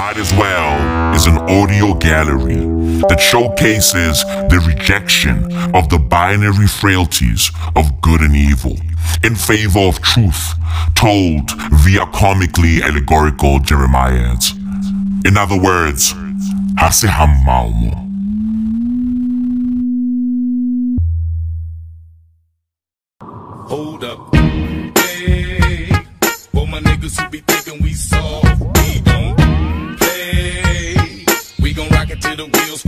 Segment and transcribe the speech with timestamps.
[0.00, 2.56] Might as well is an audio gallery
[3.10, 8.78] that showcases the rejection of the binary frailties of good and evil
[9.22, 10.54] in favor of truth
[10.94, 11.50] told
[11.84, 14.56] via comically allegorical Jeremiads.
[15.26, 16.14] In other words.
[16.78, 18.09] Hold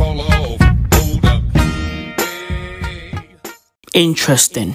[0.03, 0.61] fall off.
[0.95, 1.43] Hold up.
[1.57, 3.29] Hey.
[3.95, 4.75] Interesting.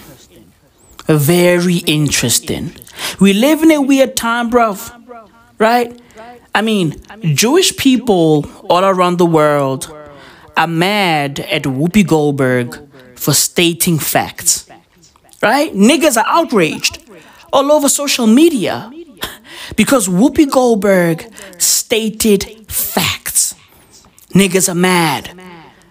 [1.08, 2.74] Very interesting.
[3.20, 4.80] We live in a weird time, bruv.
[5.60, 6.00] Right?
[6.54, 7.02] I mean,
[7.34, 9.94] Jewish people all around the world
[10.56, 12.68] are mad at Whoopi Goldberg
[13.16, 14.70] for stating facts.
[15.42, 15.72] Right?
[15.74, 17.04] Niggas are outraged
[17.54, 18.92] all over social media
[19.76, 23.27] because Whoopi Goldberg stated facts.
[24.38, 25.34] Niggas are mad.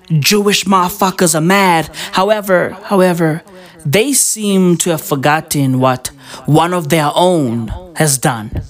[0.09, 1.91] Jewish motherfuckers are mad.
[2.13, 3.43] However, however,
[3.85, 6.09] they seem to have forgotten what
[6.47, 8.63] one of their own has done.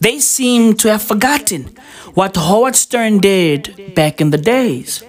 [0.00, 1.76] They seem to have forgotten
[2.14, 5.04] what Howard Stern did back in the days.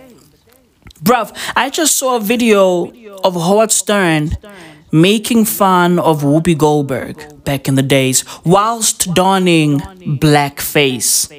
[1.02, 2.92] Bruv, I just saw a video
[3.24, 4.32] of Howard Stern
[4.92, 9.80] making fun of Whoopi Goldberg back in the days whilst donning
[10.20, 11.32] blackface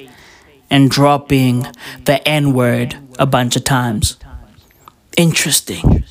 [0.71, 1.67] and dropping
[2.05, 4.17] the N word a bunch of times.
[5.17, 6.05] Interesting.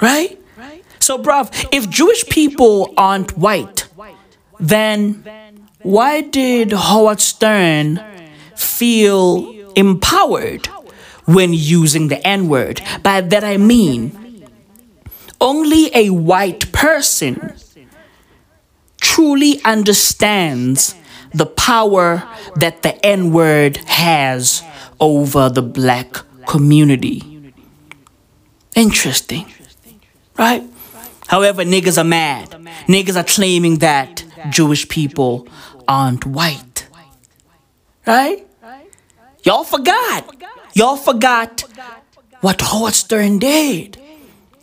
[0.00, 0.40] Right?
[1.00, 3.86] So, bruv, if Jewish people aren't white,
[4.58, 5.22] then
[5.82, 8.00] why did Howard Stern
[8.56, 10.66] feel empowered
[11.26, 12.80] when using the N word?
[13.02, 14.48] By that I mean,
[15.40, 17.52] only a white person
[18.98, 20.94] truly understands
[21.34, 22.22] the power
[22.56, 24.62] that the N word has
[25.00, 27.52] over the black community.
[28.74, 29.46] Interesting,
[30.38, 30.62] right?
[31.26, 32.50] However, niggas are mad.
[32.86, 35.48] Niggas are claiming that Jewish people
[35.88, 36.86] aren't white.
[38.06, 38.46] Right?
[39.42, 40.34] Y'all forgot.
[40.74, 41.62] Y'all forgot
[42.40, 43.98] what Howard Stern did.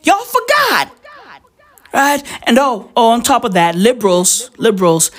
[0.04, 0.92] Y'all forgot.
[1.94, 2.24] Right?
[2.44, 5.12] And oh, oh, on top of that, liberals, liberals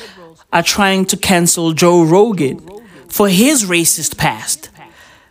[0.53, 2.61] are trying to cancel Joe Rogan
[3.09, 4.71] for his racist past.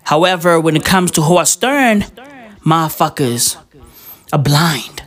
[0.04, 2.02] However, when it comes to Howard Stern,
[2.66, 3.58] motherfuckers
[4.34, 5.04] are blind.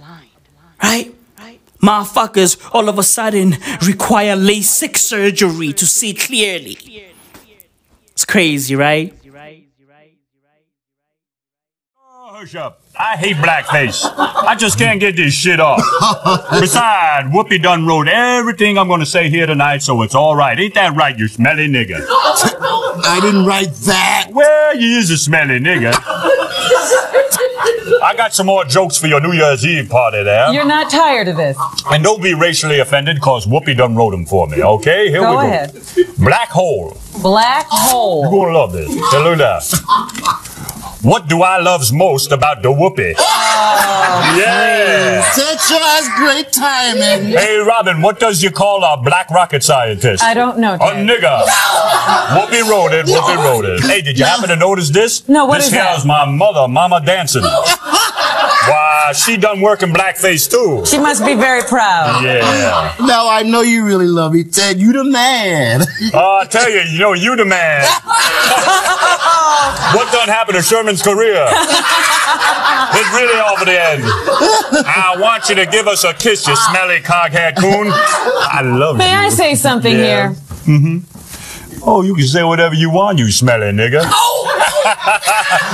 [0.82, 1.14] Right?
[1.82, 6.78] Motherfuckers all of a sudden require LASIK surgery to see clearly.
[8.12, 9.12] It's crazy, right?
[12.44, 12.82] Hush up.
[12.94, 14.04] I hate blackface.
[14.18, 15.80] I just can't get this shit off.
[16.60, 20.60] Besides, Whoopi done wrote everything I'm gonna say here tonight, so it's alright.
[20.60, 22.04] Ain't that right, you smelly nigga?
[22.06, 24.28] I didn't write that.
[24.30, 25.94] Well, you is a smelly nigga.
[28.02, 30.52] I got some more jokes for your New Year's Eve party there.
[30.52, 31.56] You're not tired of this.
[31.90, 35.08] And don't be racially offended, cause Whoopi done wrote them for me, okay?
[35.08, 35.40] Here Go we go.
[35.40, 35.74] Go ahead.
[36.18, 36.94] Black hole.
[37.22, 38.20] Black hole.
[38.24, 38.88] You're gonna love this.
[38.88, 40.50] Hey, look at that.
[41.04, 43.14] What do I loves most about the Whoopi?
[43.18, 45.20] Oh, yeah.
[45.36, 47.28] That sure has great timing.
[47.36, 50.22] Hey, Robin, what does you call a black rocket scientist?
[50.24, 50.76] I don't know.
[50.76, 51.06] A Ted.
[51.06, 51.44] nigga.
[52.32, 53.04] Whoopi wrote it.
[53.04, 53.80] Whoopi wrote it.
[53.82, 55.28] Hey, did you happen to notice this?
[55.28, 55.98] No, what this is here that?
[55.98, 57.42] is my mother, Mama Dancing.
[59.04, 60.84] Why, she done work in blackface too.
[60.86, 62.24] She must be very proud.
[62.24, 62.94] Yeah.
[63.06, 64.80] Now I know you really love me, Ted.
[64.80, 65.82] You the man.
[66.14, 67.82] Oh, I tell you, you know, you the man.
[69.94, 71.46] what done happened to Sherman's career?
[72.96, 74.02] It's really over the end.
[74.86, 77.88] I want you to give us a kiss, you smelly coghead coon.
[77.90, 79.10] I love May you.
[79.10, 80.04] May I say something Yeah.
[80.04, 80.30] here?
[80.64, 80.98] Mm-hmm.
[81.86, 84.02] Oh, you can say whatever you want, you smelly nigga.
[84.06, 84.54] Oh, oh.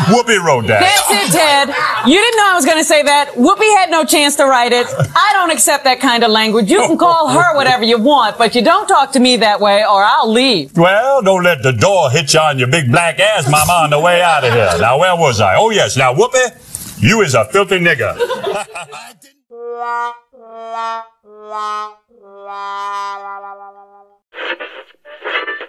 [0.07, 0.81] Whoopi wrote that.
[0.81, 1.69] That's it, Ted.
[2.07, 3.33] You didn't know I was going to say that.
[3.35, 4.87] Whoopi had no chance to write it.
[4.89, 6.71] I don't accept that kind of language.
[6.71, 9.85] You can call her whatever you want, but you don't talk to me that way
[9.85, 10.77] or I'll leave.
[10.77, 14.01] Well, don't let the door hit you on your big black ass, mama, on the
[14.01, 14.71] way out of here.
[14.81, 15.57] Now, where was I?
[15.57, 15.97] Oh, yes.
[15.97, 18.15] Now, Whoopi, you is a filthy nigga.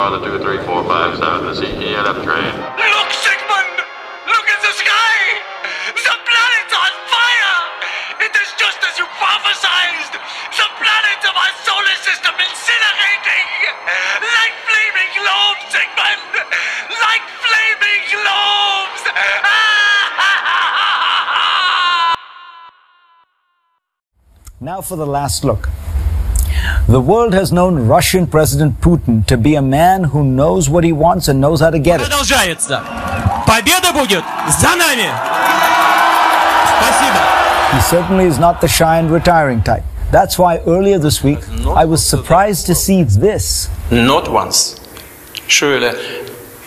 [0.00, 3.09] On the two, three, four, five, seven, the CENF train.
[24.59, 25.69] Now for the last look.
[26.87, 30.91] The world has known Russian President Putin to be a man who knows what he
[30.93, 32.07] wants and knows how to get it.
[32.07, 32.81] Продолжается.
[33.45, 34.23] Победа будет
[34.59, 35.09] за нами.
[36.79, 37.19] Спасибо.
[37.73, 39.83] He certainly is not the shy and retiring type.
[40.11, 43.69] That's why earlier this week I was surprised to see this.
[43.91, 44.79] Not once.
[45.47, 45.91] Surely,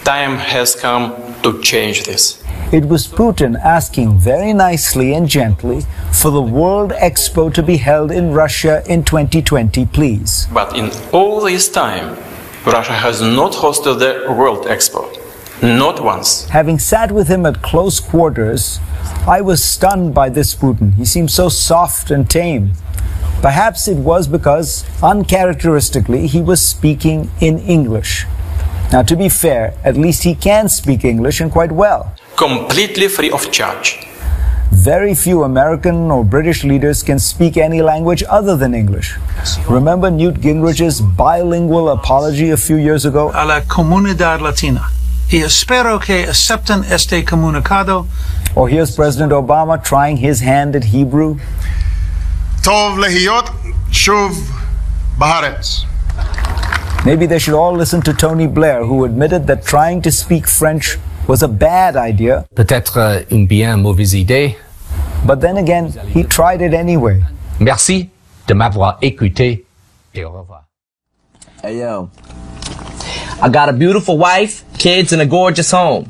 [0.04, 2.41] time has come to change this.
[2.73, 8.11] It was Putin asking very nicely and gently for the World Expo to be held
[8.11, 10.47] in Russia in 2020, please.
[10.51, 12.17] But in all this time,
[12.65, 15.05] Russia has not hosted the World Expo.
[15.61, 16.49] Not once.
[16.49, 18.79] Having sat with him at close quarters,
[19.27, 20.95] I was stunned by this Putin.
[20.95, 22.71] He seemed so soft and tame.
[23.43, 28.25] Perhaps it was because, uncharacteristically, he was speaking in English.
[28.91, 33.31] Now, to be fair, at least he can speak English and quite well completely free
[33.31, 34.07] of charge.
[34.71, 39.15] Very few American or British leaders can speak any language other than English.
[39.69, 43.31] Remember Newt Gingrich's bilingual apology a few years ago?
[43.33, 44.89] A la comunidad latina.
[45.31, 48.07] Y espero que acepten este comunicado.
[48.55, 51.37] Or here's President Obama trying his hand at Hebrew.
[52.61, 53.47] Tov lehiot
[53.89, 54.33] shuv
[55.17, 55.85] baharetz.
[57.05, 60.97] Maybe they should all listen to Tony Blair, who admitted that trying to speak French
[61.27, 62.45] was a bad idea.
[62.55, 64.55] Peut-être une bien mauvaise idée.
[65.25, 67.21] But then again, he tried it anyway.
[67.59, 68.09] Merci
[68.47, 69.65] de m'avoir écouté
[70.13, 70.65] et au revoir.
[71.63, 72.09] Hey yo,
[73.41, 76.07] I got a beautiful wife, kids, and a gorgeous home.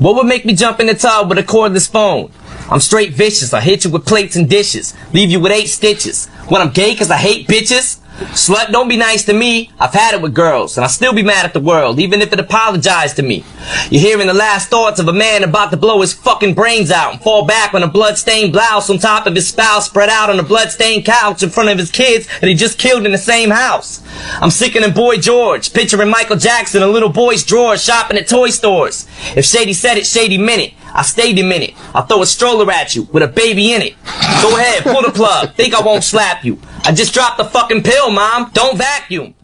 [0.00, 2.30] What would make me jump in the tub with a cordless phone?
[2.68, 3.54] I'm straight vicious.
[3.54, 6.26] I hit you with plates and dishes, leave you with eight stitches.
[6.48, 8.00] When I'm gay, cause I hate bitches.
[8.16, 9.70] Slut, don't be nice to me.
[9.78, 12.32] I've had it with girls, and I'll still be mad at the world, even if
[12.32, 13.44] it apologized to me.
[13.90, 17.12] You're hearing the last thoughts of a man about to blow his fucking brains out
[17.12, 20.40] and fall back on a bloodstained blouse on top of his spouse spread out on
[20.40, 23.50] a bloodstained couch in front of his kids that he just killed in the same
[23.50, 24.02] house.
[24.40, 29.06] I'm sickening Boy George, picturing Michael Jackson in little boy's drawers shopping at toy stores.
[29.36, 30.72] If Shady said it, Shady meant it.
[30.96, 31.74] I stayed a minute.
[31.94, 33.94] I'll throw a stroller at you with a baby in it.
[34.40, 35.54] Go ahead, pull the plug.
[35.54, 36.58] Think I won't slap you.
[36.84, 38.50] I just dropped the fucking pill, mom.
[38.54, 39.34] Don't vacuum.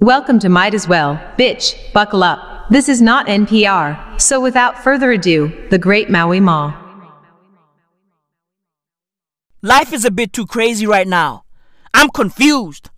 [0.00, 2.68] Welcome to Might As Well, bitch, buckle up.
[2.68, 6.76] This is not NPR, so without further ado, the great Maui Ma.
[9.62, 11.44] Life is a bit too crazy right now.
[11.94, 12.90] I'm confused.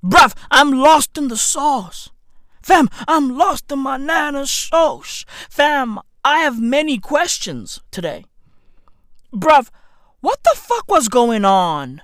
[0.00, 2.10] Bruv, I'm lost in the sauce.
[2.62, 5.24] Fam, I'm lost in my nana's sauce.
[5.50, 8.24] Fam, I have many questions today.
[9.30, 9.68] Bruv,
[10.22, 12.00] what the fuck was going on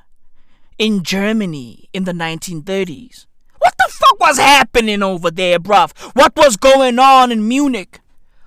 [0.79, 3.25] in Germany in the 1930s?
[3.59, 5.93] What the fuck was happening over there, bruv?
[6.15, 8.01] What was going on in Munich?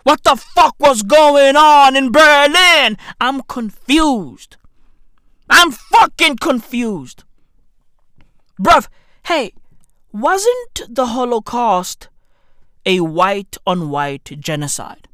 [0.04, 2.98] What the fuck was going on in Berlin?
[3.19, 4.58] I'm confused.
[5.50, 7.24] I'm fucking confused.
[8.62, 8.90] Bruv,
[9.26, 9.54] hey,
[10.12, 12.10] wasn't the Holocaust
[12.86, 15.08] a white on white genocide?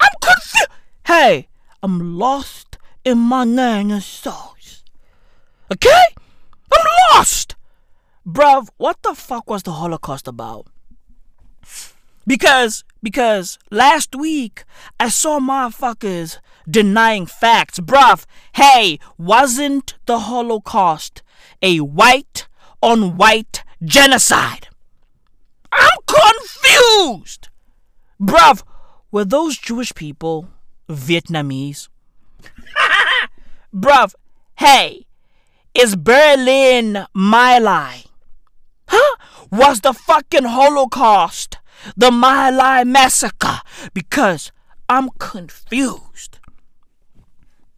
[0.00, 0.68] I'm confused.
[1.06, 1.48] Hey,
[1.82, 4.84] I'm lost in my nana's sauce.
[5.72, 6.04] Okay?
[6.72, 7.56] I'm lost.
[8.26, 10.66] Bruv, what the fuck was the Holocaust about?
[12.26, 14.64] Because, because last week
[15.00, 17.80] I saw motherfuckers denying facts.
[17.80, 21.22] Bruv, hey, wasn't the Holocaust
[21.62, 22.46] a white
[22.82, 24.68] on white genocide?
[25.72, 27.48] I'm confused.
[28.20, 28.62] Bruv,
[29.10, 30.48] were those Jewish people
[30.88, 31.88] Vietnamese?
[33.74, 34.14] Bruv,
[34.56, 35.06] hey,
[35.74, 38.04] is Berlin My Lai?
[38.88, 39.16] Huh?
[39.50, 41.58] Was the fucking Holocaust
[41.96, 43.60] the My Lai massacre?
[43.94, 44.52] Because
[44.88, 46.38] I'm confused.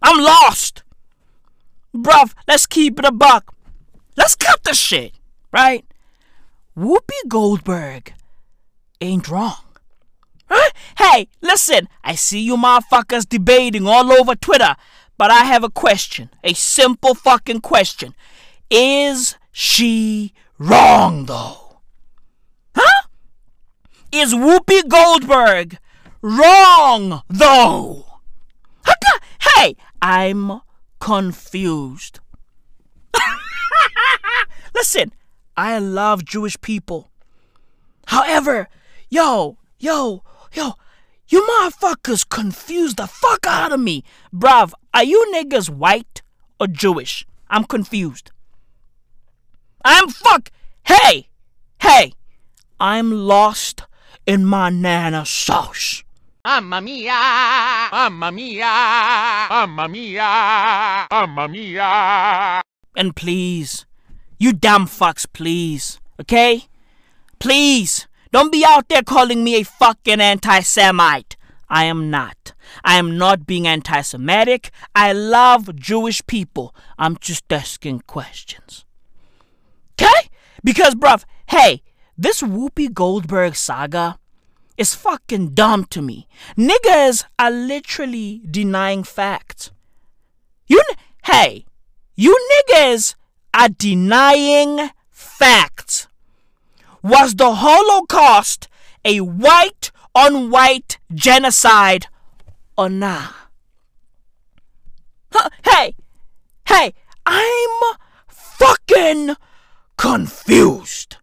[0.03, 0.83] I'm lost.
[1.95, 3.55] Bruv, let's keep it a buck.
[4.17, 5.13] Let's cut the shit,
[5.53, 5.85] right?
[6.77, 8.15] Whoopi Goldberg
[9.01, 9.70] ain't wrong.
[10.51, 10.71] Huh?
[10.99, 14.75] Hey, listen, I see you motherfuckers debating all over Twitter,
[15.17, 16.31] but I have a question.
[16.43, 18.15] A simple fucking question.
[18.69, 21.81] Is she wrong, though?
[22.75, 23.07] Huh?
[24.11, 25.79] Is Whoopi Goldberg
[26.21, 28.07] wrong, though?
[29.57, 30.61] Hey, I'm
[31.01, 32.21] confused.
[34.75, 35.13] Listen,
[35.57, 37.11] I love Jewish people.
[38.07, 38.69] However,
[39.11, 40.75] yo, yo, yo,
[41.29, 44.05] you motherfuckers confuse the fuck out of me.
[44.35, 46.23] Bruv, are you niggas white
[46.59, 47.27] or Jewish?
[47.49, 48.31] I'm confused.
[49.85, 50.51] I'm fuck.
[50.85, 51.29] Hey,
[51.81, 52.13] hey,
[52.79, 53.83] I'm lost
[54.27, 56.03] in my nana sauce.
[56.45, 57.13] Mamma mia!
[57.93, 59.47] Mamma mia!
[59.51, 61.07] Mamma mia!
[61.11, 62.63] Mamma mia!
[62.97, 63.85] And please,
[64.43, 66.01] You dumb fucks, please.
[66.19, 66.65] Okay?
[67.39, 68.07] Please.
[68.33, 71.37] Don't be out there calling me a fucking anti Semite.
[71.69, 72.53] I am not.
[72.85, 74.71] I am not being anti Semitic.
[74.95, 76.75] I love Jewish people.
[76.99, 78.85] I'm just asking questions.
[80.01, 80.29] Okay?
[80.63, 81.83] Because, bruv, hey,
[82.17, 84.19] this Whoopi Goldberg saga
[84.77, 86.29] is fucking dumb to me.
[86.57, 89.71] Niggas are literally denying facts.
[90.67, 90.83] You,
[91.25, 91.67] hey,
[92.15, 93.15] you niggas
[93.53, 96.09] are denying facts.
[97.03, 98.69] Was the Holocaust
[99.05, 102.07] a white on white genocide
[102.77, 103.29] or nah?
[105.33, 105.95] Huh, Hey,
[106.67, 106.93] hey,
[107.25, 107.97] I'm
[108.29, 109.37] fucking
[109.97, 111.17] confused.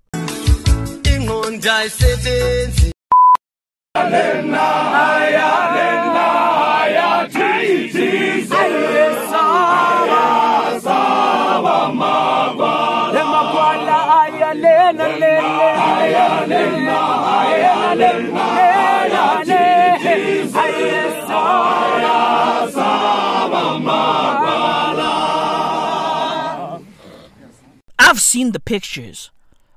[28.07, 29.31] I've seen the pictures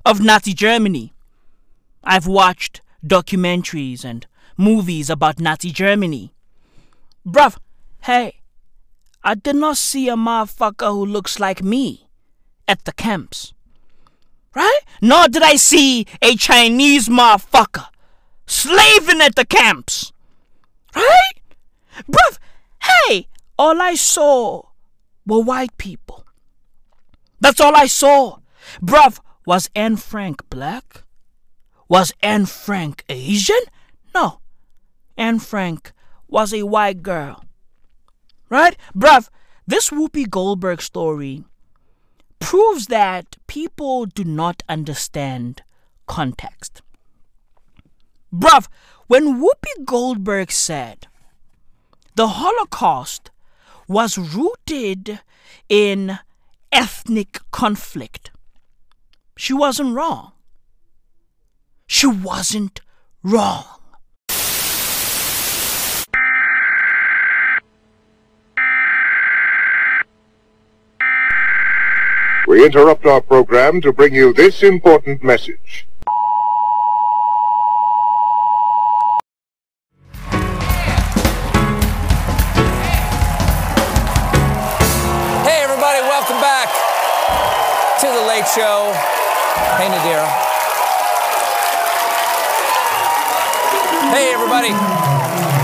[0.05, 1.11] of Nazi Germany.
[2.01, 6.31] I've watched documentaries and movies about Nazi Germany.
[7.27, 7.57] Bruv,
[8.03, 8.35] hey,
[9.21, 12.07] I did not see a motherfucker who looks like me
[12.69, 13.53] at the camps.
[14.55, 14.79] Right?
[15.01, 17.87] Nor did I see a Chinese motherfucker
[18.47, 20.13] slaving at the camps.
[20.95, 21.33] Right?
[22.09, 22.37] Bruv,
[22.81, 23.27] hey,
[23.59, 24.61] all I saw
[25.25, 26.20] were white people.
[27.41, 28.37] That's all I saw.
[28.81, 31.03] Bruv, was Anne Frank black?
[31.89, 33.59] Was Anne Frank Asian?
[34.15, 34.39] No.
[35.17, 35.91] Anne Frank
[36.27, 37.43] was a white girl.
[38.49, 38.77] Right?
[38.95, 39.27] Bruv,
[39.67, 41.43] this Whoopi Goldberg story
[42.39, 45.63] proves that people do not understand
[46.07, 46.81] context.
[48.33, 48.67] Bruv,
[49.07, 51.07] when Whoopi Goldberg said
[52.15, 53.31] the Holocaust
[53.87, 55.19] was rooted
[55.69, 56.19] in
[56.71, 58.31] ethnic conflict,
[59.37, 60.31] she wasn't wrong.
[61.87, 62.81] She wasn't
[63.23, 63.65] wrong.
[72.47, 75.87] We interrupt our program to bring you this important message.
[88.55, 88.91] Show.
[89.77, 90.27] Hey, Nadira.
[94.11, 94.71] Hey, everybody.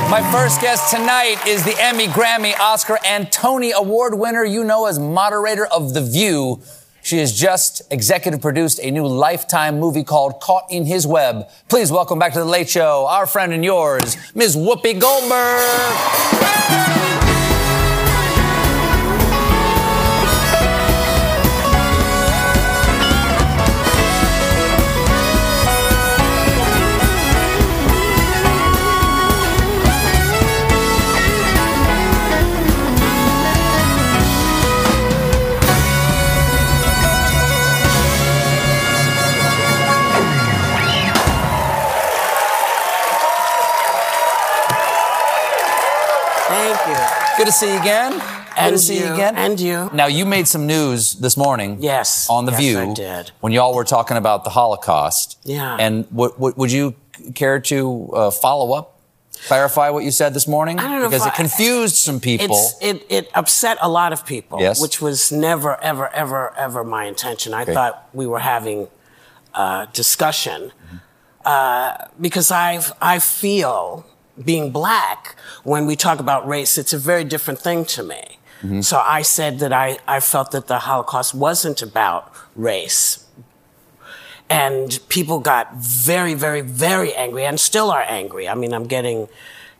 [0.09, 4.85] My first guest tonight is the Emmy, Grammy, Oscar, and Tony Award winner you know
[4.85, 6.61] as moderator of The View.
[7.01, 11.49] She has just executive produced a new Lifetime movie called Caught in His Web.
[11.67, 14.55] Please welcome back to The Late Show, our friend and yours, Ms.
[14.55, 17.06] Whoopi Goldberg.
[47.47, 48.11] To see you again.
[48.11, 49.35] Good to And see you you, again.
[49.35, 49.89] and you.
[49.93, 51.77] Now you made some news this morning.
[51.81, 52.29] Yes.
[52.29, 52.77] On the view.
[52.77, 52.91] Yes, View.
[52.91, 53.31] I did.
[53.39, 55.37] When y'all were talking about the Holocaust.
[55.43, 55.77] Yeah.
[55.79, 56.95] And what, what would you
[57.35, 58.99] care to uh, follow up,
[59.47, 60.79] clarify what you said this morning?
[60.79, 62.57] I don't know because it confused some people.
[62.81, 64.81] It, it upset a lot of people, Yes.
[64.81, 67.53] which was never, ever, ever, ever my intention.
[67.53, 67.73] I Okay.
[67.73, 68.87] thought we were having
[69.53, 70.97] a discussion Mm-hmm.
[71.45, 74.05] uh, because I've, I feel
[74.43, 78.37] being black, when we talk about race, it's a very different thing to me.
[78.61, 78.81] Mm-hmm.
[78.81, 83.25] So I said that I, I felt that the Holocaust wasn't about race.
[84.49, 88.47] And people got very, very, very angry and still are angry.
[88.47, 89.27] I mean, I'm getting,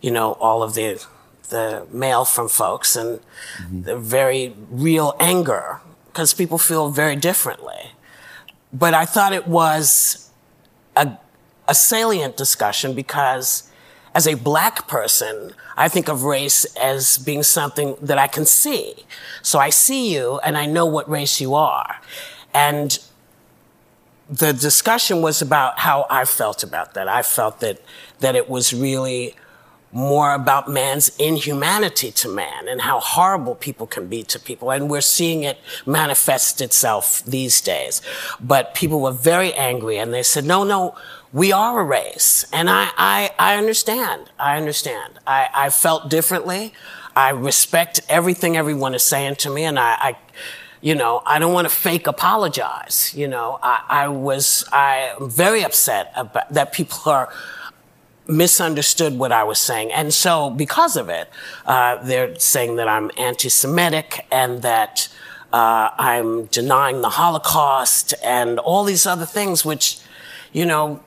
[0.02, 1.04] you know, all of the,
[1.50, 3.22] the mail from folks and
[3.72, 7.92] the very real anger because people feel very differently.
[8.74, 10.30] But I thought it was
[10.96, 11.18] a,
[11.68, 13.72] a salient discussion because
[14.18, 19.06] as a black person, I think of race as being something that I can see.
[19.44, 21.98] So I see you and I know what race you are.
[22.52, 22.98] And
[24.28, 27.08] the discussion was about how I felt about that.
[27.08, 27.80] I felt that,
[28.18, 29.36] that it was really
[29.92, 34.72] more about man's inhumanity to man and how horrible people can be to people.
[34.72, 38.02] And we're seeing it manifest itself these days.
[38.40, 40.96] But people were very angry and they said, no, no,
[41.34, 42.46] we are a race.
[42.54, 44.32] And I, I, I understand.
[44.40, 45.20] I understand.
[45.26, 46.74] I, I felt differently.
[47.16, 50.18] I respect everything everyone is saying to me and I, I
[50.82, 53.14] you know, I don't want to fake apologize.
[53.16, 57.34] You know, I, I was, I am very upset about that people are
[58.28, 59.92] misunderstood what I was saying.
[59.92, 61.30] And so because of it,
[61.66, 65.10] uh, they're saying that I'm anti-Semitic and that
[65.52, 70.00] uh, I'm denying the Holocaust and all these other things, which,
[70.52, 71.02] you know,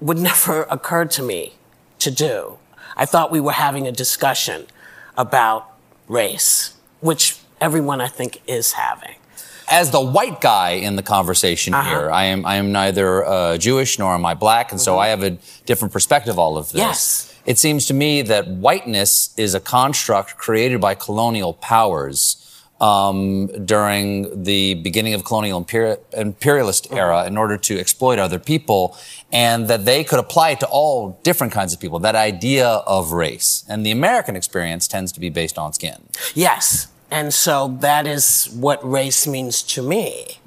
[0.00, 1.54] would never occur to me
[2.00, 2.58] to do.
[2.96, 4.66] I thought we were having a discussion
[5.16, 5.68] about
[6.08, 9.14] race, which everyone I think is having.
[9.70, 11.88] As the white guy in the conversation Uh-huh.
[11.90, 15.00] here, I am I am neither uh, Jewish nor am I black, and so Mhm.
[15.04, 15.30] I have a
[15.66, 16.78] different perspective all of this.
[16.78, 17.34] Yes.
[17.44, 22.36] It seems to me that whiteness is a construct created by colonial powers
[22.80, 26.96] um, during the beginning of colonial imperi- imperialist Mm-hmm.
[26.96, 28.96] era in order to exploit other people,
[29.32, 31.98] and that they could apply it to all different kinds of people.
[31.98, 36.02] That idea of race, and the American experience tends to be based on skin.
[36.34, 36.86] Yes.
[37.10, 40.38] And so that is what race means to me.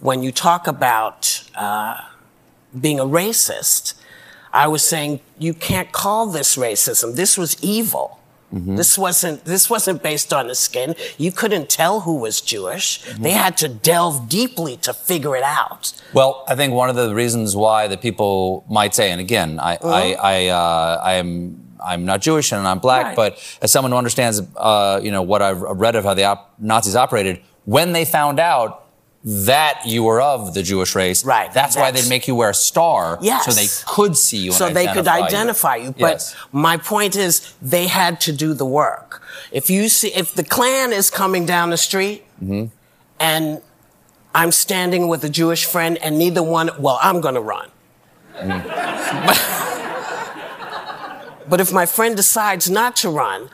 [0.00, 1.96] When you talk about uh,
[2.78, 3.94] being a racist,
[4.52, 7.16] I was saying you can't call this racism.
[7.16, 8.19] This was evil.
[8.52, 10.96] This wasn't this wasn't based on the skin.
[11.18, 13.00] You couldn't tell who was Jewish.
[13.18, 15.92] They had to delve deeply to figure it out.
[16.12, 19.78] Well, I think one of the reasons why that people might say, and again, I,
[19.82, 23.16] I, I, uh, I am, I'm not Jewish and I'm black, Right.
[23.16, 26.54] but as someone who understands, uh, you know, what I've read of how the op-
[26.58, 28.84] Nazis operated, when they found out
[29.22, 31.52] that you were of the Jewish race, right?
[31.52, 33.44] That's, why they'd make you wear a star, Yes.
[33.44, 34.52] so they could see you.
[34.52, 35.90] so they could identify identify you.
[35.92, 36.34] But Yes.
[36.52, 39.22] my point is, they had to do the work.
[39.52, 42.70] If you see, if the Klan is coming down the street Mhm.
[43.18, 43.60] and
[44.34, 47.68] I'm standing with a Jewish friend and neither one, well, I'm going to run.
[48.32, 49.36] But,
[51.48, 53.50] but if my friend decides not to run,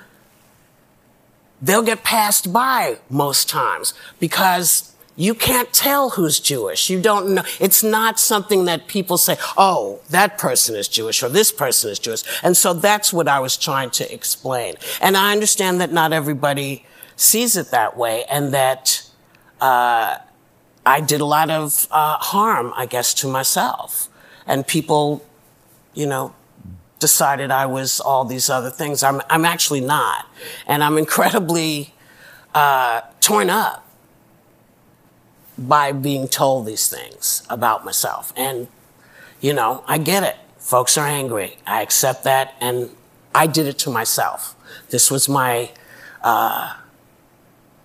[1.61, 6.91] they'll get passed by most times because you can't tell who's Jewish.
[6.91, 7.43] You don't know.
[7.59, 11.99] It's not something that people say, oh, that person is Jewish or this person is
[11.99, 12.23] Jewish.
[12.43, 14.75] And so that's what I was trying to explain.
[15.01, 16.85] And I understand that not everybody
[17.17, 19.03] sees it that way and that,
[19.61, 20.19] uh,
[20.85, 24.09] I did a lot of uh, harm, I guess, to myself.
[24.47, 25.27] And people,
[25.95, 26.33] you know,
[27.01, 29.03] decided I was all these other things.
[29.03, 30.27] I'm, I'm actually not.
[30.67, 31.93] And I'm incredibly
[32.55, 33.86] uh, torn up
[35.59, 38.33] by being told these things about myself.
[38.37, 38.69] And,
[39.41, 40.37] you know, I get it.
[40.59, 41.59] Folks are angry.
[41.67, 42.55] I accept that.
[42.61, 42.91] And
[43.35, 44.55] I did it to myself.
[44.91, 45.71] This was my,
[46.23, 46.77] uh,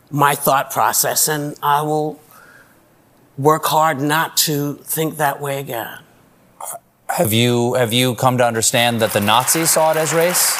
[0.10, 1.27] my thought process.
[1.27, 2.19] And I will
[3.38, 5.99] work hard not to think that way again.
[7.10, 10.57] Have you have you come to understand that the Nazis saw it as race?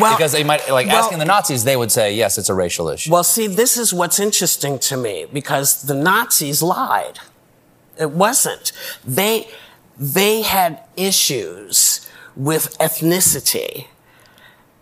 [0.00, 2.54] Well, because they might like well- asking the Nazis, they would say yes, it's a
[2.54, 3.10] racial issue.
[3.10, 7.18] Well, see, this is what's interesting to me because the Nazis lied.
[7.98, 8.72] It wasn't.
[9.04, 9.48] They,
[9.98, 13.88] they had issues with ethnicity,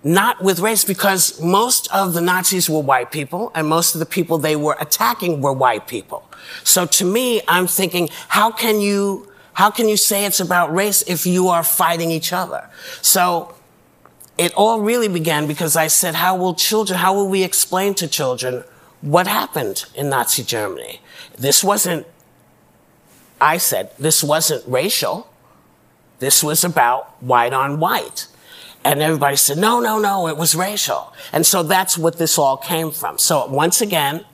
[0.05, 4.07] not with race, because most of the Nazis were white people and most of the
[4.07, 6.31] people they were attacking were white people.
[6.62, 11.02] So to me, I'm thinking, how can you, how can you say it's about race
[11.02, 12.68] if you are fighting each other?
[13.00, 13.56] So
[14.38, 18.07] it all really began because I said, how will children, how will we explain to
[18.07, 18.64] children
[19.01, 21.01] what happened in Nazi Germany?
[21.38, 22.07] This wasn't,
[23.40, 25.29] I said, this wasn't racial.
[26.18, 28.29] This was about white on white.
[28.85, 31.12] And everybody said, no, no, no, it was racial.
[31.33, 33.18] And so that's what this all came from.
[33.18, 34.25] So once again,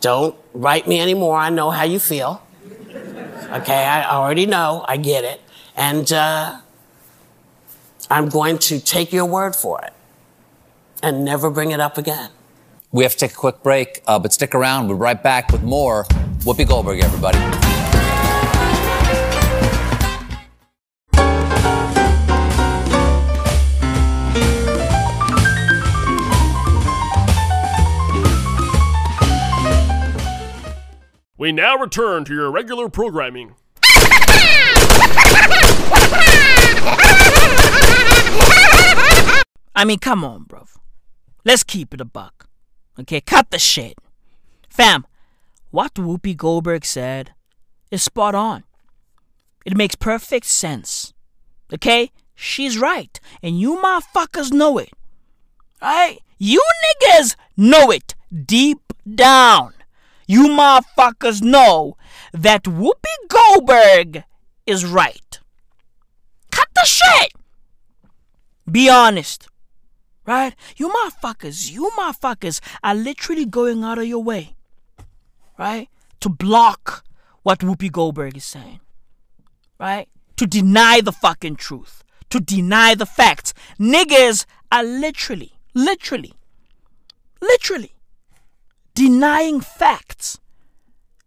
[0.00, 1.36] don't write me anymore.
[1.36, 2.42] I know how you feel.
[3.52, 4.84] Okay, I already know.
[4.88, 5.40] I get it.
[5.76, 6.58] And, uh,
[8.12, 9.94] I'm going to take your word for it
[11.02, 12.28] and never bring it up again.
[12.90, 14.86] We have to take a quick break, uh, but stick around.
[14.88, 16.04] We'll be right back with more
[16.44, 17.38] Whoopi Goldberg, everybody.
[31.38, 33.54] We now return to your regular programming.
[39.74, 40.66] I mean, come on, bro.
[41.44, 42.48] Let's keep it a buck.
[42.98, 43.98] Okay, cut the shit.
[44.68, 45.06] Fam,
[45.70, 47.32] what Whoopi Goldberg said
[47.90, 48.64] is spot on.
[49.64, 51.14] It makes perfect sense.
[51.72, 52.10] Okay?
[52.42, 53.18] she's right.
[53.42, 54.90] And you motherfuckers know it.
[55.80, 56.18] Right?
[56.38, 58.80] You niggas know it deep
[59.14, 59.72] down.
[60.26, 61.96] You motherfuckers know
[62.32, 64.24] that Whoopi Goldberg
[64.66, 65.40] is right.
[66.50, 67.32] Cut the shit.
[68.70, 69.48] Be honest.
[70.26, 70.54] Right?
[70.76, 74.54] You motherfuckers, you motherfuckers are literally going out of your way.
[75.58, 75.88] Right?
[76.20, 77.04] To block
[77.42, 78.80] what Whoopi Goldberg is saying.
[79.78, 80.08] Right?
[80.36, 82.04] To deny the fucking truth.
[82.30, 83.52] To deny the facts.
[83.78, 86.34] Niggas are literally, literally,
[87.40, 87.94] literally
[88.94, 90.38] denying facts.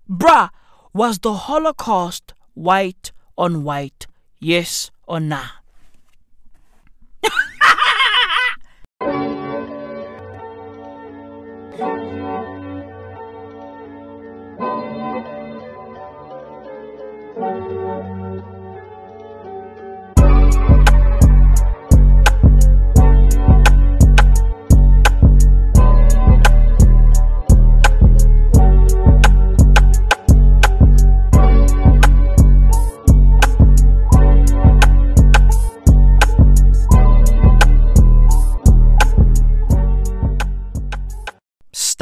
[0.09, 0.49] Bruh,
[0.93, 4.07] was the Holocaust white on white?
[4.39, 5.47] Yes or nah?
[11.77, 12.03] thank
[17.71, 17.84] you.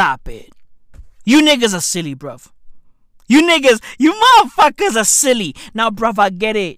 [0.03, 0.49] Stop it.
[1.23, 2.51] You niggas are silly, bruv.
[3.29, 5.55] You niggas, you motherfuckers are silly.
[5.73, 6.77] Now, bruv, I get it.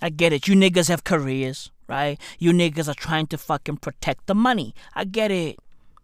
[0.00, 0.46] I get it.
[0.46, 2.16] You niggas have careers, right?
[2.38, 4.72] You niggas are trying to fucking protect the money.
[4.94, 5.58] I get it.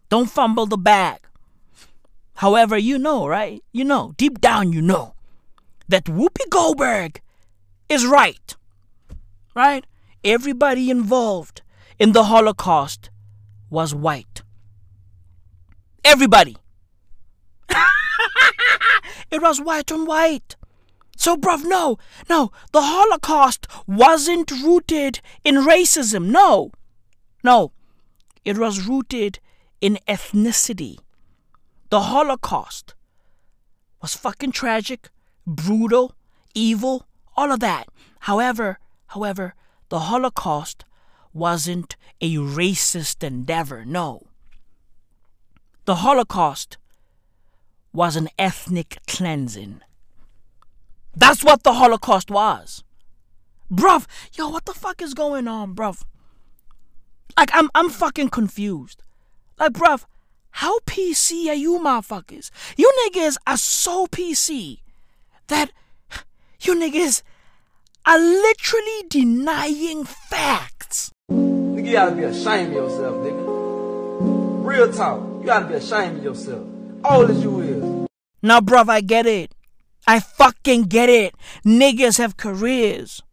[0.09, 1.19] Don't fumble the bag.
[2.33, 3.63] However, you know, right?
[3.71, 5.15] You know, deep down, you know
[5.87, 7.21] that Whoopi Goldberg
[7.87, 8.57] is right,
[9.55, 9.85] right?
[10.21, 11.61] Everybody involved
[11.97, 13.09] in the Holocaust
[13.69, 14.41] was white.
[16.07, 16.55] Everybody.
[19.29, 20.55] it was white on white.
[21.17, 21.97] So, bruv, no,
[22.29, 26.27] no, the Holocaust wasn't rooted in racism.
[26.27, 26.71] No,
[27.43, 27.73] no,
[28.45, 29.39] it was rooted
[29.81, 30.97] in ethnicity.
[31.89, 32.95] The Holocaust
[34.01, 35.09] was fucking tragic,
[35.45, 36.15] brutal,
[36.55, 37.89] evil, all of that.
[38.21, 39.55] However, however,
[39.89, 40.85] the Holocaust
[41.33, 43.83] wasn't a racist endeavor.
[43.83, 44.26] No.
[45.87, 46.75] The Holocaust
[47.93, 49.79] was an ethnic cleansing.
[51.15, 52.83] That's what the Holocaust was.
[53.71, 56.03] Bruv, yo, what the fuck is going on, bruv?
[57.37, 59.01] Like, I'm, I'm fucking confused.
[59.57, 60.03] Like, bruv,
[60.51, 62.51] how PC are you motherfuckers?
[62.75, 64.79] You niggas are so PC
[65.47, 65.71] that
[66.59, 67.21] you niggas
[68.05, 71.13] are literally denying facts.
[71.31, 74.65] Nigga, you gotta be ashamed of yourself, nigga.
[74.65, 75.26] Real talk.
[75.47, 76.67] Gotta be ashamed of yourself.
[77.05, 78.07] All as you is.
[78.41, 79.55] Now, bruv, I get it.
[80.05, 81.35] I fucking get it.
[81.65, 83.23] Niggas have careers.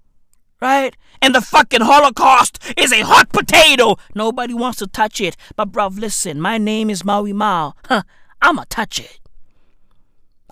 [0.60, 0.94] Right?
[1.20, 3.96] And the fucking Holocaust is a hot potato.
[4.14, 5.36] Nobody wants to touch it.
[5.56, 7.74] But, bruv, listen, my name is Maui Mao.
[7.86, 8.04] Huh,
[8.40, 9.18] I'ma touch it.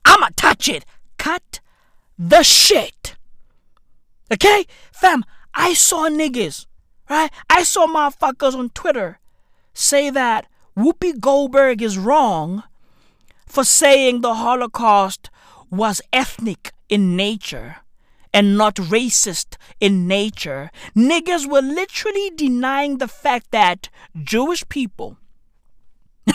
[0.04, 0.84] I'ma touch it.
[1.16, 1.60] Cut
[2.18, 3.14] the shit.
[4.32, 4.66] Okay?
[4.90, 6.66] Fam, I saw niggas,
[7.08, 7.30] right?
[7.48, 9.20] I saw motherfuckers on Twitter
[9.74, 12.62] say that Whoopi Goldberg is wrong
[13.46, 15.30] for saying the Holocaust
[15.70, 17.76] was ethnic in nature
[18.32, 20.70] and not racist in nature.
[20.96, 23.90] Niggas were literally denying the fact that
[24.22, 25.18] Jewish people,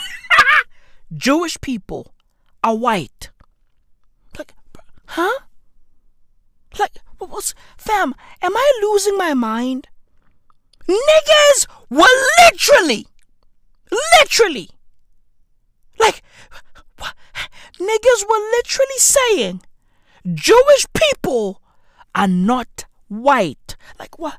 [1.16, 2.14] Jewish people
[2.64, 3.32] are white.
[4.38, 4.54] Like,
[5.08, 5.40] huh?
[6.78, 9.88] Like, what's, fam, am I losing my mind?
[10.88, 12.06] Niggas were
[12.44, 13.08] literally,
[13.92, 14.70] literally,
[16.00, 16.22] like,
[17.80, 19.62] niggas were literally saying
[20.34, 21.62] Jewish people
[22.16, 23.76] are not white.
[24.00, 24.38] Like, what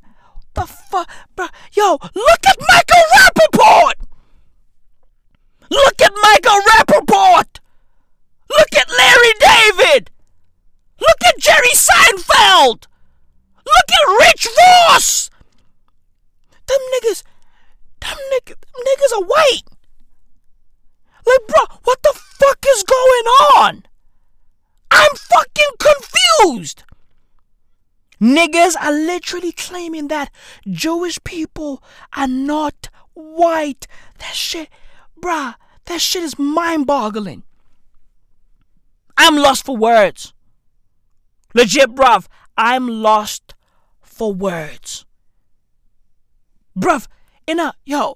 [0.54, 1.08] the fuck?
[1.37, 3.94] Bro, yo, look at Michael Rapaport!
[5.70, 7.58] Look at Michael Rapaport!
[8.50, 10.11] Look at Larry David!
[11.00, 12.87] Look at Jerry Seinfeld!
[13.64, 15.30] Look at Rich Ross!
[16.66, 17.22] Them niggas,
[18.09, 19.62] them them niggas are white.
[21.27, 23.83] Like, bro, what the fuck is going on?
[24.90, 26.85] I'm fucking confused.
[28.21, 30.33] Niggas are literally claiming that
[30.68, 31.83] Jewish people
[32.16, 33.87] are not white.
[34.18, 34.68] That shit,
[35.21, 37.44] bruh, that shit is mind boggling.
[39.16, 40.33] I'm lost for words.
[41.55, 43.55] Legit, bruv, I'm lost
[44.01, 45.05] for words.
[46.77, 47.09] Bruv,
[47.48, 48.14] in a, yo,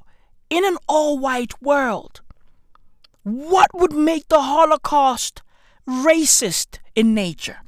[0.51, 2.21] in an all white world,
[3.23, 5.43] what would make the Holocaust
[5.89, 7.61] racist in nature?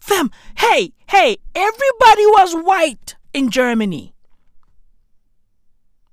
[0.00, 4.14] Fam, hey, hey, everybody was white in Germany.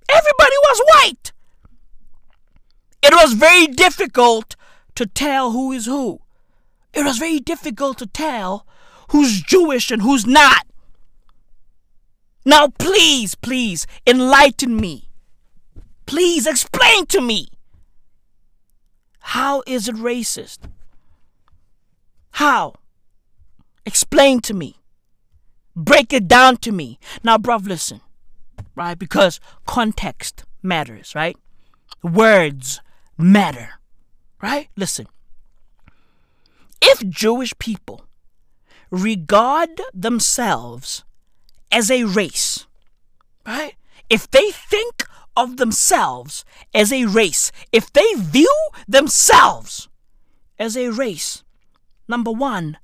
[0.10, 1.32] Everybody was white.
[3.02, 4.56] It was very difficult
[4.93, 6.19] to tell who is who.
[6.93, 8.67] It was very difficult to tell
[9.10, 10.67] who's Jewish and who's not.
[12.46, 15.10] Now, please, please enlighten me.
[16.06, 17.48] Please explain to me.
[19.20, 20.60] How is it racist?
[22.32, 22.74] How?
[23.86, 24.76] Explain to me.
[25.76, 27.00] Break it down to me.
[27.24, 28.02] Now, bruv, listen,
[28.76, 28.98] right?
[29.00, 31.38] Because context matters, right?
[32.04, 32.82] Words
[33.18, 33.80] matter,
[34.42, 34.68] right?
[34.76, 35.08] Listen.
[36.82, 38.06] If Jewish people
[38.92, 41.04] regard themselves
[41.74, 42.68] as a race,
[43.46, 43.74] right?
[44.10, 45.04] If they think
[45.36, 49.90] of themselves as a race, if they view themselves
[50.60, 51.44] as a race,
[52.08, 52.78] number one,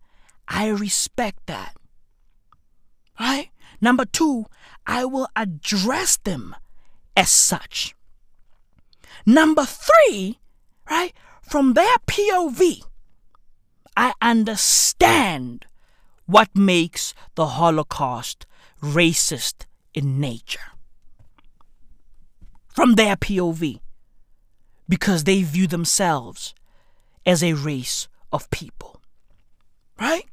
[0.47, 1.75] I respect that.
[3.19, 3.49] Right?
[3.79, 4.47] Number two,
[4.87, 6.55] I will address them
[7.15, 7.95] as such.
[9.25, 10.39] Number three,
[10.89, 11.13] right?
[11.43, 12.81] From their POV,
[13.95, 15.67] I understand
[16.25, 18.45] what makes the Holocaust
[18.81, 20.71] racist in nature.
[22.67, 23.79] From their POV,
[24.87, 26.53] because they view themselves
[27.25, 29.01] as a race of people.
[29.99, 30.25] Right?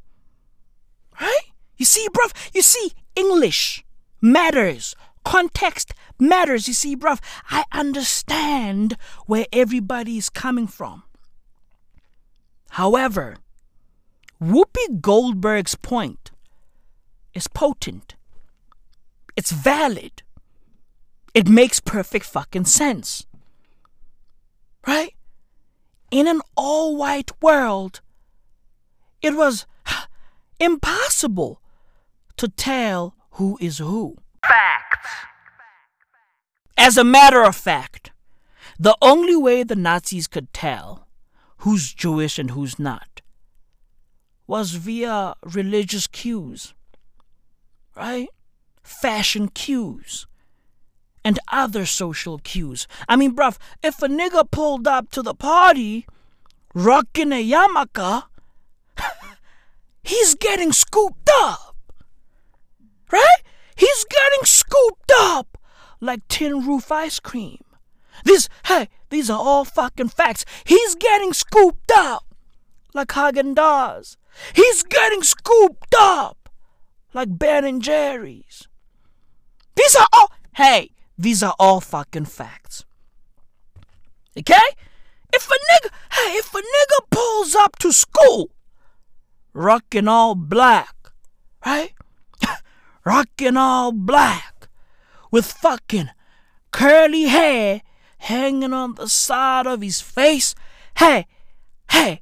[1.20, 1.40] Right?
[1.76, 3.85] You see, bruv, you see, English
[4.20, 4.94] matters.
[5.24, 6.68] Context matters.
[6.68, 11.02] You see, bruv, I understand where everybody is coming from.
[12.70, 13.37] However,
[14.40, 16.30] Whoopi Goldberg's point
[17.35, 18.15] is potent.
[19.37, 20.22] It's valid.
[21.35, 23.27] It makes perfect fucking sense.
[24.87, 25.14] Right?
[26.11, 28.01] In an all white world,
[29.20, 29.66] it was
[30.61, 31.61] impossible
[32.37, 34.16] to tell who is who.
[34.46, 35.11] Facts.
[36.79, 38.12] As a matter of fact,
[38.79, 41.07] the only way the Nazis could tell
[41.59, 43.22] who's Jewish and who's not
[44.46, 46.75] was via religious cues,
[47.96, 48.29] right?
[48.87, 50.29] Fashion cues
[51.25, 52.87] and other social cues.
[53.09, 56.07] I mean, bruv, if a nigga pulled up to the party
[56.72, 58.22] rocking a yarmulke,
[60.05, 61.75] he's getting scooped up.
[63.11, 63.42] Right?
[63.75, 65.59] He's getting scooped up
[66.01, 67.64] like tin roof ice cream.
[68.25, 70.44] These, hey, these are all fucking facts.
[70.64, 72.25] He's getting scooped up
[72.94, 74.16] like Haagen Dazs.
[74.55, 76.49] He's getting scooped up
[77.12, 78.68] like Ben and Jerry's.
[79.77, 82.85] These are all, hey, these are all fucking facts.
[84.37, 84.55] Okay?
[85.33, 88.51] If a nigga, hey, if a nigga pulls up to school
[89.53, 90.95] rocking all black,
[91.65, 91.93] right?
[93.05, 94.69] rocking all black
[95.31, 96.11] with fucking
[96.71, 97.83] curly hair
[98.19, 100.55] hanging on the side of his face.
[100.99, 101.27] Hey,
[101.91, 102.21] hey,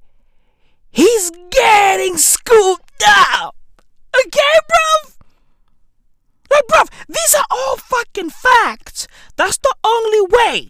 [0.90, 3.56] he's getting scooped up.
[4.16, 5.13] Okay, bruv?
[6.54, 9.08] Like, bruv, these are all fucking facts.
[9.36, 10.68] That's the only way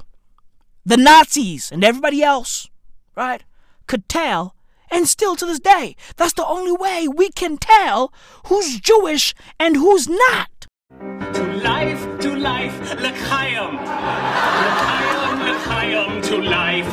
[0.86, 2.68] the Nazis and everybody else,
[3.16, 3.42] right,
[3.86, 4.54] could tell
[4.90, 8.12] and still to this day, that's the only way we can tell
[8.46, 10.66] who's Jewish and who's not.
[11.00, 13.76] To life, to life, l'chaim.
[13.76, 13.84] Um.
[14.54, 16.86] L'chaim, um, l'chaim, um, to life.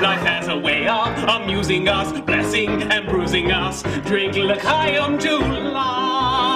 [0.00, 3.82] Life has a way of amusing us, blessing and bruising us.
[4.06, 6.51] Drink l'chaim to life.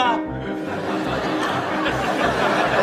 [0.00, 0.16] I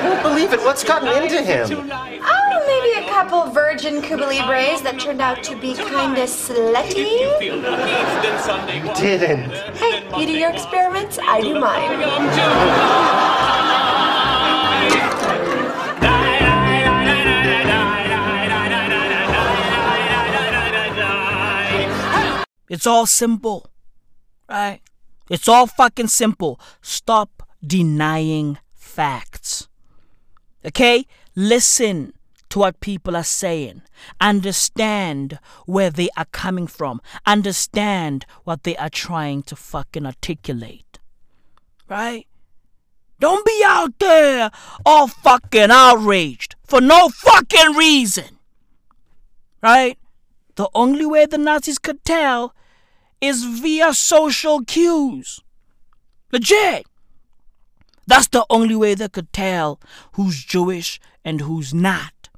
[0.03, 0.61] don't believe it.
[0.61, 1.89] What's gotten into him?
[2.23, 7.19] Oh, maybe a couple virgin Cuba Libres that turned out to be kinda slutty.
[7.41, 9.51] You Didn't.
[9.77, 12.01] Hey, you do your experiments, I do mine.
[22.69, 23.69] It's all simple,
[24.49, 24.79] right?
[25.31, 26.59] It's all fucking simple.
[26.81, 29.69] Stop denying facts.
[30.65, 31.07] Okay?
[31.37, 32.11] Listen
[32.49, 33.81] to what people are saying.
[34.19, 36.99] Understand where they are coming from.
[37.25, 40.99] Understand what they are trying to fucking articulate.
[41.87, 42.27] Right?
[43.21, 44.51] Don't be out there
[44.85, 48.37] all fucking outraged for no fucking reason.
[49.63, 49.97] Right?
[50.55, 52.53] The only way the Nazis could tell
[53.21, 55.41] is via social cues.
[56.31, 56.85] Legit.
[58.07, 59.79] That's the only way they could tell
[60.13, 62.29] who's Jewish and who's not.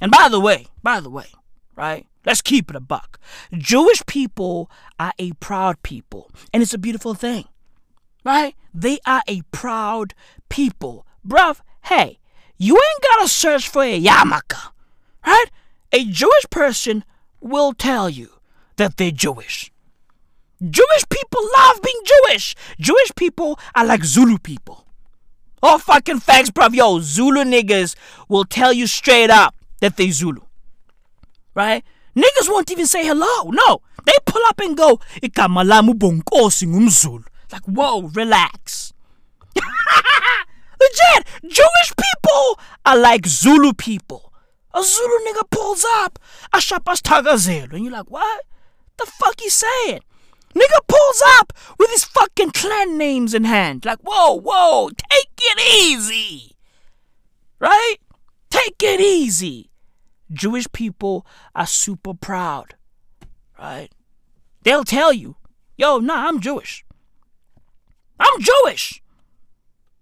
[0.00, 1.26] And by the way, by the way,
[1.74, 2.06] right?
[2.24, 3.18] Let's keep it a buck.
[3.52, 7.46] Jewish people are a proud people, and it's a beautiful thing.
[8.24, 8.54] right?
[8.74, 10.12] They are a proud
[10.48, 11.06] people.
[11.26, 12.18] Bruv, hey,
[12.58, 14.72] you ain't gotta search for a yarmulke,
[15.24, 15.46] right?
[15.92, 17.04] A Jewish person
[17.40, 18.30] will tell you
[18.76, 19.70] that they're Jewish.
[20.62, 22.54] Jewish people love being Jewish.
[22.80, 24.86] Jewish people are like Zulu people.
[25.62, 26.74] All fucking facts, bruv.
[26.74, 27.94] Yo, Zulu niggas
[28.28, 30.42] will tell you straight up that they Zulu.
[31.54, 31.84] Right?
[32.14, 33.50] Niggas won't even say hello.
[33.50, 33.80] No.
[34.06, 37.24] They pull up and go, Igama lami ubonkosi ngumzulu.
[37.52, 38.92] Like, whoa, relax.
[40.80, 44.32] Legit, Jewish people are like Zulu people.
[44.74, 46.18] A Zulu nigga pulls up,
[46.52, 47.72] Ashapas Tagazelo.
[47.72, 48.44] And you're like, what?
[48.98, 50.00] The fuck you saying?
[50.56, 53.84] Nigga pulls up with his fucking clan names in hand.
[53.84, 56.56] Like, whoa, whoa, take it easy.
[57.58, 57.96] Right?
[58.48, 59.70] Take it easy.
[60.32, 62.74] Jewish people are super proud.
[63.58, 63.90] Right?
[64.62, 65.36] They'll tell you,
[65.76, 66.86] yo, nah, I'm Jewish.
[68.18, 69.02] I'm Jewish.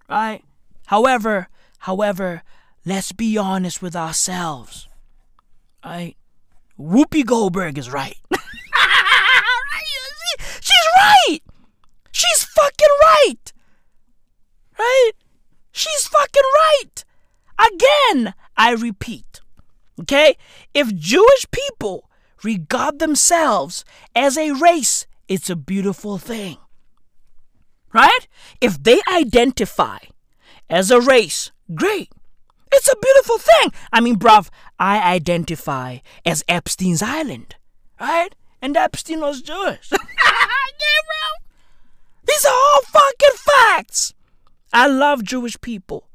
[0.08, 0.44] Right?
[0.86, 2.42] However, however,
[2.86, 4.88] let's be honest with ourselves.
[5.84, 6.16] Right?
[6.78, 8.18] Whoopi Goldberg is right.
[10.96, 11.40] Right.
[12.12, 13.52] She's fucking right.
[14.78, 15.12] Right?
[15.72, 17.04] She's fucking right.
[17.58, 19.40] Again, I repeat.
[20.00, 20.36] Okay?
[20.72, 22.08] If Jewish people
[22.42, 26.58] regard themselves as a race, it's a beautiful thing.
[27.92, 28.28] Right?
[28.60, 29.98] If they identify
[30.68, 32.10] as a race, great.
[32.72, 33.72] It's a beautiful thing.
[33.92, 37.54] I mean, bruv, I identify as Epstein's Island.
[38.00, 38.34] Right?
[38.64, 39.90] And Epstein was Jewish.
[39.92, 41.44] yeah, bro.
[42.26, 44.14] These are all fucking facts.
[44.72, 46.08] I love Jewish people.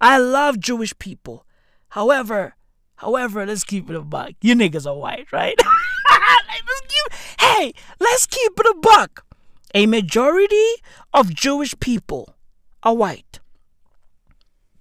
[0.00, 1.44] I love Jewish people.
[1.90, 2.54] However,
[2.96, 4.30] however, let's keep it a buck.
[4.40, 5.60] You niggas are white, right?
[6.08, 9.26] let's keep, hey, let's keep it a buck.
[9.74, 10.66] A majority
[11.12, 12.36] of Jewish people
[12.82, 13.40] are white.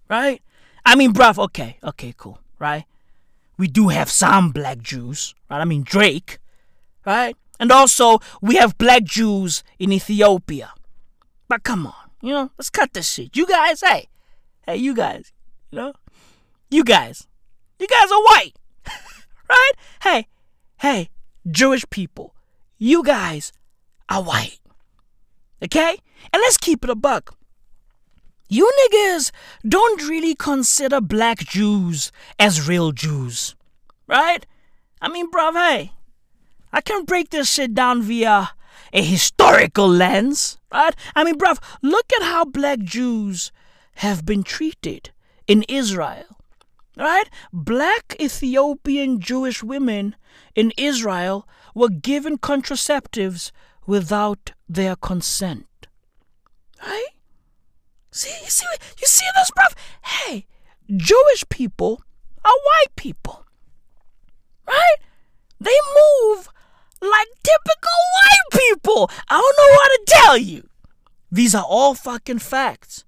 [0.07, 0.41] Right?
[0.85, 2.85] I mean, bruv, okay, okay, cool, right?
[3.57, 5.59] We do have some black Jews, right?
[5.59, 6.38] I mean, Drake,
[7.09, 7.35] right?
[7.59, 10.73] And also, we have black Jews in Ethiopia.
[11.47, 13.35] But come on, you know, let's cut this shit.
[13.35, 14.07] You guys, hey,
[14.67, 15.33] hey, you guys,
[15.71, 15.93] you know,
[16.69, 17.27] you guys,
[17.79, 18.53] you guys are white,
[19.49, 19.71] right?
[20.03, 20.27] Hey,
[20.77, 21.09] hey,
[21.49, 22.35] Jewish people,
[22.77, 23.51] you guys
[24.07, 24.59] are white,
[25.63, 25.97] okay?
[26.31, 27.35] And let's keep it a buck.
[28.47, 29.31] You niggas
[29.67, 33.55] don't really consider black Jews as real Jews,
[34.07, 34.45] right?
[35.01, 35.93] I mean, bruv, hey,
[36.71, 38.51] I can break this shit down via
[38.93, 40.95] a historical lens, right?
[41.15, 43.51] I mean, bruv, look at how black Jews
[43.95, 45.11] have been treated
[45.47, 46.37] in Israel,
[46.97, 47.29] right?
[47.51, 50.15] Black Ethiopian Jewish women
[50.55, 53.51] in Israel were given contraceptives
[53.85, 55.87] without their consent,
[56.81, 57.07] right?
[58.11, 58.65] See, you see,
[58.99, 59.75] you see this, bruv?
[60.03, 60.45] Hey,
[60.95, 62.01] Jewish people
[62.43, 63.45] are white people,
[64.67, 64.97] right?
[65.59, 66.49] They move
[67.01, 69.09] like typical white people.
[69.29, 70.69] I don't know what to tell you.
[71.31, 73.05] These are all fucking facts,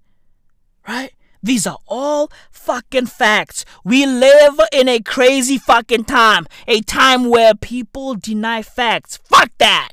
[0.87, 1.11] right?
[1.43, 3.65] These are all fucking facts.
[3.83, 6.45] We live in a crazy fucking time.
[6.67, 9.17] A time where people deny facts.
[9.23, 9.89] Fuck that.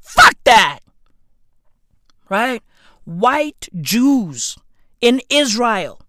[0.00, 0.78] Fuck that.
[2.30, 2.62] Right?
[3.04, 4.56] White Jews
[5.00, 6.00] in Israel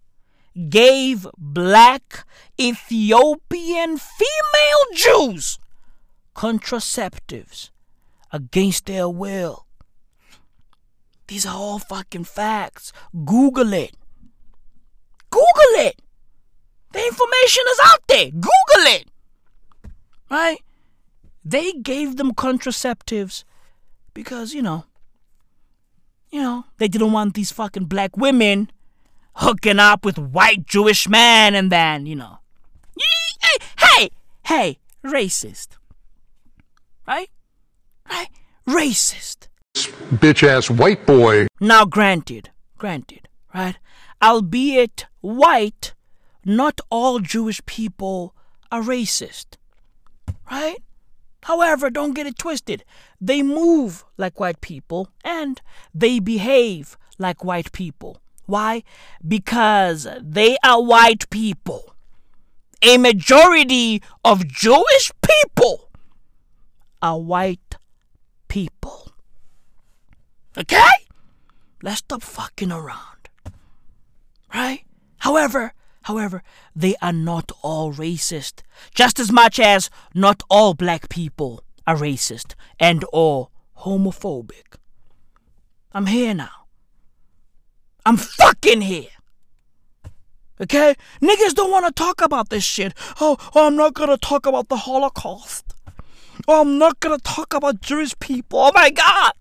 [0.70, 2.26] gave black
[2.60, 5.60] Ethiopian female Jews
[6.36, 7.70] contraceptives
[8.32, 9.66] against their will.
[11.28, 12.92] These are all fucking facts.
[13.26, 13.96] Google it.
[15.30, 16.02] Google it.
[16.92, 18.32] The information is out there.
[18.32, 19.06] Google it.
[20.30, 20.60] Right?
[21.44, 23.44] They gave them contraceptives
[24.14, 24.86] because, you know,
[26.32, 28.72] you know, they didn't want these fucking black women
[29.36, 32.40] hooking up with white Jewish men and then, you know.
[33.42, 34.10] Hey, hey,
[34.46, 35.78] hey, racist.
[37.12, 37.30] Right?
[38.10, 38.30] Right?
[38.66, 39.50] Racist.
[40.22, 41.48] Bitch ass white boy.
[41.60, 43.76] Now, granted, granted, right?
[44.24, 45.94] Albeit white,
[46.46, 48.34] not all Jewish people
[48.72, 49.58] are racist.
[50.50, 50.78] Right?
[51.44, 52.86] However, don't get it twisted.
[53.20, 55.60] They move like white people and
[55.94, 58.22] they behave like white people.
[58.46, 58.84] Why?
[59.28, 61.94] Because they are white people.
[62.82, 65.91] A majority of Jewish people
[67.02, 67.78] are white
[68.48, 69.12] people.
[70.58, 70.92] Okay?
[71.82, 73.30] Let's stop fucking around.
[74.54, 74.84] Right?
[75.20, 75.74] However,
[76.04, 76.44] however,
[76.76, 78.62] they are not all racist,
[78.94, 83.50] just as much as not all black people are racist and or
[83.80, 84.78] homophobic.
[85.94, 86.68] I'm here now.
[88.06, 89.10] I'm fucking here.
[90.60, 90.96] Okay?
[91.22, 92.94] Niggas don't want to talk about this shit.
[93.20, 95.74] Oh, oh, I'm not gonna talk about the Holocaust.
[96.48, 98.60] Oh, I'm not gonna talk about Jewish people.
[98.60, 99.34] Oh my god!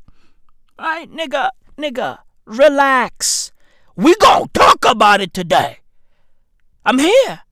[0.79, 3.53] Right, nigga, nigga, relax.
[3.97, 5.79] We gonna talk about it today.
[6.85, 7.43] I'm here.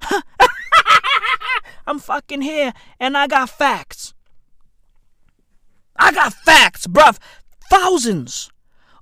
[1.86, 4.14] I'm fucking here, and I got facts.
[5.96, 7.18] I got facts, bruv.
[7.70, 8.50] Thousands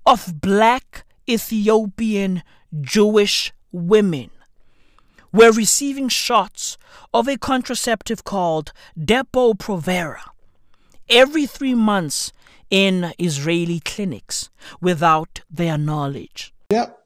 [0.05, 2.43] of black Ethiopian
[2.81, 4.31] Jewish women
[5.33, 6.79] were receiving shots
[7.12, 10.20] of a contraceptive called Depo-Provera
[11.09, 12.33] every three months
[12.70, 14.51] in Israeli clinics
[14.81, 16.53] without their knowledge.
[16.70, 16.99] Yep.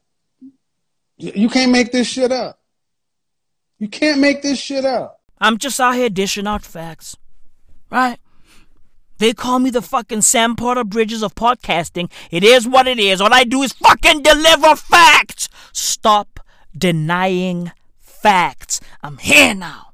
[1.19, 2.61] You can't make this shit up.
[3.79, 5.21] You can't make this shit up.
[5.39, 7.17] I'm just out here dishing out facts.
[7.91, 8.19] Right?
[9.19, 12.11] They call me the fucking Sam Porter Bridges of podcasting.
[12.31, 13.21] It is what it is.
[13.21, 15.51] All I do is fucking deliver facts.
[15.73, 16.41] Stop
[16.77, 17.71] denying
[18.23, 18.81] facts.
[19.03, 19.93] I'm here now.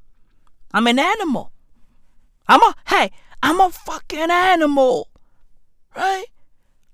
[0.73, 1.51] I'm an animal.
[2.47, 3.11] I'm a, hey,
[3.41, 5.09] I'm a fucking animal.
[5.95, 6.25] Right?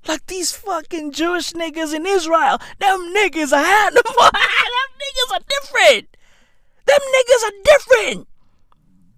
[0.08, 2.60] Like these fucking Jewish niggas in Israel.
[2.80, 4.04] Them niggas are animals.
[4.34, 6.18] Them niggas are different.
[6.86, 8.28] Them niggas are different.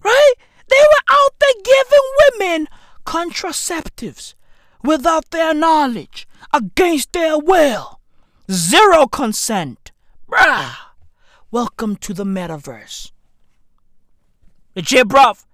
[0.03, 0.33] Right?
[0.69, 2.67] They were out there giving women
[3.05, 4.35] contraceptives
[4.83, 7.99] without their knowledge, against their will.
[8.51, 9.91] Zero consent.
[10.29, 10.84] Bruh.
[11.51, 13.11] Welcome to the metaverse.
[14.75, 15.45] Legit, bruv.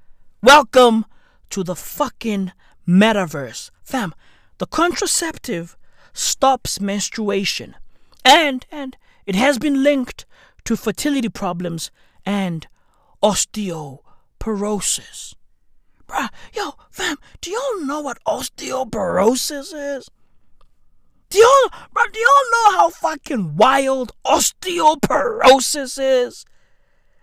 [0.42, 1.06] Welcome
[1.50, 2.54] to the fucking
[2.88, 3.72] metaverse.
[3.84, 4.16] Fam,
[4.58, 5.76] the contraceptive
[6.14, 7.76] stops menstruation
[8.24, 10.26] and and it has been linked
[10.64, 11.92] to fertility problems
[12.26, 12.68] and
[13.22, 15.36] osteoporosis.
[16.08, 20.10] Bruh, yo, fam, do y'all know what osteoporosis is?
[21.32, 26.46] Do y'all, bro, do y'all know how fucking wild osteoporosis is?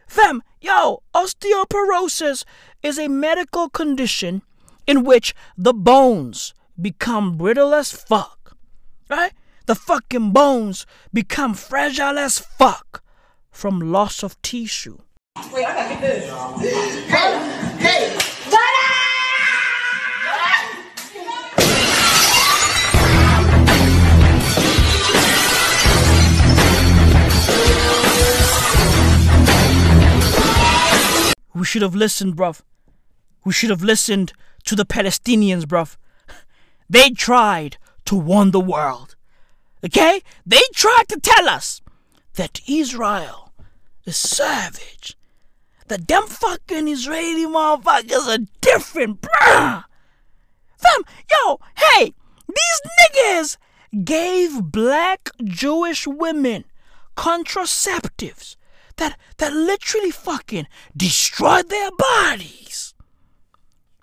[0.06, 2.44] Fam, yo, osteoporosis
[2.82, 4.40] is a medical condition
[4.86, 8.56] in which the bones become brittle as fuck.
[9.10, 9.34] Right?
[9.66, 13.04] The fucking bones become fragile as fuck
[13.50, 14.96] from loss of tissue.
[15.52, 17.10] Wait, I gotta get this.
[17.10, 17.36] Hey,
[17.78, 18.17] hey,
[31.58, 32.60] We should have listened, bruv.
[33.44, 34.32] We should have listened
[34.64, 35.96] to the Palestinians, bruv.
[36.88, 39.16] They tried to warn the world.
[39.84, 40.22] Okay?
[40.46, 41.82] They tried to tell us
[42.34, 43.52] that Israel
[44.04, 45.16] is savage.
[45.88, 49.82] That them fucking Israeli motherfuckers are different, bruh.
[50.76, 51.02] Fam,
[51.32, 52.14] yo, hey,
[52.46, 53.56] these niggas
[54.04, 56.66] gave black Jewish women
[57.16, 58.54] contraceptives
[58.98, 62.94] that that literally fucking destroyed their bodies.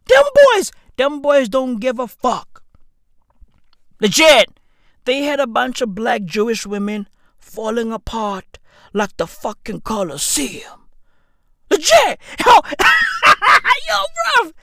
[0.07, 2.63] Them boys, them boys don't give a fuck.
[4.01, 4.49] Legit,
[5.05, 8.59] they had a bunch of black Jewish women falling apart
[8.93, 10.89] like the fucking Colosseum.
[11.69, 12.53] Legit, yo,
[13.87, 14.53] yo, bruv,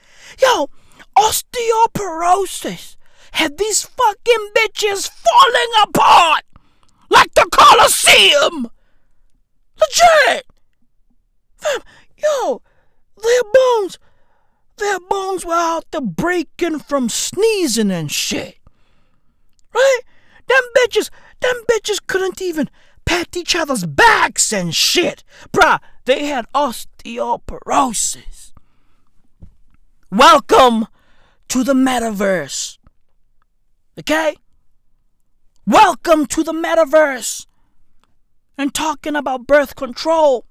[0.41, 0.69] yo,
[1.17, 2.97] osteoporosis
[3.33, 6.43] had these fucking bitches falling apart
[7.09, 8.69] like the Colosseum.
[11.57, 11.81] Fam,
[12.17, 12.61] yo,
[13.21, 13.99] their bones,
[14.77, 18.57] their bones were out there breaking from sneezing and shit.
[19.73, 19.99] Right?
[20.47, 21.09] Them bitches,
[21.39, 22.69] them bitches couldn't even
[23.05, 25.23] pat each other's backs and shit.
[25.51, 28.51] Bruh, they had osteoporosis.
[30.11, 30.87] Welcome
[31.47, 32.77] to the metaverse.
[33.97, 34.35] Okay?
[35.65, 37.45] Welcome to the metaverse
[38.57, 40.45] and talking about birth control.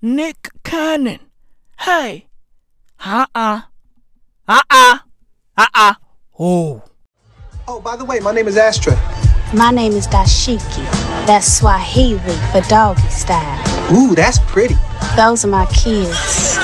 [0.00, 1.20] Nick Cannon.
[1.80, 2.26] Hey.
[3.04, 3.62] Uh-uh.
[4.48, 4.98] Uh-uh.
[5.56, 5.94] Uh-uh.
[6.38, 6.82] Oh.
[7.68, 8.94] Oh, by the way, my name is Astra.
[9.54, 10.84] My name is Dashiki.
[11.26, 12.18] That's Swahili
[12.50, 13.92] for doggy style.
[13.92, 14.74] Ooh, that's pretty.
[15.16, 16.56] Those are my kids.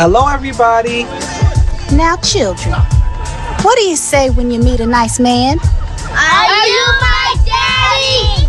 [0.00, 1.04] Hello, everybody.
[1.94, 2.74] Now, children,
[3.62, 5.58] what do you say when you meet a nice man?
[5.60, 8.47] Are you my daddy?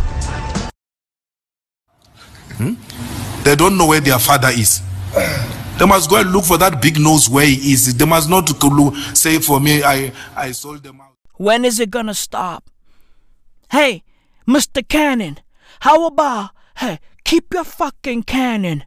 [2.59, 3.43] Hmm?
[3.43, 4.81] They don't know where their father is.
[5.77, 7.95] They must go and look for that big nose where he is.
[7.95, 8.49] They must not
[9.15, 11.13] say for me, I, I sold them out.
[11.35, 12.69] When is it gonna stop?
[13.71, 14.03] Hey,
[14.45, 14.85] Mr.
[14.85, 15.39] Cannon,
[15.81, 18.83] how about, hey, keep your fucking cannon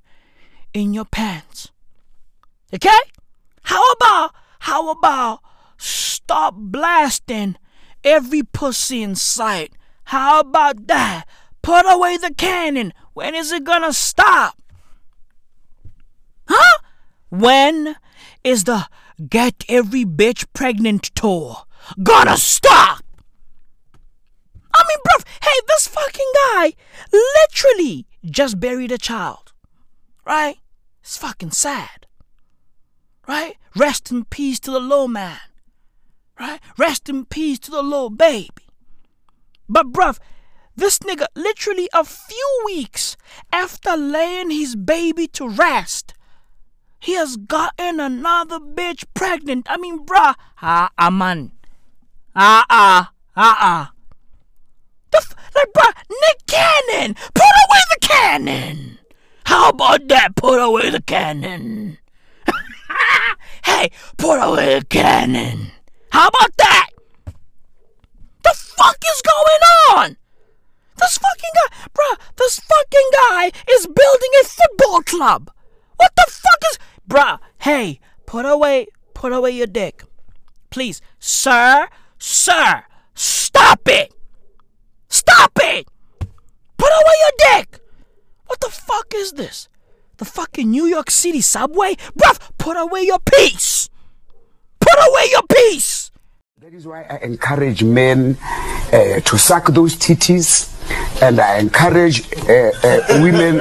[0.74, 1.70] in your pants?
[2.74, 2.90] Okay?
[3.62, 5.40] How about, how about,
[5.78, 7.56] stop blasting
[8.04, 9.72] every pussy in sight.
[10.04, 11.24] How about that?
[11.62, 12.92] Put away the cannon.
[13.14, 14.56] When is it gonna stop?
[16.48, 16.78] Huh?
[17.28, 17.96] When
[18.42, 18.88] is the
[19.28, 21.64] get every bitch pregnant tour
[22.02, 23.04] gonna stop?
[24.74, 26.72] I mean, bruv, hey, this fucking guy
[27.12, 29.52] literally just buried a child.
[30.24, 30.56] Right?
[31.02, 32.06] It's fucking sad.
[33.28, 33.56] Right?
[33.76, 35.40] Rest in peace to the little man.
[36.38, 36.60] Right?
[36.78, 38.50] Rest in peace to the little baby.
[39.68, 40.18] But, bruv,
[40.76, 43.16] this nigga literally a few weeks
[43.52, 46.14] after laying his baby to rest,
[46.98, 49.66] he has gotten another bitch pregnant.
[49.68, 51.52] I mean, bruh, ah, ah, man.
[52.34, 53.92] Ah, ah, ah, ah.
[55.10, 58.98] The f- like, bruh, Nick Cannon, put away the cannon.
[59.44, 60.36] How about that?
[60.36, 61.98] Put away the cannon.
[63.64, 65.72] hey, put away the cannon.
[66.10, 66.88] How about that?
[68.44, 70.16] The fuck is going on?
[71.02, 75.50] This fucking guy, bruh, this fucking guy is building a football club.
[75.96, 76.78] What the fuck is,
[77.08, 77.38] bruh?
[77.58, 80.04] Hey, put away, put away your dick,
[80.70, 81.88] please, sir,
[82.18, 82.84] sir.
[83.14, 84.14] Stop it!
[85.08, 85.88] Stop it!
[86.20, 87.80] Put away your dick!
[88.46, 89.68] What the fuck is this?
[90.18, 91.96] The fucking New York City subway?
[92.16, 93.90] Bruv, put away your piece!
[94.80, 96.10] Put away your piece!
[96.60, 100.71] That is why I encourage men uh, to suck those titties,
[101.22, 103.60] and I encourage uh, uh, women.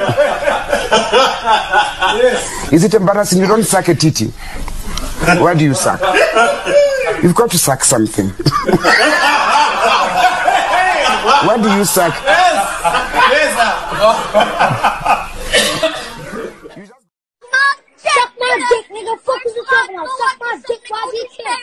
[2.72, 3.40] Is it embarrassing?
[3.40, 4.26] You don't suck a titty.
[5.40, 6.00] Where do you suck?
[7.22, 8.28] You've got to suck something.
[11.46, 12.14] Where do you suck?
[12.24, 13.56] Yes.
[17.96, 19.20] Suck my nigga.
[19.20, 20.08] Fuck is you talking about?
[20.18, 21.58] Suck my dick while you can.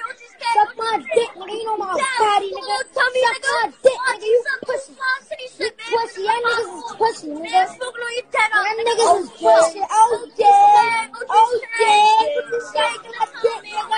[0.53, 1.51] Suck my dick, nigga.
[1.51, 2.59] You know my fatty, nigga.
[2.59, 4.25] Oh, oh, suck my dick, nigga.
[4.25, 4.93] You pussy.
[5.59, 6.21] You pussy.
[6.23, 7.49] Y'all niggas is pussy, nigga.
[7.49, 8.05] Y'all
[8.77, 9.81] niggas is pussy.
[9.89, 11.07] Oh, yeah.
[11.29, 11.99] Oh, yeah.
[12.59, 13.97] Suck my dick, nigga.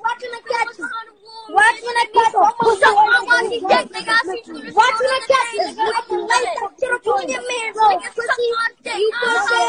[0.00, 1.15] Watching the catches.
[1.48, 2.34] Watching the catches.
[2.34, 2.96] What's up?
[2.96, 4.10] I want these dick, nigga.
[4.10, 4.74] I see you.
[4.74, 5.78] Watching the catches.
[5.78, 7.86] I can light that shit up on your man, bro.
[8.02, 8.46] Pussy.
[8.96, 9.60] You pussy.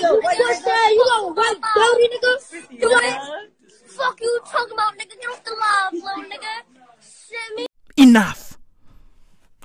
[0.00, 0.74] You pussy.
[0.94, 2.32] You gonna white dirty, nigga?
[2.70, 3.50] You want
[3.96, 5.14] Fuck you talking about, nigga.
[5.20, 6.54] Get off the live, little nigga.
[7.00, 7.66] Shit me.
[7.96, 8.58] Enough.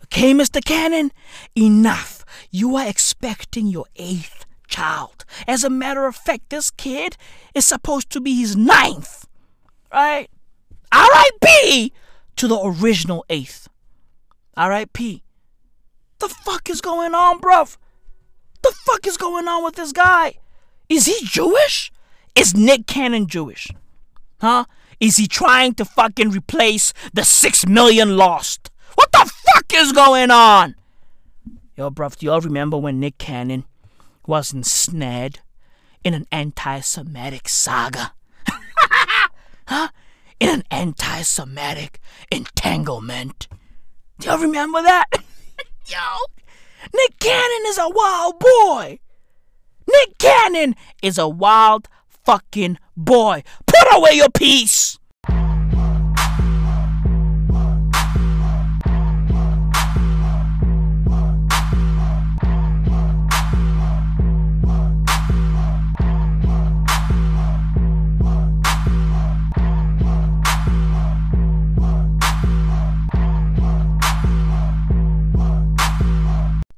[0.06, 0.64] Okay, Mr.
[0.64, 1.12] Cannon?
[1.56, 2.24] Enough.
[2.52, 5.26] You are expecting your eighth child.
[5.48, 7.18] As a matter of fact, this kid
[7.56, 9.26] is supposed to be his ninth.
[9.92, 10.30] Right?
[10.92, 11.94] R.I.P.
[12.36, 13.68] to the original eighth.
[14.56, 15.24] R.I.P.
[16.20, 17.78] The fuck is going on, bruv?
[18.62, 20.36] The fuck is going on with this guy?
[20.90, 21.92] Is he Jewish?
[22.36, 23.70] Is Nick Cannon Jewish?
[24.42, 24.66] Huh?
[25.00, 28.70] Is he trying to fucking replace the six million lost?
[28.96, 30.76] What the fuck is going on?
[31.78, 33.64] Yo, bruv, do y'all remember when Nick Cannon
[34.28, 35.40] was ensnared
[36.04, 38.14] in an anti Semitic saga?
[39.68, 39.88] huh?
[40.40, 42.00] In an anti Semitic
[42.32, 43.48] entanglement.
[44.20, 45.08] Do y'all remember that?
[45.86, 45.98] Yo,
[46.94, 49.00] Nick Cannon is a wild boy.
[49.88, 53.44] Nick Cannon is a wild fucking boy.
[53.66, 54.99] Put away your piece.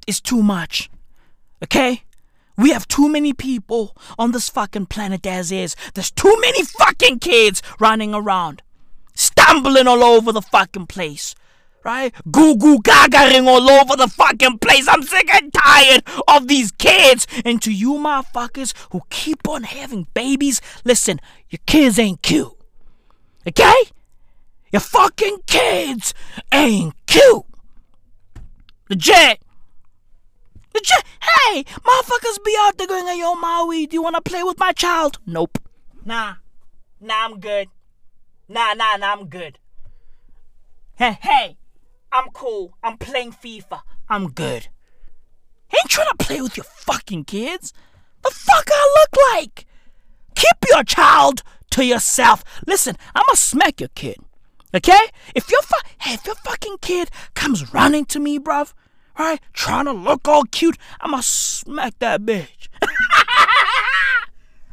[0.07, 0.89] It's too much.
[1.63, 2.03] Okay?
[2.57, 5.75] We have too many people on this fucking planet as is.
[5.93, 8.61] There's too many fucking kids running around,
[9.15, 11.33] stumbling all over the fucking place.
[11.83, 12.13] Right?
[12.29, 14.87] Goo goo gagaring all over the fucking place.
[14.87, 17.25] I'm sick and tired of these kids.
[17.43, 22.53] And to you motherfuckers who keep on having babies, listen, your kids ain't cute.
[23.47, 23.73] Okay?
[24.71, 26.13] Your fucking kids
[26.51, 27.45] ain't cute.
[28.87, 29.41] Legit.
[30.73, 34.59] Hey, motherfuckers be out there going, hey, yo, Maui, do you want to play with
[34.59, 35.19] my child?
[35.25, 35.57] Nope.
[36.05, 36.35] Nah.
[36.99, 37.67] Nah, I'm good.
[38.47, 39.59] Nah, nah, nah, I'm good.
[40.95, 41.57] Hey, hey,
[42.11, 42.77] I'm cool.
[42.83, 43.81] I'm playing FIFA.
[44.09, 44.67] I'm good.
[45.73, 47.73] Ain't trying to play with your fucking kids.
[48.23, 49.65] The fuck I look like?
[50.35, 52.43] Keep your child to yourself.
[52.67, 54.17] Listen, I'ma smack your kid.
[54.73, 54.99] Okay?
[55.35, 58.73] If your fu- hey, if your fucking kid comes running to me, bruv,
[59.17, 62.67] right, trying to look all cute, I'ma smack that bitch.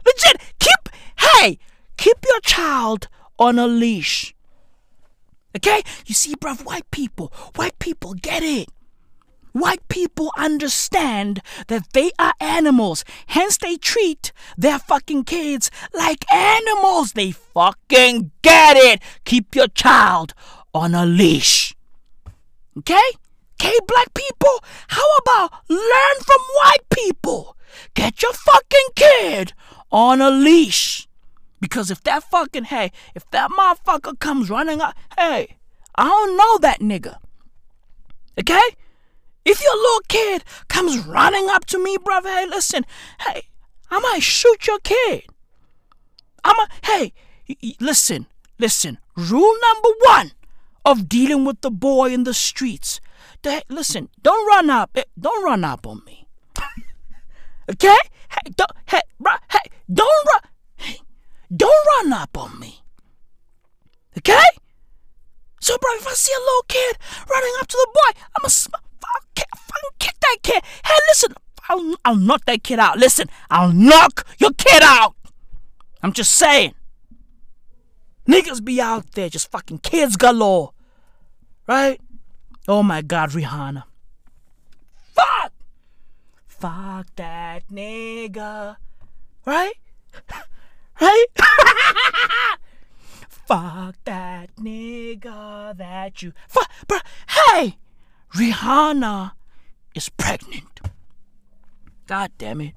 [0.07, 1.59] Legit, keep hey,
[1.97, 3.09] keep your child
[3.39, 4.35] on a leash.
[5.57, 5.83] Okay?
[6.07, 8.69] You see, bruv, white people, white people get it.
[9.53, 17.13] White people understand that they are animals, hence they treat their fucking kids like animals.
[17.13, 19.03] They fucking get it.
[19.25, 20.35] Keep your child
[20.73, 21.75] on a leash.
[22.79, 23.11] Okay?
[23.61, 24.63] Okay, black people?
[24.89, 27.57] How about learn from white people?
[27.95, 29.53] Get your fucking kid
[29.91, 31.09] on a leash.
[31.61, 35.57] Because if that fucking, hey, if that motherfucker comes running up, hey,
[35.97, 37.17] I don't know that nigga.
[38.39, 38.63] Okay?
[39.45, 42.87] If your little kid comes running up to me, brother, hey, listen,
[43.21, 43.49] hey,
[43.91, 45.25] I might shoot your kid.
[46.45, 47.13] I'm a, hey,
[47.81, 48.27] listen,
[48.59, 48.99] listen.
[49.17, 50.33] Rule number one
[50.85, 53.01] of dealing with the boy in the streets.
[53.43, 56.27] The- listen, don't run up, eh, don't run up on me.
[57.71, 57.97] okay?
[58.31, 60.43] Hey, don't, hey, ru- hey, don't run,
[60.77, 60.99] hey,
[61.55, 62.83] don't run up on me.
[64.19, 64.45] Okay?
[65.61, 66.97] So, bro, if I see a little kid
[67.31, 69.45] running up to the boy, I'm a sm- fucking
[69.99, 70.63] kick that kid.
[70.85, 71.35] Hey, listen,
[71.69, 72.99] I'll, I'll knock that kid out.
[72.99, 75.15] Listen, I'll knock your kid out.
[76.03, 76.75] I'm just saying.
[78.29, 80.73] Niggas be out there just fucking kids galore.
[81.67, 82.01] Right?
[82.69, 83.85] Oh my god, Rihanna.
[85.15, 85.53] Fuck!
[86.47, 88.77] Fuck that nigga.
[89.45, 89.75] Right?
[91.01, 91.27] Right?
[93.29, 96.33] Fuck that nigga that you.
[96.49, 96.99] Fuck, bro.
[97.29, 97.79] Hey!
[98.35, 99.31] Rihanna
[99.95, 100.81] is pregnant.
[102.09, 102.75] God damn it.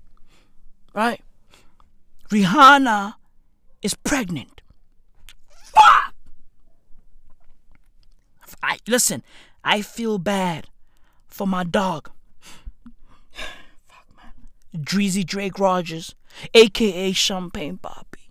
[0.94, 1.22] Right?
[2.30, 3.16] Rihanna
[3.82, 4.62] is pregnant.
[5.50, 6.14] Fuck!
[8.62, 9.24] I listen,
[9.64, 10.68] I feel bad
[11.28, 12.10] for my dog.
[13.32, 14.84] Fuck man.
[14.84, 16.16] Dreezy Drake Rogers,
[16.54, 18.30] aka Champagne Papi.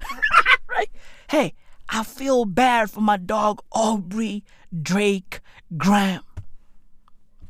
[0.68, 0.90] right?
[1.30, 1.54] Hey,
[1.88, 4.44] I feel bad for my dog Aubrey
[4.82, 5.40] Drake
[5.76, 6.22] Graham.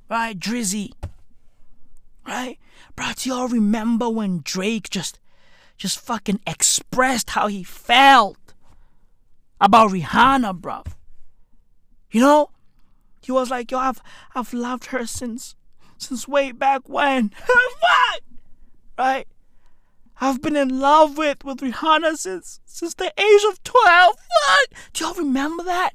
[0.08, 0.92] Right, Drizzy.
[2.26, 2.58] Right?
[2.96, 5.18] Bro, do y'all remember when Drake just
[5.76, 8.54] just fucking expressed how he felt
[9.60, 10.84] about Rihanna, bro?
[12.10, 12.50] You know?
[13.22, 14.00] He was like, yo, I've
[14.34, 15.54] I've loved her since
[15.98, 17.28] since way back when.
[17.36, 18.20] Fuck!
[18.98, 19.26] Right?
[20.20, 24.16] I've been in love with with Rihanna since since the age of twelve.
[24.16, 24.78] Fuck!
[24.92, 25.90] Do y'all remember that?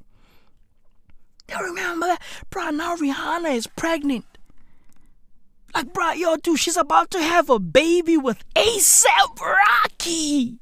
[1.48, 2.22] Do y'all remember that?
[2.50, 4.26] Bro, now Rihanna is pregnant.
[5.74, 10.58] Like, bro, yo, dude, she's about to have a baby with ASAP Rocky.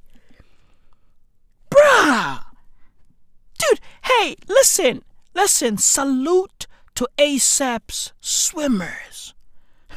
[1.69, 2.41] Bruh.
[3.57, 5.03] Dude, hey, listen,
[5.35, 9.33] listen, salute to ASAP's swimmers.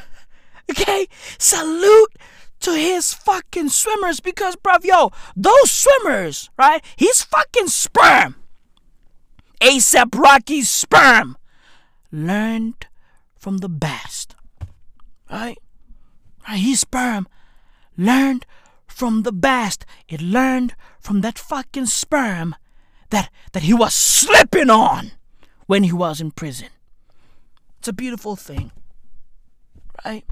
[0.69, 1.07] Okay?
[1.39, 2.13] Salute
[2.59, 6.83] to his fucking swimmers because, bruv, yo, those swimmers, right?
[6.95, 8.35] He's fucking sperm.
[9.61, 11.37] ASAP Rocky's sperm
[12.11, 12.85] learned
[13.35, 14.35] from the best.
[15.31, 15.57] Right?
[16.47, 16.59] Right?
[16.59, 17.27] His sperm
[17.97, 18.45] learned
[18.87, 19.85] from the best.
[20.07, 22.55] It learned from that fucking sperm
[23.09, 25.11] that that he was slipping on
[25.69, 26.67] when he was in prison.
[27.77, 28.71] It's a beautiful thing.
[30.03, 30.25] Right?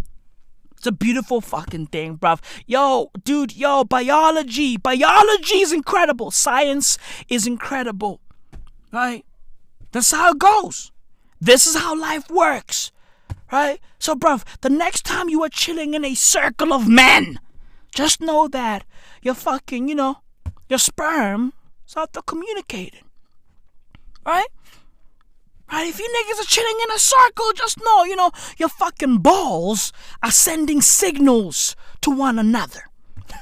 [0.76, 2.40] It's a beautiful fucking thing, bruv.
[2.66, 4.78] Yo, dude, yo, biology.
[4.78, 6.32] Biology is incredible.
[6.32, 6.98] Science
[7.30, 8.20] is incredible.
[8.92, 9.26] Right?
[9.92, 10.92] That's how it goes.
[11.40, 12.92] This is how life works.
[13.52, 13.80] Right?
[14.00, 17.40] So, bruv, the next time you are chilling in a circle of men,
[17.94, 18.86] just know that
[19.22, 20.18] your fucking, you know,
[20.68, 21.54] your sperm
[21.88, 23.06] is out there communicating.
[24.26, 24.48] Right?
[25.72, 25.88] Right?
[25.88, 29.92] If you niggas are chilling in a circle, just know, you know, your fucking balls
[30.24, 32.82] are sending signals to one another.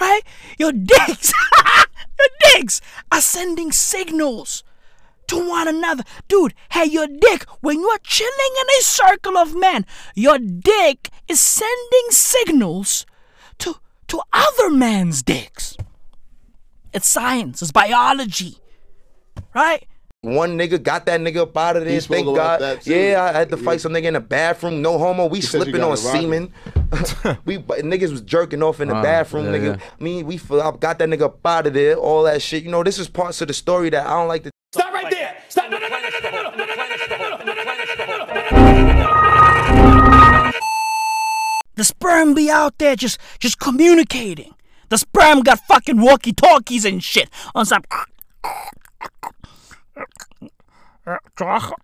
[0.00, 0.22] Right?
[0.58, 1.32] Your dicks,
[2.18, 2.80] your dicks
[3.12, 4.64] are sending signals
[5.28, 6.02] to one another.
[6.26, 9.86] Dude, hey, your dick, when you are chilling in a circle of men,
[10.16, 13.06] your dick is sending signals
[13.58, 13.76] to,
[14.08, 15.76] to other men's dicks.
[16.92, 18.56] It's science, it's biology.
[19.54, 19.86] Right?
[20.24, 22.00] One nigga got that nigga up out of there.
[22.00, 22.86] Thank God.
[22.86, 24.80] Yeah, I had to fight some nigga in the bathroom.
[24.80, 25.26] No homo.
[25.26, 26.52] We said you slipping on semen.
[27.44, 29.80] we niggas was jerking off in the Uh, bathroom, yeah, nigga.
[29.80, 29.86] yeah.
[29.98, 31.96] Me, we I got that nigga up out of there.
[31.96, 32.62] All that shit.
[32.62, 34.50] You know, this is parts of the story that I don't like to.
[34.72, 35.36] Stop right there!
[35.48, 35.68] Stop!
[35.72, 37.38] No, no, no, no, no, no, no, no, no,
[40.46, 40.52] no,
[41.74, 44.54] The sperm be out there just just communicating.
[44.88, 47.82] The sperm got fucking walkie-talkies and shit on some.
[51.04, 51.74] Äh, Drache.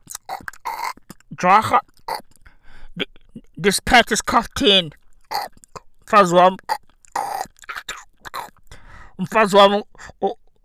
[1.31, 1.81] Drache.
[3.57, 4.95] Das Pferd ist Kapitän.
[6.07, 6.61] Versorgung.
[9.17, 9.85] Und Versorgung.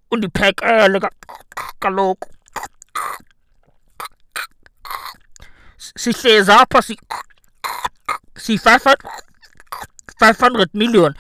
[0.10, 0.62] Und die Pack.
[0.62, 0.88] Äh,
[5.96, 6.96] Sie fez Sapa, passe.
[8.36, 9.02] Sie pfeffert.
[10.20, 11.18] 500 Millionen.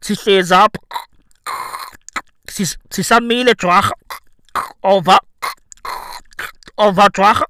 [0.00, 0.76] Sie fez ab.
[2.48, 3.02] Sie, sie
[3.54, 3.94] Drache.
[4.54, 5.18] Jwarha over
[6.78, 7.44] over jwarha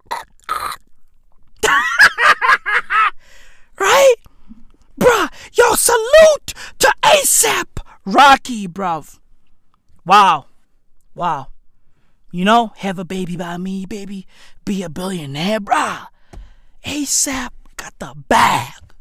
[3.79, 4.15] right?
[4.99, 9.19] Bruh yo salute to asap rocky bruv.
[10.07, 10.47] Wow.
[11.15, 11.49] Wow.
[12.31, 14.27] You know have a baby by me baby.
[14.65, 16.07] Be a billionaire bruh.
[16.85, 18.95] Asap got the bag.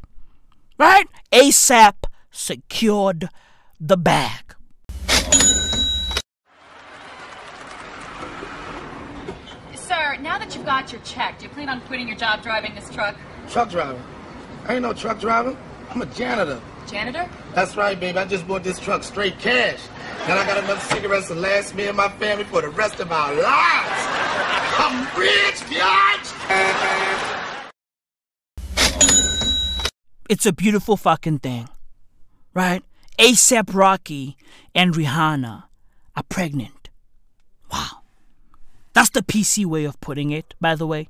[0.78, 1.08] Right?
[1.32, 3.30] Asap secured
[3.80, 4.56] the bag
[10.14, 12.76] Sir, now that you've got your check, do you plan on quitting your job driving
[12.76, 13.16] this truck?
[13.49, 14.01] Truck driver.
[14.66, 15.57] I ain't no truck driver.
[15.89, 16.61] I'm a janitor.
[16.88, 17.30] Janitor?
[17.53, 18.18] That's right, baby.
[18.18, 19.80] I just bought this truck straight cash.
[20.24, 23.11] And I got enough cigarettes to last me and my family for the rest of
[23.11, 24.07] our lives.
[24.78, 26.30] I'm rich, biatch!
[30.30, 31.68] it's a beautiful fucking thing,
[32.53, 32.84] right?
[33.18, 34.38] ASAP Rocky
[34.76, 35.64] and Rihanna
[36.16, 36.89] are pregnant.
[37.72, 38.03] Wow.
[38.94, 41.10] That's the PC way of putting it, by the way,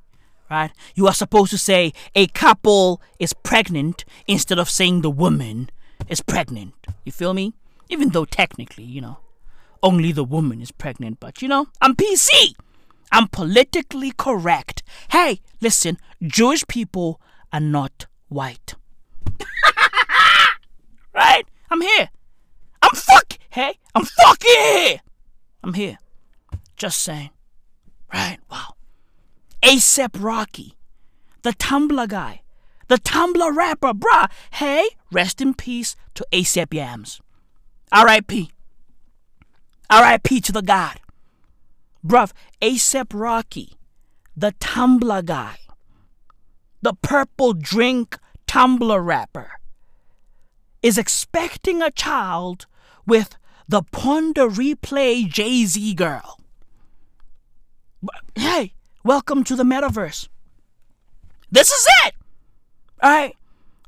[0.50, 0.70] right?
[0.94, 5.70] You are supposed to say a couple is pregnant instead of saying the woman
[6.08, 6.74] is pregnant.
[7.04, 7.52] You feel me?
[7.90, 9.18] Even though technically, you know,
[9.82, 12.54] only the woman is pregnant, but you know, I'm PC.
[13.12, 14.82] I'm politically correct.
[15.10, 17.20] Hey, listen, Jewish people
[17.52, 18.74] are not white.
[21.14, 21.44] right?
[21.70, 22.08] I'm here.
[22.82, 23.38] I'm fuck.
[23.50, 25.00] Hey, I'm fucking here.
[25.62, 25.98] I'm here.
[26.76, 27.30] Just saying.
[28.14, 28.38] Right?
[28.48, 28.76] Wow.
[29.60, 30.76] ASAP Rocky,
[31.42, 32.42] the Tumblr guy,
[32.86, 34.30] the Tumblr rapper, bruh.
[34.52, 37.20] Hey, rest in peace to ASAP Yams.
[37.90, 38.52] R.I.P.
[39.90, 40.40] R.I.P.
[40.42, 41.00] to the God.
[42.06, 42.30] Bruv,
[42.62, 43.72] ASAP Rocky,
[44.36, 45.56] the Tumblr guy,
[46.82, 49.58] the purple drink Tumblr rapper,
[50.82, 52.66] is expecting a child
[53.06, 53.36] with
[53.66, 56.38] the Pon de Replay Jay Z girl.
[58.34, 58.74] Hey,
[59.04, 60.28] welcome to the metaverse.
[61.50, 62.14] This is it!
[63.02, 63.36] Alright?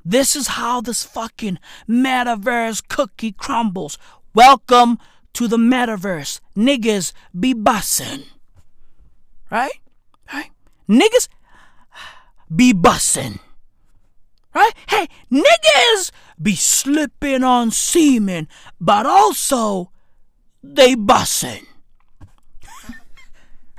[0.05, 1.59] This is how this fucking
[1.89, 3.99] metaverse cookie crumbles.
[4.35, 4.99] Welcome
[5.33, 6.41] to the metaverse.
[6.57, 8.25] Niggas be bussin'.
[9.51, 9.81] Right?
[10.33, 10.51] Right?
[10.89, 11.29] Niggas
[12.55, 13.41] be bussin'.
[14.55, 14.73] Right?
[14.89, 16.11] Hey, niggas
[16.41, 18.49] be slipping on semen,
[18.81, 19.91] but also
[20.63, 21.67] they bussin'.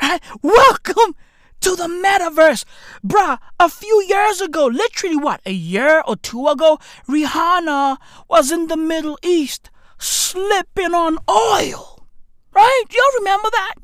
[0.01, 0.21] Right?
[0.41, 1.15] Welcome
[1.61, 2.65] to the metaverse.
[3.05, 7.97] Bruh, a few years ago, literally what, a year or two ago, Rihanna
[8.29, 12.05] was in the Middle East slipping on oil.
[12.53, 12.83] Right?
[12.89, 13.75] Do y'all remember that?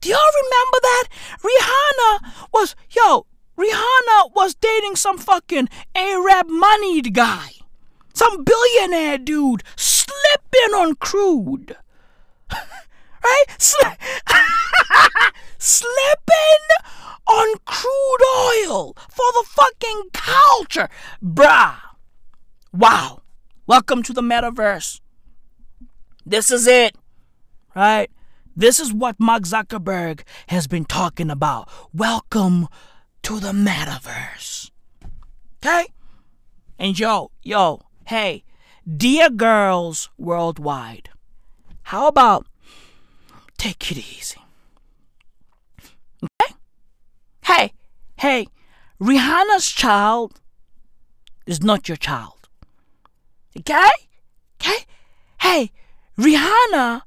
[0.00, 1.04] Do y'all remember that?
[1.40, 3.26] Rihanna was, yo,
[3.56, 7.50] Rihanna was dating some fucking Arab moneyed guy.
[8.14, 11.76] Some billionaire dude slipping on crude.
[13.22, 13.44] right?
[13.58, 13.96] Sli-
[15.58, 16.64] slipping
[17.26, 18.22] on crude
[18.68, 20.88] oil for the fucking culture.
[21.22, 21.76] Bruh.
[22.72, 23.22] Wow.
[23.66, 25.00] Welcome to the metaverse.
[26.26, 26.96] This is it.
[27.74, 28.10] Right?
[28.54, 31.68] This is what Mark Zuckerberg has been talking about.
[31.94, 32.68] Welcome
[33.22, 34.70] to the metaverse.
[35.64, 35.86] Okay?
[36.78, 38.44] And yo, yo, hey,
[38.84, 41.08] dear girls worldwide,
[41.84, 42.46] how about
[43.62, 44.40] take it easy?
[46.24, 46.54] Okay?
[47.44, 47.72] Hey,
[48.18, 48.48] hey,
[49.00, 50.40] Rihanna's child
[51.46, 52.48] is not your child.
[53.56, 53.90] Okay?
[54.60, 54.84] Okay?
[55.40, 55.70] Hey,
[56.18, 57.02] Rihanna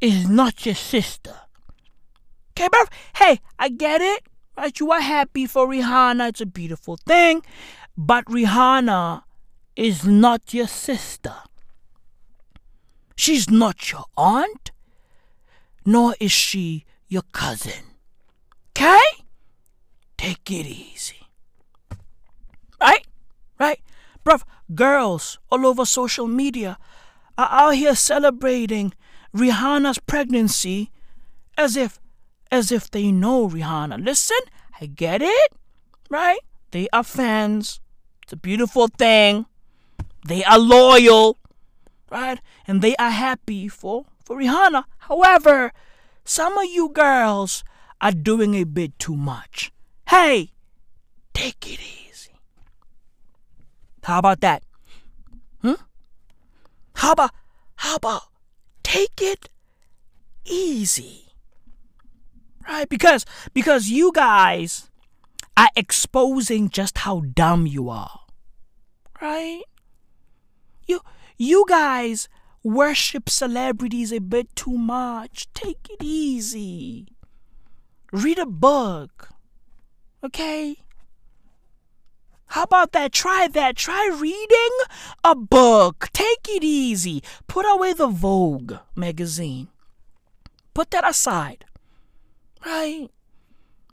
[0.00, 1.34] is not your sister.
[2.50, 2.82] Okay, bro?
[3.16, 4.22] Hey, I get it.
[4.56, 4.78] Right?
[4.78, 6.28] You are happy for Rihanna.
[6.28, 7.42] It's a beautiful thing.
[7.96, 9.22] But Rihanna
[9.74, 11.34] is not your sister.
[13.16, 14.71] She's not your aunt,
[15.84, 17.96] nor is she your cousin.
[18.70, 19.00] Okay?
[20.16, 21.28] Take it easy.
[22.80, 23.06] Right?
[23.58, 23.80] Right?
[24.24, 24.42] Bruv,
[24.74, 26.78] girls all over social media
[27.36, 28.92] are out here celebrating
[29.34, 30.90] Rihanna's pregnancy
[31.56, 31.98] as if
[32.50, 34.04] as if they know Rihanna.
[34.04, 34.38] Listen,
[34.80, 35.52] I get it,
[36.10, 36.38] right?
[36.70, 37.80] They are fans.
[38.22, 39.46] It's a beautiful thing.
[40.26, 41.38] They are loyal,
[42.10, 42.38] right?
[42.66, 44.84] And they are happy for, for Rihanna.
[44.98, 45.72] However,
[46.24, 47.64] some of you girls
[48.00, 49.72] are doing a bit too much.
[50.08, 50.52] Hey,
[51.34, 52.32] take it easy.
[54.02, 54.62] How about that?
[55.60, 55.80] Hmm?
[56.94, 57.30] How about
[57.76, 58.22] how about
[58.82, 59.48] take it
[60.44, 61.32] easy.
[62.68, 62.88] Right?
[62.88, 64.90] Because because you guys
[65.56, 68.20] are exposing just how dumb you are.
[69.20, 69.62] Right?
[70.86, 71.00] You
[71.38, 72.28] you guys
[72.62, 75.52] worship celebrities a bit too much.
[75.54, 77.08] Take it easy.
[78.12, 79.30] Read a book.
[80.24, 80.76] Okay?
[82.46, 83.12] How about that?
[83.12, 83.76] Try that.
[83.76, 84.76] Try reading
[85.24, 86.10] a book.
[86.12, 87.22] Take it easy.
[87.46, 89.68] Put away the Vogue magazine.
[90.74, 91.64] Put that aside.
[92.64, 93.08] Right?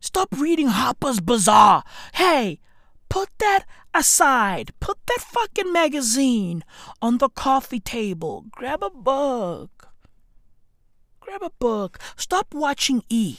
[0.01, 1.83] Stop reading Harper's Bazaar.
[2.13, 2.59] Hey,
[3.07, 4.71] put that aside.
[4.79, 6.63] Put that fucking magazine
[7.01, 8.45] on the coffee table.
[8.51, 9.89] Grab a book.
[11.19, 11.99] Grab a book.
[12.15, 13.37] Stop watching E.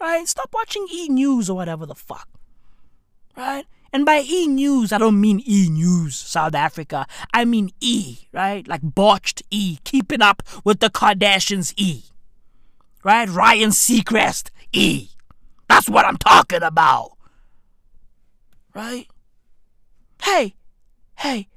[0.00, 0.28] Right?
[0.28, 2.28] Stop watching E News or whatever the fuck.
[3.36, 3.66] Right?
[3.92, 7.06] And by E News, I don't mean E News, South Africa.
[7.32, 8.66] I mean E, right?
[8.68, 12.04] Like botched E, keeping up with the Kardashians E.
[13.02, 13.28] Right?
[13.28, 15.08] Ryan Seacrest E.
[15.68, 17.12] That's what I'm talking about.
[18.74, 19.08] Right?
[20.22, 20.54] Hey,
[21.16, 21.48] hey,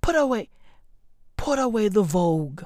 [0.00, 0.50] put away,
[1.36, 2.62] put away the Vogue.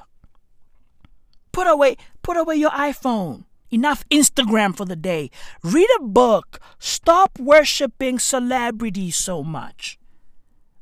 [1.51, 3.45] Put away, put away your iPhone.
[3.71, 5.29] Enough Instagram for the day.
[5.61, 6.59] Read a book.
[6.79, 9.99] Stop worshiping celebrities so much.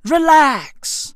[0.06, 1.16] Relax.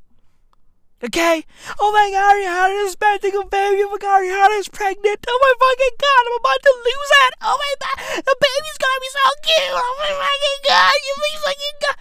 [1.01, 1.45] Okay?
[1.79, 3.81] Oh my god, Rihanna is expecting a baby.
[3.81, 5.23] Oh my god, Rihanna is pregnant.
[5.25, 7.33] Oh my fucking god, I'm about to lose it.
[7.41, 9.73] Oh my god, the baby's gonna be so cute.
[9.79, 11.97] Oh my fucking god, you fucking god.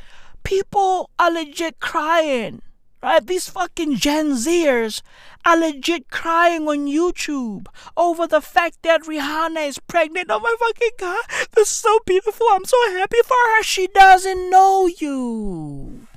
[0.50, 2.60] People are legit crying.
[3.00, 3.24] Right?
[3.24, 5.00] These fucking Gen Zers
[5.46, 10.26] are legit crying on YouTube over the fact that Rihanna is pregnant.
[10.28, 11.24] Oh my fucking god,
[11.54, 12.48] this is so beautiful.
[12.50, 13.62] I'm so happy for her.
[13.62, 16.08] She doesn't know you.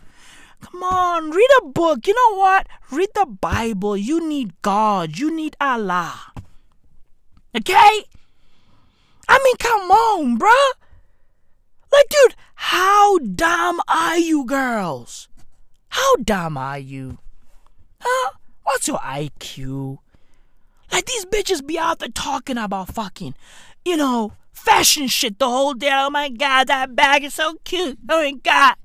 [0.61, 2.07] Come on, read a book.
[2.07, 2.65] You know what?
[2.89, 3.95] Read the Bible.
[3.95, 5.19] You need God.
[5.19, 6.34] You need Allah.
[7.55, 8.05] Okay?
[9.29, 10.71] I mean, come on, bruh.
[11.94, 15.30] Like, dude, how dumb are you girls?
[15.89, 17.20] How dumb are you?
[18.02, 18.32] Huh?
[18.64, 20.00] What's your IQ?
[20.91, 23.36] Like these bitches be out there talking about fucking,
[23.86, 25.91] you know, fashion shit the whole day.
[25.91, 28.00] Oh my god, that bag is so cute.
[28.10, 28.76] Oh my god.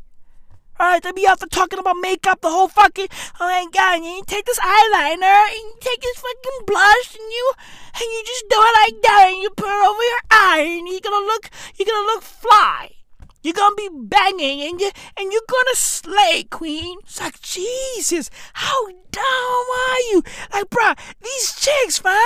[0.78, 3.08] Alright, they be out there talking about makeup the whole fucking
[3.40, 7.32] oh my god, and you take this eyeliner and you take this fucking blush and
[7.32, 7.52] you
[7.94, 10.88] and you just do it like that and you put it over your eye and
[10.88, 12.97] you're gonna look you're gonna look fly.
[13.42, 16.98] You're gonna be banging and you and you're gonna slay, queen.
[17.04, 20.22] It's like Jesus, how dumb are you?
[20.52, 22.18] Like, bruh, these chicks, fam.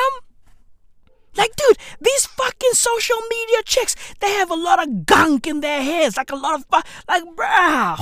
[1.34, 5.82] Like, dude, these fucking social media chicks, they have a lot of gunk in their
[5.82, 6.16] heads.
[6.16, 7.96] Like, a lot of, fu- like, bruh.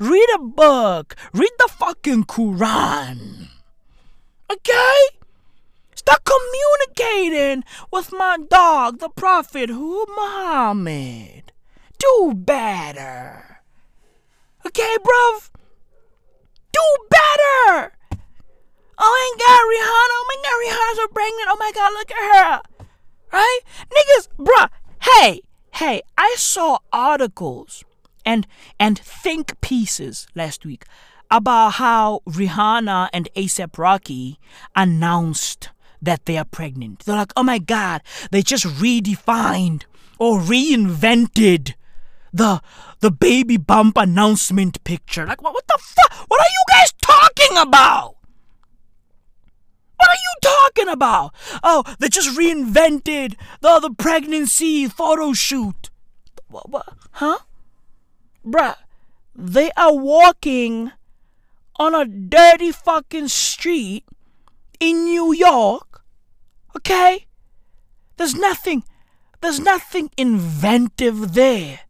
[0.00, 1.14] Read a book.
[1.32, 3.48] Read the fucking Quran.
[4.50, 5.21] Okay?
[6.02, 11.52] Start communicating with my dog, the Prophet, who Muhammad.
[11.98, 13.60] Do better.
[14.66, 15.50] Okay, bruv?
[16.72, 17.92] Do better!
[18.98, 21.48] Oh my god, Rihanna, oh my god, Rihanna's so pregnant.
[21.48, 22.86] Oh my god, look at her.
[23.32, 23.60] Right?
[23.90, 24.68] Niggas, bruh,
[25.02, 25.40] hey,
[25.74, 27.84] hey, I saw articles
[28.24, 28.46] and
[28.78, 30.84] and think pieces last week
[31.30, 34.38] about how Rihanna and ASAP Rocky
[34.76, 35.70] announced
[36.02, 37.00] that they are pregnant.
[37.00, 39.84] They're like, oh my god, they just redefined
[40.18, 41.74] or reinvented
[42.32, 42.60] the
[43.00, 45.26] the baby bump announcement picture.
[45.26, 46.28] Like what, what the fuck?
[46.28, 48.16] What are you guys talking about?
[49.96, 51.34] What are you talking about?
[51.62, 55.90] Oh, they just reinvented the the pregnancy photo shoot.
[56.48, 56.88] What, what?
[57.12, 57.38] Huh?
[58.44, 58.76] Bruh,
[59.36, 60.90] they are walking
[61.76, 64.04] on a dirty fucking street
[64.80, 65.91] in New York.
[66.76, 67.26] Okay?
[68.16, 68.84] There's nothing,
[69.40, 71.80] there's nothing inventive there.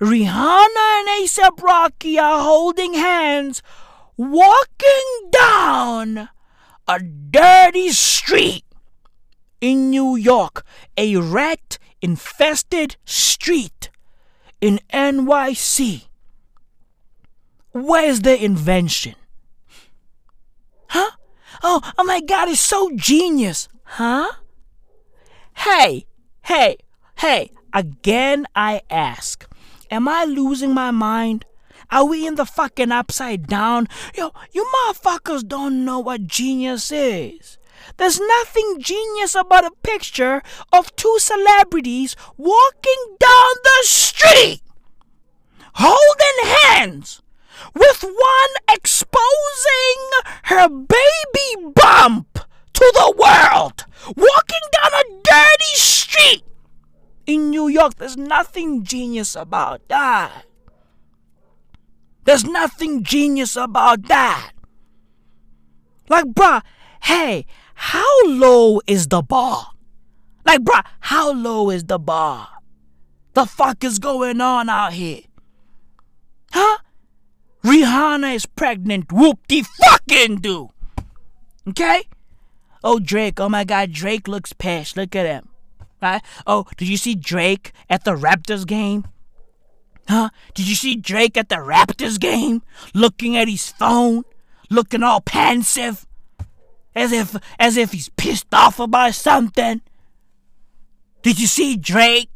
[0.00, 3.62] Rihanna and ASAP Rocky are holding hands,
[4.16, 6.28] walking down
[6.88, 8.64] a dirty street
[9.60, 10.64] in New York,
[10.96, 13.90] a rat infested street
[14.60, 16.08] in NYC.
[17.72, 19.14] Where's the invention?
[20.88, 21.12] Huh?
[21.62, 23.68] Oh, oh my god, it's so genius.
[23.96, 24.32] Huh?
[25.52, 26.06] Hey,
[26.44, 26.78] hey,
[27.18, 29.46] hey, again I ask,
[29.90, 31.44] am I losing my mind?
[31.90, 33.88] Are we in the fucking upside down?
[34.16, 37.58] Yo, you motherfuckers don't know what genius is.
[37.98, 44.62] There's nothing genius about a picture of two celebrities walking down the street,
[45.74, 47.20] holding hands,
[47.74, 50.00] with one exposing
[50.44, 52.31] her baby bump
[52.74, 56.44] to the world, walking down a dirty street
[57.26, 57.96] in New York.
[57.96, 60.44] There's nothing genius about that.
[62.24, 64.52] There's nothing genius about that.
[66.08, 66.62] Like, bruh,
[67.02, 69.68] hey, how low is the bar?
[70.44, 72.48] Like, bruh, how low is the bar?
[73.34, 75.22] The fuck is going on out here?
[76.52, 76.78] Huh?
[77.64, 79.12] Rihanna is pregnant.
[79.12, 80.70] Whoop de fucking do.
[81.68, 82.02] Okay?
[82.84, 83.40] Oh, Drake.
[83.40, 84.96] Oh my God, Drake looks pissed.
[84.96, 85.48] Look at him.
[86.00, 86.22] Right?
[86.46, 89.06] Oh, did you see Drake at the Raptors game?
[90.08, 90.30] Huh?
[90.54, 92.62] Did you see Drake at the Raptors game?
[92.92, 94.24] Looking at his phone,
[94.68, 96.06] looking all pensive,
[96.94, 99.80] as if as if he's pissed off about something.
[101.22, 102.30] Did you see Drake?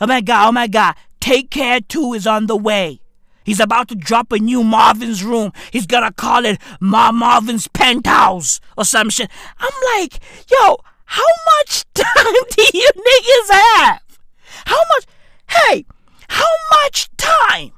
[0.00, 0.94] Oh my god, oh my god.
[1.20, 3.00] Take Care 2 is on the way.
[3.46, 5.52] He's about to drop a new Marvin's room.
[5.70, 9.30] He's gonna call it Ma Marvin's penthouse or some shit.
[9.60, 10.18] I'm like,
[10.50, 11.22] yo, how
[11.60, 14.18] much time do you niggas have?
[14.66, 15.06] How much?
[15.48, 15.86] Hey,
[16.28, 17.70] how much time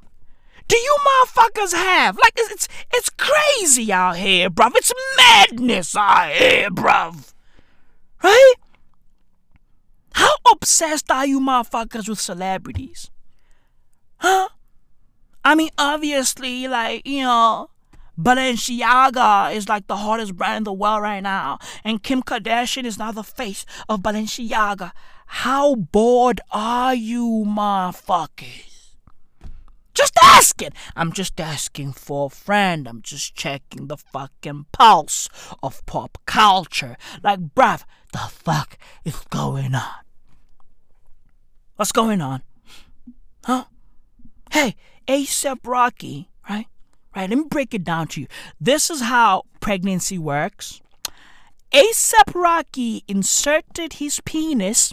[0.69, 2.17] do you motherfuckers have?
[2.17, 4.73] Like, it's it's, crazy out here, bruv.
[4.75, 7.35] It's madness out here, bruv.
[8.25, 8.55] Right?
[10.15, 13.11] How obsessed are you motherfuckers with celebrities?
[14.17, 14.49] Huh?
[15.45, 17.71] I mean, obviously, like, you know,
[18.19, 21.59] Balenciaga is like the hottest brand in the world right now.
[21.85, 24.93] And Kim Kardashian is now the face of Balenciaga.
[25.27, 28.95] How bored are you, motherfuckers?
[29.95, 30.71] Just asking.
[30.97, 32.89] I'm just asking for a friend.
[32.89, 35.29] I'm just checking the fucking pulse
[35.63, 36.97] of pop culture.
[37.23, 40.05] Like, bruv, the fuck is going on?
[41.77, 42.43] What's going on?
[43.45, 43.65] Huh?
[44.51, 44.77] Hey,
[45.09, 46.67] ASAP Rocky, right?
[47.17, 48.27] Right, let me break it down to you.
[48.61, 50.81] This is how pregnancy works.
[51.73, 54.93] ASAP Rocky inserted his penis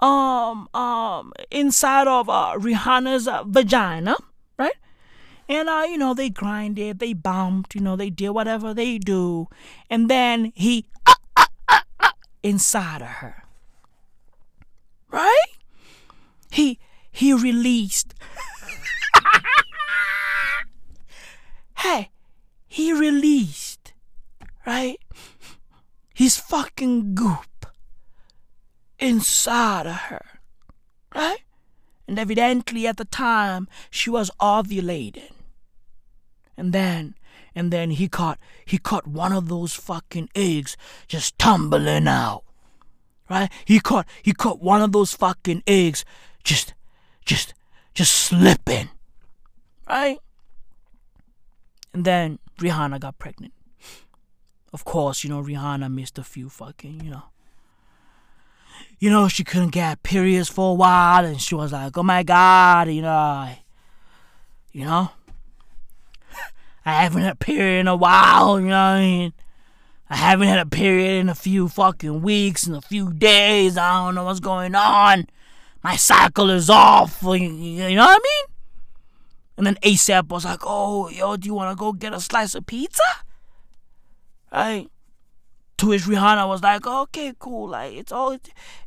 [0.00, 4.16] um um inside of uh, Rihanna's uh, vagina,
[4.58, 4.74] right?
[5.48, 9.48] And uh, you know, they grinded, they bumped, you know, they did whatever they do,
[9.90, 12.10] and then he uh, uh, uh,
[12.42, 13.44] inside of her,
[15.10, 15.46] right?
[16.50, 16.78] He
[17.10, 18.14] he released.
[21.78, 22.10] hey,
[22.66, 23.92] he released,
[24.66, 24.98] right?
[26.14, 27.66] His fucking goop
[28.98, 30.24] inside of her,
[31.14, 31.38] right?
[32.06, 35.32] And evidently at the time she was ovulating.
[36.56, 37.14] And then
[37.54, 40.76] and then he caught he caught one of those fucking eggs
[41.08, 42.44] just tumbling out.
[43.28, 43.50] Right?
[43.64, 46.04] He caught he caught one of those fucking eggs
[46.42, 46.74] just
[47.24, 47.54] just
[47.94, 48.90] just slipping.
[49.88, 50.18] Right?
[51.92, 53.52] And then Rihanna got pregnant.
[54.72, 57.22] Of course, you know, Rihanna missed a few fucking, you know.
[58.98, 62.22] You know, she couldn't get periods for a while and she was like, oh my
[62.22, 63.62] god, you know, I,
[64.72, 65.10] you know,
[66.84, 69.32] I haven't had a period in a while, you know I mean?
[70.10, 73.78] I haven't had a period in a few fucking weeks, in a few days.
[73.78, 75.26] I don't know what's going on.
[75.82, 77.20] My cycle is off.
[77.22, 78.53] You know what I mean?
[79.56, 82.54] And then ASAP was like, oh, yo, do you want to go get a slice
[82.54, 83.02] of pizza?
[84.52, 84.88] Right?
[85.78, 87.68] To which Rihanna was like, okay, cool.
[87.68, 88.36] Like, it's all,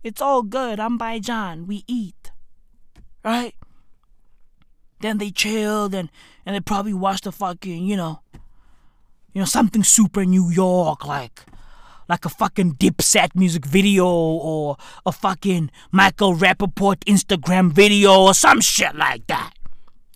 [0.04, 0.80] it's all good.
[0.80, 1.68] I'm by John.
[1.68, 2.32] We eat.
[3.24, 3.56] Right?
[5.00, 6.10] Then they chilled and,
[6.46, 8.22] and they probably watched a fucking, you know,
[9.34, 11.46] you know, something super New York, like
[12.10, 18.62] like a fucking Dipset music video or a fucking Michael Rapaport Instagram video or some
[18.62, 19.52] shit like that.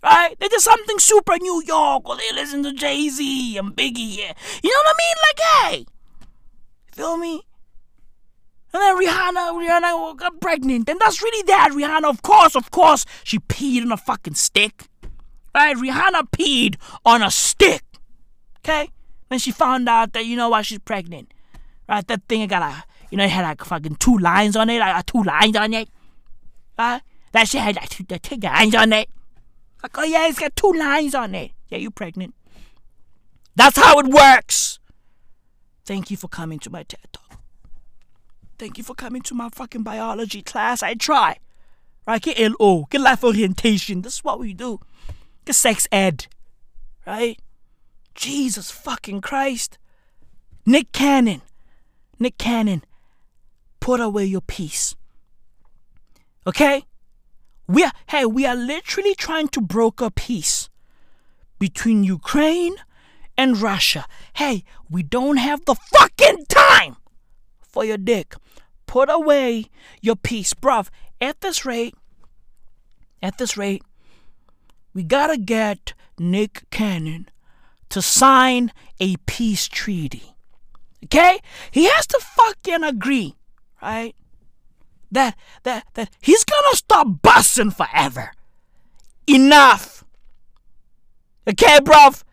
[0.02, 0.34] Right?
[0.40, 4.18] They did something super New York or they listen to Jay Z and Biggie.
[4.18, 4.32] Yeah.
[4.62, 5.16] You know what I mean?
[5.22, 5.40] Like,
[5.70, 5.86] hey,
[6.92, 7.42] feel me?
[8.74, 10.88] And then Rihanna, Rihanna got pregnant.
[10.88, 11.70] And that's really that.
[11.72, 14.88] Rihanna, of course, of course, she peed on a fucking stick.
[15.54, 15.76] Right?
[15.76, 17.84] Rihanna peed on a stick.
[18.60, 18.88] Okay?
[19.28, 21.32] Then she found out that, you know why she's pregnant.
[21.88, 22.06] Right?
[22.08, 25.06] That thing got a, you know, it had like fucking two lines on it, like
[25.06, 25.88] two lines on it.
[26.78, 27.02] Right?
[27.32, 29.08] That shit had like two, two lines on it.
[29.82, 31.52] Like, oh yeah, it's got two lines on it.
[31.68, 32.34] Yeah, you pregnant.
[33.56, 34.78] That's how it works.
[35.84, 37.40] Thank you for coming to my TED Talk.
[38.58, 40.82] Thank you for coming to my fucking biology class.
[40.82, 41.38] I try.
[42.06, 42.22] Right?
[42.22, 42.86] Get LO.
[42.90, 44.02] Get life orientation.
[44.02, 44.80] This is what we do.
[45.44, 46.26] Get sex ed.
[47.06, 47.40] Right?
[48.14, 49.78] Jesus fucking Christ.
[50.64, 51.42] Nick Cannon.
[52.18, 52.84] Nick Cannon.
[53.80, 54.94] Put away your peace.
[56.46, 56.84] Okay?
[57.72, 60.68] We are, hey, we are literally trying to broker peace
[61.58, 62.74] between Ukraine
[63.38, 64.04] and Russia.
[64.34, 66.96] Hey, we don't have the fucking time
[67.62, 68.34] for your dick.
[68.84, 69.70] Put away
[70.02, 70.90] your peace, bruv.
[71.18, 71.94] At this rate,
[73.22, 73.82] at this rate,
[74.92, 77.30] we gotta get Nick Cannon
[77.88, 78.70] to sign
[79.00, 80.34] a peace treaty.
[81.04, 81.40] Okay?
[81.70, 83.34] He has to fucking agree,
[83.80, 84.14] right?
[85.12, 88.32] that that that he's gonna stop busting forever.
[89.26, 90.04] Enough.
[91.48, 92.24] Okay, bruv?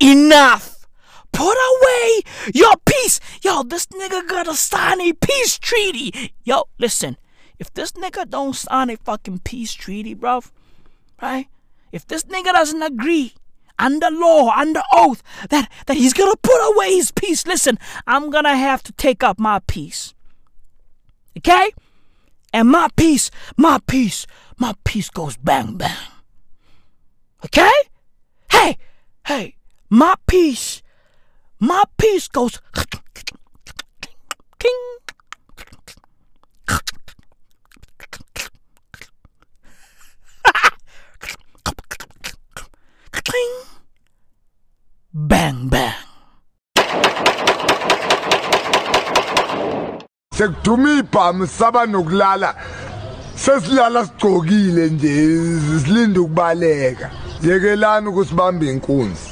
[0.00, 0.86] Enough.
[1.32, 2.20] Put away
[2.54, 3.20] your peace.
[3.42, 6.32] Yo, this nigga gotta sign a peace treaty.
[6.44, 7.16] Yo, listen.
[7.58, 10.50] If this nigga don't sign a fucking peace treaty, bruv,
[11.22, 11.46] right?
[11.90, 13.32] If this nigga doesn't agree
[13.78, 18.56] under law, under oath, that, that he's gonna put away his peace, listen, I'm gonna
[18.56, 20.14] have to take up my peace.
[21.38, 21.70] Okay?
[22.52, 24.26] And my peace, my peace,
[24.58, 25.96] my peace goes bang bang.
[27.44, 27.70] Okay?
[28.50, 28.78] Hey,
[29.26, 29.56] hey,
[29.90, 30.82] my peace,
[31.60, 32.60] my peace goes.
[45.18, 46.05] Bang bang.
[50.38, 52.54] sekudume ibhamu saba nokulala.
[53.36, 55.08] Sesilala sigcokile nje
[55.84, 57.10] silinde ukubaleka.
[57.42, 59.30] Yekelani ukusibamba inkunzi.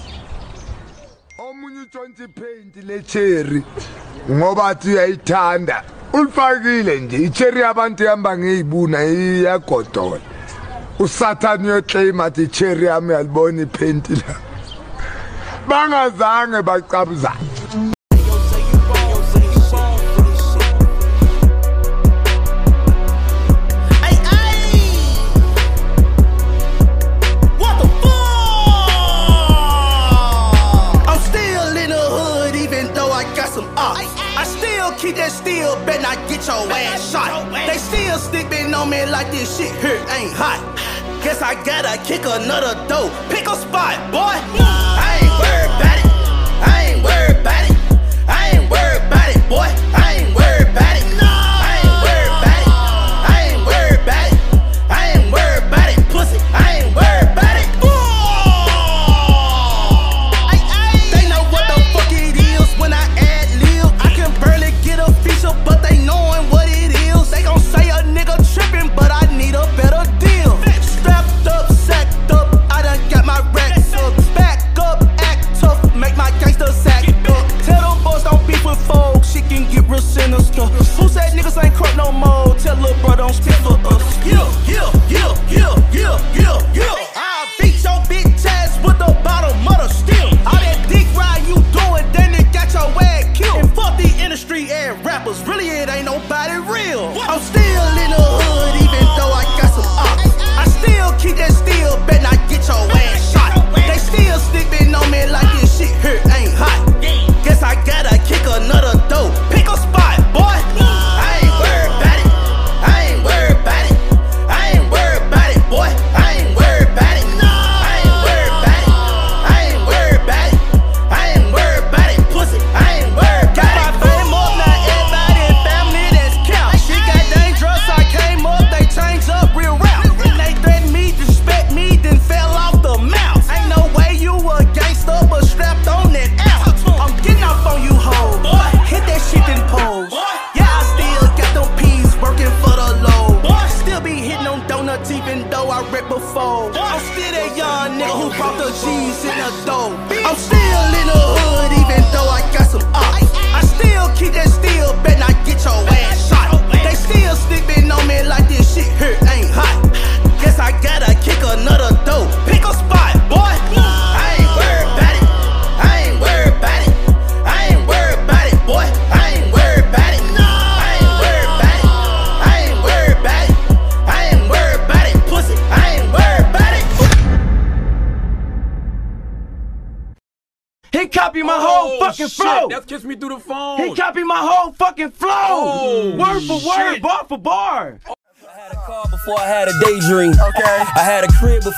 [1.38, 3.62] Omunye utshontsha ipaint lecherry
[4.30, 5.84] ngoba athi uyayithanda.
[6.12, 10.20] Ulifakile nje icherry yabantu ihamba ngeyibuna iyagodola.
[10.98, 14.34] Usathane uyoclaim athi icherry yami uyalibona ipaint la.
[15.68, 17.63] Bangazange bacabuzana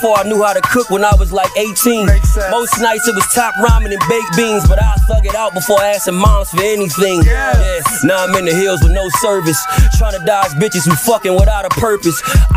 [0.06, 2.06] before I knew how to cook when I was like 18.
[2.06, 5.82] Most nights it was top ramen and baked beans, but I thug it out before
[5.82, 7.24] asking moms for anything.
[7.24, 7.82] Yeah.
[8.04, 9.58] Now I'm in the hills with no service,
[9.98, 12.14] trying to dodge bitches who fucking without a purpose.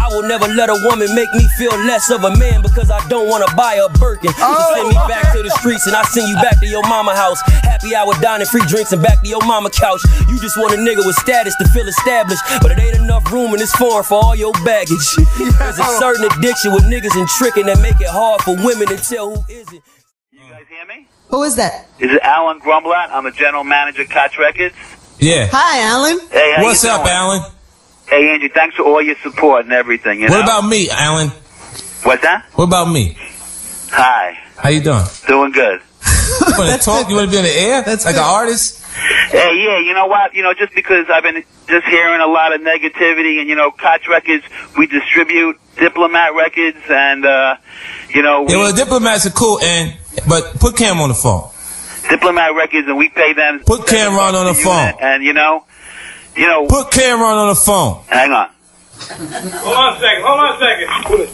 [0.10, 2.98] I will never let a woman make me feel less of a man because I
[3.10, 4.34] don't wanna buy a Birkin.
[4.34, 6.82] So send me oh, back to the streets and I send you back to your
[6.90, 7.40] mama house.
[7.62, 10.02] Happy hour dining, free drinks, and back to your mama couch.
[10.28, 13.54] You just want a nigga with status to feel established, but it ain't enough room
[13.54, 15.06] in this foreign for all your baggage.
[15.38, 18.98] There's a certain addiction with niggas and tricking that make it hard for women to
[18.98, 19.84] tell who isn't.
[21.30, 21.86] Who is that?
[22.00, 23.12] This Alan Grumblatt.
[23.12, 24.74] I'm the general manager of Koch Records.
[25.20, 25.48] Yeah.
[25.52, 26.18] Hi, Alan.
[26.32, 27.14] Hey, how What's you up, doing?
[27.14, 27.52] Alan?
[28.10, 30.20] Hey, Angie, thanks for all your support and everything.
[30.22, 30.44] You What know?
[30.44, 31.28] about me, Alan?
[32.04, 32.46] What's that?
[32.56, 33.16] What about me?
[33.92, 34.38] Hi.
[34.58, 35.04] How you doing?
[35.28, 35.82] Doing good.
[36.48, 37.10] You want to talk?
[37.10, 37.82] You want to be on the air?
[37.84, 38.84] That's like an artist?
[39.30, 40.34] Hey, yeah, you know what?
[40.34, 43.72] You know, just because I've been just hearing a lot of negativity, and you know,
[43.72, 44.44] Koch Records,
[44.78, 47.56] we distribute Diplomat Records, and uh,
[48.14, 49.96] you know, we, Yeah, well, diplomats are cool, and
[50.28, 51.50] but put Cam on the phone.
[52.10, 53.60] Diplomat Records, and we pay them.
[53.66, 54.74] Put Cameron on the phone.
[54.76, 55.66] And, and, you know,
[56.40, 58.02] you know, Put Cameron on the phone.
[58.08, 58.50] hang on.
[59.00, 60.24] Hold on a second.
[60.24, 61.30] Hold on a second.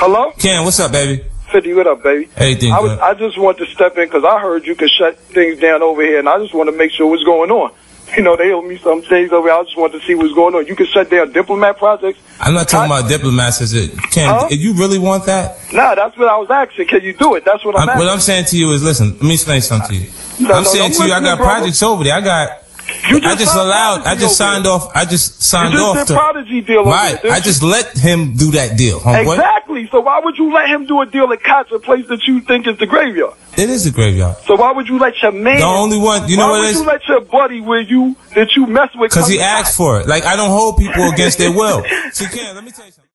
[0.00, 0.30] Hello?
[0.38, 1.22] Cam, what's up, baby?
[1.50, 2.30] 50, what up, baby?
[2.36, 2.98] Everything I was.
[2.98, 6.00] I just want to step in because I heard you could shut things down over
[6.02, 7.72] here, and I just want to make sure what's going on.
[8.16, 9.56] You know, they owe me some things over here.
[9.56, 10.66] I just want to see what's going on.
[10.66, 12.18] You can shut down diplomat projects.
[12.40, 13.62] I'm not talking about diplomats.
[13.62, 13.90] Is it?
[14.10, 14.48] Cam, Huh?
[14.50, 15.56] if you really want that?
[15.72, 16.88] Nah, that's what I was asking.
[16.88, 17.44] Can you do it?
[17.46, 18.04] That's what I'm I'm, asking.
[18.06, 19.12] what I'm saying to you is, listen.
[19.12, 20.10] Let me explain something to you.
[20.46, 22.14] No, I'm no, saying no, to you, I got projects over there.
[22.14, 22.61] I got.
[23.08, 24.02] You I just just allowed.
[24.04, 24.72] I just signed there.
[24.72, 24.90] off.
[24.94, 26.14] I just signed You just off did to.
[26.14, 27.24] Prodigy deal right.
[27.24, 29.34] I just let him do that deal, homeboy.
[29.34, 29.88] Exactly.
[29.90, 32.40] So why would you let him do a deal at Koch, a place that you
[32.40, 33.34] think is the graveyard?
[33.56, 34.36] It is the graveyard.
[34.46, 35.58] So why would you let your man?
[35.58, 36.80] The only one- you know why what would it is?
[36.80, 39.10] you let your buddy where you that you mess with?
[39.10, 40.06] Because he to asked for it.
[40.06, 41.84] Like I don't hold people against their will.
[42.12, 43.08] See, Cam, let me tell you something.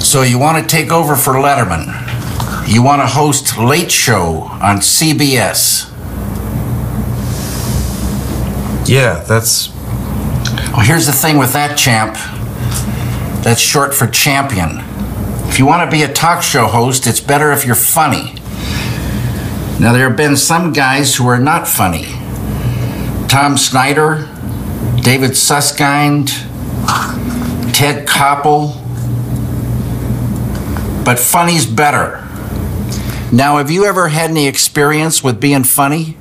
[0.00, 1.86] So you want to take over for Letterman.
[2.66, 5.86] You want to host Late Show on CBS.
[8.88, 9.68] Yeah, that's.
[10.72, 12.14] Well, here's the thing with that, champ.
[13.44, 14.80] That's short for champion.
[15.48, 18.34] If you want to be a talk show host, it's better if you're funny.
[19.78, 22.06] Now, there have been some guys who are not funny.
[23.28, 24.28] Tom Snyder,
[25.02, 26.28] David Susskind,
[27.74, 28.84] Ted Koppel.
[31.04, 32.24] But funny's better.
[33.32, 36.17] Now, have you ever had any experience with being funny?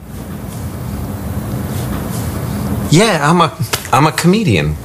[2.89, 3.57] Yeah, I'm a.
[3.91, 4.75] I'm a comedian.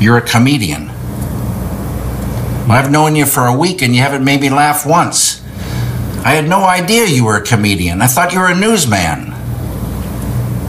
[0.00, 0.88] You're a comedian.
[2.70, 5.42] I've known you for a week and you haven't made me laugh once.
[6.24, 8.00] I had no idea you were a comedian.
[8.00, 9.30] I thought you were a newsman.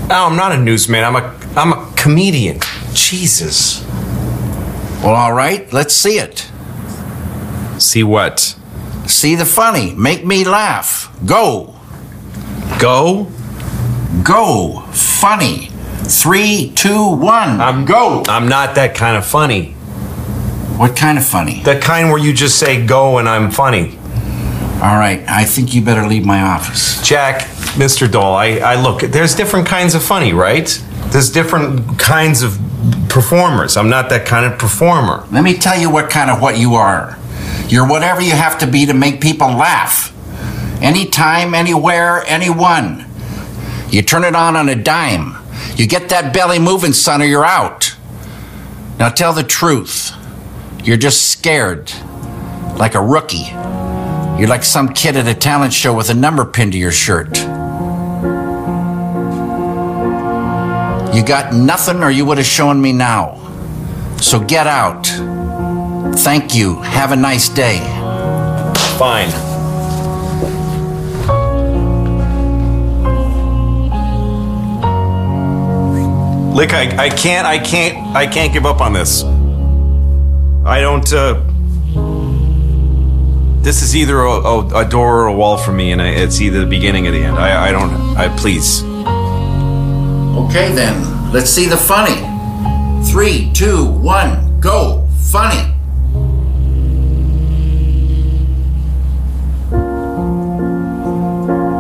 [0.08, 1.04] No, I'm not a newsman.
[1.04, 1.38] I'm a.
[1.56, 2.60] I'm a comedian.
[2.94, 3.84] Jesus.
[5.04, 6.48] Well, all right, let's see it.
[7.80, 8.56] See what?
[9.08, 9.96] See the funny.
[9.96, 11.12] Make me laugh.
[11.26, 11.76] Go.
[12.80, 13.32] Go?
[14.24, 14.82] Go.
[14.92, 15.68] Funny.
[16.04, 17.62] Three, two, one.
[17.62, 18.24] I'm go.
[18.28, 19.72] I'm not that kind of funny.
[20.78, 21.62] What kind of funny?
[21.64, 23.98] The kind where you just say go and I'm funny.
[24.82, 27.00] All right, I think you better leave my office.
[27.08, 27.42] Jack,
[27.76, 28.12] Mr.
[28.12, 30.68] Dole, I, I look, there's different kinds of funny, right?
[31.12, 32.60] There's different kinds of
[33.08, 33.78] performers.
[33.78, 35.28] I'm not that kind of performer.
[35.32, 37.18] Let me tell you what kind of what you are.
[37.68, 40.12] You're whatever you have to be to make people laugh.
[40.82, 43.06] Anytime, anywhere, anyone.
[43.92, 45.36] You turn it on on a dime.
[45.76, 47.94] You get that belly moving, son, or you're out.
[48.98, 50.12] Now tell the truth.
[50.84, 51.92] You're just scared.
[52.78, 53.50] Like a rookie.
[54.40, 57.38] You're like some kid at a talent show with a number pinned to your shirt.
[61.14, 63.38] You got nothing, or you would have shown me now.
[64.22, 65.06] So get out.
[66.20, 66.82] Thank you.
[66.82, 67.80] Have a nice day.
[68.98, 69.51] Fine.
[76.54, 79.24] Lick, I, I can't, I can't, I can't give up on this.
[80.66, 81.42] I don't, uh.
[83.62, 86.42] This is either a, a, a door or a wall for me, and I, it's
[86.42, 87.38] either the beginning or the end.
[87.38, 88.84] I, I don't, I please.
[90.44, 92.20] Okay then, let's see the funny.
[93.12, 95.08] Three, two, one, go.
[95.32, 95.74] Funny.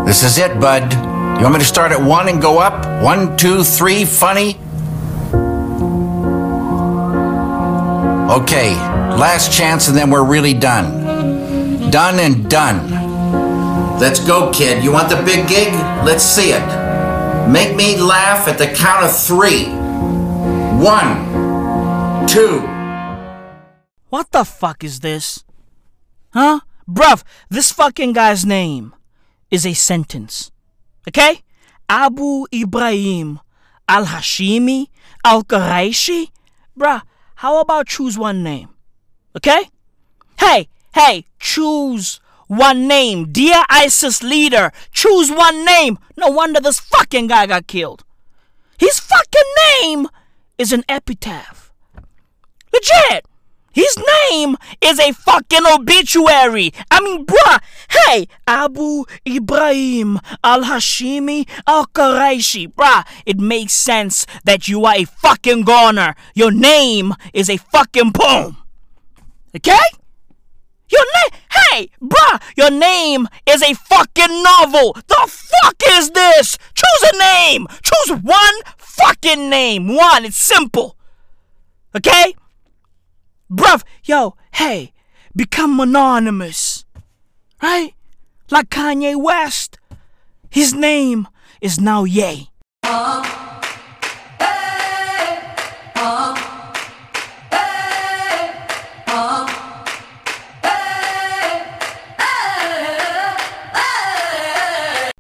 [0.06, 0.93] This is it, bud.
[0.93, 2.85] You want me to start at one and go up?
[3.03, 4.60] One, two, three, funny?
[8.32, 11.91] Okay, last chance and then we're really done.
[11.91, 13.99] Done and done.
[13.99, 14.82] Let's go, kid.
[14.86, 15.74] You want the big gig?
[16.06, 16.66] Let's see it.
[17.49, 19.66] Make me laugh at the count of three.
[20.80, 22.62] One, two.
[24.08, 25.44] What the fuck is this?
[26.32, 26.62] Huh?
[26.90, 28.95] Bruv, this fucking guy's name
[29.49, 30.52] is a sentence.
[31.06, 31.41] Okay?
[31.90, 33.41] Abu Ibrahim
[33.90, 34.88] Al Hashimi
[35.26, 36.32] Al Quraishi?
[36.80, 37.02] Bruh,
[37.41, 38.69] how about choose one name?
[39.35, 39.72] Okay?
[40.39, 43.31] Hey, hey, choose one name.
[43.31, 45.97] Dear ISIS leader, choose one name.
[46.15, 48.03] No wonder this fucking guy got killed.
[48.77, 49.51] His fucking
[49.81, 50.07] name
[50.59, 51.72] is an epitaph.
[52.72, 53.26] Legit.
[53.72, 53.98] His
[54.31, 56.73] name is a fucking obituary.
[56.89, 64.68] I mean, bruh, hey, Abu Ibrahim Al Hashimi Al Quraishi, bruh, it makes sense that
[64.68, 66.15] you are a fucking goner.
[66.35, 68.57] Your name is a fucking poem.
[69.56, 69.80] Okay?
[70.89, 74.93] Your name, hey, bruh, your name is a fucking novel.
[75.07, 76.57] The fuck is this?
[76.73, 77.68] Choose a name.
[77.81, 79.88] Choose one fucking name.
[79.95, 80.98] One, it's simple.
[81.95, 82.35] Okay?
[83.52, 84.94] Bruv, yo, hey,
[85.36, 86.86] become anonymous.
[87.61, 87.94] Right?
[88.49, 89.78] Like Kanye West.
[90.49, 91.28] His name
[91.60, 92.49] is now Ye.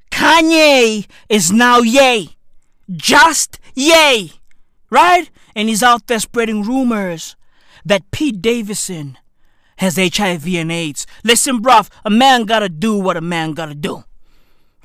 [0.09, 2.37] Kanye is now Ye.
[2.89, 4.31] Just Ye.
[4.89, 5.29] Right?
[5.53, 7.35] And he's out there spreading rumors
[7.85, 9.17] that Pete Davidson
[9.77, 11.07] has HIV and AIDS.
[11.23, 14.03] Listen, bruv, a man gotta do what a man gotta do.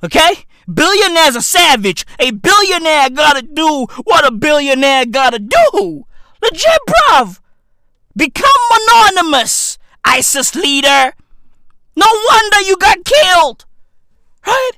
[0.03, 0.45] Okay?
[0.73, 2.07] Billionaire's a savage.
[2.19, 6.07] A billionaire gotta do what a billionaire gotta do.
[6.43, 7.41] Legit, bruv.
[8.17, 8.51] Become
[8.89, 11.13] anonymous, ISIS leader.
[11.95, 13.65] No wonder you got killed.
[14.47, 14.73] Right?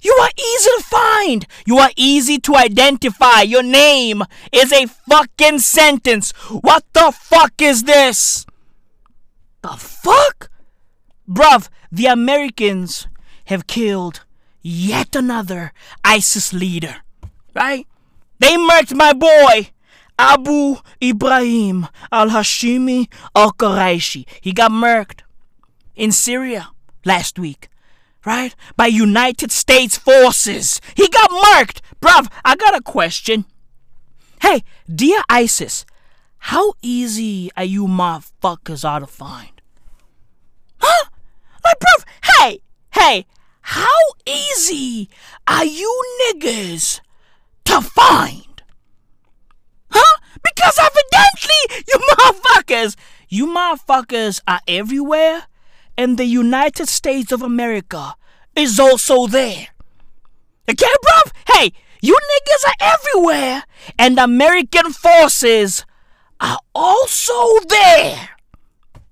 [0.00, 1.46] You are easy to find.
[1.66, 3.42] You are easy to identify.
[3.42, 4.22] Your name
[4.52, 6.30] is a fucking sentence.
[6.50, 8.46] What the fuck is this?
[9.62, 10.50] The fuck?
[11.28, 13.08] Bruv, the Americans
[13.46, 14.24] have killed
[14.62, 15.72] yet another
[16.04, 16.96] ISIS leader.
[17.54, 17.86] Right?
[18.38, 19.70] They murked my boy,
[20.18, 24.26] Abu Ibrahim al Hashimi al Quraishi.
[24.40, 25.22] He got murked
[25.96, 26.68] in Syria
[27.04, 27.68] last week
[28.28, 28.54] right?
[28.76, 30.82] By United States forces.
[30.94, 31.80] He got marked.
[31.98, 33.46] Bruv, I got a question.
[34.42, 35.86] Hey, dear ISIS,
[36.52, 39.62] how easy are you motherfuckers out to find?
[40.78, 41.06] Huh?
[41.64, 42.60] Like, bruv, hey,
[42.90, 43.24] hey,
[43.62, 45.08] how easy
[45.46, 45.90] are you
[46.20, 47.00] niggas
[47.64, 48.62] to find?
[49.90, 50.18] Huh?
[50.44, 52.94] Because evidently, you motherfuckers,
[53.30, 55.44] you motherfuckers are everywhere
[55.98, 58.14] and the United States of America
[58.58, 59.68] is also there.
[60.68, 61.32] Okay, bruv?
[61.54, 61.72] Hey,
[62.02, 63.64] you niggas are everywhere,
[63.98, 65.84] and American forces
[66.40, 68.30] are also there.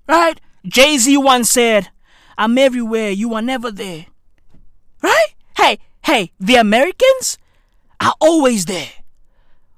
[0.07, 0.39] Right?
[0.65, 1.89] Jay Z once said,
[2.37, 4.05] I'm everywhere, you are never there.
[5.01, 5.33] Right?
[5.57, 7.37] Hey, hey, the Americans
[7.99, 8.89] are always there.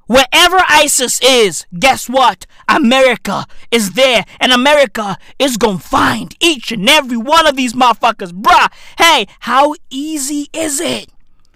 [0.09, 2.47] Wherever ISIS is, guess what?
[2.67, 8.31] America is there, and America is gonna find each and every one of these motherfuckers.
[8.31, 11.11] Bruh, hey, how easy is it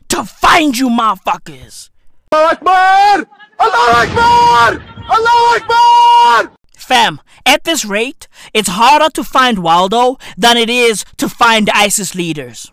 [0.10, 1.90] to find you motherfuckers?
[2.32, 3.26] Allah Akbar!
[3.60, 4.84] Allah Akbar!
[5.10, 6.56] Allah Akbar!
[6.78, 12.14] Fam, at this rate, it's harder to find Waldo than it is to find ISIS
[12.14, 12.73] leaders.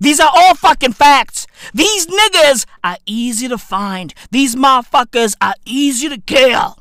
[0.00, 1.46] These are all fucking facts.
[1.74, 4.14] These niggas are easy to find.
[4.30, 6.78] These motherfuckers are easy to kill.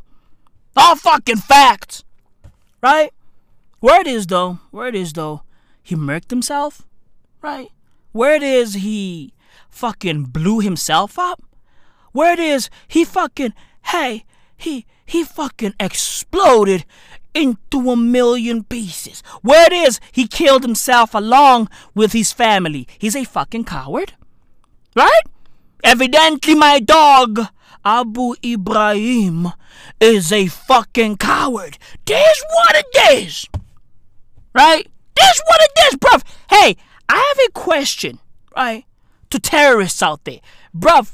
[0.75, 2.05] All fucking facts.
[2.81, 3.11] Right?
[3.81, 5.43] Where it is though, where it is though,
[5.83, 6.83] he murked himself.
[7.41, 7.69] Right?
[8.13, 9.33] Where it is he
[9.69, 11.43] fucking blew himself up.
[12.13, 13.53] Where it is he fucking,
[13.87, 14.25] hey,
[14.55, 16.85] he, he fucking exploded
[17.33, 19.21] into a million pieces.
[19.41, 22.87] Where it is, he killed himself along with his family.
[22.97, 24.13] He's a fucking coward.
[24.95, 25.23] Right?
[25.83, 27.39] Evidently, my dog,
[27.85, 29.49] Abu Ibrahim,
[29.99, 31.77] is a fucking coward.
[32.05, 33.45] This what it is.
[34.53, 34.87] Right?
[35.15, 36.23] This what it is, bruv.
[36.49, 36.75] Hey,
[37.07, 38.19] I have a question,
[38.55, 38.85] right?
[39.29, 40.39] To terrorists out there.
[40.75, 41.13] Bruv,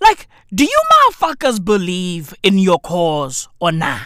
[0.00, 4.02] like, do you motherfuckers believe in your cause or not?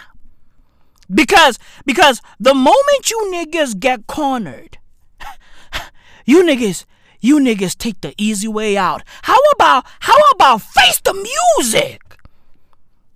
[1.13, 4.79] Because because the moment you niggas get cornered,
[6.27, 6.85] you niggas
[7.21, 9.03] you niggas take the easy way out.
[9.23, 12.03] How about how about face the music?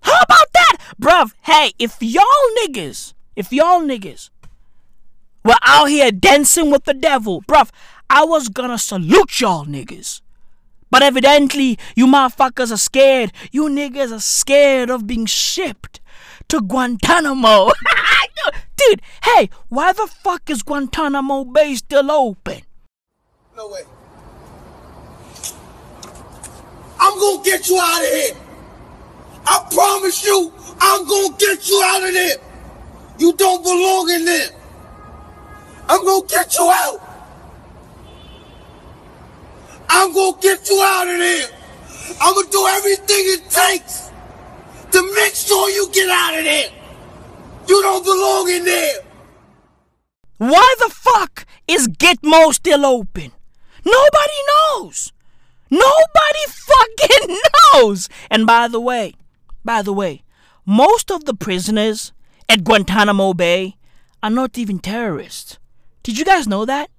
[0.02, 0.76] How about that?
[1.00, 2.24] Bruv, hey, if y'all
[2.62, 4.30] niggas, if y'all niggas
[5.44, 7.70] were out here dancing with the devil, bruv,
[8.08, 10.22] I was gonna salute y'all niggas.
[10.90, 13.32] But evidently, you motherfuckers are scared.
[13.50, 16.00] You niggas are scared of being shipped
[16.52, 17.72] to Guantanamo.
[18.76, 22.60] Dude, hey, why the fuck is Guantanamo Bay still open?
[23.56, 23.80] No way.
[27.00, 28.36] I'm gonna get you out of here.
[29.46, 32.36] I promise you, I'm gonna get you out of there.
[33.18, 34.50] You don't belong in there.
[35.88, 37.00] I'm gonna get you out.
[39.88, 41.48] I'm gonna get you out of there.
[42.20, 44.11] I'm gonna do everything it takes
[44.92, 46.70] to make sure you get out of there.
[47.68, 48.94] You don't belong in there.
[50.38, 53.32] Why the fuck is Gitmo still open?
[53.84, 55.12] Nobody knows.
[55.70, 57.38] Nobody fucking
[57.74, 58.08] knows.
[58.30, 59.14] And by the way,
[59.64, 60.22] by the way,
[60.66, 62.12] most of the prisoners
[62.48, 63.76] at Guantanamo Bay
[64.22, 65.58] are not even terrorists.
[66.02, 66.90] Did you guys know that?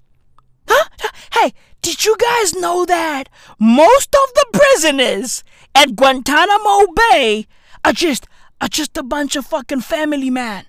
[0.67, 0.89] Huh?
[1.33, 3.27] Hey, did you guys know that
[3.59, 5.43] most of the prisoners
[5.75, 7.45] at Guantanamo Bay
[7.83, 8.27] are just
[8.61, 10.65] are just a bunch of fucking family man.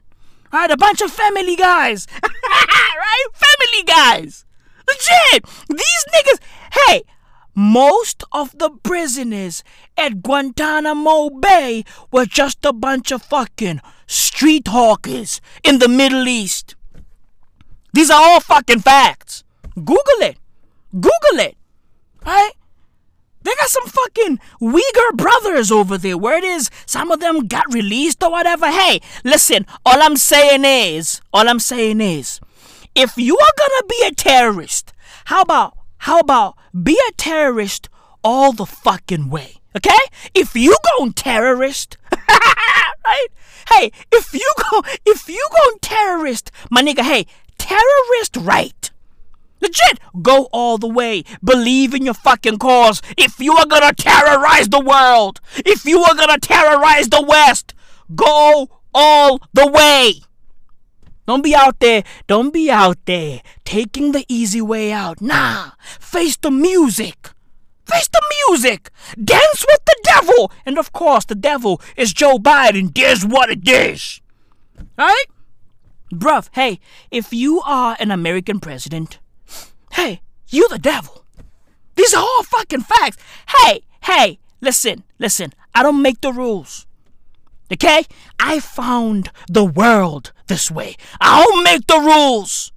[0.53, 0.70] Right?
[0.70, 2.07] A bunch of family guys.
[2.23, 3.27] right?
[3.32, 4.45] Family guys.
[4.89, 5.45] Legit.
[5.69, 6.39] These niggas,
[6.73, 7.03] hey,
[7.55, 9.62] most of the prisoners
[9.97, 16.74] at Guantanamo Bay were just a bunch of fucking street hawkers in the Middle East.
[17.93, 19.45] These are all fucking facts.
[19.77, 20.39] Google it.
[20.93, 21.57] Google it.
[22.24, 22.53] Right?
[23.45, 26.19] They got some fucking Uyghur brothers over there.
[26.19, 28.71] Where it is, some of them got released or whatever.
[28.71, 32.41] Hey, listen, all I'm saying is, all I'm saying is,
[32.95, 34.93] if you are gonna be a terrorist,
[35.27, 37.89] how about, how about be a terrorist
[38.23, 39.57] all the fucking way?
[39.77, 39.93] Okay?
[40.35, 41.99] If you go terrorist,
[42.29, 43.27] right?
[43.69, 47.27] Hey, if you go, if you go terrorist, my nigga, hey,
[47.59, 48.91] terrorist right.
[49.60, 51.24] Legit, go all the way.
[51.43, 53.01] Believe in your fucking cause.
[53.16, 57.74] If you are gonna terrorize the world, if you are gonna terrorize the West,
[58.14, 60.20] go all the way.
[61.26, 65.22] Don't be out there, don't be out there taking the easy way out.
[65.22, 67.31] Nah, face the music.
[67.86, 68.90] Face the music.
[69.22, 70.52] Dance with the devil.
[70.66, 72.94] And of course, the devil is Joe Biden.
[72.94, 74.20] There's what it is.
[74.97, 75.24] Right?
[76.12, 76.78] Bruv, hey,
[77.10, 79.18] if you are an American president,
[79.95, 81.25] hey, you the devil.
[81.97, 83.16] These are all fucking facts.
[83.49, 85.53] Hey, hey, listen, listen.
[85.75, 86.87] I don't make the rules.
[87.73, 88.05] Okay?
[88.39, 90.97] I found the world this way.
[91.21, 92.73] I don't make the rules.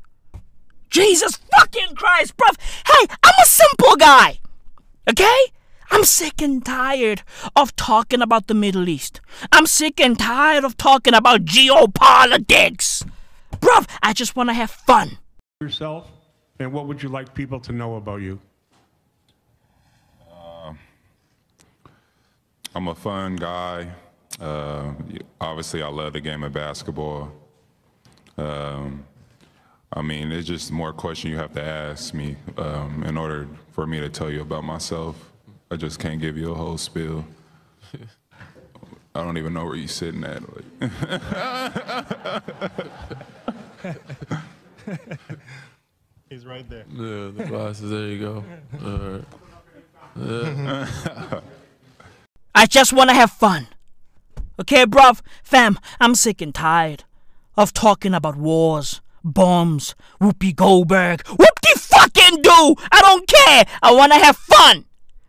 [0.90, 2.56] Jesus fucking Christ, bruv.
[2.88, 4.40] Hey, I'm a simple guy.
[5.10, 5.38] Okay?
[5.90, 7.24] I'm sick and tired
[7.56, 9.22] of talking about the Middle East.
[9.52, 13.08] I'm sick and tired of talking about geopolitics.
[13.54, 15.18] Bruv, I just want to have fun.
[15.62, 16.10] Yourself,
[16.60, 18.40] and what would you like people to know about you?
[20.32, 20.74] Uh,
[22.76, 23.90] I'm a fun guy.
[24.40, 24.94] Uh,
[25.42, 27.32] obviously, I love the game of basketball.
[28.38, 29.06] Um,
[29.92, 33.88] I mean, it's just more question you have to ask me um, in order for
[33.88, 35.32] me to tell you about myself.
[35.72, 37.26] I just can't give you a whole spiel.
[39.16, 40.44] I don't even know where you're sitting at.
[46.30, 46.84] He's right there.
[46.92, 47.90] Yeah, the glasses.
[47.90, 48.44] There you go.
[48.84, 49.24] All right.
[50.20, 51.42] Yeah.
[52.56, 53.68] I just want to have fun.
[54.60, 55.22] Okay, bruv?
[55.44, 57.04] Fam, I'm sick and tired
[57.56, 61.22] of talking about wars, bombs, Whoopi Goldberg.
[61.28, 62.76] Whoop de fucking do!
[62.92, 63.66] I don't care!
[63.84, 64.86] I want to have fun!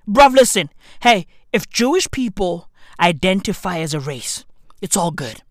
[0.09, 0.71] Bruv, listen.
[1.03, 4.47] Hey, if Jewish people identify as a race,
[4.81, 5.43] it's all good.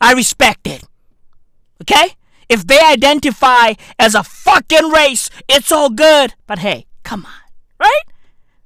[0.00, 0.84] I respect it.
[1.82, 2.14] Okay?
[2.48, 6.34] If they identify as a fucking race, it's all good.
[6.46, 7.32] But hey, come on.
[7.78, 8.02] Right?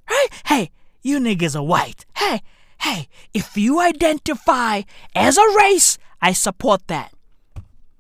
[0.09, 0.29] Right?
[0.47, 0.71] Hey,
[1.03, 2.05] you niggas are white.
[2.17, 2.43] Hey,
[2.81, 4.83] hey, if you identify
[5.15, 7.13] as a race, I support that.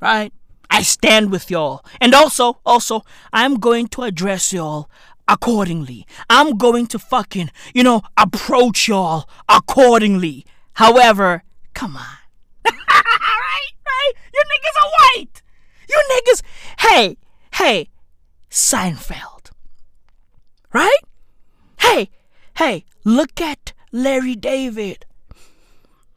[0.00, 0.32] Right?
[0.70, 1.84] I stand with y'all.
[2.00, 4.88] And also, also, I'm going to address y'all
[5.28, 6.06] accordingly.
[6.30, 10.46] I'm going to fucking, you know, approach y'all accordingly.
[10.74, 11.42] However,
[11.74, 12.16] come on.
[12.64, 13.72] right?
[13.86, 14.12] Right?
[14.32, 15.41] You niggas are white.
[15.92, 16.42] You niggas,
[16.80, 17.16] hey,
[17.54, 17.90] hey,
[18.50, 19.50] Seinfeld.
[20.72, 21.04] Right?
[21.80, 22.08] Hey,
[22.56, 25.04] hey, look at Larry David.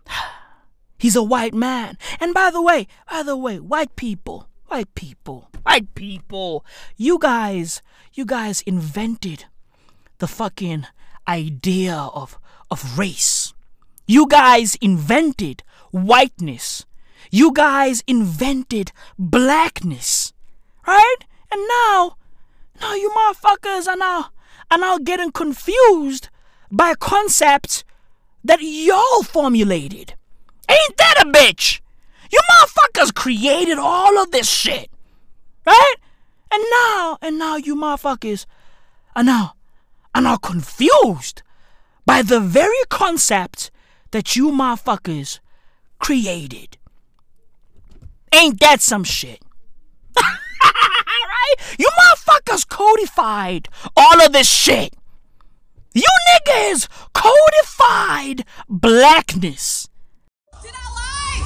[0.97, 1.97] He's a white man.
[2.21, 6.65] And by the way, by the way, white people, white people, white people,
[6.95, 7.81] you guys,
[8.13, 9.45] you guys invented
[10.19, 10.85] the fucking
[11.27, 12.39] idea of,
[12.71, 13.53] of race.
[14.07, 16.85] You guys invented whiteness.
[17.35, 20.31] You guys invented blackness.
[20.87, 21.17] Right?
[21.51, 22.15] And now,
[22.79, 24.29] now you motherfuckers are now,
[24.71, 26.29] are now getting confused
[26.71, 27.83] by a concept
[28.45, 30.13] that y'all formulated.
[30.69, 31.81] Ain't that a bitch?
[32.31, 34.89] You motherfuckers created all of this shit.
[35.65, 35.95] Right?
[36.49, 38.45] And now, and now you motherfuckers
[39.13, 39.55] are now,
[40.13, 41.41] are now confused
[42.05, 43.71] by the very concept
[44.11, 45.41] that you motherfuckers
[45.99, 46.77] created.
[48.35, 49.41] Ain't that some shit?
[50.17, 51.55] right?
[51.79, 54.93] You motherfuckers codified all of this shit.
[55.93, 56.03] You
[56.35, 59.87] niggas codified blackness.
[60.61, 61.39] Did I lie?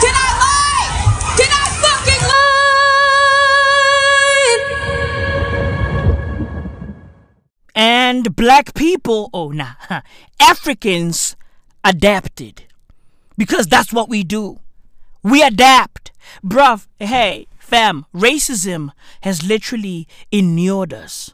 [0.00, 1.36] Did I lie?
[1.36, 2.42] Did I fucking lie?
[7.74, 9.74] And black people, oh nah,
[10.40, 11.36] Africans
[11.84, 12.64] adapted.
[13.38, 14.58] Because that's what we do.
[15.22, 16.11] We adapt.
[16.44, 18.90] Bruv, hey, fam, racism
[19.22, 21.32] has literally inured us.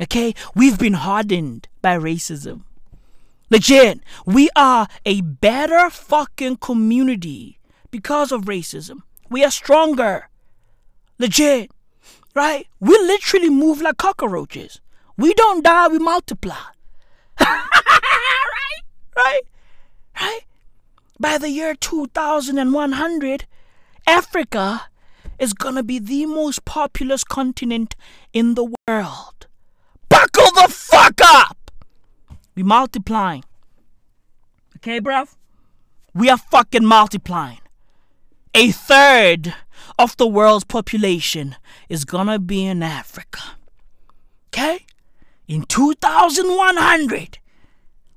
[0.00, 0.34] Okay?
[0.54, 2.62] We've been hardened by racism.
[3.50, 7.58] Legit, we are a better fucking community
[7.90, 9.02] because of racism.
[9.30, 10.28] We are stronger.
[11.18, 11.70] Legit.
[12.34, 12.66] Right?
[12.78, 14.80] We literally move like cockroaches.
[15.16, 16.54] We don't die, we multiply.
[17.40, 18.82] right?
[19.16, 19.40] Right?
[20.20, 20.40] Right?
[21.18, 23.46] By the year 2100,
[24.08, 24.88] Africa
[25.38, 27.94] is gonna be the most populous continent
[28.32, 29.46] in the world.
[30.08, 31.70] Buckle the fuck up!
[32.54, 33.44] We multiplying.
[34.76, 35.36] Okay, bruv?
[36.14, 37.60] We are fucking multiplying.
[38.54, 39.54] A third
[39.98, 41.56] of the world's population
[41.90, 43.58] is gonna be in Africa.
[44.48, 44.86] Okay?
[45.46, 47.38] In 2100,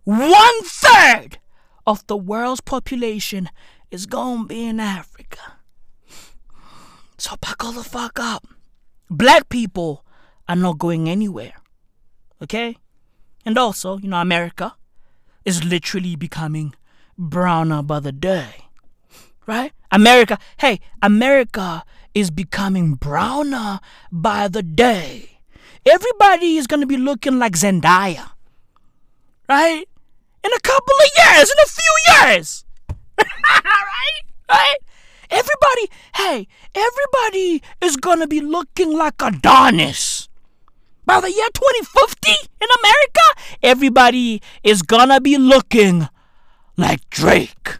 [0.05, 1.39] one third
[1.85, 3.49] of the world's population
[3.91, 5.57] is gonna be in Africa.
[7.21, 8.47] So buckle the fuck up.
[9.07, 10.03] Black people
[10.49, 11.53] are not going anywhere.
[12.41, 12.77] Okay?
[13.45, 14.73] And also, you know, America
[15.45, 16.73] is literally becoming
[17.19, 18.65] browner by the day.
[19.45, 19.71] Right?
[19.91, 21.83] America, hey, America
[22.15, 23.81] is becoming browner
[24.11, 25.41] by the day.
[25.85, 28.31] Everybody is going to be looking like Zendaya.
[29.47, 29.85] Right?
[30.43, 32.65] In a couple of years, in a few years.
[33.19, 34.21] right?
[34.49, 34.77] Right?
[35.31, 40.27] Everybody, hey, everybody is to be looking like Adonis.
[41.05, 46.09] By the year 2050 in America, everybody is gonna be looking
[46.75, 47.79] like Drake.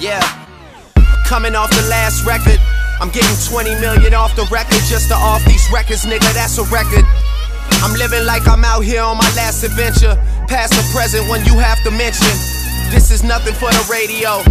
[0.00, 0.24] Yeah.
[1.26, 2.58] Coming off the last record.
[3.00, 6.32] I'm getting 20 million off the record just to off these records, nigga.
[6.32, 7.04] That's a record.
[7.84, 10.16] I'm living like I'm out here on my last adventure.
[10.48, 12.57] Past the present when you have to mention.
[12.90, 14.42] This is nothing for the radio,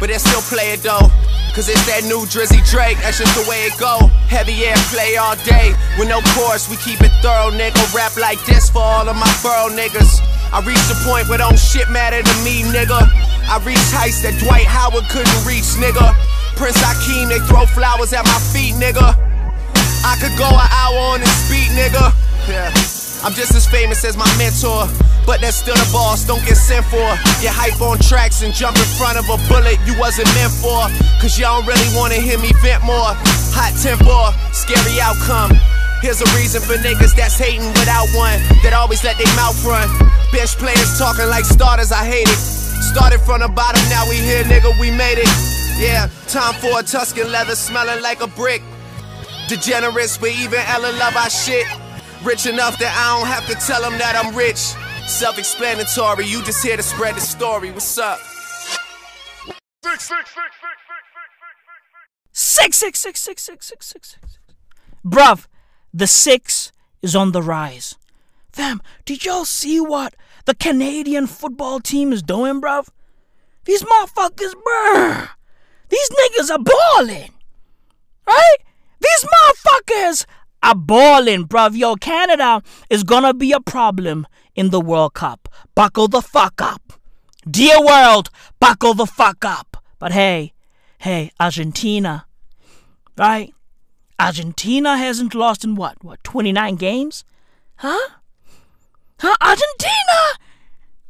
[0.00, 1.12] but they still play it though.
[1.52, 4.08] Cause it's that new Drizzy Drake, that's just the way it go.
[4.32, 7.84] Heavy air play all day, with no chorus, we keep it thorough, nigga.
[7.92, 10.24] Rap like this for all of my borough niggas.
[10.48, 13.04] I reached the point where don't shit matter to me, nigga.
[13.44, 16.16] I reached heights that Dwight Howard couldn't reach, nigga.
[16.56, 19.12] Prince Akeem, they throw flowers at my feet, nigga.
[20.08, 22.16] I could go an hour on this beat, nigga.
[22.48, 23.01] Yeah.
[23.22, 24.90] I'm just as famous as my mentor,
[25.22, 27.06] but that's still the boss, don't get sent for.
[27.38, 30.90] Get hype on tracks and jump in front of a bullet you wasn't meant for.
[31.22, 33.14] Cause y'all don't really wanna hear me vent more.
[33.54, 35.54] Hot temper, scary outcome.
[36.02, 39.86] Here's a reason for niggas that's hating without one, that always let their mouth run.
[40.34, 42.40] Bench players talking like starters, I hate it.
[42.90, 45.30] Started from the bottom, now we here, nigga, we made it.
[45.78, 48.66] Yeah, time for a Tuscan leather smelling like a brick.
[49.46, 51.70] Degenerates, but even Ellen love our shit.
[52.24, 54.58] Rich enough that I don't have to tell them that I'm rich.
[55.08, 57.72] Self explanatory, you just here to spread the story.
[57.72, 58.20] What's up?
[62.32, 64.38] Six, six, six, six, six, six, six, six.
[65.04, 65.46] Bruv,
[65.92, 66.70] the six
[67.02, 67.96] is on the rise.
[68.52, 72.88] Fam, did y'all see what the Canadian football team is doing, bruv?
[73.64, 75.28] These motherfuckers, bruh.
[75.88, 77.32] These niggas are balling.
[78.26, 78.56] Right?
[79.00, 80.26] These motherfuckers
[80.62, 81.76] are balling, bruv.
[81.76, 85.48] Yo, Canada is gonna be a problem in the World Cup.
[85.74, 86.92] Buckle the fuck up.
[87.48, 88.30] Dear world,
[88.60, 89.76] buckle the fuck up.
[89.98, 90.52] But hey,
[90.98, 92.26] hey, Argentina,
[93.18, 93.52] right?
[94.18, 96.02] Argentina hasn't lost in what?
[96.04, 97.24] What, 29 games?
[97.76, 98.10] Huh?
[99.18, 99.34] Huh?
[99.40, 100.38] Argentina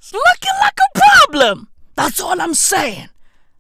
[0.00, 1.68] is looking like a problem.
[1.94, 3.08] That's all I'm saying.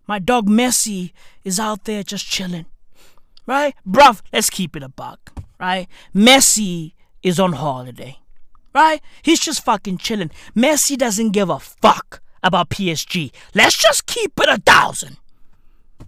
[0.06, 1.12] My dog Messi
[1.44, 2.66] is out there just chilling.
[3.46, 3.74] Right?
[3.86, 5.41] Bruv, let's keep it a buck.
[5.62, 5.86] Right?
[6.12, 8.18] Messi is on holiday.
[8.74, 9.00] Right?
[9.22, 10.32] He's just fucking chilling.
[10.56, 13.30] Messi doesn't give a fuck about PSG.
[13.54, 15.18] Let's just keep it a thousand.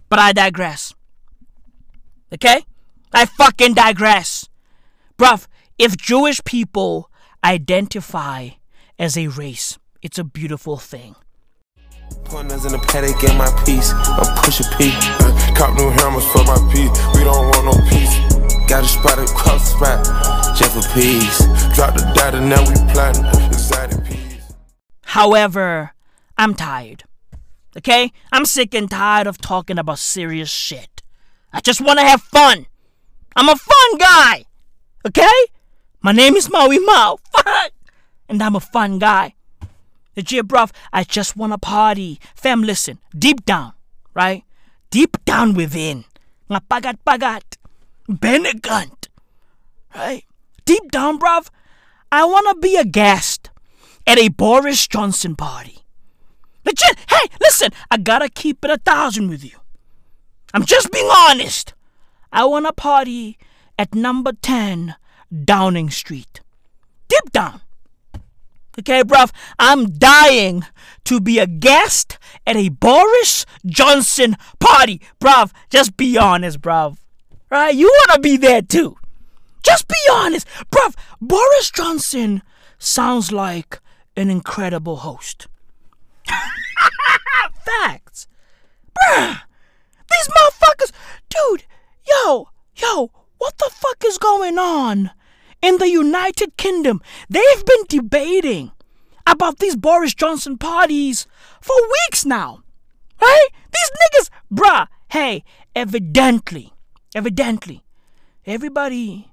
[0.09, 0.93] But I digress.
[2.33, 2.65] Okay?
[3.13, 4.49] I fucking digress.
[5.17, 5.47] Bruv,
[5.79, 7.09] if Jewish people
[7.41, 8.49] identify
[8.99, 11.15] as a race, it's a beautiful thing.
[12.31, 12.49] In
[12.81, 13.45] paddock, get my.
[13.47, 14.65] I'm pushing.
[14.81, 16.57] Uh, cop new hammers for my.
[17.13, 18.34] We don't want no peace.
[18.67, 20.57] Got a spot across the spot.
[20.57, 21.37] Just for peace.
[21.75, 23.25] Drop the data, now we plotting.
[23.47, 24.53] Exotic peace.
[25.03, 25.93] However,
[26.35, 27.03] I'm tired.
[27.77, 28.11] Okay?
[28.31, 31.03] I'm sick and tired of talking about serious shit.
[31.53, 32.65] I just want to have fun.
[33.35, 34.45] I'm a fun guy.
[35.05, 35.45] Okay?
[36.01, 37.19] My name is Maui Mao.
[37.31, 37.71] Fuck.
[38.27, 39.35] And I'm a fun guy.
[40.17, 42.19] Legit, bruv, I just want to party.
[42.33, 43.73] Fam, listen, deep down,
[44.15, 44.43] right?
[44.89, 46.05] Deep down within.
[46.49, 46.61] Nga
[48.09, 48.19] pagat-pagat.
[48.19, 49.07] Benegant.
[49.95, 50.25] Right?
[50.65, 51.49] Deep down, bruv,
[52.11, 53.49] I want to be a guest
[54.07, 55.79] at a Boris Johnson party.
[56.65, 59.59] Legit, hey, listen, I gotta keep it a thousand with you.
[60.53, 61.73] I'm just being honest.
[62.31, 63.37] I want to party
[63.77, 64.95] at number 10
[65.43, 66.41] Downing Street.
[67.07, 67.61] Deep down.
[68.79, 70.63] Okay, bruv, I'm dying
[71.05, 75.01] to be a guest at a Boris Johnson party.
[75.19, 76.97] Bruv, just be honest, bruv.
[77.55, 77.73] Right?
[77.73, 78.97] You wanna be there too.
[79.63, 80.45] Just be honest.
[80.69, 82.41] Bruv, Boris Johnson
[82.77, 83.79] sounds like
[84.17, 85.47] an incredible host.
[87.65, 88.27] Facts.
[88.93, 89.39] Bruh,
[90.11, 90.91] these motherfuckers.
[91.29, 91.63] Dude,
[92.05, 95.11] yo, yo, what the fuck is going on?
[95.61, 98.71] in the United Kingdom, they've been debating
[99.25, 101.25] about these Boris Johnson parties
[101.61, 102.59] for weeks now.
[103.21, 103.47] Right?
[103.71, 106.74] These niggas, bruh, hey, evidently,
[107.15, 107.81] evidently,
[108.45, 109.31] everybody,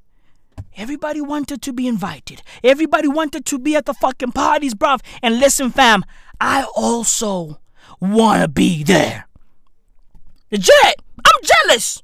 [0.77, 2.43] everybody wanted to be invited.
[2.63, 5.01] Everybody wanted to be at the fucking parties, bruv.
[5.23, 6.05] And listen, fam,
[6.41, 7.61] I also
[8.01, 9.27] wanna be there.
[10.51, 12.01] Legit, I'm jealous.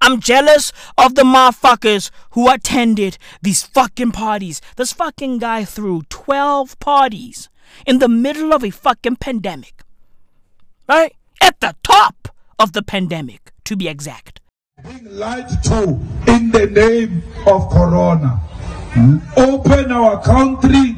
[0.00, 4.60] I'm jealous of the motherfuckers who attended these fucking parties.
[4.74, 7.48] This fucking guy threw 12 parties
[7.86, 9.84] in the middle of a fucking pandemic.
[10.88, 11.14] Right?
[11.40, 14.41] At the top of the pandemic, to be exact.
[14.84, 18.40] Being lied to in the name of Corona.
[19.36, 20.96] Open our country,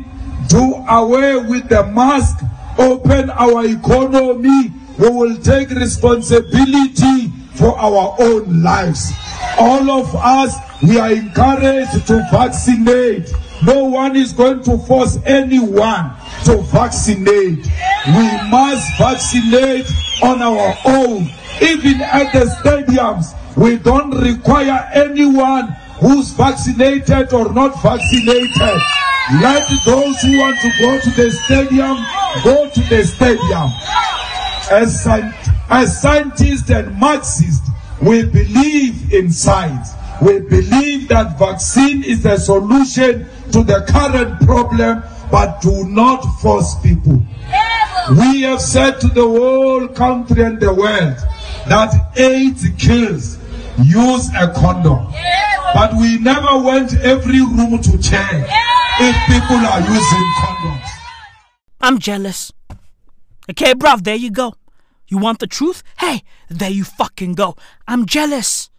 [0.48, 2.39] do away with the mask,
[2.78, 4.73] open our economy.
[4.98, 9.12] We will take responsibility for our own lives.
[9.59, 13.31] All of us, we are encouraged to vaccinate.
[13.66, 16.11] No one is going to force anyone
[16.44, 17.66] to vaccinate.
[18.06, 19.90] We must vaccinate
[20.23, 21.28] on our own.
[21.61, 25.68] Even at the stadiums, we don't require anyone
[26.01, 28.81] who's vaccinated or not vaccinated.
[29.40, 31.97] Let those who want to go to the stadium
[32.43, 33.70] go to the stadium.
[34.70, 35.06] As,
[35.70, 37.70] as scientists and Marxists,
[38.02, 39.93] we believe in science.
[40.20, 46.74] We believe that vaccine is the solution to the current problem, but do not force
[46.82, 47.22] people.
[48.18, 51.16] We have said to the whole country and the world
[51.68, 53.39] that AIDS kills.
[53.82, 55.12] Use a condom.
[55.74, 58.30] But we never went every room to check
[59.01, 60.88] if people are using condoms.
[61.80, 62.52] I'm jealous.
[63.51, 64.55] Okay, bruv, there you go.
[65.09, 65.82] You want the truth?
[65.98, 67.56] Hey, there you fucking go.
[67.88, 68.70] I'm jealous.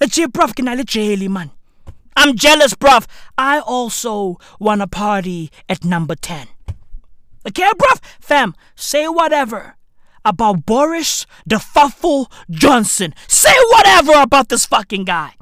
[0.00, 1.52] Legit, bruv, can I legit, man?
[2.16, 3.06] I'm jealous, bruv.
[3.38, 6.48] I also want a party at number 10.
[7.46, 8.00] Okay, bruv?
[8.20, 9.77] Fam, say whatever
[10.24, 11.58] about Boris the
[12.50, 13.14] Johnson.
[13.26, 15.34] Say whatever about this fucking guy.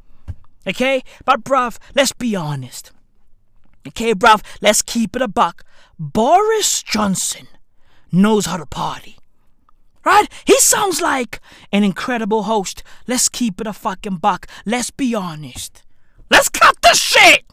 [0.66, 1.02] Okay?
[1.24, 2.92] But, bruv, let's be honest.
[3.86, 5.64] Okay, bruv, let's keep it a buck.
[5.98, 7.46] Boris Johnson
[8.10, 9.16] knows how to party.
[10.04, 10.28] Right?
[10.44, 11.40] He sounds like
[11.72, 12.82] an incredible host.
[13.06, 14.46] Let's keep it a fucking buck.
[14.64, 15.82] Let's be honest.
[16.30, 17.44] Let's cut the shit!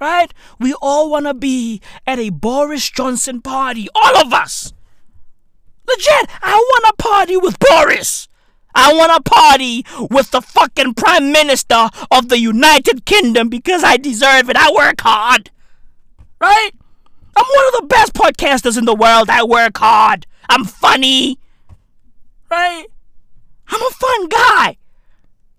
[0.00, 0.32] Right?
[0.60, 3.88] We all want to be at a Boris Johnson party.
[3.94, 4.72] All of us!
[5.86, 8.28] Legit, I want to party with Boris!
[8.74, 13.96] I want to party with the fucking Prime Minister of the United Kingdom because I
[13.96, 14.56] deserve it.
[14.56, 15.50] I work hard.
[16.40, 16.70] Right?
[17.36, 19.30] I'm one of the best podcasters in the world.
[19.30, 20.26] I work hard.
[20.48, 21.38] I'm funny.
[22.50, 22.86] Right?
[23.68, 24.76] I'm a fun guy.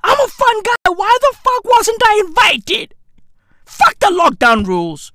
[0.04, 0.92] I'm a fun guy.
[0.94, 2.94] Why the fuck wasn't I invited?
[3.66, 5.12] Fuck the lockdown rules.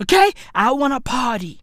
[0.00, 0.32] Okay?
[0.54, 1.61] I want to party.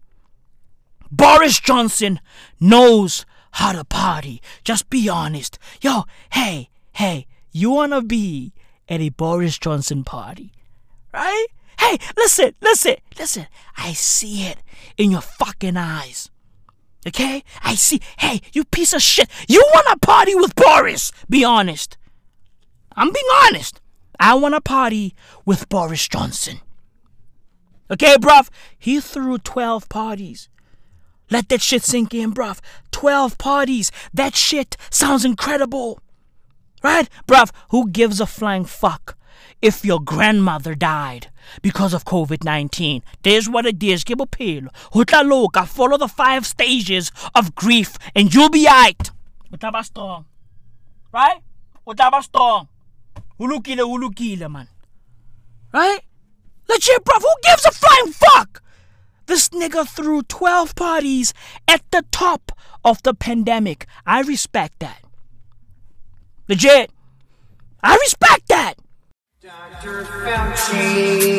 [1.10, 2.20] Boris Johnson
[2.58, 4.40] knows how to party.
[4.64, 5.58] Just be honest.
[5.80, 8.52] Yo, hey, hey, you want to be
[8.88, 10.52] at a Boris Johnson party.
[11.12, 11.46] Right?
[11.78, 13.46] Hey, listen, listen, listen.
[13.76, 14.58] I see it
[14.96, 16.30] in your fucking eyes.
[17.06, 17.42] Okay?
[17.62, 18.00] I see.
[18.18, 19.28] Hey, you piece of shit.
[19.48, 21.10] You want to party with Boris.
[21.28, 21.96] Be honest.
[22.94, 23.80] I'm being honest.
[24.18, 25.14] I want to party
[25.46, 26.60] with Boris Johnson.
[27.90, 28.50] Okay, bruv?
[28.78, 30.49] He threw 12 parties.
[31.30, 32.58] Let that shit sink in, bruv.
[32.90, 33.92] 12 parties.
[34.12, 36.00] That shit sounds incredible.
[36.82, 37.08] Right?
[37.26, 39.16] Bruv, who gives a flying fuck
[39.62, 41.30] if your grandmother died
[41.62, 43.02] because of COVID 19?
[43.22, 44.02] There's what it is.
[44.02, 44.62] Give a pill.
[44.92, 49.10] Hutaloka, follow the five stages of grief and you'll be aight.
[49.52, 50.24] Utaba strong.
[51.12, 51.40] Right?
[51.86, 52.68] Utaba strong.
[53.38, 54.68] Ulukile, ulukile, man.
[55.72, 56.00] Right?
[56.68, 58.62] Legit, bruv, who gives a flying fuck?
[59.30, 61.32] This nigga threw 12 parties
[61.68, 62.50] at the top
[62.84, 63.86] of the pandemic.
[64.04, 65.04] I respect that.
[66.48, 66.90] Legit.
[67.80, 68.74] I respect that.
[69.40, 70.02] Dr.
[70.26, 71.30] Fauci.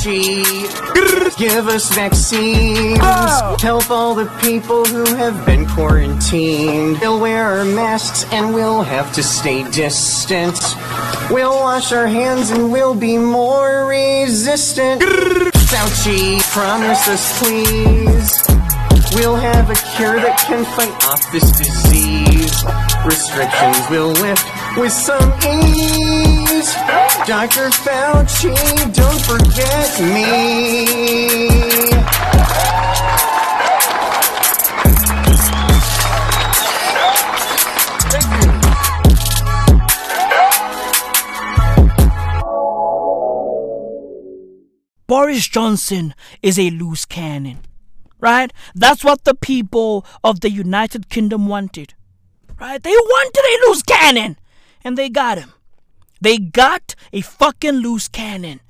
[0.00, 2.98] Fauci, give us vaccines.
[3.02, 3.56] Oh.
[3.60, 6.96] Help all the people who have been quarantined.
[6.96, 10.58] They'll wear our masks and we'll have to stay distant.
[11.30, 15.02] We'll wash our hands and we'll be more resistant.
[15.02, 18.42] Fauci, promise us please.
[19.14, 22.64] We'll have a cure that can fight off this disease.
[23.04, 26.74] Restrictions will lift with some ease.
[27.26, 27.70] Dr.
[27.70, 28.54] Fauci,
[28.94, 31.50] don't forget me.
[45.06, 47.58] Boris Johnson is a loose cannon.
[48.20, 48.52] Right?
[48.74, 51.94] That's what the people of the United Kingdom wanted.
[52.60, 52.80] Right?
[52.82, 54.36] They wanted a loose cannon.
[54.84, 55.52] And they got him.
[56.20, 58.60] They got a fucking loose cannon.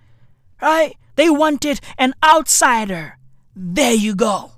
[0.61, 0.97] Right?
[1.17, 3.19] They wanted an outsider.
[3.55, 4.53] There you go.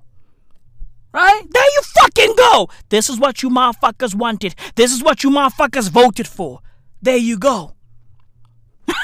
[1.13, 1.43] Right?
[1.51, 2.69] There you fucking go.
[2.89, 4.55] This is what you motherfuckers wanted.
[4.77, 6.61] This is what you motherfuckers voted for.
[7.03, 7.75] There you go.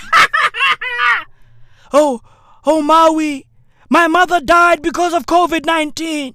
[1.92, 2.20] oh,
[2.64, 3.46] oh, Maui.
[3.90, 6.34] My mother died because of COVID 19.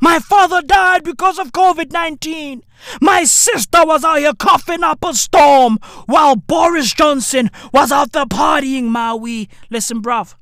[0.00, 2.62] My father died because of COVID 19.
[3.00, 8.26] My sister was out here coughing up a storm while Boris Johnson was out there
[8.26, 9.48] partying, Maui.
[9.70, 10.34] Listen, bruv.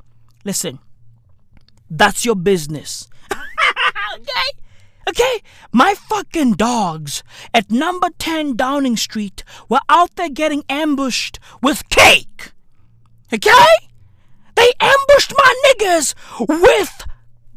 [0.45, 0.79] Listen.
[1.89, 3.09] That's your business.
[3.31, 4.59] okay?
[5.09, 5.43] Okay?
[5.73, 7.23] My fucking dogs
[7.53, 12.53] at number 10 Downing Street were out there getting ambushed with cake.
[13.33, 13.75] Okay?
[14.55, 16.15] They ambushed my niggas
[16.49, 17.07] with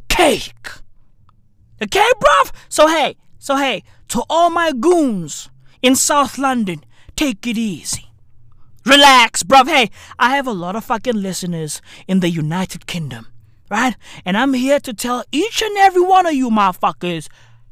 [0.09, 0.69] cake.
[1.81, 2.51] Okay, bruv?
[2.69, 5.49] So hey, so hey, to all my goons
[5.81, 6.83] in South London,
[7.15, 8.11] take it easy.
[8.85, 9.67] Relax, bruv.
[9.67, 13.27] Hey, I have a lot of fucking listeners in the United Kingdom,
[13.69, 13.95] right?
[14.25, 17.27] And I'm here to tell each and every one of you motherfuckers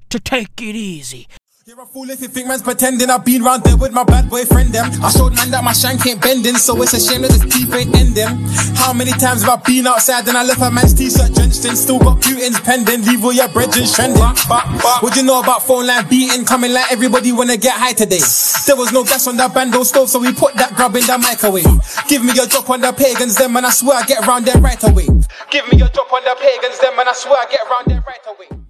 [0.09, 1.27] to take it easy.
[1.67, 3.09] You're a fool if you think man's pretending.
[3.09, 4.85] I've been round there with my bad boyfriend them.
[5.01, 7.73] I showed man that my shank ain't bending, so it's a shame that his teeth
[7.73, 8.29] ain't ending.
[8.77, 11.75] How many times have I been outside and I left a man's t-shirt drenched in?
[11.75, 14.21] Still got Putin's pending, leave all your brethren trending.
[14.21, 16.45] What you know about phone line beating?
[16.45, 18.21] Coming like everybody wanna get high today.
[18.69, 21.17] There was no gas on that bando stove, so we put that grub in the
[21.17, 21.65] microwave.
[22.05, 24.61] Give me your drop on the pagans, them, and I swear I get round there
[24.61, 25.09] right away.
[25.49, 28.05] Give me your drop on the pagans, them, and I swear I get round there
[28.05, 28.61] right away.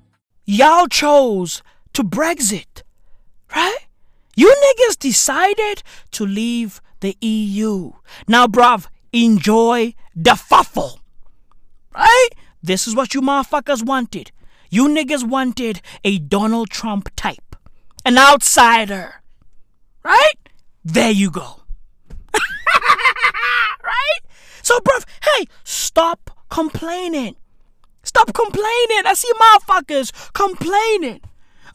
[0.45, 1.61] Y'all chose
[1.91, 2.83] to Brexit,
[3.55, 3.77] right?
[4.35, 7.93] You niggas decided to leave the EU.
[8.27, 10.99] Now, bruv, enjoy the Pfeffel,
[11.93, 12.29] right?
[12.61, 14.31] This is what you motherfuckers wanted.
[14.69, 17.55] You niggas wanted a Donald Trump type,
[18.03, 19.21] an outsider,
[20.03, 20.35] right?
[20.83, 21.61] There you go.
[23.83, 24.19] right?
[24.61, 27.35] So, bruv, hey, stop complaining.
[28.03, 29.03] Stop complaining.
[29.05, 31.21] I see motherfuckers complaining.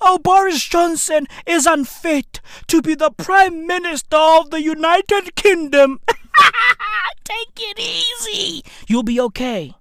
[0.00, 6.00] Oh, Boris Johnson is unfit to be the Prime Minister of the United Kingdom.
[7.24, 8.64] Take it easy.
[8.88, 9.74] You'll be okay.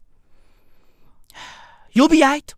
[1.92, 2.54] You'll be right.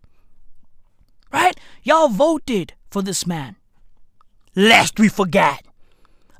[1.32, 1.58] Right?
[1.82, 3.56] Y'all voted for this man.
[4.54, 5.64] Lest we forget.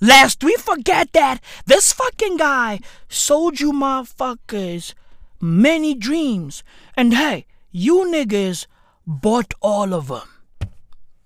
[0.00, 4.94] Lest we forget that this fucking guy sold you motherfuckers
[5.40, 6.64] many dreams.
[6.96, 8.66] And hey, you niggas
[9.06, 10.31] bought all of them.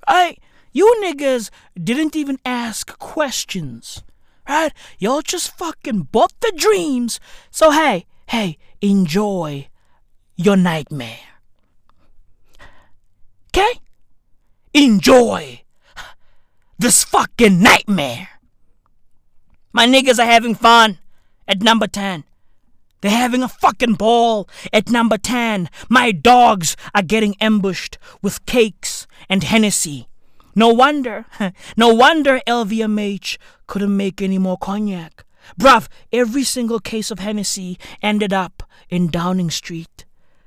[0.08, 0.38] Right?
[0.72, 1.50] You niggas
[1.82, 4.02] didn't even ask questions.
[4.48, 4.72] Right?
[4.98, 7.18] Y'all just fucking bought the dreams.
[7.50, 9.68] So hey, hey, enjoy
[10.36, 11.18] your nightmare.
[13.48, 13.80] Okay?
[14.74, 15.62] Enjoy
[16.78, 18.28] this fucking nightmare.
[19.72, 20.98] My niggas are having fun
[21.48, 22.24] at number 10.
[23.01, 25.68] They're having a fucking ball at number 10.
[25.89, 30.09] My dogs are getting ambushed with cakes and Hennessy.
[30.55, 31.27] No wonder,
[31.77, 33.36] no wonder LVMH
[33.66, 35.24] couldn't make any more cognac.
[35.60, 40.05] Bruv, every single case of Hennessy ended up in Downing Street.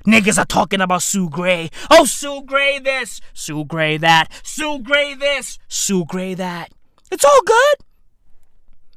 [0.07, 1.69] Niggas are talking about Sue Gray.
[1.91, 6.71] Oh, Sue Gray this, Sue Gray that, Sue Gray this, Sue Gray that.
[7.11, 7.88] It's all good.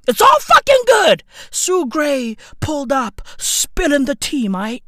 [0.09, 1.23] It's all fucking good.
[1.51, 4.85] Sue Gray pulled up, spilling the tea, mate.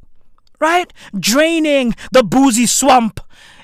[0.60, 0.92] Right?
[1.18, 3.20] Draining the boozy swamp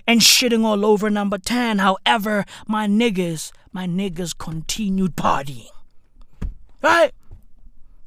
[0.06, 1.78] and shitting all over number 10.
[1.78, 5.70] However, my niggas, my niggas continued partying.
[6.82, 7.12] Right?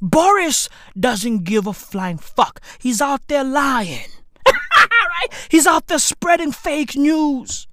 [0.02, 0.68] Boris
[1.00, 2.62] doesn't give a flying fuck.
[2.80, 4.10] He's out there lying.
[4.46, 5.28] right?
[5.50, 7.68] He's out there spreading fake news.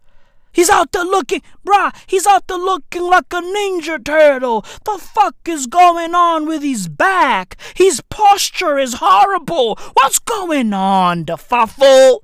[0.52, 4.62] He's out there looking, bruh, he's out there looking like a ninja turtle.
[4.84, 7.56] The fuck is going on with his back?
[7.74, 9.78] His posture is horrible.
[9.94, 12.20] What's going on, the Pfeffel?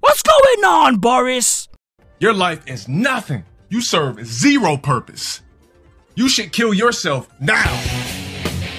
[0.00, 1.68] What's going on, Boris?
[2.18, 3.44] Your life is nothing.
[3.68, 5.40] You serve zero purpose.
[6.14, 7.72] You should kill yourself now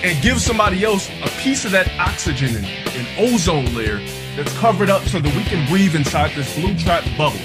[0.04, 3.98] and give somebody else a piece of that oxygen and, and ozone layer
[4.36, 7.40] that's covered up so that we can breathe inside this blue trap bubble.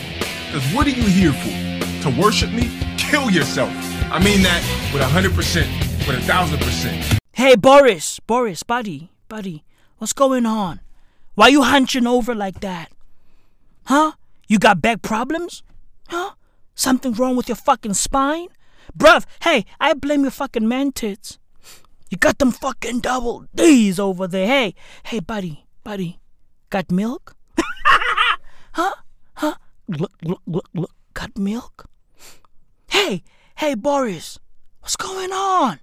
[0.51, 2.09] Because what are you here for?
[2.09, 2.71] To worship me?
[2.97, 3.69] Kill yourself.
[4.11, 4.63] I mean that
[4.95, 5.69] with a hundred percent,
[6.07, 7.19] with a thousand percent.
[7.35, 9.65] Hey, Boris, Boris, buddy, buddy,
[9.99, 10.81] what's going on?
[11.35, 12.91] Why you hunching over like that?
[13.85, 14.13] Huh?
[14.49, 15.63] You got back problems?
[16.09, 16.31] Huh?
[16.75, 18.49] Something wrong with your fucking spine?
[18.97, 21.39] Bruv, hey, I blame your fucking man tits.
[22.09, 24.47] You got them fucking double D's over there.
[24.47, 26.21] Hey, hey, buddy, buddy,
[26.71, 27.37] got milk?
[28.73, 28.95] huh?
[29.89, 31.87] Look, look, look, look, got milk?
[32.91, 33.23] Hey,
[33.57, 34.39] hey, Boris,
[34.81, 35.81] what's going on?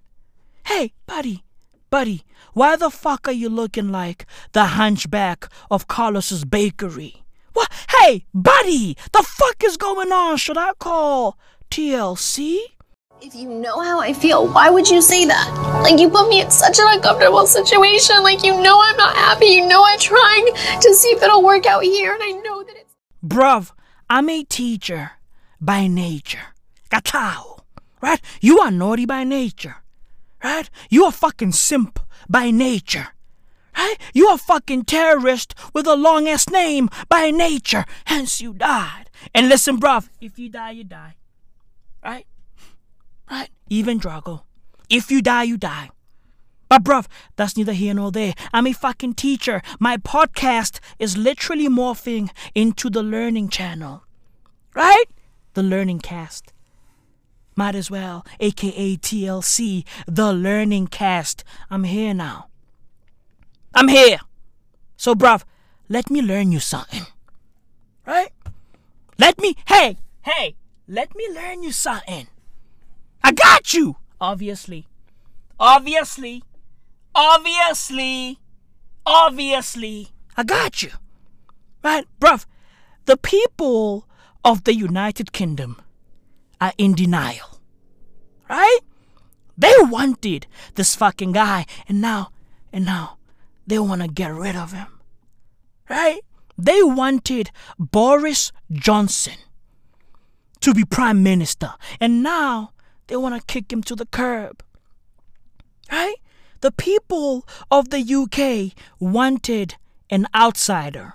[0.67, 1.43] Hey, buddy,
[1.89, 2.21] buddy,
[2.53, 7.23] why the fuck are you looking like the hunchback of Carlos's bakery?
[7.53, 7.71] What?
[7.89, 10.37] Hey, buddy, the fuck is going on?
[10.37, 11.39] Should I call
[11.71, 12.59] TLC?
[13.21, 15.81] If you know how I feel, why would you say that?
[15.81, 18.21] Like, you put me in such an uncomfortable situation.
[18.21, 19.47] Like, you know I'm not happy.
[19.47, 20.45] You know I'm trying
[20.79, 22.93] to see if it'll work out here, and I know that it's.
[23.25, 23.71] Bruv,
[24.09, 25.11] I'm a teacher
[25.59, 26.53] by nature.
[26.89, 27.63] Cacao.
[28.01, 28.21] Right?
[28.39, 29.77] You are naughty by nature.
[30.43, 30.69] Right?
[30.89, 31.99] You are fucking simp
[32.29, 33.07] by nature.
[33.75, 33.95] Right?
[34.13, 37.85] You are fucking terrorist with a long ass name by nature.
[38.05, 39.09] Hence you died.
[39.33, 41.15] And listen, bruv, if you die, you die.
[42.03, 42.27] Right?
[43.29, 43.49] Right?
[43.71, 44.43] Ivan Drago.
[44.87, 45.89] If you die, you die.
[46.75, 47.07] But bruv,
[47.37, 48.33] that's neither here nor there.
[48.51, 49.61] I'm a fucking teacher.
[49.79, 54.03] My podcast is literally morphing into the learning channel.
[54.75, 55.05] Right?
[55.53, 56.51] The learning cast.
[57.55, 61.45] Might as well, aka TLC, the learning cast.
[61.69, 62.49] I'm here now.
[63.73, 64.19] I'm here.
[64.97, 65.43] So, bruv,
[65.87, 67.03] let me learn you something.
[68.05, 68.33] Right?
[69.17, 70.55] Let me, hey, hey,
[70.89, 72.27] let me learn you something.
[73.23, 73.95] I got you!
[74.19, 74.87] Obviously.
[75.57, 76.43] Obviously.
[77.15, 78.39] Obviously.
[79.05, 80.09] Obviously.
[80.35, 80.91] I got you.
[81.83, 82.45] Right, bruv.
[83.05, 84.07] The people
[84.43, 85.81] of the United Kingdom
[86.59, 87.61] are in denial.
[88.49, 88.79] Right?
[89.57, 92.31] They wanted this fucking guy, and now,
[92.73, 93.17] and now,
[93.65, 94.99] they want to get rid of him.
[95.89, 96.19] Right?
[96.57, 99.37] They wanted Boris Johnson
[100.59, 102.71] to be prime minister, and now
[103.07, 104.63] they want to kick him to the curb.
[105.91, 106.15] Right?
[106.65, 109.75] The people of the UK wanted
[110.09, 111.13] an outsider.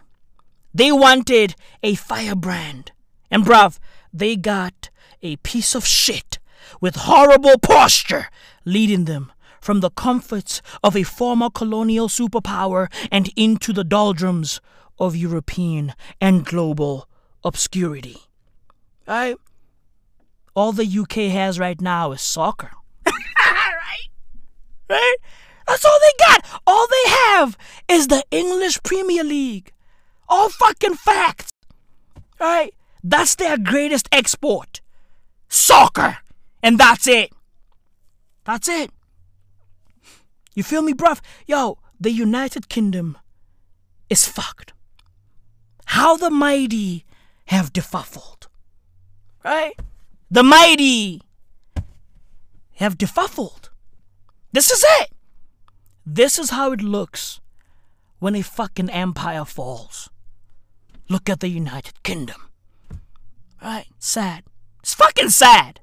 [0.73, 2.93] They wanted a firebrand.
[3.33, 3.81] And bruv,
[4.13, 4.91] they got
[5.23, 6.39] a piece of shit
[6.81, 8.29] with horrible posture
[8.65, 14.61] leading them from the comforts of a former colonial superpower and into the doldrums
[15.01, 17.09] of European and global
[17.43, 18.19] obscurity.
[19.09, 19.35] Right?
[20.55, 22.71] All the UK has right now is soccer.
[23.05, 24.11] right?
[24.89, 25.17] Right?
[25.71, 26.61] That's all they got.
[26.67, 27.57] All they have
[27.87, 29.71] is the English Premier League.
[30.29, 31.53] All fucking facts.
[32.41, 32.75] Right?
[33.05, 34.81] That's their greatest export.
[35.49, 36.19] Soccer.
[36.61, 37.31] And that's it.
[38.45, 38.91] That's it.
[40.57, 41.21] You feel me, bruv?
[41.47, 43.17] Yo, the United Kingdom
[44.09, 44.73] is fucked.
[45.87, 47.05] How the mighty
[47.47, 48.49] have defuffled.
[49.45, 49.79] Right?
[50.29, 51.23] The mighty
[52.73, 53.69] have defuffled.
[54.53, 55.13] This is it.
[56.07, 57.41] This is how it looks
[58.19, 60.09] when a fucking empire falls.
[61.09, 62.49] Look at the United Kingdom.
[63.63, 63.87] Right?
[63.99, 64.45] Sad.
[64.81, 65.81] It's fucking sad.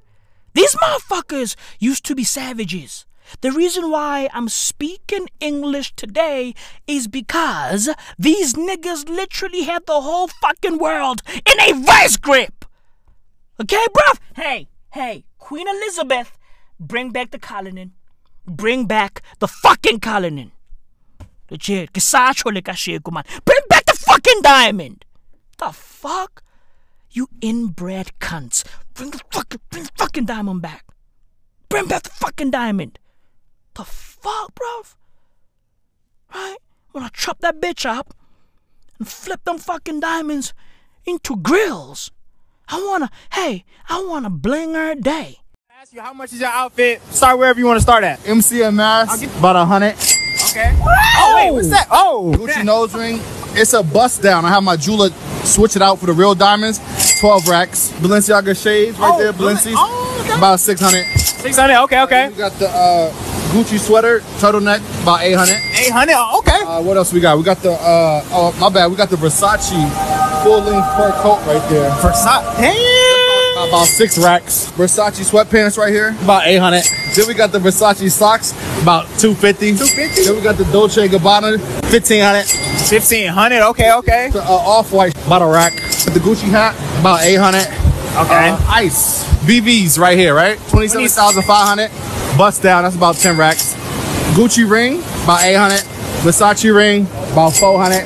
[0.53, 3.06] These motherfuckers used to be savages.
[3.41, 6.56] The reason why I'm speaking English today
[6.88, 12.65] is because these niggas literally had the whole fucking world in a vice grip.
[13.61, 14.19] Okay, bruv?
[14.35, 16.38] Hey, hey, Queen Elizabeth,
[16.80, 17.91] bring back the colony.
[18.48, 20.53] Bring back the fucking colony.
[21.49, 21.94] Legit.
[21.94, 23.24] Kisachole kashiko, man.
[23.45, 25.06] Bring back the fucking diamond.
[25.57, 26.44] The fuck?
[27.11, 28.64] You inbred cunts.
[28.94, 30.86] Bring the fucking, bring the fucking diamond back.
[31.69, 32.99] Bring back the fucking diamond.
[33.76, 34.95] The fuck, bruv?
[36.34, 36.57] Right?
[36.94, 38.14] Wanna chop that bitch up
[38.98, 40.53] and flip them fucking diamonds
[41.06, 42.11] into grills.
[42.69, 45.40] I wanna, hey, I wanna bling her day.
[45.88, 47.01] Ask you how much is your outfit?
[47.11, 48.19] Start wherever you want to start at.
[48.26, 49.93] MCM mask, about a hundred.
[50.49, 50.73] Okay.
[50.84, 51.88] Oh wait, what's that?
[51.89, 53.22] Oh, Gucci nose ring.
[53.55, 54.43] It's a bust down.
[54.43, 55.11] I have my jeweler
[55.45, 56.81] switch it out for the real diamonds.
[57.22, 57.93] Twelve racks.
[58.01, 59.31] Balenciaga shades right Oh, there.
[59.31, 59.76] Balen- Balenci's.
[59.77, 60.38] oh, okay.
[60.38, 61.05] About six hundred.
[61.18, 61.81] Six hundred.
[61.84, 62.27] Okay, okay.
[62.31, 63.09] We got the uh,
[63.53, 65.55] Gucci sweater, turtleneck, about eight hundred.
[65.72, 66.18] Eight hundred.
[66.39, 66.64] Okay.
[66.68, 67.38] Uh, what else we got?
[67.38, 68.88] We got the uh, oh my bad.
[68.91, 69.72] We got the Versace
[70.43, 71.89] full length fur coat right there.
[72.01, 72.57] Versace.
[72.57, 73.16] Damn.
[73.68, 74.72] About six racks.
[74.72, 76.84] Versace sweatpants right here, about 800.
[77.15, 79.72] Then we got the Versace socks, about 250.
[79.73, 80.23] 250.
[80.23, 81.60] Then we got the Dolce Gabbana,
[81.91, 82.45] 1500.
[82.48, 83.61] 1500.
[83.69, 84.30] Okay, okay.
[84.31, 85.73] The uh, off-white, about a rack.
[85.73, 87.68] The Gucci hat, about 800.
[88.26, 88.49] Okay.
[88.49, 89.26] Uh, ice.
[89.44, 90.57] BBs right here, right?
[90.69, 91.91] 27,500.
[92.38, 93.73] Bust down, that's about 10 racks.
[94.35, 95.81] Gucci ring, about 800.
[96.23, 97.03] Versace ring,
[97.34, 98.06] about 400.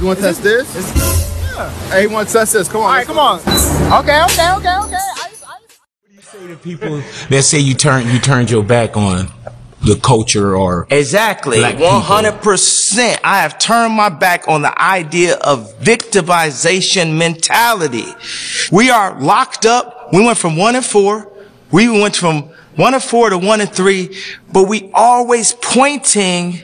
[0.00, 1.33] You want to test this?
[1.54, 1.70] Yeah.
[1.88, 2.68] Hey, you want to this?
[2.68, 2.86] Come on.
[2.86, 3.38] All right, come on.
[3.38, 4.66] Okay, okay, okay, okay.
[4.66, 5.80] I just, I just...
[5.80, 9.28] What do you say to people that say you turn you turned your back on
[9.84, 11.58] the culture or Exactly.
[11.58, 13.18] 100%.
[13.22, 18.06] I have turned my back on the idea of victimization mentality.
[18.72, 20.12] We are locked up.
[20.12, 21.30] We went from one and four.
[21.70, 24.16] We went from one and four to one and three,
[24.52, 26.60] but we always pointing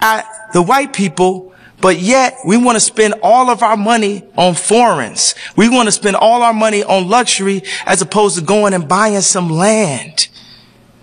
[0.00, 4.54] at the white people, but yet we want to spend all of our money on
[4.54, 5.34] foreigns.
[5.56, 9.20] We want to spend all our money on luxury as opposed to going and buying
[9.20, 10.28] some land.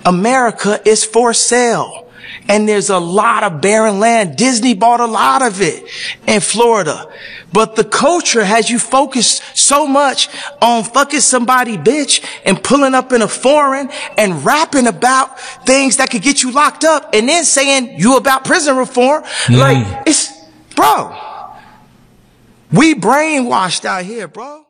[0.05, 2.01] America is for sale.
[2.47, 4.35] And there's a lot of barren land.
[4.35, 5.83] Disney bought a lot of it
[6.27, 7.11] in Florida.
[7.51, 10.27] But the culture has you focused so much
[10.61, 16.09] on fucking somebody bitch and pulling up in a foreign and rapping about things that
[16.09, 19.23] could get you locked up and then saying you about prison reform.
[19.49, 20.03] Like, mm.
[20.05, 20.34] it's,
[20.75, 21.15] bro,
[22.71, 24.65] we brainwashed out here, bro.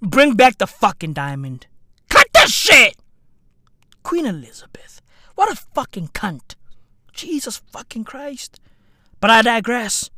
[0.00, 1.66] Bring back the fucking diamond.
[2.08, 2.96] Cut this shit!
[4.02, 5.02] Queen Elizabeth.
[5.34, 6.54] What a fucking cunt.
[7.12, 8.60] Jesus fucking Christ.
[9.20, 10.10] But I digress.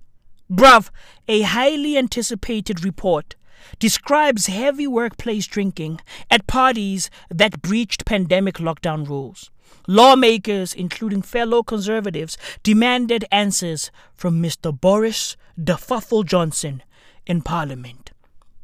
[0.50, 0.90] Bruv,
[1.28, 3.36] a highly anticipated report
[3.78, 6.00] describes heavy workplace drinking
[6.30, 9.51] at parties that breached pandemic lockdown rules.
[9.86, 14.78] Lawmakers, including fellow conservatives, demanded answers from Mr.
[14.78, 16.82] Boris de Pfeffel Johnson
[17.26, 18.12] in Parliament.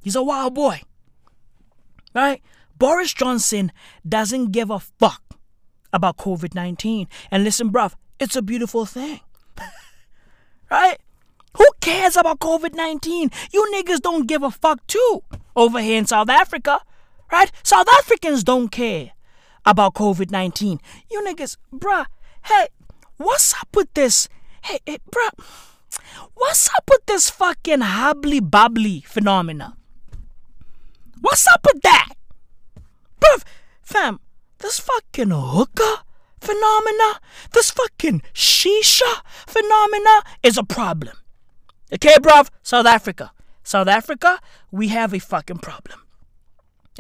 [0.00, 0.82] He's a wild boy.
[2.14, 2.42] Right?
[2.78, 3.72] Boris Johnson
[4.08, 5.22] doesn't give a fuck
[5.92, 7.08] about COVID 19.
[7.30, 9.20] And listen, bruv, it's a beautiful thing.
[10.70, 10.98] right?
[11.56, 13.30] Who cares about COVID 19?
[13.52, 15.22] You niggas don't give a fuck too
[15.56, 16.80] over here in South Africa.
[17.30, 17.50] Right?
[17.62, 19.12] South Africans don't care
[19.68, 20.80] about COVID 19.
[21.10, 22.06] You niggas, bruh,
[22.46, 22.68] hey,
[23.18, 24.28] what's up with this?
[24.62, 25.30] Hey, hey, bruh,
[26.34, 29.76] what's up with this fucking hubbly bubbly phenomena?
[31.20, 32.14] What's up with that?
[33.20, 33.44] Bruv,
[33.82, 34.20] fam,
[34.58, 36.04] this fucking hookah
[36.40, 37.20] phenomena,
[37.52, 41.16] this fucking shisha phenomena is a problem.
[41.92, 42.48] Okay, bruv?
[42.62, 43.32] South Africa.
[43.62, 44.40] South Africa,
[44.70, 46.00] we have a fucking problem.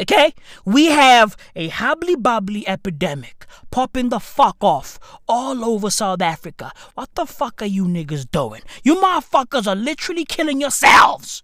[0.00, 0.32] Okay?
[0.64, 6.72] We have a hubbly bubbly epidemic popping the fuck off all over South Africa.
[6.94, 8.62] What the fuck are you niggas doing?
[8.84, 11.42] You motherfuckers are literally killing yourselves.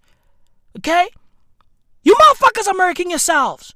[0.77, 1.09] Okay?
[2.03, 3.73] You motherfuckers are murking yourselves.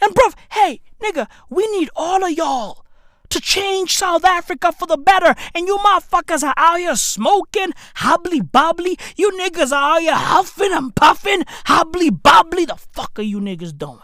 [0.00, 2.83] And bruv, hey, nigga, we need all of y'all
[3.30, 5.34] to change South Africa for the better.
[5.54, 8.98] And you motherfuckers are out here smoking, hubbly bubbly.
[9.16, 12.64] You niggas are out here huffing and puffing, hubbly bubbly.
[12.64, 13.98] The fuck are you niggas doing?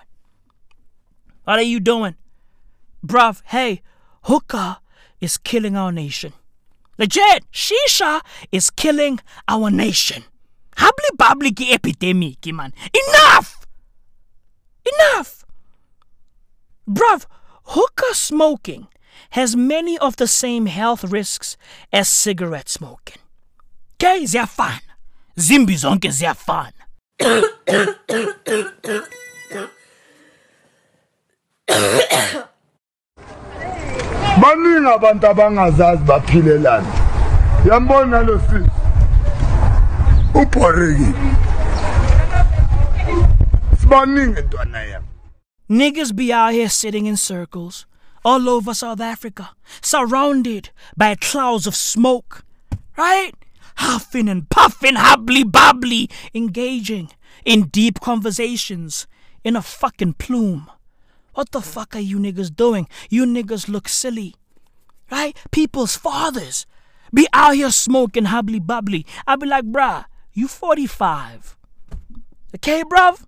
[1.45, 2.17] What are you doing?
[3.05, 3.83] Bruv, hey,
[4.25, 4.81] hookah
[5.21, 6.33] is killing our nation.
[6.99, 8.21] Legit, shisha
[8.53, 10.25] is killing our nation.
[10.77, 12.73] Hubbly bubbly ki epidemic, man.
[12.95, 13.67] Enough!
[14.87, 15.45] Enough!
[16.89, 17.27] Bruv,
[17.65, 18.89] hookah smoking
[19.31, 21.57] has many of the same health risks
[21.93, 23.19] as cigarette smoking.
[23.95, 24.81] Okay, ziyafana.
[25.37, 26.73] Zimbi zonke ziyafana.
[34.91, 36.87] singabantu abangazazi baphilelana
[37.69, 38.71] yambona lo sisi
[40.35, 41.35] ubhorekile
[43.81, 45.07] sibaningi ntwana yami
[45.69, 47.87] Niggas be out here sitting in circles
[48.25, 52.45] all over South Africa, surrounded by clouds of smoke,
[52.97, 53.33] right?
[53.77, 57.11] Huffing and puffing, hubbly bubbly, engaging
[57.45, 59.07] in deep conversations
[59.43, 60.71] in a fucking plume.
[61.35, 62.89] What the fuck are you niggas doing?
[63.09, 64.35] You niggas look silly,
[65.11, 65.37] right?
[65.51, 66.67] People's fathers
[67.13, 69.07] be out here smoking hubbly bubbly.
[69.27, 71.57] I be like, bruh, you 45.
[72.57, 73.25] Okay, bruv?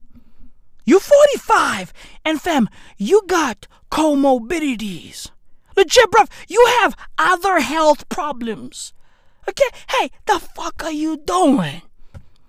[0.84, 1.92] You 45
[2.24, 2.68] and fam,
[2.98, 5.30] you got comorbidities.
[5.76, 8.92] Legit, bruv, you have other health problems.
[9.48, 11.82] Okay, hey, the fuck are you doing?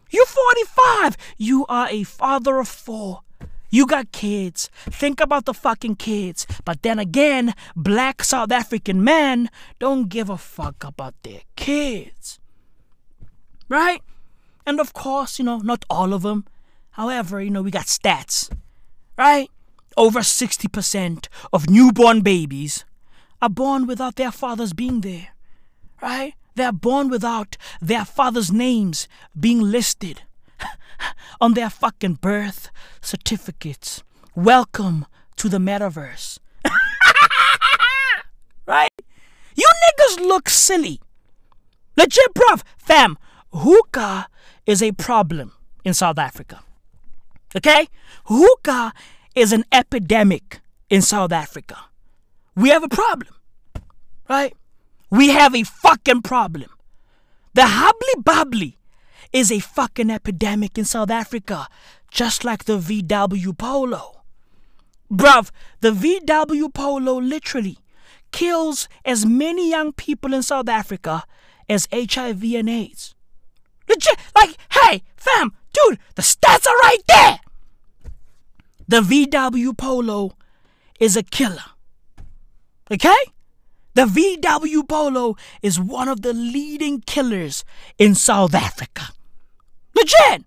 [0.09, 1.17] You 45.
[1.37, 3.21] You are a father of four.
[3.71, 4.69] You got kids.
[4.85, 6.45] Think about the fucking kids.
[6.63, 9.49] But then again, black South African men
[9.79, 12.39] don't give a fuck about their kids.
[13.67, 14.03] Right?
[14.67, 16.45] And of course, you know, not all of them.
[16.93, 18.51] However, you know, we got stats,
[19.17, 19.49] right?
[19.97, 22.85] Over 60% of newborn babies
[23.41, 25.29] are born without their fathers being there,
[26.03, 26.35] right?
[26.53, 29.07] They're born without their fathers' names
[29.39, 30.21] being listed
[31.41, 32.69] on their fucking birth
[33.01, 34.03] certificates.
[34.35, 35.07] Welcome
[35.37, 36.37] to the metaverse.
[38.67, 38.93] right?
[39.55, 41.01] You niggas look silly.
[41.97, 42.61] Legit, bruv.
[42.77, 43.17] Fam,
[43.51, 44.27] hookah
[44.67, 45.53] is a problem
[45.83, 46.59] in South Africa.
[47.55, 47.87] Okay?
[48.25, 48.93] Hookah
[49.35, 51.77] is an epidemic in South Africa.
[52.55, 53.33] We have a problem.
[54.29, 54.53] Right?
[55.09, 56.69] We have a fucking problem.
[57.53, 58.77] The hubbly bubbly
[59.31, 61.67] is a fucking epidemic in South Africa,
[62.09, 64.21] just like the VW Polo.
[65.11, 65.51] Bruv,
[65.81, 67.77] the VW Polo literally
[68.31, 71.23] kills as many young people in South Africa
[71.69, 73.13] as HIV and AIDS.
[73.87, 77.39] Legit, like, hey, fam, dude, the stats are right there.
[78.87, 80.35] The VW Polo
[80.99, 81.65] is a killer.
[82.91, 83.15] Okay?
[83.95, 87.63] The VW Polo is one of the leading killers
[87.97, 89.09] in South Africa.
[89.95, 90.45] Legit!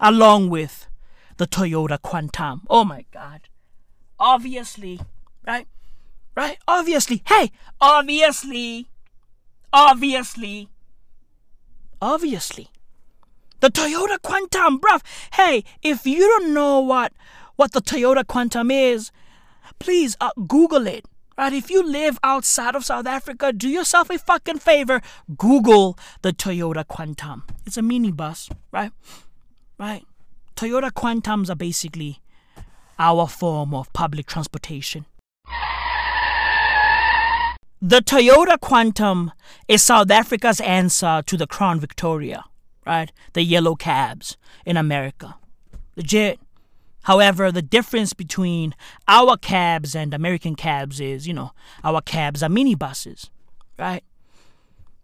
[0.00, 0.88] Along with
[1.36, 2.62] the Toyota Quantum.
[2.68, 3.42] Oh my god.
[4.18, 5.00] Obviously,
[5.46, 5.66] right?
[6.34, 6.58] Right?
[6.66, 7.22] Obviously.
[7.26, 7.50] Hey,
[7.80, 8.88] obviously.
[9.72, 10.68] Obviously.
[12.00, 12.70] Obviously.
[13.60, 15.02] The Toyota Quantum, bruv.
[15.32, 17.12] Hey, if you don't know what
[17.56, 19.10] what the Toyota Quantum is,
[19.78, 21.06] please uh, Google it.
[21.38, 21.52] Right?
[21.52, 25.02] If you live outside of South Africa, do yourself a fucking favor.
[25.36, 27.44] Google the Toyota Quantum.
[27.66, 28.90] It's a minibus, right?
[29.78, 30.04] Right?
[30.54, 32.20] Toyota Quantums are basically
[32.98, 35.04] our form of public transportation.
[37.82, 39.32] The Toyota Quantum
[39.68, 42.44] is South Africa's answer to the Crown Victoria,
[42.86, 43.10] right?
[43.32, 45.36] The yellow cabs in America.
[45.96, 46.38] Legit.
[47.02, 48.74] However, the difference between
[49.06, 51.52] our cabs and American cabs is, you know,
[51.84, 53.28] our cabs are minibuses,
[53.78, 54.02] right?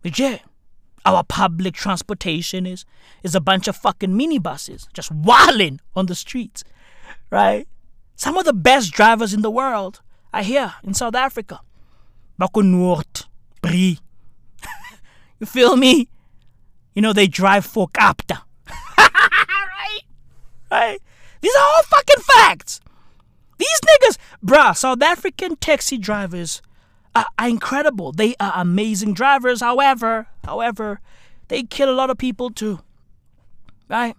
[0.04, 0.42] Legit.
[1.04, 2.84] Our public transportation is
[3.24, 6.62] is a bunch of fucking minibuses just wilding on the streets,
[7.30, 7.66] right?
[8.14, 10.00] Some of the best drivers in the world
[10.32, 11.60] are here in South Africa.
[12.40, 13.26] Bako Noord,
[13.60, 13.98] Brie.
[15.40, 16.08] you feel me?
[16.94, 18.42] You know, they drive for Kapta.
[18.98, 20.00] right?
[20.70, 20.98] Right?
[21.40, 22.80] These are all fucking facts.
[23.58, 26.62] These niggas, bruh, South African taxi drivers
[27.14, 28.12] are, are incredible.
[28.12, 29.60] They are amazing drivers.
[29.60, 31.00] However, however,
[31.48, 32.80] they kill a lot of people too.
[33.88, 34.16] Right?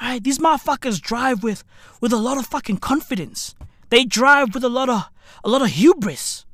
[0.00, 0.22] Right?
[0.22, 1.64] These motherfuckers drive with
[2.00, 3.54] with a lot of fucking confidence.
[3.90, 5.08] They drive with a lot of
[5.44, 6.44] a lot of hubris.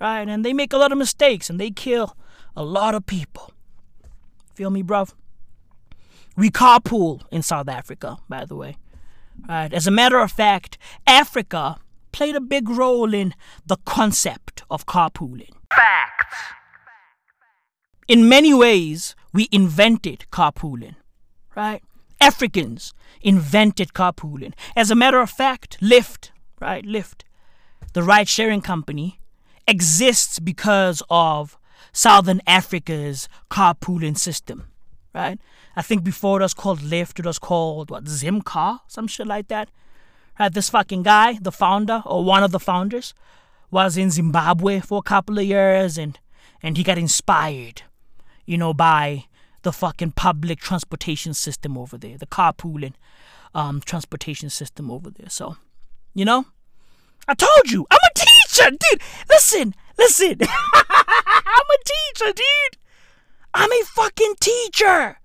[0.00, 0.28] Right?
[0.28, 2.16] And they make a lot of mistakes and they kill
[2.56, 3.52] a lot of people.
[4.58, 5.14] Feel me, bruv?
[6.36, 8.76] We carpool in South Africa, by the way.
[9.48, 9.72] Right.
[9.72, 11.76] As a matter of fact, Africa
[12.10, 15.52] played a big role in the concept of carpooling.
[15.72, 16.34] Facts.
[18.08, 20.96] In many ways, we invented carpooling,
[21.54, 21.80] right?
[22.20, 24.54] Africans invented carpooling.
[24.74, 26.30] As a matter of fact, Lyft,
[26.60, 26.84] right?
[26.84, 27.22] Lyft,
[27.92, 29.20] the ride sharing company,
[29.68, 31.56] exists because of
[31.92, 34.68] Southern Africa's carpooling system,
[35.14, 35.38] right?
[35.76, 39.48] I think before it was called Lyft, it was called what Zimcar, some shit like
[39.48, 39.70] that.
[40.38, 43.12] Right, this fucking guy, the founder or one of the founders,
[43.72, 46.18] was in Zimbabwe for a couple of years, and
[46.62, 47.82] and he got inspired,
[48.46, 49.24] you know, by
[49.62, 52.94] the fucking public transportation system over there, the carpooling
[53.54, 55.28] um, transportation system over there.
[55.28, 55.56] So,
[56.14, 56.46] you know,
[57.26, 59.02] I told you, I'm a teacher, dude.
[59.28, 60.38] Listen, listen.
[60.42, 62.78] I'm a teacher, dude.
[63.54, 65.18] I'm a fucking teacher.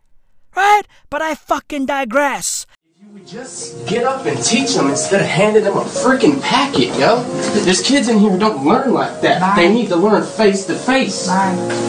[0.55, 0.83] Right?
[1.09, 2.65] But I fucking digress.
[3.13, 7.21] We just get up and teach them instead of handing them a freaking packet, yo.
[7.63, 9.55] There's kids in here who don't learn like that.
[9.55, 11.27] They need to learn face to face.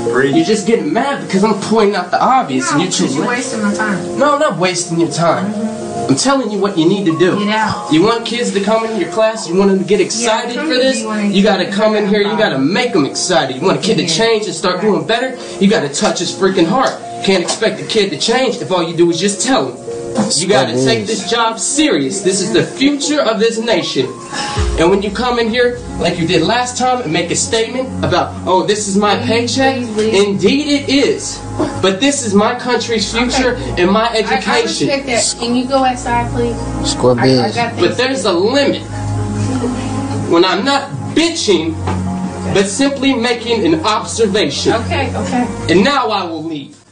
[0.06, 3.62] You're just getting mad because I'm pointing out the obvious and you're too you're wasting
[3.62, 4.18] my time.
[4.18, 5.50] No, I'm not wasting your time.
[5.50, 6.10] Mm-hmm.
[6.10, 7.38] I'm telling you what you need to do.
[7.38, 7.90] Get out.
[7.90, 9.48] You want kids to come into your class?
[9.48, 11.00] You want them to get excited come for this?
[11.00, 13.56] be one of You gotta come in here, you gotta make them excited.
[13.56, 15.38] You want a kid to change and start doing better?
[15.58, 16.92] You gotta touch his freaking heart.
[17.24, 19.83] Can't expect a kid to change if all you do is just tell him.
[20.36, 22.22] You gotta take this job serious.
[22.22, 24.06] This is the future of this nation.
[24.78, 27.88] And when you come in here, like you did last time, and make a statement
[28.04, 31.40] about, oh, this is my paycheck, indeed it is.
[31.82, 34.88] But this is my country's future and my I, I education.
[34.88, 35.36] that.
[35.38, 36.56] Can you go outside, please?
[36.90, 38.82] Score I, I got But there's a limit.
[40.30, 41.74] When I'm not bitching,
[42.54, 44.74] but simply making an observation.
[44.74, 45.72] Okay, okay.
[45.72, 46.84] And now I will leave.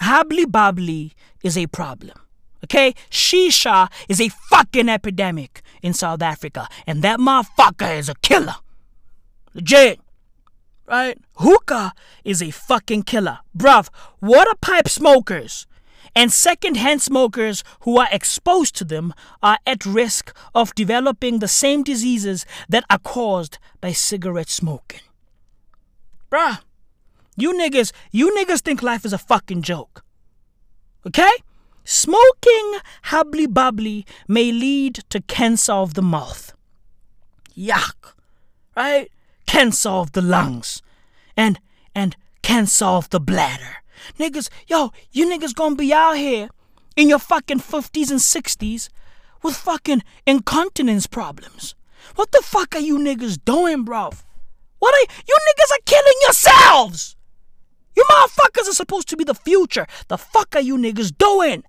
[0.00, 1.12] Hubbly Bubbly
[1.42, 2.21] is a problem.
[2.64, 2.94] Okay?
[3.10, 6.68] Shisha is a fucking epidemic in South Africa.
[6.86, 8.56] And that motherfucker is a killer.
[9.54, 10.00] Legit.
[10.86, 11.18] Right?
[11.36, 11.92] Hookah
[12.24, 13.38] is a fucking killer.
[13.56, 13.88] Bruv,
[14.20, 15.66] water pipe smokers
[16.14, 21.82] and second-hand smokers who are exposed to them are at risk of developing the same
[21.82, 25.00] diseases that are caused by cigarette smoking.
[26.30, 26.60] Bruh,
[27.36, 30.04] you niggas, you niggas think life is a fucking joke.
[31.06, 31.30] Okay?
[31.84, 36.54] Smoking hubbly bubbly may lead to cancer of the mouth.
[37.56, 38.14] Yuck.
[38.76, 39.10] Right?
[39.46, 40.82] Cancer of the lungs.
[41.36, 41.58] And
[41.94, 43.82] and cancer of the bladder.
[44.18, 46.48] Niggas, yo, you niggas gonna be out here
[46.96, 48.88] in your fucking 50s and 60s
[49.42, 51.74] with fucking incontinence problems.
[52.14, 54.22] What the fuck are you niggas doing, bruv?
[54.78, 57.16] What are you niggas are killing yourselves?
[57.94, 59.86] You motherfuckers are supposed to be the future.
[60.08, 61.64] The fuck are you niggas doing?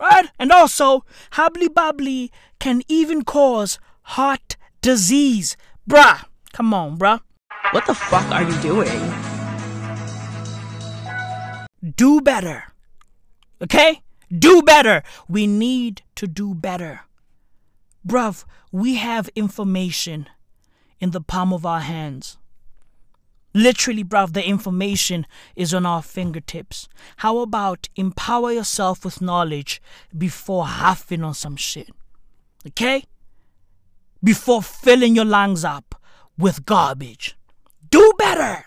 [0.00, 0.30] Right?
[0.38, 5.56] And also, hubbly bubbly can even cause heart disease.
[5.88, 7.20] Bruh, come on, bruh.
[7.72, 9.12] What the fuck are you doing?
[11.96, 12.72] Do better.
[13.62, 14.02] Okay?
[14.36, 15.02] Do better.
[15.28, 17.02] We need to do better.
[18.06, 20.28] Bruv, we have information
[20.98, 22.38] in the palm of our hands.
[23.52, 26.88] Literally, bruv, the information is on our fingertips.
[27.16, 29.82] How about empower yourself with knowledge
[30.16, 31.90] before huffing on some shit?
[32.66, 33.04] Okay?
[34.22, 35.94] Before filling your lungs up
[36.38, 37.36] with garbage.
[37.90, 38.66] Do better!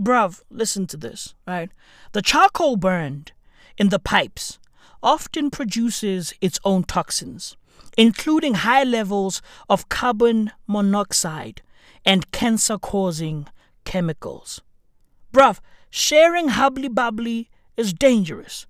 [0.00, 1.70] Bruv, listen to this, right?
[2.12, 3.32] The charcoal burned
[3.78, 4.58] in the pipes
[5.02, 7.56] often produces its own toxins,
[7.96, 11.62] including high levels of carbon monoxide
[12.04, 13.46] and cancer causing
[13.84, 14.60] chemicals.
[15.32, 15.60] Bruv,
[15.90, 18.66] sharing hubbly bubbly is dangerous,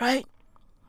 [0.00, 0.26] right?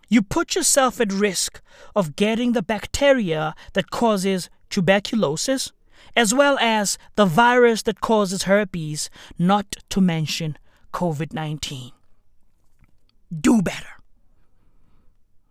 [0.09, 1.61] You put yourself at risk
[1.95, 5.73] of getting the bacteria that causes tuberculosis,
[6.15, 10.57] as well as the virus that causes herpes, not to mention
[10.93, 11.91] COVID 19.
[13.41, 13.85] Do better.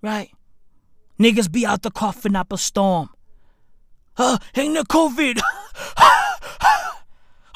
[0.03, 0.31] Right?
[1.19, 3.11] Niggas be out the coughing up a storm.
[4.17, 5.41] Uh, ain't no COVID.
[5.98, 6.94] oh,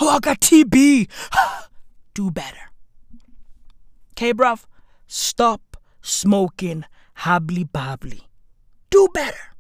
[0.00, 1.08] I got TB.
[2.14, 2.70] Do better.
[4.12, 4.64] Okay, bruv?
[5.06, 6.84] Stop smoking
[7.14, 8.22] hubbly bubbly.
[8.90, 9.54] Do better.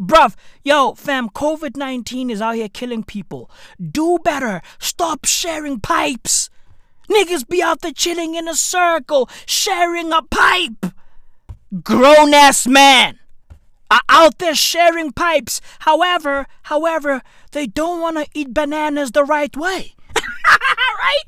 [0.00, 0.34] Bruv,
[0.64, 3.50] yo, fam, COVID 19 is out here killing people.
[3.80, 4.60] Do better.
[4.80, 6.50] Stop sharing pipes.
[7.08, 10.86] Niggas be out there chilling in a circle, sharing a pipe.
[11.82, 13.18] Grown ass man
[13.94, 15.60] are out there sharing pipes.
[15.80, 17.22] However, however,
[17.52, 19.94] they don't want to eat bananas the right way.
[20.46, 21.24] right?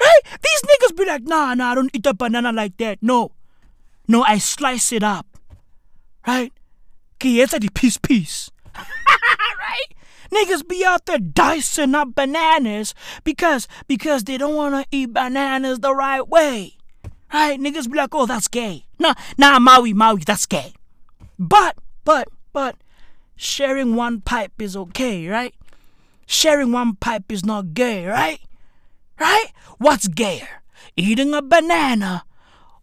[0.00, 0.20] Right?
[0.42, 2.98] These niggas be like, nah, nah, I don't eat a banana like that.
[3.02, 3.32] No.
[4.06, 5.26] No, I slice it up.
[6.26, 6.52] Right?
[7.16, 8.50] Okay, it's a piece piece.
[8.74, 9.88] right?
[10.32, 15.80] Niggas be out there dicing up bananas because because they don't want to eat bananas
[15.80, 16.76] the right way.
[17.32, 17.58] Right?
[17.60, 18.84] Niggas be like, oh, that's gay.
[18.98, 20.72] Nah, nah, Maui, Maui, that's gay.
[21.38, 22.76] But, but, but,
[23.36, 25.54] sharing one pipe is okay, right?
[26.26, 28.40] Sharing one pipe is not gay, right?
[29.20, 29.52] Right?
[29.78, 30.62] What's gayer?
[30.96, 32.24] Eating a banana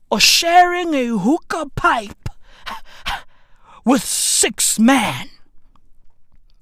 [0.09, 2.29] or sharing a hookah pipe
[3.85, 5.29] with six men?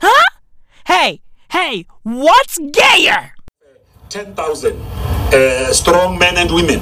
[0.02, 0.40] Huh?
[0.88, 1.22] Hey,
[1.52, 3.34] hey, what's gayer?
[4.10, 5.12] 10,000 uh,
[5.73, 6.80] strong men and women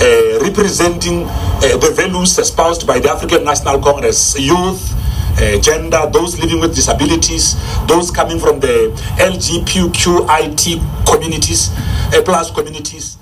[0.00, 4.92] uh, representing uh, the values espoused by the African National Congress youth,
[5.38, 7.54] uh, gender, those living with disabilities,
[7.86, 11.70] those coming from the LGBTQIT communities,
[12.14, 13.18] uh, plus communities.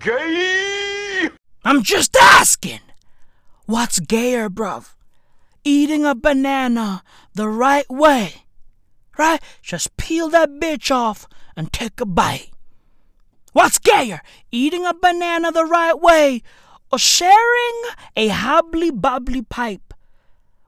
[0.00, 1.28] Gay!
[1.64, 2.80] I'm just asking.
[3.66, 4.94] What's gayer, bruv?
[5.64, 7.02] Eating a banana
[7.34, 8.44] the right way.
[9.18, 9.42] Right?
[9.60, 12.50] Just peel that bitch off and take a bite.
[13.58, 14.20] What's gayer?
[14.52, 16.44] Eating a banana the right way
[16.92, 17.82] or sharing
[18.16, 19.92] a hubbly bubbly pipe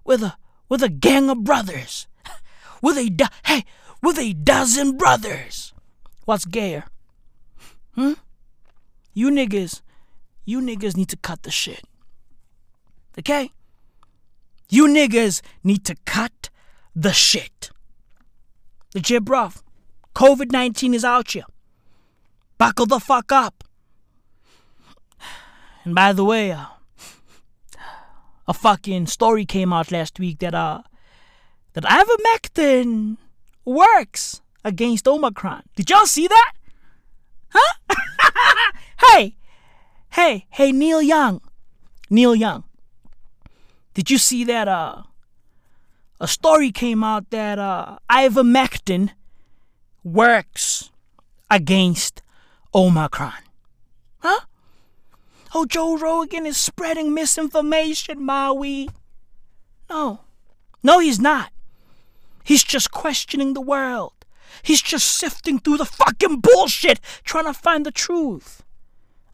[0.05, 0.35] with a
[0.69, 2.09] with a gang of brothers?
[2.83, 3.65] With a do- hey,
[4.03, 5.73] with a dozen brothers.
[6.25, 6.87] What's gayer?
[7.95, 8.15] Hmm?
[9.15, 9.83] You niggas,
[10.45, 11.85] you niggas need to cut the shit.
[13.17, 13.53] Okay?
[14.69, 16.51] You niggas need to cut
[16.97, 17.71] the shit.
[18.97, 19.63] Legit, bruv.
[20.17, 21.45] COVID 19 is out here.
[22.61, 23.65] Buckle the fuck up.
[25.83, 26.67] And by the way, uh,
[28.47, 30.83] a fucking story came out last week that uh
[31.73, 33.17] that ivermectin
[33.65, 35.63] works against Omicron.
[35.75, 36.53] Did y'all see that?
[37.49, 37.95] Huh?
[39.09, 39.37] hey,
[40.11, 41.41] hey, hey, Neil Young,
[42.11, 42.65] Neil Young.
[43.95, 44.69] Did you see that?
[44.69, 45.05] Uh,
[46.21, 49.13] a story came out that uh, ivermectin
[50.05, 50.91] works
[51.51, 52.21] against
[52.75, 53.43] Omicron.
[54.19, 54.41] Huh?
[55.55, 58.89] Oh, Joe Rogan is spreading misinformation, Maui.
[59.89, 60.21] No.
[60.83, 61.51] No, he's not.
[62.45, 64.13] He's just questioning the world.
[64.63, 68.63] He's just sifting through the fucking bullshit, trying to find the truth.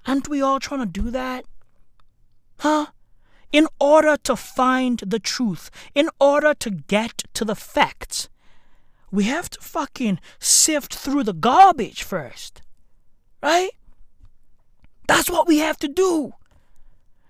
[0.07, 1.45] Aren't we all trying to do that?
[2.61, 2.87] Huh?
[3.53, 8.29] In order to find the truth, in order to get to the facts,
[9.11, 12.63] we have to fucking sift through the garbage first.
[13.47, 13.71] Right?
[15.07, 16.33] That's what we have to do.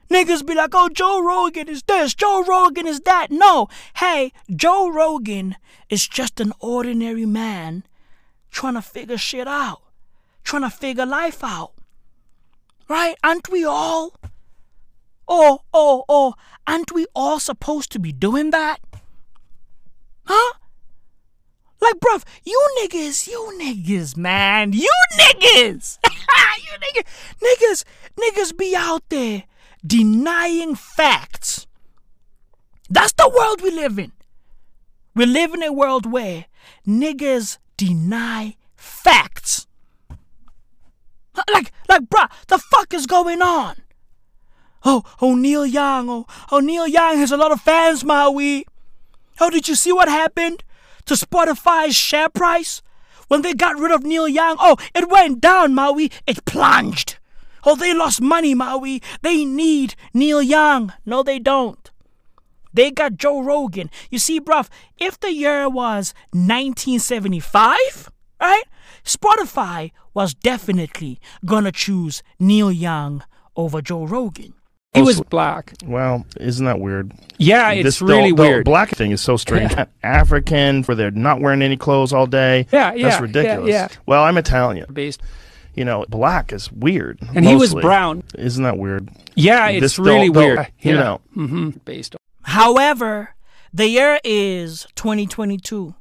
[0.08, 3.30] Niggas be like, oh, Joe Rogan is this, Joe Rogan is that.
[3.30, 5.56] No, hey, Joe Rogan
[5.90, 7.84] is just an ordinary man
[8.50, 9.82] trying to figure shit out,
[10.42, 11.72] trying to figure life out.
[12.88, 13.16] Right?
[13.22, 14.14] Aren't we all?
[15.28, 16.34] Oh, oh, oh,
[16.66, 18.78] aren't we all supposed to be doing that?
[20.24, 20.54] Huh?
[21.80, 27.04] Like, bruv, you niggas, you niggas, man, you niggas, you niggas,
[27.42, 27.84] niggas,
[28.16, 29.44] niggas be out there
[29.86, 31.66] denying facts.
[32.88, 34.12] That's the world we live in.
[35.14, 36.46] We live in a world where
[36.86, 39.66] niggas deny facts.
[41.52, 43.76] Like, like, bruh, the fuck is going on?
[44.84, 48.66] Oh, oh, Neil Young, oh, oh, Neil Young has a lot of fans, Maui.
[49.40, 50.62] Oh, did you see what happened
[51.06, 52.82] to Spotify's share price
[53.28, 54.56] when they got rid of Neil Young?
[54.60, 56.10] Oh, it went down, Maui.
[56.26, 57.18] It plunged.
[57.64, 59.02] Oh, they lost money, Maui.
[59.22, 60.92] They need Neil Young.
[61.04, 61.90] No, they don't.
[62.72, 63.90] They got Joe Rogan.
[64.10, 64.68] You see, bruv,
[64.98, 68.64] if the year was 1975, right?
[69.02, 73.24] Spotify was definitely gonna choose Neil Young
[73.56, 74.52] over Joe Rogan.
[74.96, 75.74] He was black.
[75.84, 77.12] Well, isn't that weird?
[77.38, 78.64] Yeah, it's This- really the weird.
[78.64, 79.72] black thing is so strange.
[79.72, 79.86] Yeah.
[80.02, 82.66] African, where they're not wearing any clothes all day.
[82.72, 83.70] Yeah, yeah, That's ridiculous.
[83.70, 83.88] yeah.
[84.06, 84.86] Well, I'm Italian.
[84.92, 85.20] Based.
[85.74, 87.18] You know, black is weird.
[87.34, 88.22] And he was brown.
[88.38, 89.10] Isn't that weird?
[89.34, 90.58] Yeah, it's This- really they'll- weird.
[90.80, 91.00] You Yeah.
[91.00, 92.18] know, hmm Based on.
[92.42, 93.30] However,
[93.74, 95.94] the year is 2022.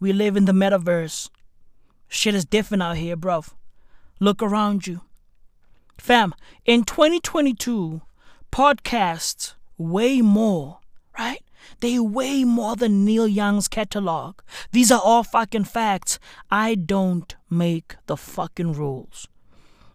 [0.00, 1.28] We live in the metaverse.
[2.08, 3.52] Shit is different out here, bruv.
[4.20, 5.00] Look around you.
[5.98, 6.34] Fam,
[6.64, 8.00] in 2022,
[8.50, 10.78] podcasts weigh more,
[11.18, 11.42] right?
[11.80, 14.40] They weigh more than Neil Young's catalog.
[14.72, 16.18] These are all fucking facts.
[16.50, 19.28] I don't make the fucking rules.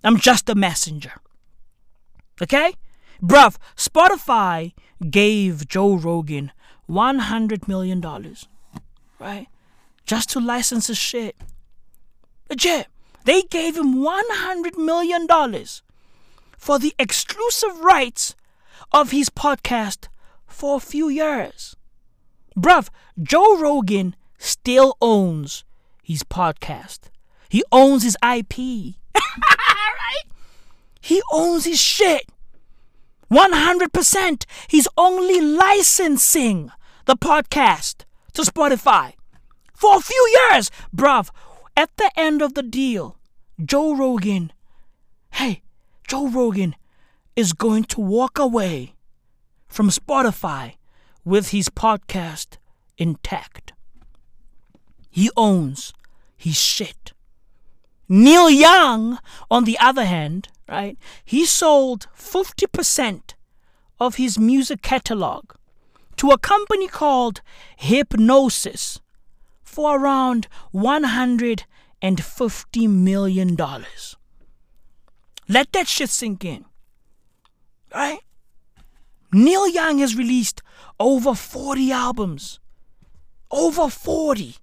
[0.03, 1.13] I'm just a messenger.
[2.41, 2.73] Okay?
[3.21, 4.73] Bruv, Spotify
[5.09, 6.51] gave Joe Rogan
[6.89, 8.01] $100 million,
[9.19, 9.47] right?
[10.05, 11.35] Just to license his shit.
[12.49, 12.88] Legit.
[13.25, 15.27] They gave him $100 million
[16.64, 18.35] for the exclusive rights
[18.94, 20.07] of his podcast
[20.48, 21.76] for a few years.
[22.57, 22.88] Bruv,
[23.22, 25.65] Joe Rogan still owns
[26.02, 27.10] his podcast.
[27.49, 28.95] He owns his IP.
[29.18, 30.23] right?
[31.02, 32.30] He owns his shit.
[33.30, 34.45] 100%.
[34.69, 36.72] He's only licensing
[37.03, 39.15] the podcast to Spotify
[39.73, 40.72] for a few years.
[40.95, 41.30] Bruv,
[41.76, 43.18] at the end of the deal,
[43.61, 44.53] Joe Rogan,
[45.31, 45.62] hey,
[46.14, 46.76] Joe Rogan
[47.35, 48.94] is going to walk away
[49.68, 50.76] from Spotify
[51.26, 52.57] with his podcast
[52.99, 53.73] intact.
[55.10, 55.91] He owns
[56.38, 57.14] his shit.
[58.07, 59.18] Neil Young,
[59.49, 63.34] on the other hand, right, he sold 50%
[63.99, 65.53] of his music catalog
[66.18, 67.41] to a company called
[67.81, 68.99] Hipgnosis
[69.64, 73.57] for around $150 million.
[75.48, 76.65] Let that shit sink in.
[77.94, 78.20] Right?
[79.32, 80.61] Neil Young has released
[80.99, 82.60] over 40 albums.
[83.52, 84.56] Over 40.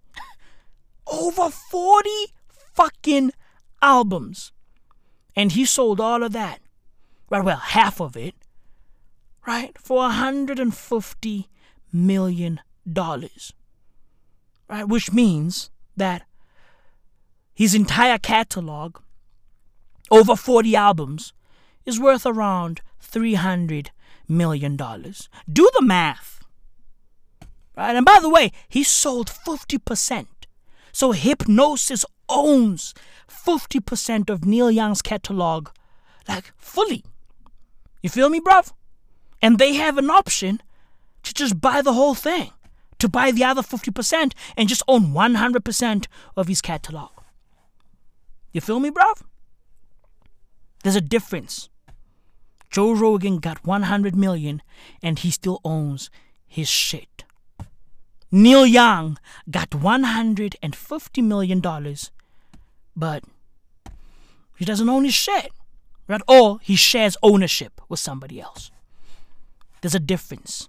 [1.07, 2.11] over 40
[2.49, 3.33] fucking
[3.83, 4.53] albums.
[5.37, 6.61] And he sold all of that.
[7.29, 8.35] Right, well, half of it.
[9.47, 9.77] Right?
[9.79, 11.47] For $150
[11.93, 12.61] million.
[14.69, 14.85] Right?
[14.87, 16.23] Which means that
[17.53, 18.99] his entire catalog,
[20.11, 21.33] over 40 albums,
[21.87, 23.89] is worth around $300
[24.29, 24.77] million.
[24.77, 26.45] Do the math.
[27.77, 27.97] Right?
[27.97, 30.27] And by the way, he sold 50%.
[30.93, 32.95] So Hipgnosis owns
[33.29, 35.69] 50% of Neil Young's catalog,
[36.29, 37.05] like fully.
[38.03, 38.73] You feel me, bruv?
[39.43, 40.61] And they have an option
[41.23, 42.51] to just buy the whole thing,
[42.99, 46.07] to buy the other 50% and just own 100%
[46.37, 47.11] of his catalog.
[48.53, 49.23] You feel me, bruv?
[50.83, 51.69] There's a difference.
[52.71, 54.63] Joe Rogan got 100 million
[55.03, 56.11] and he still owns
[56.47, 57.25] his shit.
[58.33, 59.19] Neil Young
[59.51, 62.13] got 150 million dollars,
[62.95, 63.25] but
[64.57, 65.51] he doesn't own his shit.
[66.07, 66.21] Right?
[66.27, 68.71] Or he shares ownership with somebody else.
[69.81, 70.69] There's a difference.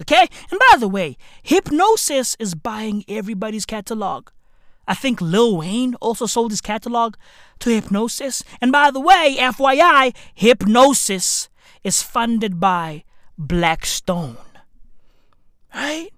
[0.00, 0.26] Okay?
[0.50, 4.28] And by the way, Hipgnosis is buying everybody's catalog.
[4.86, 7.16] I think Lil Wayne also sold his catalog
[7.60, 8.42] to Hipgnosis.
[8.60, 11.48] And by the way, FYI, Hipgnosis
[11.84, 13.04] is funded by
[13.38, 14.36] Blackstone.
[15.74, 16.10] Right?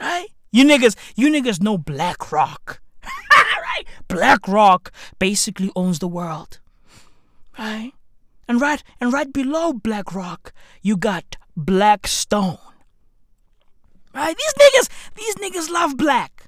[0.00, 0.28] Right?
[0.50, 2.80] You niggas, you niggas know BlackRock.
[3.30, 3.84] right?
[4.08, 6.58] BlackRock basically owns the world.
[7.58, 7.92] Right?
[8.48, 10.52] And right and right below BlackRock,
[10.82, 12.58] you got Blackstone.
[14.12, 14.36] Right?
[14.36, 16.39] These niggas, these niggas love black.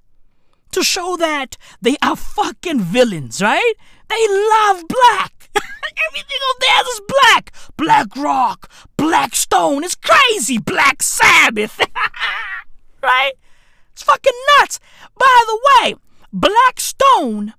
[0.72, 3.74] To show that they are fucking villains, right?
[4.08, 5.50] They love black.
[6.08, 7.52] Everything of theirs is black.
[7.76, 9.84] Black Rock, black stone.
[9.84, 10.58] It's crazy.
[10.58, 11.78] Black Sabbath.
[13.02, 13.32] right?
[13.92, 14.80] It's fucking nuts.
[15.18, 15.94] By the way,
[16.32, 17.52] Blackstone,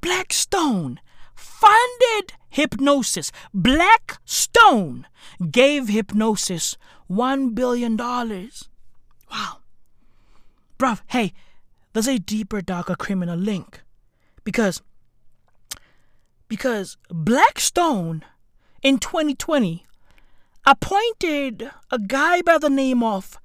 [0.00, 1.00] Blackstone
[1.34, 3.30] funded Hipgnosis.
[3.54, 5.06] Blackstone
[5.50, 6.76] gave Hipgnosis
[7.10, 7.96] $1 billion.
[7.96, 9.58] Wow.
[10.78, 11.32] Bruv, hey,
[11.92, 13.82] there's a deeper, darker criminal link.
[14.44, 14.82] Because,
[16.48, 18.24] because Blackstone
[18.82, 19.86] in 2020
[20.66, 23.38] appointed a guy by the name of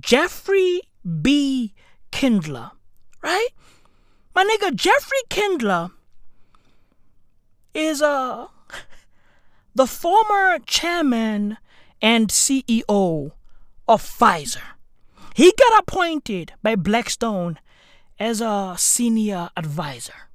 [0.00, 0.82] Jeffrey
[1.22, 1.74] B.
[2.10, 2.72] Kindler,
[3.22, 3.48] right?
[4.34, 5.90] My nigga Jeffrey Kindler
[7.74, 8.46] is uh,
[9.74, 11.58] the former chairman
[12.02, 13.32] and CEO
[13.88, 14.62] of Pfizer.
[15.34, 17.58] He got appointed by Blackstone
[18.18, 20.30] as a senior advisor.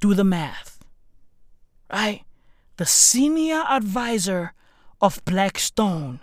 [0.00, 0.84] Do the math,
[1.92, 2.22] right?
[2.76, 4.52] The senior advisor
[5.00, 6.20] of Blackstone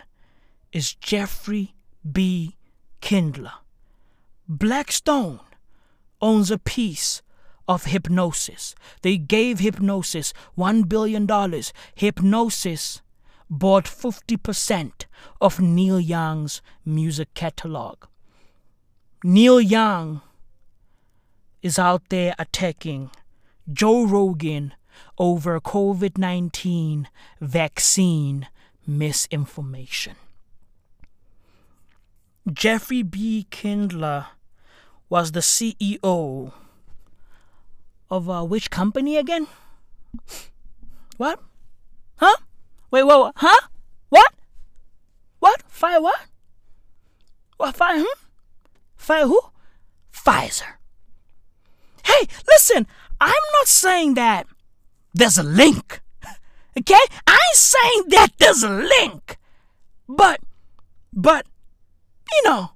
[0.72, 1.74] is Jeffrey
[2.10, 2.56] B.
[3.00, 3.52] Kindler.
[4.48, 5.40] Blackstone
[6.20, 7.22] owns a piece
[7.66, 8.74] of Hipgnosis.
[9.02, 11.26] They gave Hipgnosis $1 billion.
[11.26, 13.00] Hipgnosis
[13.50, 14.92] bought 50%
[15.40, 18.04] of Neil Young's music catalog.
[19.26, 20.20] Neil Young
[21.62, 23.10] is out there attacking
[23.72, 24.74] Joe Rogan
[25.16, 27.08] over COVID 19
[27.40, 28.48] vaccine
[28.86, 30.16] misinformation.
[32.52, 33.46] Jeffrey B.
[33.50, 34.26] Kindler
[35.08, 36.52] was the CEO
[38.10, 39.46] of uh, which company again?
[41.16, 41.40] What?
[42.16, 42.36] Huh?
[42.90, 43.32] Wait, what?
[43.36, 43.68] Huh?
[44.10, 44.34] What?
[45.38, 45.62] What?
[45.66, 46.26] Fire what?
[47.56, 47.74] What?
[47.74, 48.23] Fire hmm?
[49.06, 49.40] Who?
[50.12, 50.78] Pfizer.
[52.04, 52.86] Hey, listen,
[53.20, 54.46] I'm not saying that
[55.12, 56.00] there's a link.
[56.78, 56.94] Okay?
[57.26, 59.38] I ain't saying that there's a link.
[60.08, 60.40] But,
[61.12, 61.46] but,
[62.32, 62.70] you know,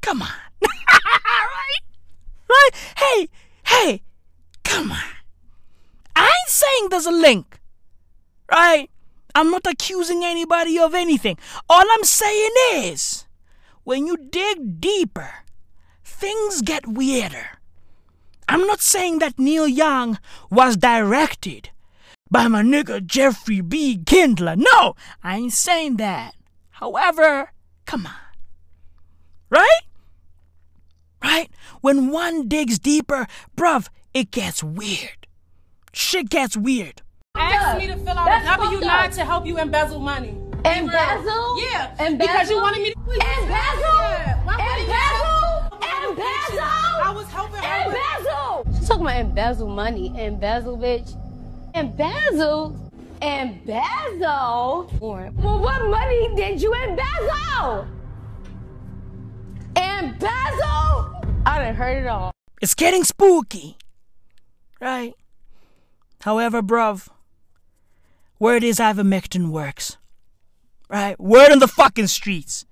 [0.00, 0.28] come on.
[0.62, 1.82] right?
[2.48, 2.70] Right?
[2.96, 3.28] Hey,
[3.66, 4.02] hey,
[4.64, 4.98] come on.
[6.14, 7.58] I ain't saying there's a link.
[8.50, 8.90] Right?
[9.34, 11.38] I'm not accusing anybody of anything.
[11.68, 13.25] All I'm saying is,
[13.86, 15.30] when you dig deeper,
[16.02, 17.50] things get weirder.
[18.48, 20.18] I'm not saying that Neil Young
[20.50, 21.70] was directed
[22.28, 23.96] by my nigga Jeffrey B.
[24.04, 24.56] Kindler.
[24.56, 26.34] No, I ain't saying that.
[26.70, 27.52] However,
[27.84, 28.12] come on.
[29.50, 29.82] Right?
[31.22, 31.48] Right?
[31.80, 35.28] When one digs deeper, bruv, it gets weird.
[35.92, 37.02] Shit gets weird.
[37.36, 39.14] Ask me to fill out That's a W fucked nine up.
[39.14, 40.34] to help you embezzle money.
[40.64, 41.62] Embezzle?
[41.62, 41.94] Yeah.
[41.98, 42.18] Embezzle?
[42.18, 42.98] Because you wanted me to.
[42.98, 44.36] Embezzle?
[44.44, 44.88] Why wouldn't?
[44.88, 46.10] Embezzle?
[46.10, 46.64] Embezzle?
[47.04, 47.88] I was helping her.
[47.88, 48.78] with- Embezzle?
[48.78, 50.12] She's talking about embezzle money.
[50.18, 51.16] Embezzle, bitch.
[51.74, 52.74] Embezzle?
[53.22, 54.90] Embezzle?
[55.00, 57.86] Well, what money did you embezzle?
[59.76, 61.22] Embezzle?
[61.46, 62.32] I done heard it all.
[62.60, 63.76] It's getting spooky.
[64.80, 65.14] Right?
[66.22, 67.08] However, bruv,
[68.38, 69.96] word is ivermectin works.
[70.88, 71.18] Right?
[71.18, 72.64] Word on the fucking streets.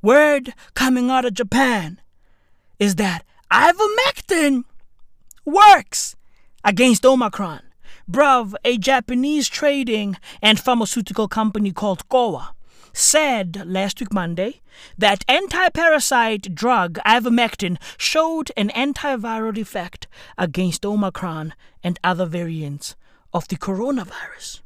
[0.00, 2.00] Word coming out of Japan
[2.78, 4.64] is that ivermectin
[5.44, 6.14] works
[6.64, 7.62] against Omicron.
[8.10, 12.54] Bruv, a Japanese trading and pharmaceutical company called Kowa
[12.92, 14.60] said last week Monday
[14.96, 20.06] that anti-parasite drug ivermectin showed an antiviral effect
[20.36, 22.96] against Omicron and other variants
[23.32, 24.60] of the coronavirus.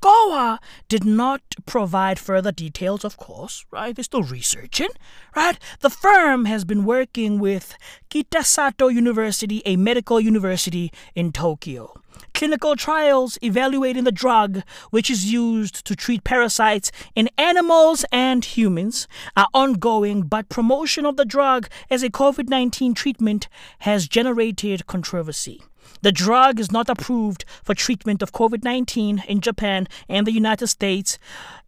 [0.00, 3.94] Kowa did not provide further details, of course, right?
[3.94, 4.90] They're still researching,
[5.34, 5.58] right?
[5.80, 7.76] The firm has been working with
[8.10, 11.94] Kitasato University, a medical university in Tokyo.
[12.34, 19.08] Clinical trials evaluating the drug, which is used to treat parasites in animals and humans,
[19.36, 23.48] are ongoing, but promotion of the drug as a COVID 19 treatment
[23.80, 25.62] has generated controversy.
[26.02, 30.68] The drug is not approved for treatment of COVID 19 in Japan and the United
[30.68, 31.18] States,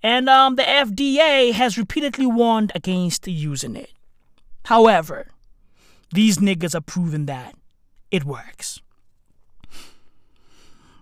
[0.03, 3.91] and um, the FDA has repeatedly warned against using it.
[4.67, 5.29] However,
[6.13, 7.55] these niggas are proving that
[8.11, 8.81] it works.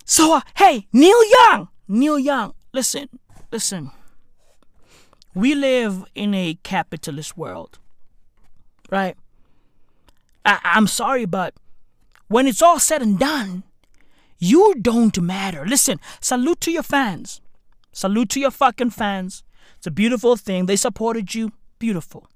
[0.04, 3.08] So, uh, hey, Neil Young, Neil Young, listen,
[3.52, 3.90] listen.
[5.34, 7.78] We live in a capitalist world,
[8.90, 9.16] right?
[10.44, 11.54] I- I'm sorry, but
[12.28, 13.64] when it's all said and done,
[14.38, 15.66] you don't matter.
[15.66, 17.40] Listen, salute to your fans.
[17.92, 19.42] Salute to your fucking fans.
[19.76, 20.66] It's a beautiful thing.
[20.66, 21.52] They supported you.
[21.78, 22.28] Beautiful.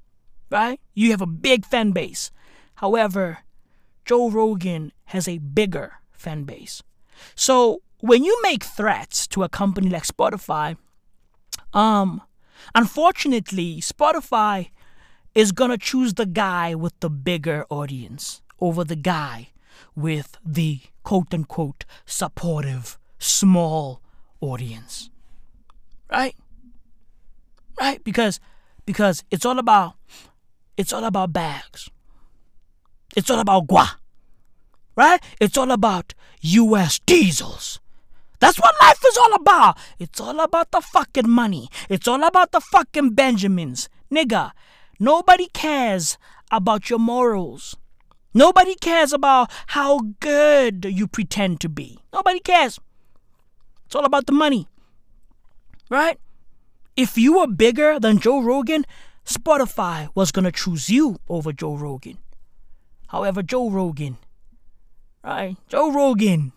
[0.51, 0.81] Right?
[0.95, 2.31] You have a big fan base.
[2.77, 3.39] However,
[4.05, 6.83] Joe Rogan has a bigger fan base.
[7.35, 10.77] So when you make threats to a company like Spotify,
[11.73, 12.21] um,
[12.75, 14.71] unfortunately, Spotify
[15.35, 19.52] is gonna choose the guy with the bigger audience over the guy
[19.95, 24.01] with the quote unquote supportive small
[24.41, 25.11] audience.
[26.11, 26.37] Right?
[27.81, 28.03] Right?
[28.05, 28.41] Because
[28.85, 29.95] because it's all about
[30.77, 31.89] it's all about bags.
[33.17, 33.99] It's all about gua.
[34.97, 35.23] Right?
[35.41, 37.81] It's all about US diesels.
[38.41, 39.79] That's what life is all about.
[40.01, 41.69] It's all about the fucking money.
[41.89, 43.89] It's all about the fucking Benjamins.
[44.11, 44.51] Nigga,
[44.99, 46.19] nobody cares
[46.51, 47.77] about your morals.
[48.35, 51.99] Nobody cares about how good you pretend to be.
[52.13, 52.79] Nobody cares.
[53.87, 54.69] It's all about the money.
[55.91, 56.19] Right?
[56.97, 58.85] If you were bigger than Joe Rogan,
[59.25, 62.19] Spotify was going to choose you over Joe Rogan.
[63.09, 64.17] However, Joe Rogan,
[65.23, 65.57] right?
[65.69, 66.53] Joe Rogan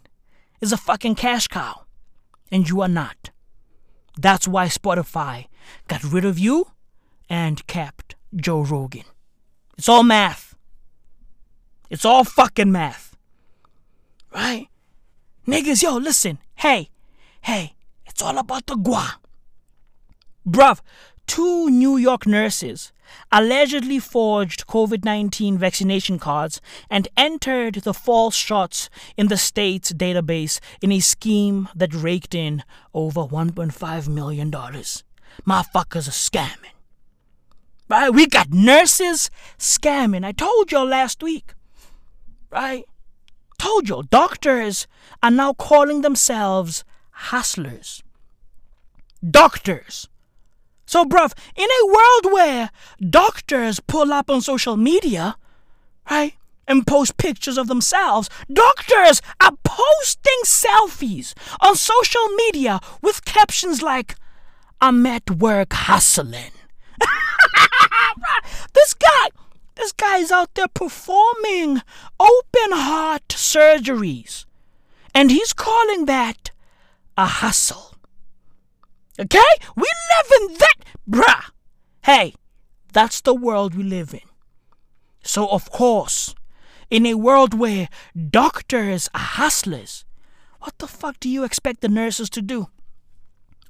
[0.61, 1.85] is a fucking cash cow,
[2.49, 3.31] and you are not.
[4.17, 5.47] That's why Spotify
[5.87, 6.71] got rid of you
[7.29, 9.03] and kept Joe Rogan.
[9.77, 10.44] It's all math.
[11.95, 13.15] It's all fucking math.
[14.33, 14.67] Right?
[15.47, 16.39] Niggas, yo, listen.
[16.55, 16.89] Hey,
[17.43, 19.15] hey, it's all about the gua.
[20.45, 20.81] Bruv,
[21.25, 22.91] two New York nurses
[23.31, 26.59] allegedly forged COVID 19 vaccination cards
[26.89, 32.61] and entered the false shots in the state's database in a scheme that raked in
[32.93, 34.51] over $1.5 million.
[34.51, 36.75] Motherfuckers are scamming.
[37.87, 38.09] Right?
[38.09, 40.25] We got nurses scamming.
[40.25, 41.54] I told y'all last week.
[42.51, 42.85] Right?
[43.59, 44.03] Told y'all.
[44.03, 44.87] Doctors
[45.23, 48.03] are now calling themselves hustlers.
[49.27, 50.07] Doctors.
[50.85, 52.69] So, bruv, in a world where
[53.09, 55.35] doctors pull up on social media,
[56.09, 56.33] right,
[56.67, 64.15] and post pictures of themselves, doctors are posting selfies on social media with captions like,
[64.81, 66.51] I'm at work hustling.
[68.73, 69.29] this guy,
[69.75, 71.81] this guy's out there performing
[72.19, 74.45] open heart surgeries,
[75.13, 76.51] and he's calling that
[77.17, 77.95] a hustle.
[79.19, 79.39] Okay?
[79.75, 80.75] We live in that,
[81.09, 81.51] bruh.
[82.03, 82.33] Hey,
[82.93, 84.21] that's the world we live in.
[85.23, 86.35] So, of course,
[86.89, 87.89] in a world where
[88.29, 90.05] doctors are hustlers,
[90.59, 92.67] what the fuck do you expect the nurses to do?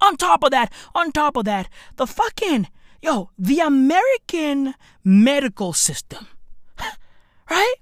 [0.02, 2.68] On top of that, on top of that, the fucking,
[3.06, 4.73] yo, the American
[5.03, 6.26] medical system,
[7.49, 7.76] right?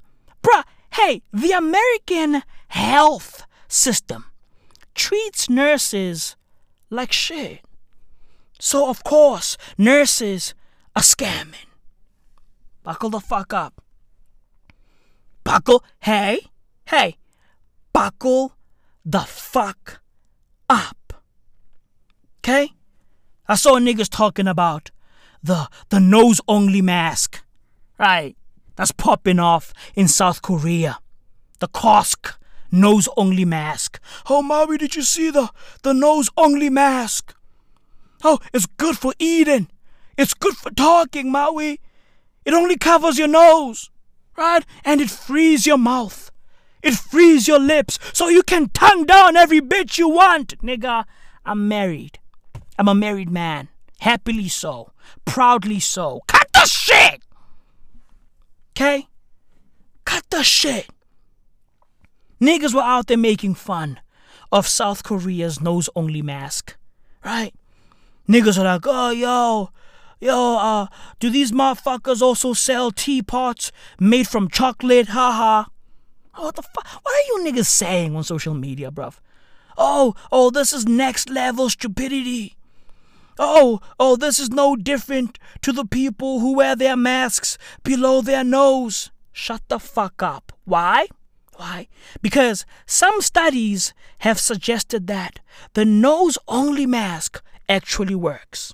[0.43, 0.63] Bruh,
[0.95, 4.25] hey, the American health system
[4.93, 6.35] treats nurses
[6.89, 7.61] like shit.
[8.59, 10.53] So, of course, nurses
[10.93, 11.71] are scamming.
[12.83, 13.81] Buckle the fuck up.
[15.45, 16.41] Buckle, hey,
[16.89, 17.15] hey,
[17.93, 18.53] buckle
[19.05, 20.01] the fuck
[20.69, 21.13] up.
[22.39, 22.73] Okay?
[23.47, 24.91] I saw niggas talking about
[25.43, 27.43] the the nose only mask.
[27.99, 28.35] Right.
[28.75, 30.99] That's popping off in South Korea.
[31.59, 32.35] The Kosk
[32.71, 33.99] nose only mask.
[34.29, 35.49] Oh Maui, did you see the
[35.83, 37.35] the nose only mask?
[38.23, 39.67] Oh, it's good for eating.
[40.17, 41.81] It's good for talking, Maui.
[42.45, 43.89] It only covers your nose,
[44.37, 44.63] right?
[44.85, 46.31] And it frees your mouth.
[46.81, 50.57] It frees your lips so you can tongue down every bitch you want.
[50.61, 51.05] Nigga,
[51.45, 52.19] I'm married.
[52.77, 53.69] I'm a married man.
[53.99, 54.92] Happily so.
[55.25, 56.21] Proudly so.
[56.27, 57.21] Cut the shit!
[58.71, 59.07] Okay?
[60.05, 60.87] Cut the shit.
[62.41, 63.99] Niggas were out there making fun
[64.51, 66.75] of South Korea's nose only mask.
[67.23, 67.53] Right?
[68.27, 69.69] Niggas are like, oh, yo,
[70.19, 70.87] yo, uh,
[71.19, 75.09] do these motherfuckers also sell teapots made from chocolate?
[75.09, 75.69] Haha.
[76.35, 76.87] What the fuck?
[77.03, 79.15] What are you niggas saying on social media, bruv?
[79.77, 82.55] Oh, oh, this is next level stupidity.
[83.39, 88.43] Oh, oh, this is no different to the people who wear their masks below their
[88.43, 89.11] nose.
[89.31, 90.51] Shut the fuck up.
[90.65, 91.07] Why?
[91.55, 91.87] Why?
[92.21, 95.39] Because some studies have suggested that
[95.73, 98.73] the nose only mask actually works.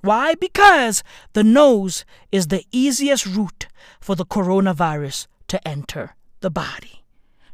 [0.00, 0.34] Why?
[0.34, 1.02] Because
[1.32, 3.68] the nose is the easiest route
[4.00, 7.04] for the coronavirus to enter the body,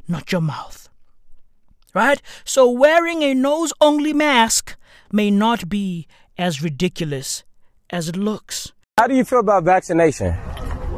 [0.07, 0.89] not your mouth.
[1.93, 2.21] Right?
[2.43, 4.75] So wearing a nose only mask
[5.11, 6.07] may not be
[6.39, 7.43] as ridiculous
[7.89, 8.71] as it looks.
[8.97, 10.33] How do you feel about vaccination?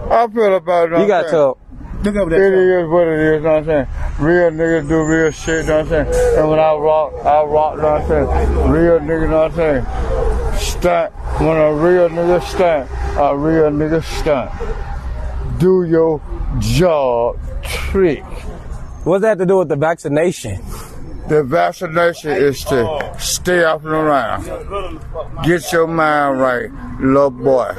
[0.10, 1.00] I feel about it.
[1.00, 1.56] You got to.
[2.04, 2.80] Look over there.
[2.80, 3.88] It is what it is, know what I'm saying?
[4.20, 6.38] Real niggas do real shit, know what I'm saying?
[6.40, 8.70] And when I rock, I rock, know what I'm saying?
[8.70, 10.60] Real nigga, know what I'm saying?
[10.60, 11.14] Stunt.
[11.42, 15.60] When a real nigga stunt, a real nigga stunt.
[15.60, 16.22] Do your
[16.60, 18.24] job trick.
[19.04, 20.64] What's that to do with the vaccination?
[21.32, 24.44] The vaccination is to stay up and around.
[25.46, 27.72] Get your mind right, little boy.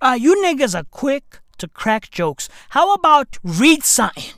[0.00, 2.48] Uh, you niggas are quick to crack jokes.
[2.70, 4.32] How about read something?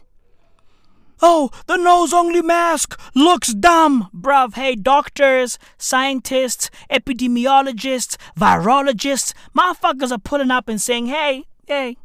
[1.22, 4.10] Oh, the nose only mask looks dumb.
[4.12, 11.96] Bruv, hey, doctors, scientists, epidemiologists, virologists, motherfuckers are pulling up and saying, hey, hey,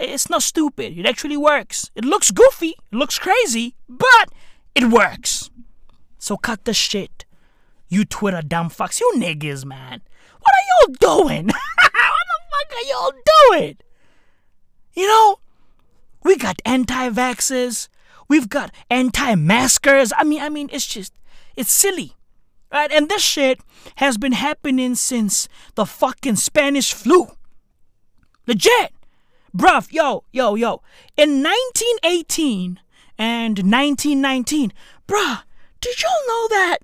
[0.00, 0.98] it's not stupid.
[0.98, 1.92] It actually works.
[1.94, 4.32] It looks goofy, it looks crazy, but
[4.76, 5.50] it works.
[6.18, 7.24] So cut the shit.
[7.88, 9.00] You Twitter dumb fucks.
[9.00, 10.02] You niggas, man.
[10.40, 11.46] What are y'all doing?
[11.46, 13.12] what the fuck are y'all
[13.50, 13.76] doing?
[14.94, 15.38] You know,
[16.22, 17.88] we got anti-vaxxers.
[18.28, 20.12] We've got anti-maskers.
[20.14, 21.14] I mean, I mean, it's just,
[21.56, 22.12] it's silly.
[22.70, 22.92] Right?
[22.92, 23.60] And this shit
[23.96, 27.28] has been happening since the fucking Spanish flu.
[28.46, 28.92] Legit.
[29.56, 30.82] Bruv, yo, yo, yo.
[31.16, 32.80] In 1918
[33.18, 34.72] and 1919,
[35.06, 35.42] bruh,
[35.80, 36.78] did y'all know that?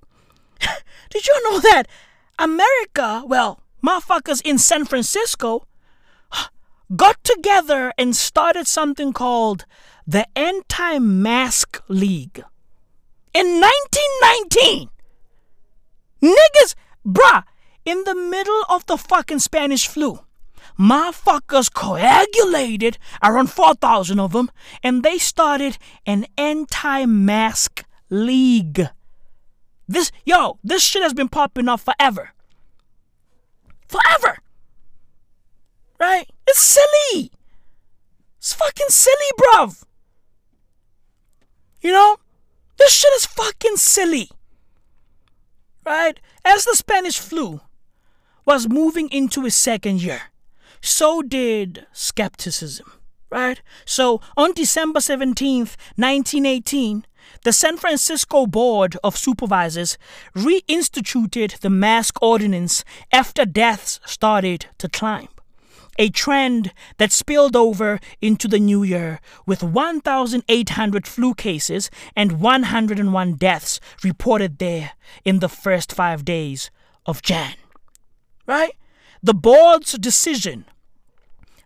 [1.09, 1.87] did y'all know that
[2.39, 5.67] America, well, motherfuckers in San Francisco,
[6.95, 9.65] got together and started something called
[10.07, 12.43] the Anti Mask League.
[13.33, 14.89] In 1919,
[16.21, 17.43] niggas, bruh,
[17.85, 20.19] in the middle of the fucking Spanish flu,
[20.79, 24.49] motherfuckers coagulated, around 4,000 of them,
[24.81, 28.89] and they started an anti mask league.
[29.87, 32.31] This, yo, this shit has been popping up forever.
[33.87, 34.39] Forever.
[35.99, 36.29] Right?
[36.47, 37.31] It's silly.
[38.37, 39.83] It's fucking silly, bruv.
[41.81, 42.17] You know?
[42.77, 44.29] This shit is fucking silly.
[45.85, 46.19] Right?
[46.43, 47.61] As the Spanish flu
[48.45, 50.21] was moving into its second year,
[50.83, 52.91] so did skepticism,
[53.29, 53.61] right?
[53.85, 57.05] So on December 17th, 1918,
[57.43, 59.97] the San Francisco Board of Supervisors
[60.35, 65.29] reinstituted the mask ordinance after deaths started to climb.
[65.97, 73.35] A trend that spilled over into the new year with 1,800 flu cases and 101
[73.35, 74.91] deaths reported there
[75.23, 76.69] in the first five days
[77.05, 77.53] of Jan.
[78.45, 78.73] Right?
[79.25, 80.65] The board's decision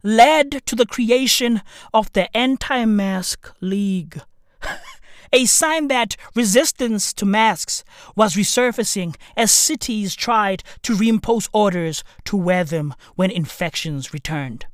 [0.03, 4.21] led to the creation of the Anti Mask League.
[5.33, 7.83] a sign that resistance to masks
[8.15, 14.67] was resurfacing as cities tried to reimpose orders to wear them when infections returned.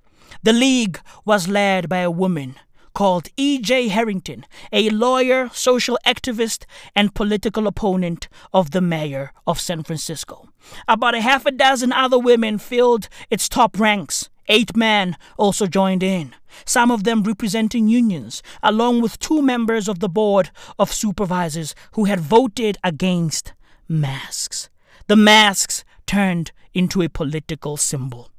[0.43, 2.55] The League was led by a woman
[2.93, 3.87] called E.J.
[3.89, 6.65] Harrington, a lawyer, social activist,
[6.95, 10.49] and political opponent of the mayor of San Francisco.
[10.87, 14.29] About a half a dozen other women filled its top ranks.
[14.47, 19.99] Eight men also joined in, some of them representing unions, along with two members of
[19.99, 23.53] the board of supervisors who had voted against
[23.87, 24.69] masks.
[25.07, 28.31] The masks turned into a political symbol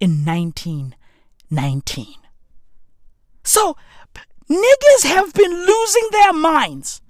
[0.00, 2.21] in 1919.
[3.42, 3.76] So,
[4.48, 7.00] niggas have been losing their minds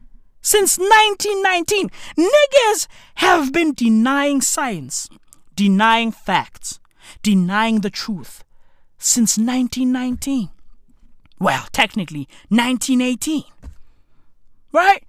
[0.41, 1.91] since 1919.
[2.17, 2.86] Niggas
[3.17, 5.09] have been denying science,
[5.55, 6.81] denying facts,
[7.23, 8.44] denying the truth
[8.99, 10.51] since 1919.
[11.39, 13.44] Well, technically, 1918.
[14.73, 15.05] Right?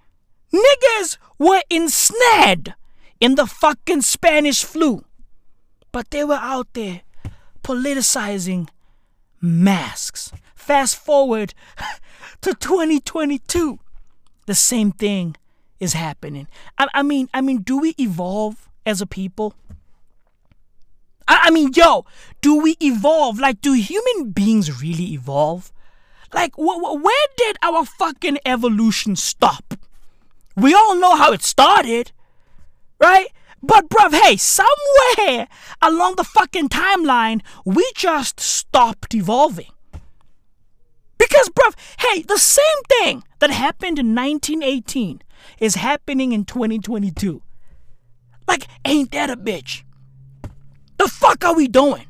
[0.52, 2.74] Niggas were ensnared
[3.20, 5.04] in the fucking Spanish flu.
[5.92, 7.02] But they were out there
[7.62, 8.68] politicizing
[9.40, 10.32] masks.
[10.64, 11.52] Fast forward
[12.40, 13.78] to 2022.
[14.46, 15.36] The same thing
[15.78, 16.48] is happening.
[16.78, 19.54] I, I mean, I mean, do we evolve as a people?
[21.28, 22.06] I, I mean, yo,
[22.40, 23.38] do we evolve?
[23.38, 25.70] Like, do human beings really evolve?
[26.32, 29.74] Like, wh- wh- where did our fucking evolution stop?
[30.56, 32.12] We all know how it started,
[32.98, 33.26] right?
[33.62, 35.46] But, bruv, hey, somewhere
[35.82, 39.70] along the fucking timeline, we just stopped evolving.
[41.24, 45.22] Because, bruv, hey, the same thing that happened in 1918
[45.58, 47.40] is happening in 2022.
[48.46, 49.84] Like, ain't that a bitch?
[50.98, 52.04] The fuck are we doing?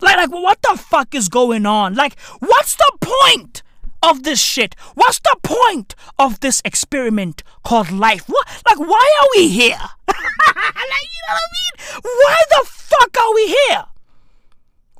[0.00, 1.94] Like, like, what the fuck is going on?
[1.94, 3.64] Like, what's the point
[4.00, 4.76] of this shit?
[4.94, 8.28] What's the point of this experiment called life?
[8.28, 9.80] What, like, why are we here?
[10.06, 12.00] like, you know what I mean?
[12.04, 13.84] Why the fuck are we here?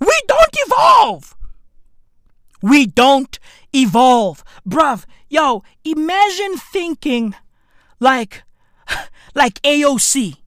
[0.01, 1.37] We don't evolve.
[2.65, 3.39] We don't
[3.75, 4.43] evolve.
[4.67, 7.35] Bruv, yo, imagine thinking
[8.01, 8.43] like,
[9.35, 10.39] like AOC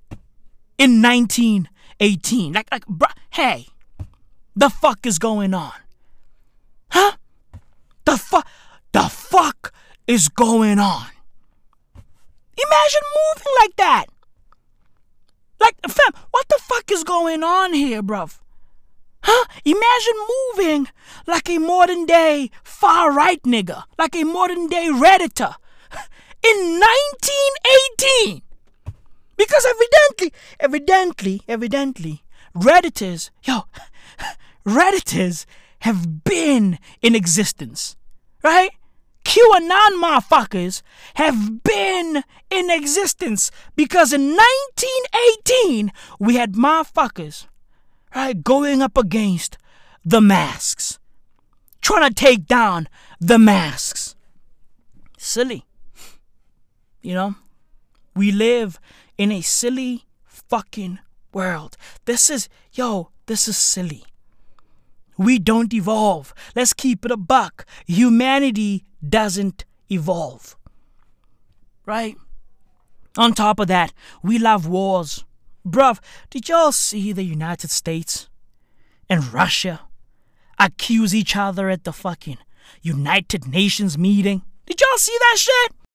[0.80, 2.54] in 1918.
[2.54, 3.68] Like, like, bruh, hey,
[4.56, 5.74] the fuck is going on?
[6.90, 7.18] Huh?
[8.06, 8.48] The fuck,
[8.94, 9.72] the fuck
[10.08, 11.06] is going on?
[11.94, 14.06] Imagine moving like that.
[15.60, 18.40] Like, fam, what the fuck is going on here, bruv?
[19.24, 19.46] Huh?
[19.66, 20.88] Imagine moving
[21.26, 25.56] like a modern day far right nigga, like a modern day redditor
[26.44, 28.42] in 1918.
[29.36, 32.24] Because evidently, evidently, evidently,
[32.56, 33.66] redditors, yo,
[34.66, 35.46] redditors
[35.80, 37.96] have been in existence,
[38.44, 38.72] right?
[39.24, 40.82] QAnon motherfuckers
[41.16, 47.46] have been in existence because in 1918 we had motherfuckers
[48.18, 49.58] right, going up against
[50.04, 51.00] the masks,
[51.82, 52.88] trying to take down
[53.20, 54.16] the masks.
[55.18, 55.66] Silly.
[57.02, 57.36] You know,
[58.16, 58.80] we live
[59.18, 61.00] in a silly fucking
[61.32, 61.78] world.
[62.06, 64.04] This is, yo, this is silly.
[65.18, 66.34] We don't evolve.
[66.56, 67.66] Let's keep it a buck.
[67.86, 70.56] Humanity doesn't evolve.
[71.86, 72.18] Right?
[73.18, 75.24] On top of that, we love wars.
[75.68, 78.30] Bruv, did y'all see the United States
[79.10, 79.82] and Russia
[80.58, 82.38] accuse each other at the fucking
[82.82, 84.44] United Nations meeting?
[84.66, 85.87] Did y'all see that shit?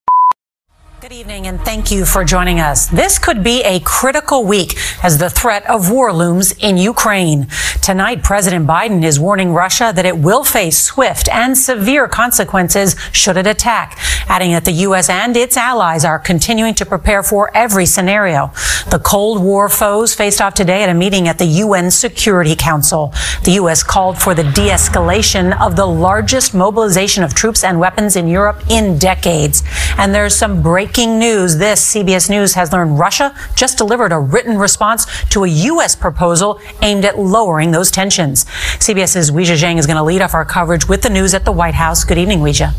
[1.03, 2.87] Good evening and thank you for joining us.
[2.87, 7.47] This could be a critical week as the threat of war looms in Ukraine.
[7.81, 13.35] Tonight, President Biden is warning Russia that it will face swift and severe consequences should
[13.35, 13.99] it attack,
[14.29, 15.09] adding that the U.S.
[15.09, 18.53] and its allies are continuing to prepare for every scenario.
[18.89, 23.13] The Cold War foes faced off today at a meeting at the UN Security Council.
[23.43, 23.83] The U.S.
[23.83, 28.97] called for the de-escalation of the largest mobilization of troops and weapons in Europe in
[28.97, 29.63] decades.
[29.97, 31.57] And there's some breaking Breaking news.
[31.57, 35.95] This CBS News has learned Russia just delivered a written response to a U.S.
[35.95, 38.45] proposal aimed at lowering those tensions.
[38.77, 41.51] CBS's Weijia Jiang is going to lead off our coverage with the news at the
[41.51, 42.03] White House.
[42.03, 42.75] Good evening, Weijia.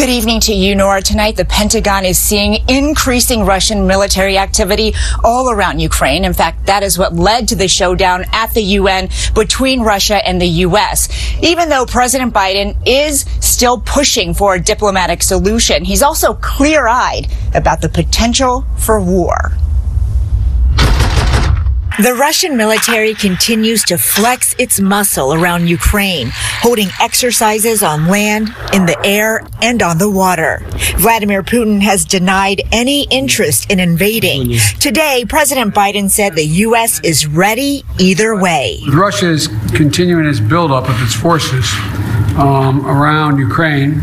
[0.00, 1.02] Good evening to you, Nora.
[1.02, 6.24] Tonight, the Pentagon is seeing increasing Russian military activity all around Ukraine.
[6.24, 10.40] In fact, that is what led to the showdown at the UN between Russia and
[10.40, 11.10] the U.S.
[11.42, 17.82] Even though President Biden is still pushing for a diplomatic solution, he's also clear-eyed about
[17.82, 19.52] the potential for war.
[21.98, 28.86] The Russian military continues to flex its muscle around Ukraine, holding exercises on land, in
[28.86, 30.62] the air, and on the water.
[30.96, 34.56] Vladimir Putin has denied any interest in invading.
[34.78, 37.00] Today, President Biden said the U.S.
[37.00, 38.80] is ready either way.
[38.90, 41.68] Russia is continuing its buildup of its forces
[42.40, 44.02] um, around Ukraine.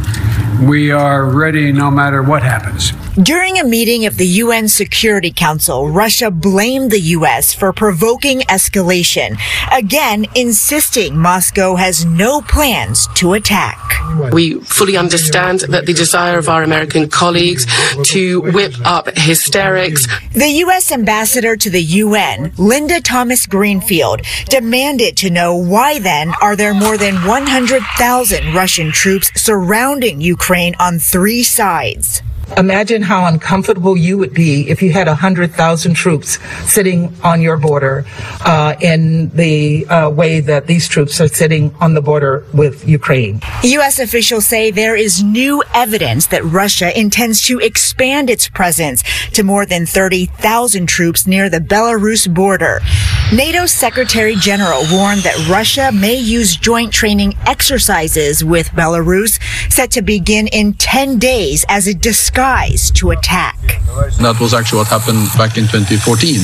[0.61, 2.91] We are ready no matter what happens.
[3.21, 7.51] During a meeting of the UN Security Council, Russia blamed the U.S.
[7.53, 9.39] for provoking escalation,
[9.71, 13.79] again insisting Moscow has no plans to attack.
[14.31, 17.65] We fully understand that the desire of our American colleagues
[18.03, 20.07] to whip up hysterics.
[20.33, 20.91] The U.S.
[20.91, 26.97] ambassador to the UN, Linda Thomas Greenfield, demanded to know why then are there more
[26.97, 32.21] than 100,000 Russian troops surrounding Ukraine on three sides.
[32.55, 36.39] Imagine how uncomfortable you would be if you had 100,000 troops
[36.69, 38.05] sitting on your border
[38.45, 43.41] uh, in the uh, way that these troops are sitting on the border with Ukraine.
[43.63, 43.99] U.S.
[43.99, 49.65] officials say there is new evidence that Russia intends to expand its presence to more
[49.65, 52.79] than 30,000 troops near the Belarus border.
[53.33, 59.37] NATO Secretary General warned that Russia may use joint training exercises with Belarus
[59.69, 63.57] set to begin in 10 days as a disguise to attack.
[64.21, 66.39] That was actually what happened back in 2014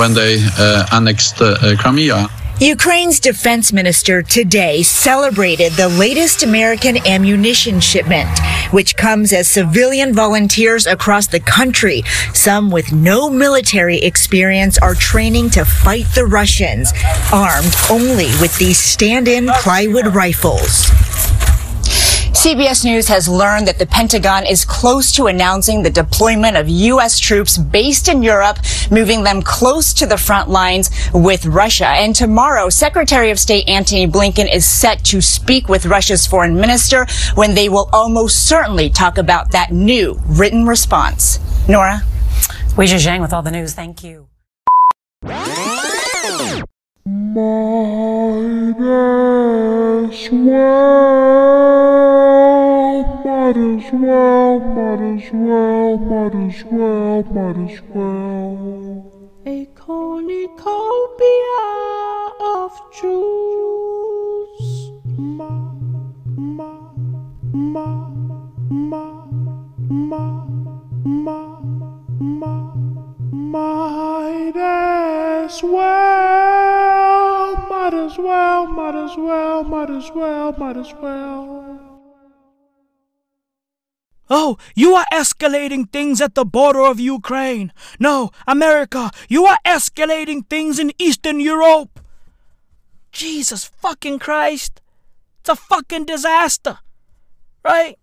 [0.00, 2.28] when they uh, annexed uh, Crimea.
[2.60, 8.28] Ukraine's defense minister today celebrated the latest American ammunition shipment,
[8.70, 15.50] which comes as civilian volunteers across the country, some with no military experience, are training
[15.50, 16.92] to fight the Russians,
[17.32, 20.88] armed only with these stand in plywood rifles.
[22.44, 27.18] CBS News has learned that the Pentagon is close to announcing the deployment of U.S.
[27.18, 28.58] troops based in Europe,
[28.90, 31.86] moving them close to the front lines with Russia.
[31.86, 37.06] And tomorrow, Secretary of State Antony Blinken is set to speak with Russia's foreign minister
[37.34, 41.38] when they will almost certainly talk about that new written response.
[41.66, 42.02] Nora?
[42.76, 43.72] Weijia Jiang with all the news.
[43.72, 44.28] Thank you.
[52.94, 59.10] Might as well, might as well, might as well, might as well.
[59.44, 61.26] A cornucopia
[62.38, 64.62] of Jews.
[65.18, 65.74] Ma,
[66.36, 66.92] ma,
[67.52, 68.12] ma,
[68.70, 69.26] ma,
[69.90, 70.46] ma,
[71.02, 71.58] ma,
[72.20, 72.74] ma,
[73.32, 81.83] might as well, might as well, might as well, might as well, might as well.
[84.30, 87.72] Oh, you are escalating things at the border of Ukraine.
[87.98, 92.00] No, America, you are escalating things in Eastern Europe.
[93.12, 94.80] Jesus fucking Christ.
[95.40, 96.78] It's a fucking disaster.
[97.62, 97.98] Right?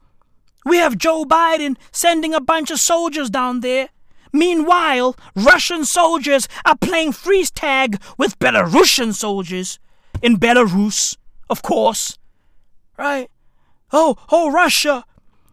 [0.63, 3.89] We have Joe Biden sending a bunch of soldiers down there.
[4.31, 9.79] Meanwhile, Russian soldiers are playing freeze tag with Belarusian soldiers
[10.21, 11.17] in Belarus,
[11.49, 12.17] of course.
[12.97, 13.29] Right?
[13.91, 15.03] Oh, oh, Russia,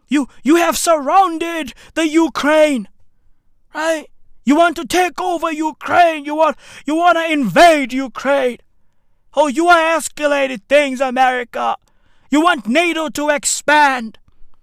[0.09, 2.89] you you have surrounded the Ukraine.
[3.75, 4.07] Right?
[4.45, 6.25] You want to take over Ukraine.
[6.25, 6.57] You want
[6.87, 8.59] you want to invade Ukraine.
[9.35, 11.77] Oh, you are escalating things, America.
[12.31, 14.19] You want NATO to expand.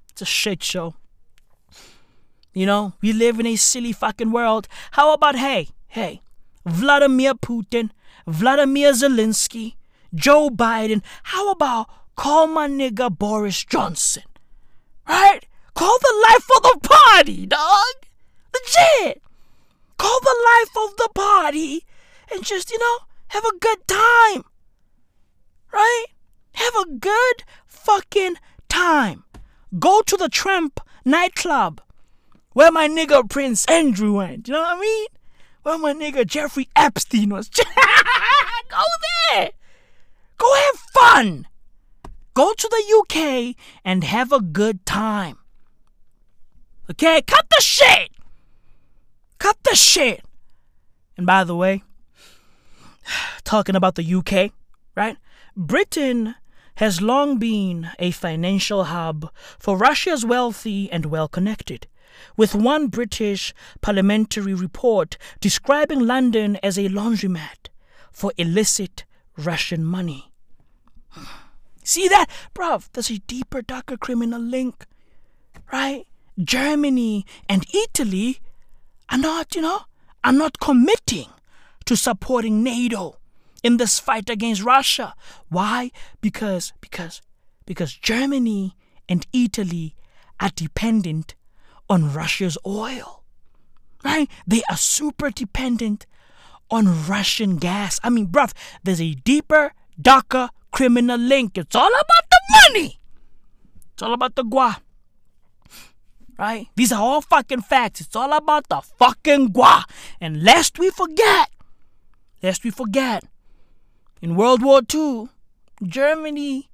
[0.10, 0.96] It's a shit show.
[2.54, 4.68] You know, we live in a silly fucking world.
[4.92, 6.22] How about hey, hey,
[6.66, 7.92] Vladimir Putin,
[8.26, 9.76] Vladimir Zelensky,
[10.14, 11.04] Joe Biden.
[11.24, 14.24] How about call my nigga Boris Johnson?
[15.08, 15.46] Right?
[15.74, 17.94] Call the life of the party, dog.
[18.54, 19.22] Legit.
[19.98, 21.86] Call the life of the party
[22.32, 24.44] and just, you know, have a good time.
[25.72, 26.06] Right?
[26.54, 28.36] Have a good fucking
[28.70, 29.24] time.
[29.78, 31.82] Go to the Tramp nightclub
[32.54, 34.48] where my nigga Prince Andrew went.
[34.48, 35.08] You know what I mean?
[35.64, 37.50] Where my nigga Jeffrey Epstein was.
[38.70, 38.84] Go
[39.30, 39.52] there.
[40.38, 41.48] Go have fun.
[42.36, 43.56] Go to the UK
[43.86, 45.38] and have a good time.
[46.92, 47.22] Okay?
[47.22, 48.12] Cut the shit.
[49.40, 50.22] Cut the shit.
[51.18, 51.84] And by the way,
[53.46, 54.52] talking about the UK,
[54.96, 55.18] right?
[55.56, 56.36] Britain
[56.76, 61.88] has long been a financial hub for Russia's wealthy and well connected,
[62.36, 67.70] with one British parliamentary report describing London as a laundromat
[68.12, 69.06] for illicit
[69.38, 70.34] Russian money.
[71.86, 72.26] See that?
[72.56, 74.88] Bruv, there's a deeper, darker criminal link,
[75.72, 76.08] right?
[76.38, 78.40] Germany and Italy
[79.10, 79.82] are not, you know,
[80.24, 81.30] are not committing
[81.86, 83.18] to supporting NATO
[83.64, 85.14] in this fight against Russia.
[85.50, 85.92] Why?
[86.22, 87.22] Because because
[87.68, 88.76] because Germany
[89.08, 89.96] and Italy
[90.40, 91.36] are dependent
[91.88, 93.24] on Russia's oil.
[94.04, 94.28] Right?
[94.48, 96.08] They are super dependent
[96.72, 98.00] on Russian gas.
[98.04, 101.58] I mean, bruv, there's a deeper, darker criminal link.
[101.58, 103.00] It's all about the money.
[103.94, 104.82] It's all about the gua.
[106.38, 106.68] Right?
[106.76, 108.02] These are all fucking facts.
[108.02, 109.86] It's all about the fucking gua.
[110.20, 111.50] And lest we forget,
[112.44, 113.24] lest we forget,
[114.22, 115.30] in World War II,
[115.82, 116.70] Germany,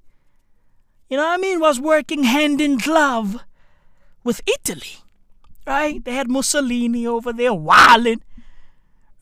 [1.08, 3.38] you know what I mean, was working hand in glove
[4.24, 4.96] with Italy.
[5.64, 6.04] Right?
[6.04, 8.22] They had Mussolini over there wilding.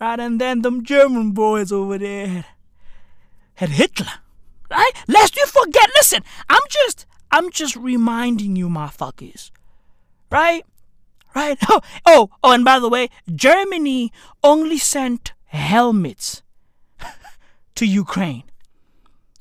[0.00, 0.18] Right?
[0.18, 2.46] And then them German boys over there had,
[3.56, 4.24] had Hitler.
[4.70, 4.92] Right?
[5.08, 9.50] Lest you forget, listen, I'm just I'm just reminding you motherfuckers.
[10.30, 10.64] Right?
[11.34, 11.58] Right?
[11.68, 16.42] Oh, oh, oh, and by the way, Germany only sent helmets
[17.76, 18.44] to Ukraine.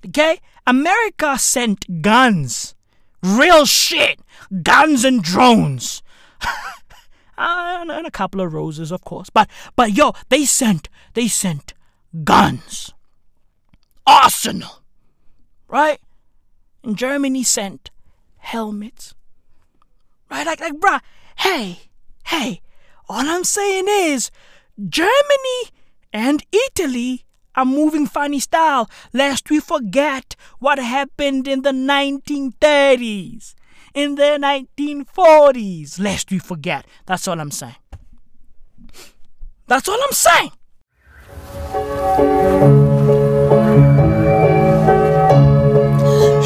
[0.06, 0.40] Okay?
[0.68, 2.76] America sent guns.
[3.24, 4.20] Real shit.
[4.64, 6.02] Guns and drones.
[7.40, 9.30] Uh, and a couple of roses, of course.
[9.30, 11.74] But but yo, they sent they sent
[12.26, 12.94] guns.
[14.06, 14.79] Arsenal.
[15.70, 16.00] Right?
[16.84, 17.92] And Germany sent
[18.38, 19.16] helmets.
[20.30, 20.46] Right?
[20.46, 21.00] Like like bruh,
[21.38, 21.90] hey,
[22.26, 22.62] hey,
[23.08, 24.32] all I'm saying is
[24.88, 25.62] Germany
[26.12, 27.24] and Italy
[27.56, 33.56] are moving funny style lest we forget what happened in the 1930s
[33.94, 36.86] in the 1940s, lest we forget.
[37.06, 37.76] That's all I'm saying.
[39.68, 40.52] That's all I'm saying.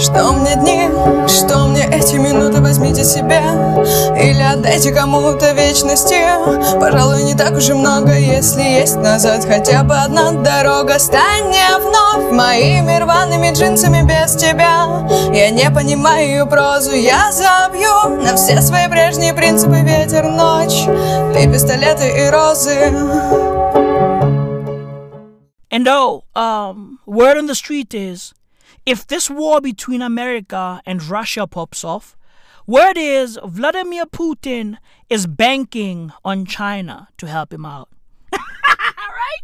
[0.03, 0.89] Что мне дни,
[1.29, 3.39] что мне эти минуты, возьмите себе
[4.21, 6.17] Или отдайте кому-то вечности.
[6.77, 9.45] Пожалуй, не так уж и много, если есть назад.
[9.45, 15.07] Хотя бы одна дорога, стань мне вновь Моими рваными джинсами без тебя.
[15.33, 19.79] Я не понимаю прозу, я забью На все свои прежние принципы.
[19.83, 20.83] Ветер, ночь
[21.33, 22.91] Ты пистолеты и розы.
[25.71, 28.33] And oh, um, word on the street is
[28.85, 32.17] if this war between America and Russia pops off,
[32.67, 34.77] word is Vladimir Putin
[35.09, 37.89] is banking on China to help him out.
[38.31, 39.41] right?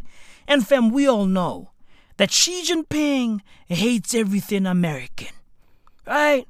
[0.47, 1.71] And fam, we all know
[2.17, 5.33] that Xi Jinping hates everything American.
[6.05, 6.45] Right?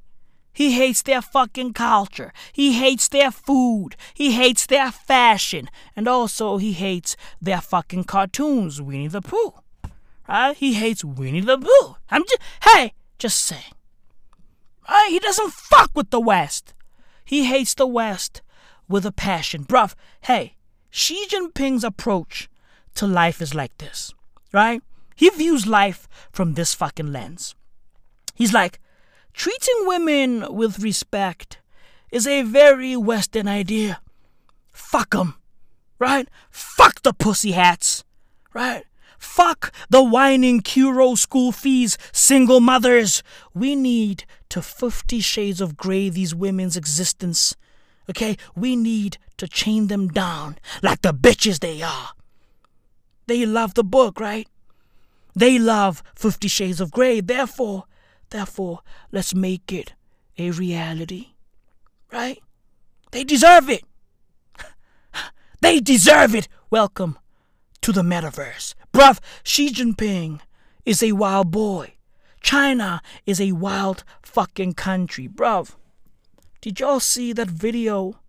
[0.51, 2.34] He hates their fucking culture.
[2.51, 3.95] He hates their food.
[4.14, 5.69] He hates their fashion.
[5.95, 9.53] And also, he hates their fucking cartoons, Winnie the Pooh.
[10.27, 10.58] Right?
[10.58, 11.95] He hates Winnie the Pooh.
[12.12, 13.74] I'm just, hey, just saying.
[14.90, 15.10] Right?
[15.10, 16.74] He doesn't fuck with the West.
[17.26, 18.42] He hates the West
[18.88, 19.66] with a passion.
[19.66, 20.56] Bruv, hey,
[20.90, 22.50] Xi Jinping's approach
[22.96, 24.14] to life is like this,
[24.52, 24.82] right?
[25.16, 27.56] He views life from this fucking lens.
[28.34, 28.80] He's like,
[29.34, 31.60] treating women with respect
[32.12, 34.02] is a very Western idea.
[34.72, 35.36] Fuck 'em,
[36.00, 36.28] right?
[36.50, 38.04] Fuck the pussy hats,
[38.54, 38.86] right?
[39.19, 43.22] Fuck the whining Kuro school fees, single mothers.
[43.53, 47.56] We need to 50 shades of gray these women's existence.
[48.09, 48.38] Okay?
[48.56, 52.11] We need to chain them down like the bitches they are.
[53.27, 54.48] They love the book, right?
[55.35, 57.22] They love 50 shades of gray.
[57.22, 57.83] Therefore,
[58.30, 58.80] therefore,
[59.11, 59.93] let's make it
[60.38, 61.33] a reality.
[62.11, 62.41] Right?
[63.11, 63.83] They deserve it.
[65.61, 66.48] They deserve it.
[66.69, 67.19] Welcome
[67.81, 68.75] to the metaverse.
[68.93, 70.40] Bruv, Xi Jinping
[70.85, 71.93] is a wild boy.
[72.42, 75.27] China is a wild fucking country.
[75.27, 75.76] Bruv,
[76.61, 78.19] did y'all see that video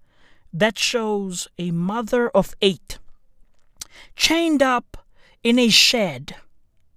[0.53, 2.99] that shows a mother of eight
[4.17, 5.07] chained up
[5.43, 6.37] in a shed,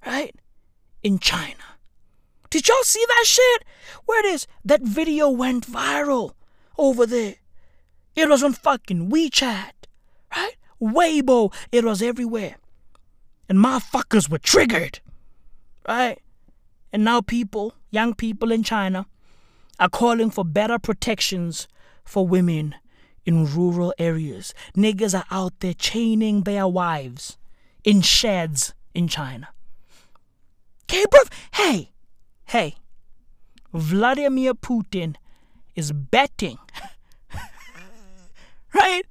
[0.06, 0.36] right?
[1.02, 1.78] In China.
[2.50, 3.66] Did y'all see that shit?
[4.06, 4.48] Where it is?
[4.64, 6.34] That video went viral
[6.78, 7.36] over there.
[8.16, 9.72] It was on fucking WeChat,
[10.36, 10.56] right?
[10.82, 11.54] Weibo.
[11.72, 12.58] It was everywhere.
[13.50, 15.00] And motherfuckers were triggered,
[15.88, 16.20] right?
[16.92, 19.06] And now people, young people in China,
[19.80, 21.68] are calling for better protections
[22.04, 22.76] for women
[23.26, 24.54] in rural areas.
[24.76, 27.38] Niggas are out there chaining their wives
[27.84, 29.50] in sheds in China.
[30.84, 31.32] Okay, bruv?
[31.54, 31.92] Hey,
[32.46, 32.76] hey,
[33.74, 35.16] Vladimir Putin
[35.76, 36.60] is betting,
[38.74, 39.04] right,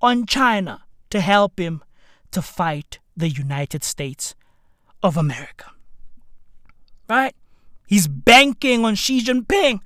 [0.00, 1.82] on China to help him
[2.30, 4.35] to fight the United States
[5.01, 5.71] of America.
[7.07, 7.35] Right?
[7.87, 9.79] He's banking on Xi Jinping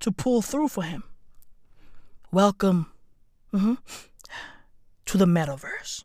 [0.00, 1.02] to pull through for him.
[2.30, 2.86] Welcome
[3.52, 3.78] mhm,
[5.06, 6.02] to the metaverse.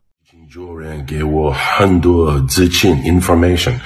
[0.54, 3.78] 有人给我很多资讯 information，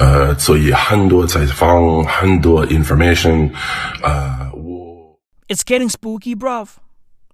[0.00, 3.52] 呃，所以很多采访，很多 information，
[4.02, 4.50] 呃，
[5.48, 6.78] It's getting spooky, bruv.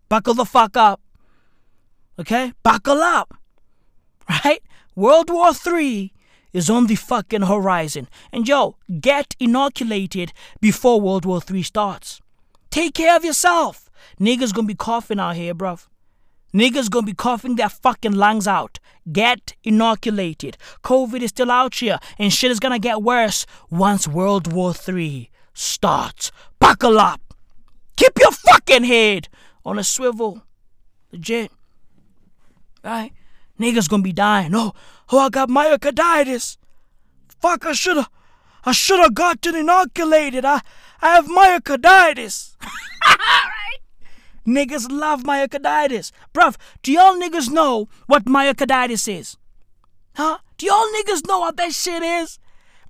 [0.08, 1.00] Buckle the fuck up.
[2.18, 2.52] Okay?
[2.64, 3.34] Buckle up.
[4.29, 4.61] Right?
[4.95, 6.13] World War III
[6.53, 8.07] is on the fucking horizon.
[8.31, 12.21] And yo, get inoculated before World War III starts.
[12.69, 13.89] Take care of yourself.
[14.19, 15.87] Niggas gonna be coughing out here, bruv.
[16.53, 18.79] Niggas gonna be coughing their fucking lungs out.
[19.11, 20.57] Get inoculated.
[20.83, 25.29] COVID is still out here, and shit is gonna get worse once World War III
[25.53, 26.31] starts.
[26.59, 27.21] Buckle up.
[27.95, 29.29] Keep your fucking head
[29.65, 30.43] on a swivel.
[31.11, 31.51] Legit.
[32.83, 33.13] Right?
[33.59, 34.53] Niggas gonna be dying.
[34.55, 34.73] Oh,
[35.11, 36.57] oh, I got myocarditis.
[37.39, 38.07] Fuck, I shoulda,
[38.65, 40.45] I shoulda gotten inoculated.
[40.45, 40.61] I,
[41.01, 42.55] I have myocarditis.
[42.61, 43.77] right?
[44.47, 46.11] Niggas love myocarditis.
[46.33, 49.37] Bruv, do y'all niggas know what myocarditis is?
[50.15, 50.39] Huh?
[50.57, 52.39] Do y'all niggas know what that shit is?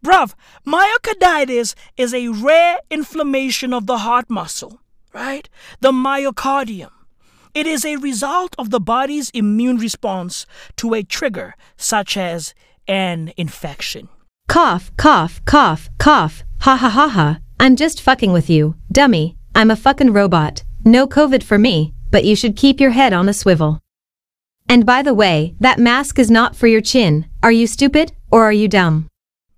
[0.04, 0.34] Bruv,
[0.66, 4.82] myocarditis is a rare inflammation of the heart muscle,
[5.14, 5.48] right?
[5.80, 6.92] The myocardium.
[7.54, 12.56] It is a result of the body's immune response to a trigger, such as
[12.88, 14.10] an infection.
[14.48, 16.44] Cough, cough, cough, cough.
[16.62, 17.40] Ha ha ha ha.
[17.60, 18.76] I'm just fucking with you.
[18.92, 19.38] Dummy.
[19.54, 20.64] I'm a fucking robot.
[20.84, 23.80] No COVID for me, but you should keep your head on a swivel.
[24.68, 27.28] And by the way, that mask is not for your chin.
[27.44, 29.08] Are you stupid or are you dumb?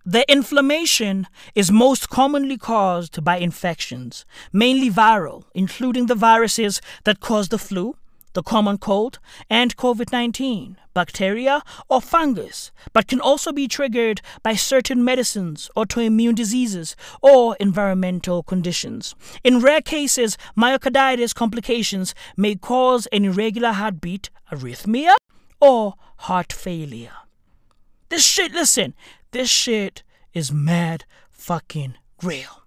[0.08, 1.26] The inflammation
[1.56, 7.96] is most commonly caused by infections, mainly viral, including the viruses that cause the flu,
[8.34, 9.18] the common cold,
[9.50, 16.36] and COVID 19, bacteria, or fungus, but can also be triggered by certain medicines, autoimmune
[16.36, 19.16] diseases, or environmental conditions.
[19.44, 25.16] In rare cases, myocarditis complications may cause an irregular heartbeat, arrhythmia,
[25.60, 27.26] or heart failure.
[28.10, 28.94] This shit, listen,
[29.36, 30.02] this shit
[30.34, 32.65] is mad fucking real.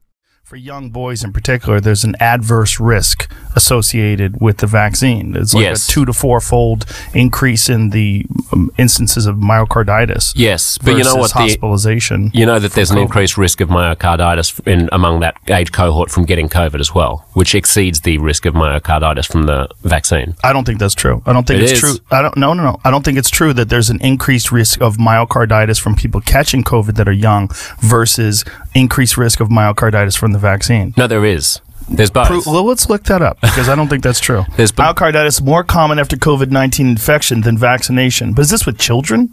[0.49, 5.36] For young boys in particular, there's an adverse risk associated with the vaccine.
[5.36, 5.86] It's like Yes.
[5.86, 10.33] a two to four fold increase in the um, instances of myocarditis.
[10.36, 11.33] Yes, but you know versus what?
[11.35, 12.31] The, hospitalization.
[12.33, 13.02] you know that there's an COVID.
[13.02, 17.55] increased risk of myocarditis in among that age cohort from getting COVID as well, which
[17.55, 20.35] exceeds the risk of myocarditis from the vaccine.
[20.43, 21.23] I don't think that's true.
[21.27, 21.81] I don't think It it's is.
[21.81, 21.94] true.
[22.10, 22.35] I don't.
[22.39, 22.81] No, no, no.
[22.86, 26.65] I don't think it's true that there's an increased risk of myocarditis from people catching
[26.65, 30.94] COVID that are young versus increased risk of myocarditis from the vaccine.
[30.97, 31.60] No, there is.
[31.91, 32.26] There's both.
[32.28, 34.44] Pro- well, let's look that up because I don't think that's true.
[34.57, 38.34] There's bo- myocarditis more common after COVID nineteen infection than vaccination.
[38.34, 39.33] But is this with children?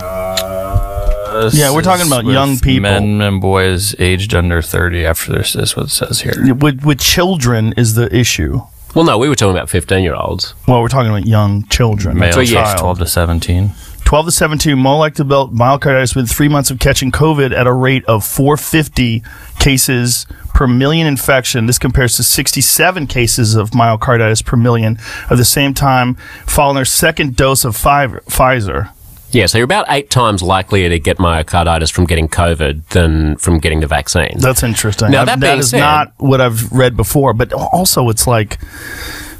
[0.00, 2.82] Uh, yeah, we're talking about young people.
[2.90, 6.54] men and boys aged under 30 after this is what it says here.
[6.54, 8.60] With with children is the issue.
[8.94, 10.54] Well, no, we were talking about 15 year olds.
[10.66, 12.18] Well, we're talking about young children.
[12.18, 12.78] Male So, yes, child.
[12.78, 13.70] 12 to 17.
[14.06, 18.04] 12 to 17 more likely myocarditis within three months of catching COVID at a rate
[18.04, 19.22] of 450
[19.58, 21.66] cases per million infection.
[21.66, 24.96] This compares to 67 cases of myocarditis per million
[25.28, 26.14] at the same time
[26.46, 28.90] following their second dose of Fi- Pfizer.
[29.32, 33.58] Yeah, so you're about eight times likelier to get myocarditis from getting COVID than from
[33.58, 34.38] getting the vaccine.
[34.38, 35.10] That's interesting.
[35.10, 38.58] Now, I've- that is said- not what I've read before, but also it's like.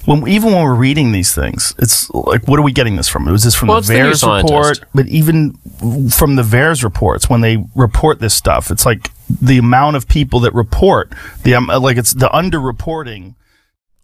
[0.06, 3.24] When, even when we're reading these things, it's like, what are we getting this from?
[3.26, 4.80] Was this from Well, the it's the report?
[4.94, 5.54] But even
[6.10, 10.38] from the VAERS reports, when they report this stuff, it's like the amount of people
[10.40, 11.12] that report,
[11.42, 13.34] the um, like it's the underreporting.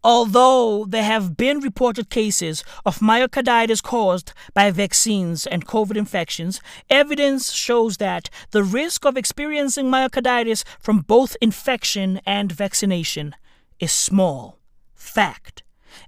[0.05, 7.53] Although there have been reported cases of myocarditis caused by vaccines and COVID infections, evidence
[7.53, 13.37] shows that the risk of experiencing myocarditis from both infection and vaccination
[13.79, 14.59] is small.
[14.97, 15.63] Fact.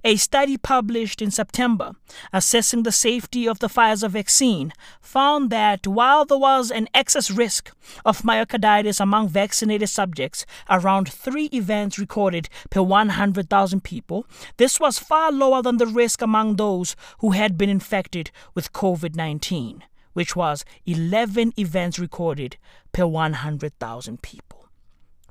[0.07, 1.93] A study published in September
[2.31, 7.71] assessing the safety of the Pfizer vaccine found that while there was an excess risk
[8.05, 14.27] of myocarditis among vaccinated subjects, around three events recorded per 100,000 people,
[14.57, 19.15] this was far lower than the risk among those who had been infected with COVID
[19.15, 22.57] 19, which was 11 events recorded
[22.91, 24.69] per 100,000 people.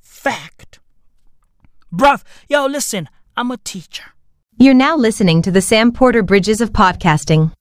[0.00, 0.80] Fact.
[1.92, 4.14] Bruv, yo, listen, I'm a teacher.
[4.56, 7.52] You're now listening to the Sam Porter Bridges of podcasting.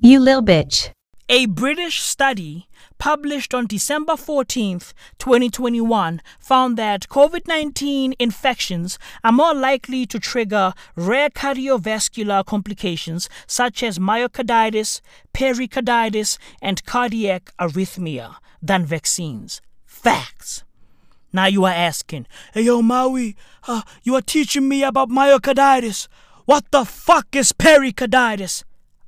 [0.00, 0.92] You lil bitch.
[1.28, 2.68] A British study
[2.98, 10.72] published on December 14th, 2021, found that COVID 19 infections are more likely to trigger
[10.94, 15.00] rare cardiovascular complications such as myocarditis,
[15.32, 19.60] pericarditis, and cardiac arrhythmia than vaccines.
[19.84, 20.62] Facts.
[21.34, 26.06] Now you are asking, hey yo, Maui, uh, you are teaching me about myocarditis.
[26.44, 28.62] What the fuck is pericarditis?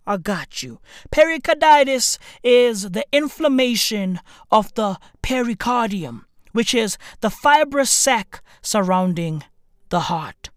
[0.09, 0.81] I got you.
[1.13, 4.19] Pericarditis is the inflammation
[4.51, 9.45] of the pericardium, which is the fibrous sac surrounding
[9.91, 10.51] the heart.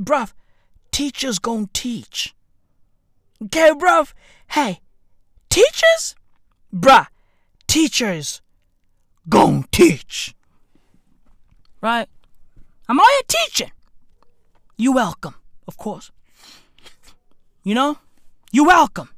[0.00, 0.34] Bruv,
[0.92, 2.32] teachers gon' teach.
[3.42, 4.12] Okay, bruv?
[4.50, 4.82] Hey,
[5.50, 6.14] teachers?
[6.72, 7.08] Bruh,
[7.66, 8.40] teachers
[9.28, 10.36] gon' teach.
[11.80, 12.08] Right?
[12.88, 13.72] I'm out here teaching.
[14.76, 15.34] You welcome,
[15.66, 16.10] of course.
[17.62, 17.98] You know?
[18.50, 19.10] You welcome.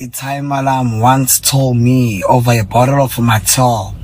[0.00, 3.94] A Time alarm once told me over a bottle of Mattel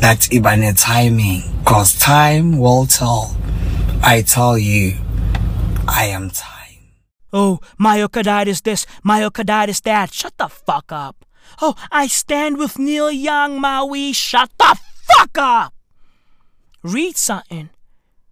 [0.00, 3.36] that Ibane timing, cause time will tell.
[4.02, 4.96] I tell you,
[5.86, 6.92] I am time.
[7.32, 10.12] Oh, myocarditis this, myocarditis that.
[10.12, 11.24] Shut the fuck up.
[11.60, 14.12] Oh, I stand with Neil Young, Maui.
[14.12, 15.74] Shut the fuck up.
[16.82, 17.70] Read something.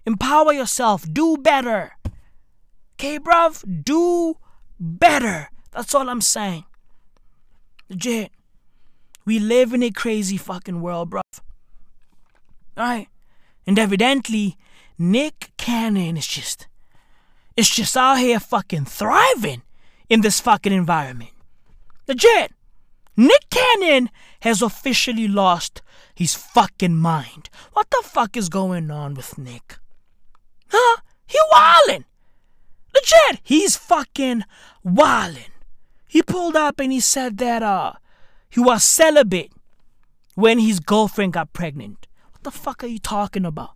[0.05, 1.05] Empower yourself.
[1.13, 1.93] Do better.
[2.95, 3.85] Okay, bruv?
[3.85, 4.37] Do
[4.79, 5.51] better.
[5.73, 6.65] That's all I'm saying.
[7.89, 8.31] Legit.
[9.25, 11.41] We live in a crazy fucking world, bruv.
[12.79, 13.09] Alright?
[13.67, 14.57] And evidently,
[14.99, 16.69] Nick Cannon is just
[17.57, 19.63] is just out here fucking thriving
[20.09, 21.31] in this fucking environment.
[22.07, 22.53] Legit.
[23.17, 24.11] Nick Cannon
[24.47, 25.83] has officially lost
[26.15, 27.51] his fucking mind.
[27.73, 29.79] What the fuck is going on with Nick?
[30.69, 31.01] Huh?
[31.27, 32.05] He wildin'.
[32.95, 34.45] Legit, he's fucking
[34.85, 35.51] wildin'.
[36.07, 37.95] He pulled up and he said that uh
[38.49, 39.51] he was celibate
[40.37, 42.07] when his girlfriend got pregnant.
[42.31, 43.73] What the fuck are you talking about?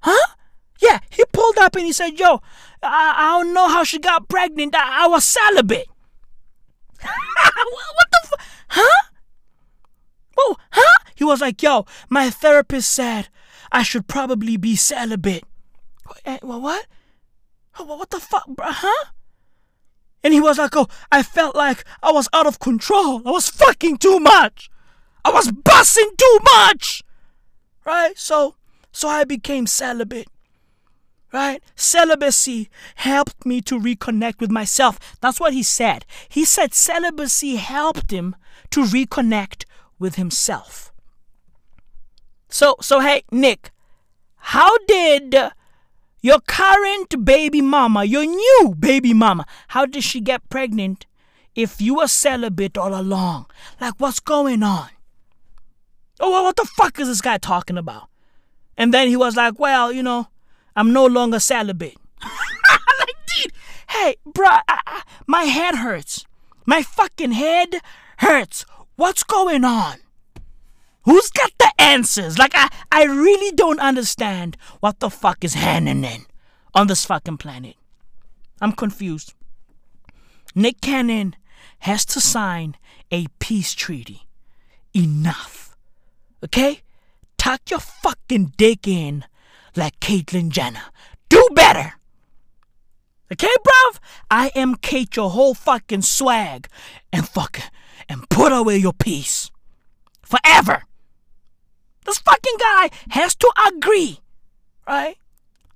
[0.00, 0.34] Huh?
[0.82, 2.42] Yeah, he pulled up and he said, Yo,
[2.82, 4.74] I, I don't know how she got pregnant.
[4.76, 5.88] I, I was celibate.
[7.00, 8.40] what the fuck?
[8.68, 9.10] Huh?
[10.38, 11.04] Oh, huh?
[11.14, 13.28] He was like, Yo, my therapist said
[13.72, 15.44] I should probably be celibate.
[16.24, 16.60] Eh, What?
[16.62, 16.86] What?
[17.76, 18.66] What the fuck, bruh?
[18.68, 19.10] Huh?
[20.22, 23.22] And he was like, Oh, I felt like I was out of control.
[23.26, 24.70] I was fucking too much.
[25.24, 27.02] I was busting too much.
[27.84, 28.16] Right?
[28.18, 28.56] So,
[28.92, 30.28] so I became celibate
[31.34, 31.60] right?
[31.74, 35.16] Celibacy helped me to reconnect with myself.
[35.20, 36.06] That's what he said.
[36.28, 38.36] He said celibacy helped him
[38.70, 39.64] to reconnect
[39.98, 40.92] with himself.
[42.48, 43.70] So, so hey, Nick,
[44.36, 45.34] how did
[46.20, 51.06] your current baby mama, your new baby mama, how did she get pregnant
[51.54, 53.46] if you were celibate all along?
[53.80, 54.88] Like, what's going on?
[56.20, 58.08] Oh, what the fuck is this guy talking about?
[58.76, 60.28] And then he was like, well, you know,
[60.76, 61.96] I'm no longer celibate.
[62.22, 63.52] like, dude,
[63.90, 66.24] hey, bruh, I, I, my head hurts.
[66.66, 67.76] My fucking head
[68.18, 68.64] hurts.
[68.96, 69.96] What's going on?
[71.02, 72.38] Who's got the answers?
[72.38, 76.26] Like, I, I really don't understand what the fuck is happening
[76.74, 77.74] on this fucking planet.
[78.60, 79.34] I'm confused.
[80.54, 81.36] Nick Cannon
[81.80, 82.76] has to sign
[83.10, 84.26] a peace treaty.
[84.94, 85.76] Enough.
[86.42, 86.80] Okay?
[87.36, 89.24] Tuck your fucking dick in
[89.76, 90.84] like Caitlyn Jenner.
[91.28, 91.94] Do better.
[93.32, 93.98] Okay, bruv?
[94.30, 96.68] I am Kate your whole fucking swag
[97.12, 97.60] and fuck
[98.08, 99.50] and put away your piece.
[100.22, 100.82] Forever.
[102.04, 104.20] This fucking guy has to agree,
[104.86, 105.16] right?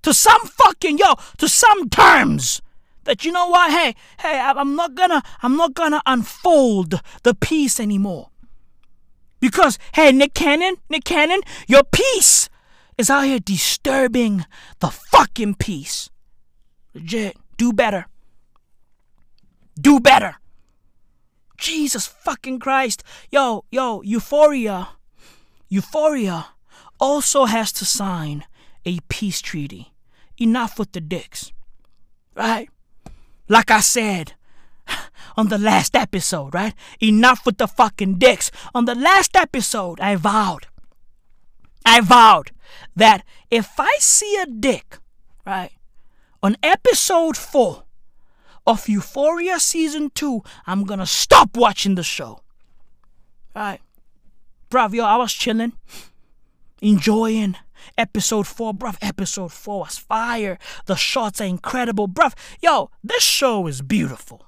[0.03, 2.61] To some fucking yo, to some terms.
[3.05, 3.71] That you know what?
[3.71, 8.29] Hey, hey, I'm not gonna I'm not gonna unfold the piece anymore.
[9.41, 12.51] Because hey, Nick Cannon, Nick Cannon, your piece
[12.99, 14.45] is out here disturbing
[14.81, 16.11] the fucking peace.
[16.93, 17.37] Legit.
[17.57, 18.07] Do better.
[19.81, 20.37] Do better.
[21.59, 23.03] Jesus fucking Christ.
[23.31, 24.91] Yo, yo, Euphoria.
[25.69, 26.47] Euphoria
[26.99, 28.45] also has to sign
[28.87, 29.93] a peace treaty.
[30.39, 31.53] Enough with the dicks.
[32.35, 32.71] Right?
[33.49, 34.35] Like I said
[35.37, 36.75] on the last episode, right?
[37.01, 38.51] Enough with the fucking dicks.
[38.75, 40.67] On the last episode, I vowed.
[41.85, 42.51] I vowed
[42.97, 44.99] that if I see a dick,
[45.47, 45.73] right,
[46.43, 47.85] on episode four
[48.69, 52.41] of Euphoria season two, I'm gonna stop watching the show.
[53.57, 53.81] Right,
[54.71, 55.73] bruv, yo, I was chilling,
[56.83, 57.57] enjoying
[57.97, 58.99] episode four, bruv.
[59.01, 60.59] Episode four was fire.
[60.85, 62.35] The shots are incredible, bruv.
[62.63, 64.45] Yo, this show is beautiful.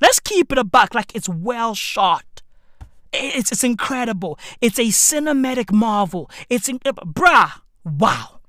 [0.00, 2.42] Let's keep it a buck, like it's well shot.
[3.12, 4.40] It's it's incredible.
[4.60, 6.28] It's a cinematic marvel.
[6.50, 8.40] It's in, bruh, wow.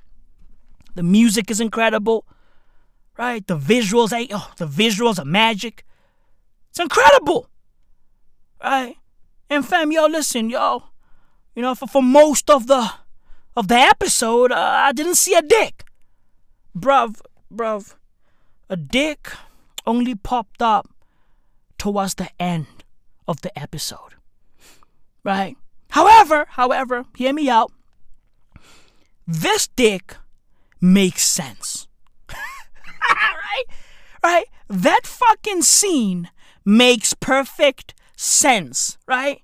[0.95, 2.25] The music is incredible,
[3.17, 3.45] right?
[3.45, 5.85] The visuals, oh, the visuals are magic.
[6.69, 7.47] It's incredible,
[8.63, 8.95] right?
[9.49, 10.83] And fam, yo, listen, yo,
[11.55, 12.91] you know, for, for most of the
[13.55, 15.85] of the episode, uh, I didn't see a dick,
[16.75, 17.21] bruv,
[17.53, 17.95] bruv.
[18.69, 19.31] A dick
[19.85, 20.89] only popped up
[21.77, 22.65] towards the end
[23.27, 24.15] of the episode,
[25.23, 25.55] right?
[25.89, 27.71] However, however, hear me out.
[29.27, 30.15] This dick
[30.81, 31.87] makes sense.
[33.53, 33.65] Right?
[34.23, 34.45] Right?
[34.69, 36.29] That fucking scene
[36.65, 39.41] makes perfect sense, right?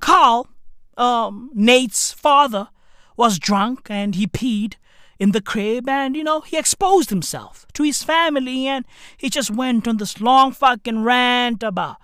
[0.00, 0.48] Carl,
[0.96, 2.68] um, Nate's father,
[3.16, 4.74] was drunk and he peed
[5.18, 8.86] in the crib and, you know, he exposed himself to his family and
[9.18, 11.96] he just went on this long fucking rant about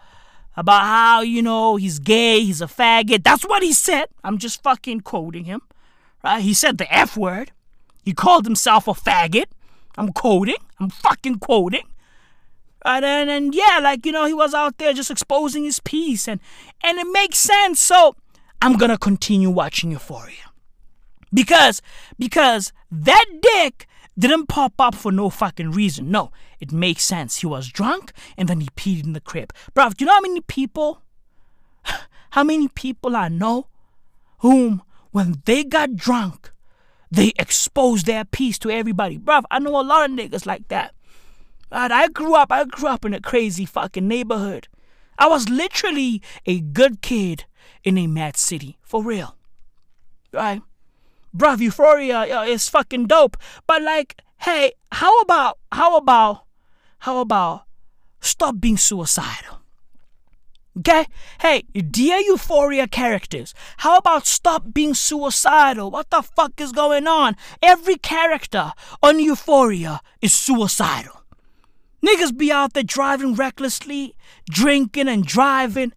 [0.58, 3.22] about how, you know, he's gay, he's a faggot.
[3.22, 4.06] That's what he said.
[4.24, 5.60] I'm just fucking quoting him.
[6.24, 6.40] Right?
[6.40, 7.52] He said the F word.
[8.02, 9.46] He called himself a faggot.
[9.96, 10.56] I'm quoting.
[10.78, 11.82] I'm fucking quoting.
[12.84, 13.02] Right?
[13.02, 16.40] And, and yeah, like, you know, he was out there just exposing his piece and
[16.82, 17.80] and it makes sense.
[17.80, 18.14] So
[18.62, 20.50] I'm gonna continue watching Euphoria.
[21.32, 21.82] Because
[22.18, 23.86] because that dick
[24.18, 26.10] didn't pop up for no fucking reason.
[26.10, 27.38] No, it makes sense.
[27.38, 29.52] He was drunk and then he peed in the crib.
[29.74, 31.02] Bro, do you know how many people,
[32.30, 33.66] how many people I know
[34.38, 36.52] whom, when they got drunk,
[37.10, 39.16] they expose their piece to everybody.
[39.16, 40.94] Bro, I know a lot of niggas like that.
[41.70, 44.68] Right, I grew up, I grew up in a crazy fucking neighborhood.
[45.18, 47.44] I was literally a good kid
[47.82, 48.78] in a mad city.
[48.82, 49.36] For real.
[50.32, 50.62] Right?
[51.36, 53.36] bruv, Euphoria is fucking dope.
[53.66, 56.44] But like, hey, how about, how about,
[57.00, 57.64] how about
[58.20, 59.55] stop being suicidal?
[60.78, 61.06] Okay?
[61.40, 65.90] Hey, dear Euphoria characters, how about stop being suicidal?
[65.90, 67.36] What the fuck is going on?
[67.62, 68.72] Every character
[69.02, 71.22] on Euphoria is suicidal.
[72.04, 74.14] Niggas be out there driving recklessly,
[74.50, 75.92] drinking and driving.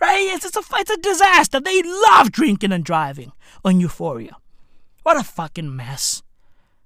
[0.00, 0.30] Right?
[0.32, 1.60] It's, it's, a, it's a disaster.
[1.60, 3.32] They love drinking and driving
[3.64, 4.36] on Euphoria.
[5.02, 6.22] What a fucking mess.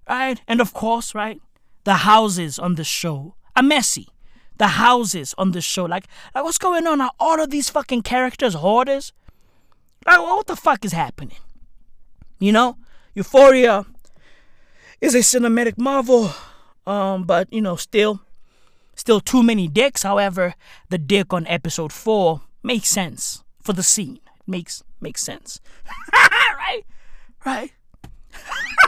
[0.08, 0.40] Right?
[0.48, 1.40] And of course, right?
[1.84, 4.08] The houses on the show are messy.
[4.58, 7.00] The houses on the show, like, like what's going on?
[7.00, 9.12] Are all of these fucking characters hoarders?
[10.06, 11.38] Like, what the fuck is happening?
[12.38, 12.76] You know,
[13.14, 13.84] Euphoria
[15.00, 16.30] is a cinematic marvel,
[16.86, 18.22] um, but you know, still,
[18.94, 20.02] still too many dicks.
[20.02, 20.54] However,
[20.88, 24.16] the dick on episode four makes sense for the scene.
[24.16, 25.60] It makes makes sense,
[26.12, 26.82] right?
[27.44, 27.72] Right?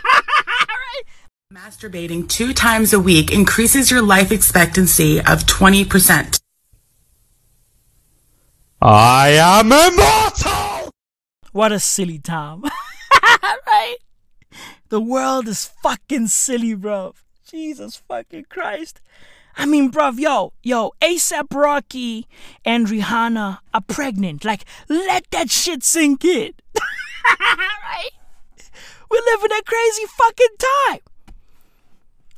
[1.50, 6.42] Masturbating two times a week increases your life expectancy of 20%.
[8.82, 10.90] I am immortal!
[11.52, 12.64] What a silly time.
[13.42, 13.96] right?
[14.90, 17.14] The world is fucking silly, bro.
[17.50, 19.00] Jesus fucking Christ.
[19.56, 22.26] I mean, bruv, yo, yo, ASAP Rocky
[22.62, 24.44] and Rihanna are pregnant.
[24.44, 26.52] Like, let that shit sink in.
[27.40, 28.10] right?
[29.10, 31.00] We live in a crazy fucking time.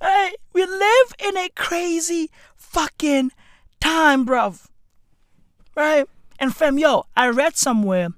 [0.00, 3.32] Hey, we live in a crazy fucking
[3.80, 4.66] time, bruv.
[5.76, 6.06] Right?
[6.38, 8.08] And fam, yo, I read somewhere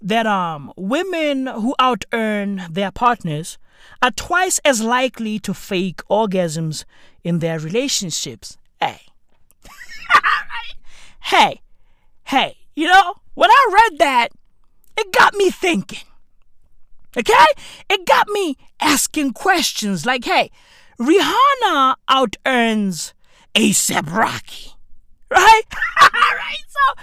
[0.00, 3.58] that um women who out earn their partners
[4.02, 6.84] are twice as likely to fake orgasms
[7.24, 8.58] in their relationships.
[8.80, 9.00] Hey.
[11.20, 11.62] hey.
[12.24, 14.28] Hey, you know, when I read that,
[14.96, 16.06] it got me thinking.
[17.16, 17.44] Okay?
[17.90, 20.50] It got me asking questions like, hey,
[20.98, 23.14] Rihanna out earns
[23.54, 24.72] ASAP Rocky.
[25.30, 25.62] Right?
[26.02, 26.64] right?
[26.68, 27.02] So,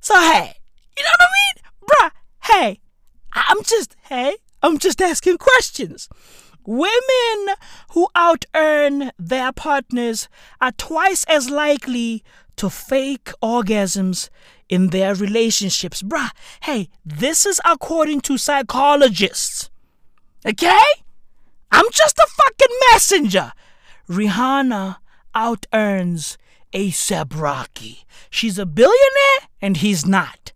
[0.00, 0.54] so hey,
[0.96, 1.62] you know what I mean?
[1.88, 2.10] Bruh,
[2.44, 2.80] hey,
[3.32, 6.08] I'm just, hey, I'm just asking questions.
[6.66, 7.54] Women
[7.92, 10.28] who out earn their partners
[10.60, 12.22] are twice as likely
[12.56, 14.28] to fake orgasms
[14.68, 16.02] in their relationships.
[16.02, 16.30] Bruh,
[16.62, 19.70] hey, this is according to psychologists.
[20.46, 20.84] Okay?
[21.70, 23.52] I'm just a fucking messenger.
[24.08, 24.96] Rihanna
[25.34, 26.36] out earns
[26.72, 28.04] ASAP Rocky.
[28.28, 30.52] She's a billionaire and he's not.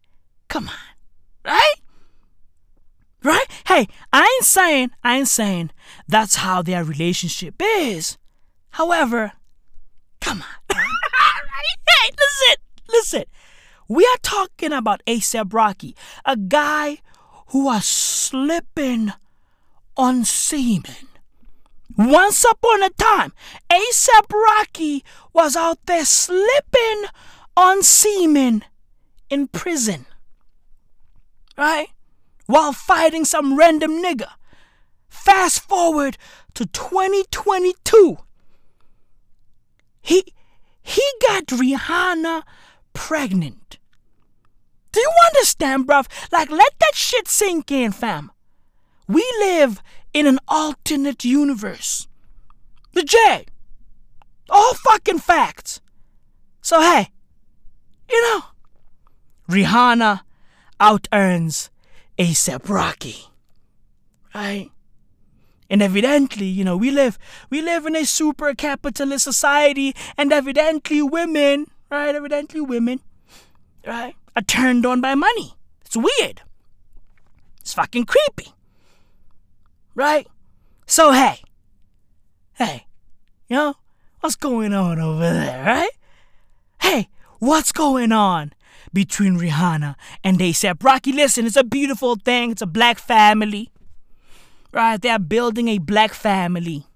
[0.48, 0.74] Come on.
[1.44, 1.74] Right?
[3.22, 3.46] Right?
[3.66, 5.70] Hey, I ain't saying, I ain't saying
[6.06, 8.18] that's how their relationship is.
[8.70, 9.32] However,
[10.20, 10.76] come on.
[10.76, 11.78] right?
[11.88, 12.56] Hey, listen,
[12.88, 13.24] listen.
[13.88, 16.98] We are talking about ASAP Rocky, a guy
[17.48, 19.12] who was slipping
[19.96, 21.08] on semen.
[21.96, 23.32] Once upon a time,
[23.70, 27.04] ASAP Rocky was out there slipping
[27.56, 28.64] on semen
[29.30, 30.06] in prison.
[31.56, 31.88] Right?
[32.46, 34.28] While fighting some random nigga.
[35.08, 36.18] Fast forward
[36.54, 38.18] to 2022.
[40.02, 40.24] He
[40.82, 42.42] he got Rihanna
[42.92, 43.78] pregnant.
[44.92, 46.06] Do you understand, bruv?
[46.30, 48.30] Like, let that shit sink in, fam.
[49.06, 52.08] We live in an alternate universe.
[52.92, 53.46] The J.
[54.48, 55.80] All fucking facts.
[56.60, 57.08] So, hey,
[58.08, 58.44] you know,
[59.48, 60.20] Rihanna
[60.80, 61.70] out earns
[62.18, 63.28] ASAP Rocky.
[64.34, 64.70] Right?
[65.68, 67.18] And evidently, you know, we live
[67.50, 72.14] we live in a super capitalist society, and evidently women, right?
[72.14, 73.00] Evidently women,
[73.86, 75.54] right, are turned on by money.
[75.84, 76.42] It's weird.
[77.60, 78.53] It's fucking creepy.
[79.94, 80.26] Right?
[80.86, 81.40] So, hey,
[82.54, 82.86] hey,
[83.48, 83.74] you know,
[84.20, 85.90] what's going on over there, right?
[86.80, 87.08] Hey,
[87.38, 88.52] what's going on
[88.92, 91.12] between Rihanna and ASAP Rocky?
[91.12, 92.50] Listen, it's a beautiful thing.
[92.50, 93.70] It's a black family,
[94.72, 95.00] right?
[95.00, 96.86] They're building a black family.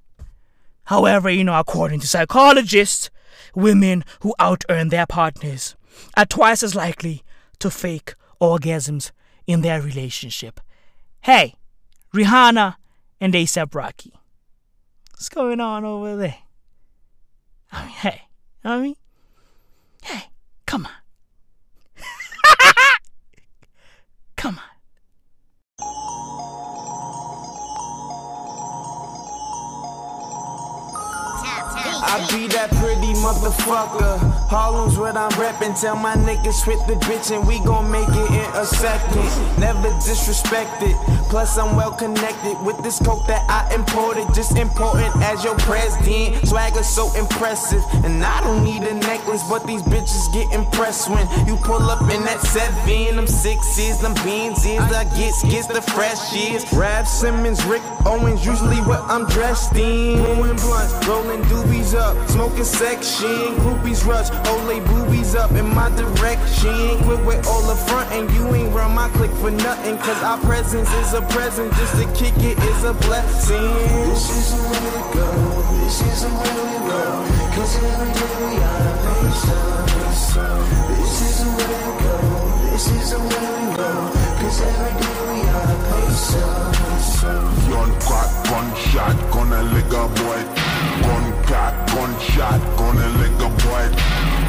[0.85, 3.11] However, you know, according to psychologists,
[3.55, 5.77] women who out earn their partners
[6.17, 7.23] are twice as likely
[7.59, 9.11] to fake orgasms
[9.47, 10.61] in their relationship.
[11.23, 11.55] Hey,
[12.15, 12.77] Rihanna
[13.21, 14.13] and ASAP Rocky.
[15.13, 16.37] What's going on over there?
[17.73, 18.23] I mean, hey,
[18.65, 18.97] you know I mean?
[20.03, 20.23] Hey,
[20.67, 20.93] come on.
[24.37, 24.79] come on.
[32.01, 34.19] I be that pretty motherfucker.
[34.49, 35.79] Harlem's what I'm reppin'.
[35.79, 39.29] Tell my niggas hit the bitch and we gon' make it in a second.
[39.61, 40.97] Never disrespected.
[41.29, 44.27] Plus I'm well connected with this coke that I imported.
[44.35, 46.47] Just important as your president.
[46.49, 47.83] Swagger so impressive.
[48.05, 52.01] And I don't need a necklace, but these bitches get impressed when you pull up
[52.03, 53.17] in that seven.
[53.17, 56.65] Them sixes, them beans is I get gets the fresh years.
[56.73, 60.19] Raf Simons, Rick Owens, usually what I'm dressed in.
[60.19, 63.55] Blowing blunts, rolling doobies up, smoking section.
[63.61, 64.81] Groupies rush, Olay
[65.29, 66.99] boobies up in my direction.
[67.05, 69.99] Quit with all the front, and you ain't run my click for nothing.
[69.99, 73.63] Cause our presence is a present, just to kick it is a blessing.
[74.09, 75.29] This is the way to go,
[75.85, 77.25] this is the way we roll.
[77.55, 78.89] Cause every day we are.
[80.89, 82.15] This is the way to go,
[82.71, 86.51] this is the way we Cause every day we are nation.
[87.71, 90.43] Gun crack, gunshot, gonna lick a boy.
[91.07, 93.87] Gun cat, gunshot, gonna lick a boy.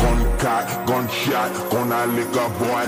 [0.02, 2.86] Gun cat, gunshot, gonna lick a boy.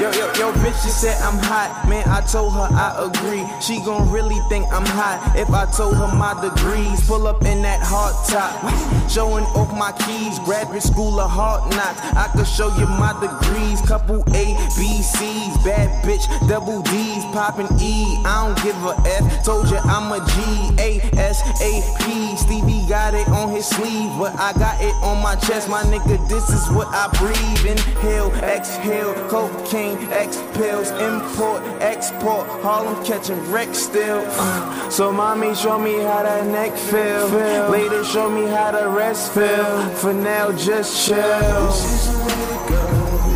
[0.00, 1.84] Yo, yo, yo, bitch, she said I'm hot.
[1.86, 3.44] Man, I told her I agree.
[3.60, 7.06] She gon' really think I'm hot if I told her my degrees.
[7.06, 8.64] Pull up in that hard top,
[9.10, 10.38] showing off my keys.
[10.48, 12.00] Graduate school of hard knocks.
[12.16, 13.82] I could show you my degrees.
[13.82, 15.52] Couple A, B, C's.
[15.68, 17.22] Bad bitch, double D's.
[17.36, 18.16] Poppin' E.
[18.24, 19.44] I don't give a F.
[19.44, 20.80] Told you I'm a G.
[20.80, 22.36] A, S, A, P.
[22.40, 25.68] Stevie got it on his sleeve, but I got it on my chest.
[25.68, 27.76] My nigga, this is what I breathe.
[27.76, 32.46] Inhale, exhale, cocaine, X pills, import, export.
[32.62, 34.22] Harlem catching wreck still.
[34.26, 37.28] Uh, so mommy, show me how that neck feel.
[37.70, 39.88] Later, show me how the rest feel.
[39.96, 41.16] For now, just chill.
[41.16, 42.82] The way to go.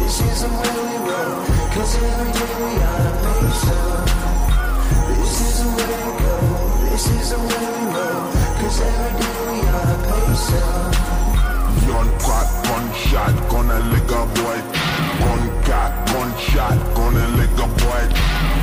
[0.04, 1.44] Is the way we roll.
[1.74, 3.98] Cause every day we are nation.
[5.18, 6.36] This is the way to go.
[6.90, 8.24] This is the way we roll.
[8.60, 10.74] Cause every day we are nation.
[11.88, 14.58] Gun crack, gunshot, gonna lick a boy.
[15.20, 18.04] Gun cat, gunshot, gonna lick a boy.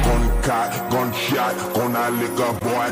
[0.06, 2.92] Gun cat, gunshot, gonna lick a boy.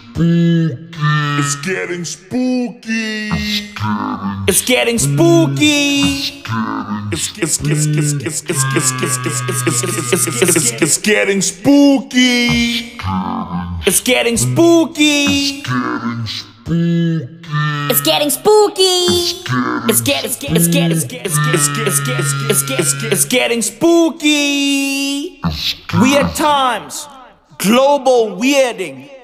[0.23, 1.55] It's
[4.61, 6.43] getting spooky.
[7.11, 11.41] It's it's it's it's it's it's it's it's it's it's it's it's it's it's getting
[11.41, 12.99] spooky.
[13.87, 15.63] It's getting spooky.
[17.89, 19.07] It's getting spooky.
[19.89, 22.63] It's get it's get it's get it's get it's get it's get it's get it's
[22.63, 25.41] get it's get it's getting spooky.
[25.99, 27.07] Weird times.
[27.57, 29.20] Global weirding.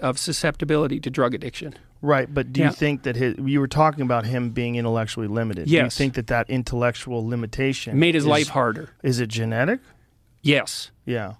[0.00, 1.74] Of susceptibility to drug addiction.
[2.00, 2.68] Right, but do Yeah.
[2.68, 5.64] you think that his, you were talking about him being intellectually limited?
[5.66, 5.96] Do you Yes.
[5.96, 8.90] think that that intellectual limitation Made his is- life harder.
[9.02, 9.80] Is it genetic?
[10.42, 10.90] Yes.
[11.04, 11.34] Yeah.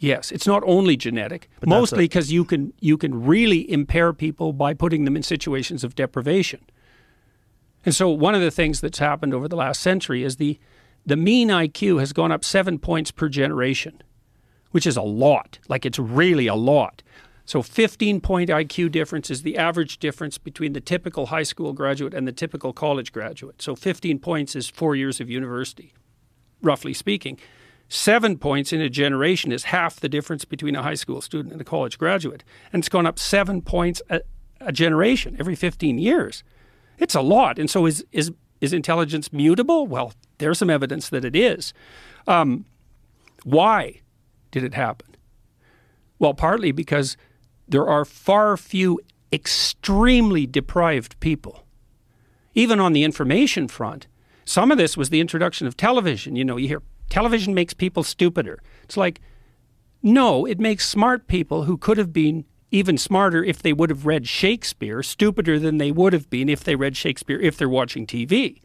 [0.00, 4.52] Yes, it's not only genetic, But mostly because you can you can really impair people
[4.52, 6.60] by putting them in situations of deprivation.
[7.84, 10.58] And so one of the things that's happened over the last century is the
[11.08, 14.02] the mean IQ has gone up 7 points per generation,
[14.72, 15.58] which is a lot.
[15.66, 17.02] Like it's really a lot.
[17.46, 22.12] So 15 point IQ difference is the average difference between the typical high school graduate
[22.12, 23.62] and the typical college graduate.
[23.62, 25.94] So 15 points is four years of university,
[26.60, 27.38] roughly speaking.
[27.88, 31.60] Seven points in a generation is half the difference between a high school student and
[31.62, 32.44] a college graduate.
[32.70, 34.20] And it's gone up seven points a,
[34.60, 36.44] a generation every 15 years.
[36.98, 37.58] It's a lot.
[37.58, 38.30] And so is, is,
[38.60, 39.86] is intelligence mutable?
[39.86, 41.72] Well, there's some evidence that it is.
[42.26, 42.64] Um,
[43.44, 44.00] why
[44.50, 45.16] did it happen?
[46.18, 47.16] Well, partly because
[47.68, 49.00] there are far few
[49.32, 51.64] extremely deprived people.
[52.54, 54.06] Even on the information front,
[54.44, 56.34] some of this was the introduction of television.
[56.34, 58.60] You know, you hear television makes people stupider.
[58.82, 59.20] It's like,
[60.02, 64.06] no, it makes smart people who could have been even smarter if they would have
[64.06, 68.06] read Shakespeare, stupider than they would have been if they read Shakespeare if they're watching
[68.06, 68.60] TV.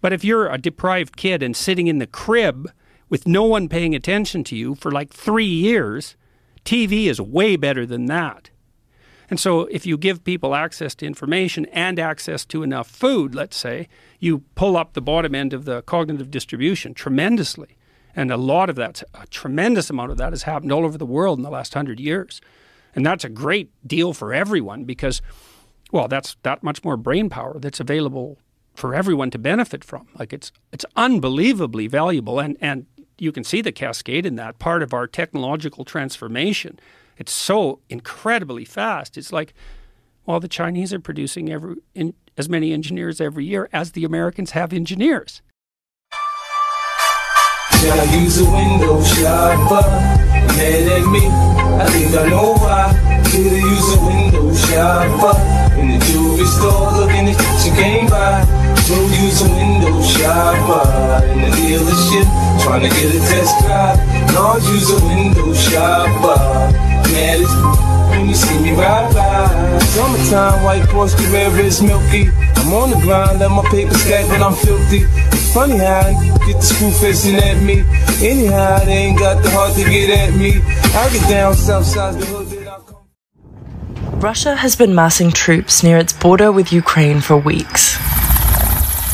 [0.00, 2.70] But if you're a deprived kid and sitting in the crib
[3.08, 6.16] with no one paying attention to you for like three years,
[6.64, 8.50] TV is way better than that.
[9.30, 13.56] And so, if you give people access to information and access to enough food, let's
[13.56, 17.76] say, you pull up the bottom end of the cognitive distribution tremendously.
[18.16, 21.04] And a lot of that, a tremendous amount of that has happened all over the
[21.04, 22.40] world in the last hundred years.
[22.94, 25.20] And that's a great deal for everyone because,
[25.92, 28.38] well, that's that much more brain power that's available
[28.78, 30.06] for everyone to benefit from.
[30.18, 32.86] Like it's it's unbelievably valuable and and
[33.18, 36.78] you can see the cascade in that part of our technological transformation.
[37.16, 39.18] It's so incredibly fast.
[39.18, 39.52] It's like,
[40.24, 44.52] well, the Chinese are producing every in, as many engineers every year as the Americans
[44.52, 45.42] have engineers.
[47.72, 49.00] I use a window?
[50.58, 52.92] Mad at me, I think I know why.
[53.30, 54.48] Should I use a window?
[55.78, 58.67] In the jewelry store, looking at buy.
[62.68, 63.98] Trying to get a test drive.
[64.34, 66.36] Don't use a window shopper.
[66.36, 66.72] Uh,
[67.12, 67.52] Mad as
[68.10, 69.78] when you see me ride by.
[69.96, 72.28] Summertime, white Carrera is milky.
[72.56, 75.04] I'm on the grind, let my paper stack, but I'm filthy.
[75.54, 76.12] Funny how I
[76.46, 77.84] get the screw facing at me.
[78.20, 80.60] Anyhow, they ain't got the heart to get at me.
[80.92, 82.48] I get down south side the hood.
[84.22, 87.96] Russia has been massing troops near its border with Ukraine for weeks.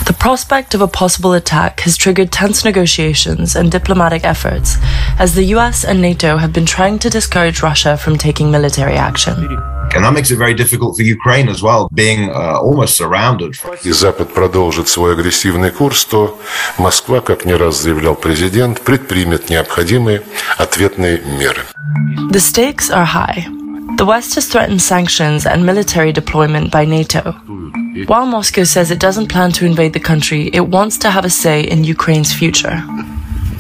[0.06, 4.78] The prospect of a possible attack has triggered tense negotiations and diplomatic efforts,
[5.20, 9.36] as the US and NATO have been trying to discourage Russia from taking military action.
[9.94, 13.58] And that makes it very difficult for Ukraine as well, being uh, almost surrounded.
[13.84, 16.40] и Запад продолжит свой агрессивный курс, то
[16.78, 20.22] Москва, как не раз заявлял президент, предпримет необходимые
[20.58, 21.62] ответные меры.
[22.32, 23.48] The stakes are high.
[23.97, 27.33] The West has threatened sanctions and military deployment by NATO.
[28.07, 31.31] While Moscow says it doesn't plan to invade the country, it wants to have a
[31.31, 32.83] say in Ukraine's future.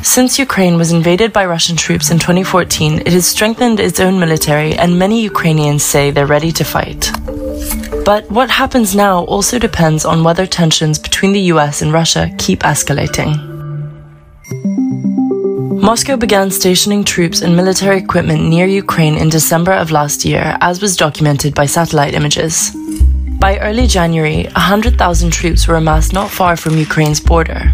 [0.03, 4.75] Since Ukraine was invaded by Russian troops in 2014, it has strengthened its own military,
[4.75, 7.11] and many Ukrainians say they're ready to fight.
[8.05, 12.61] But what happens now also depends on whether tensions between the US and Russia keep
[12.61, 13.33] escalating.
[15.85, 20.81] Moscow began stationing troops and military equipment near Ukraine in December of last year, as
[20.81, 22.75] was documented by satellite images.
[23.39, 27.71] By early January, 100,000 troops were amassed not far from Ukraine's border.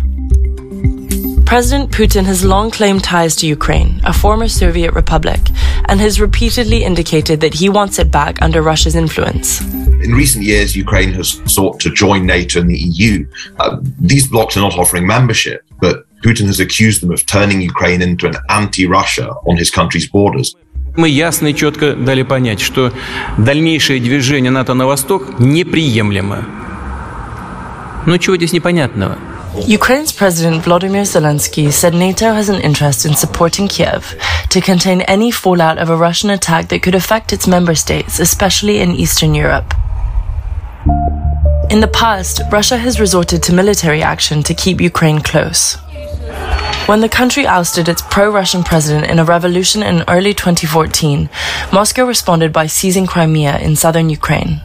[1.47, 5.39] President Putin has long claimed ties to Ukraine, a former Soviet republic,
[5.87, 9.61] and has repeatedly indicated that he wants it back under Russia's influence.
[10.03, 13.25] In recent years, Ukraine has sought to join NATO and the EU.
[13.61, 18.02] Uh, these blocs are not offering membership, but Putin has accused them of turning Ukraine
[18.02, 20.56] into an anti Russia on his country's borders.
[20.98, 22.94] Мы ясно и четко дали понять, что
[23.38, 26.45] дальнейшее движение НАТО на восток неприемлемо.
[28.06, 29.18] Но чего здесь непонятного?
[29.68, 34.16] Ukraine's President Volodymyr Zelensky said NATO has an interest in supporting Kiev
[34.50, 38.80] to contain any fallout of a Russian attack that could affect its member states, especially
[38.80, 39.74] in Eastern Europe.
[41.69, 45.77] In the past, Russia has resorted to military action to keep Ukraine close.
[46.91, 51.31] When the country ousted its pro Russian president in a revolution in early 2014,
[51.73, 54.60] Moscow responded by seizing Crimea in southern Ukraine.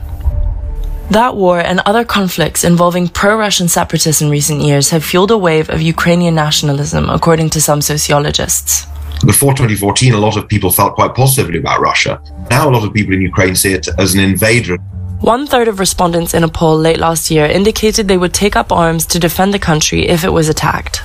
[1.12, 5.38] That war and other conflicts involving pro Russian separatists in recent years have fueled a
[5.38, 8.88] wave of Ukrainian nationalism, according to some sociologists.
[9.24, 12.20] Before 2014, a lot of people felt quite positively about Russia.
[12.50, 14.78] Now, a lot of people in Ukraine see it as an invader.
[15.22, 18.72] One third of respondents in a poll late last year indicated they would take up
[18.72, 21.04] arms to defend the country if it was attacked.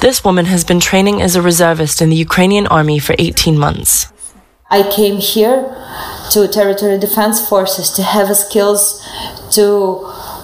[0.00, 4.10] This woman has been training as a reservist in the Ukrainian army for 18 months.
[4.70, 5.76] I came here
[6.30, 9.06] to territorial defense forces to have skills
[9.50, 9.66] to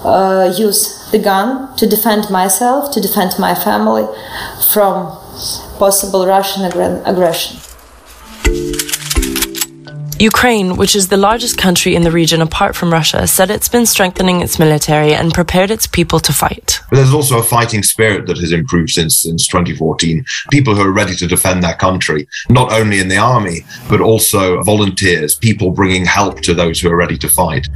[0.05, 4.05] uh, use the gun to defend myself, to defend my family
[4.71, 5.17] from
[5.79, 7.57] possible Russian aggr- aggression.
[10.22, 13.86] Ukraine, which is the largest country in the region apart from Russia, said it's been
[13.86, 16.80] strengthening its military and prepared its people to fight.
[16.90, 20.24] But there's also a fighting spirit that has improved since since 2014.
[20.50, 24.62] People who are ready to defend their country, not only in the army, but also
[24.62, 27.66] volunteers, people bringing help to those who are ready to fight.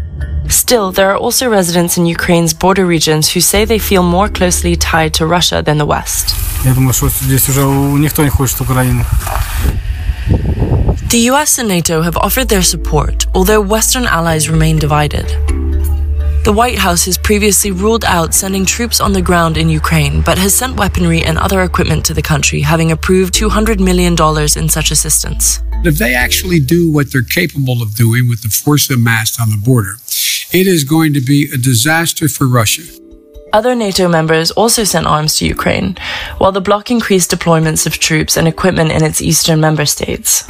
[0.49, 4.77] Still, there are also residents in Ukraine's border regions who say they feel more closely
[4.77, 6.35] tied to Russia than the West.
[6.65, 7.63] Я думаю, что здесь уже
[7.99, 9.05] никто не хочет Украину.
[11.12, 15.28] The US and NATO have offered their support, although Western allies remain divided.
[16.46, 20.38] The White House has previously ruled out sending troops on the ground in Ukraine, but
[20.38, 24.14] has sent weaponry and other equipment to the country, having approved $200 million
[24.58, 25.62] in such assistance.
[25.84, 29.62] If they actually do what they're capable of doing with the force amassed on the
[29.66, 29.96] border,
[30.54, 32.84] it is going to be a disaster for Russia.
[33.52, 35.98] Other NATO members also sent arms to Ukraine,
[36.38, 40.50] while the bloc increased deployments of troops and equipment in its eastern member states.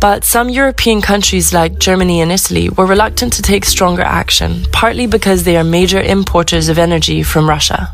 [0.00, 5.06] But some European countries like Germany and Italy were reluctant to take stronger action, partly
[5.06, 7.92] because they are major importers of energy from Russia.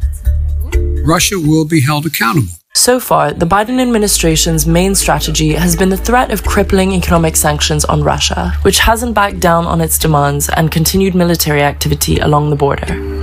[1.04, 2.48] Russia will be held accountable.
[2.74, 7.84] So far, the Biden administration's main strategy has been the threat of crippling economic sanctions
[7.84, 12.56] on Russia, which hasn't backed down on its demands and continued military activity along the
[12.56, 13.20] border.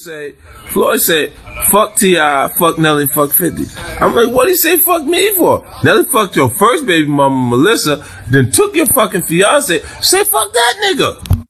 [0.00, 0.34] say,
[0.72, 1.32] Floyd said,
[1.70, 3.64] fuck T.I., fuck Nelly, fuck 50.
[4.00, 5.66] I'm like, what did he say fuck me for?
[5.82, 9.80] Nelly fucked your first baby mama, Melissa, then took your fucking fiance.
[10.00, 11.44] Say fuck that nigga.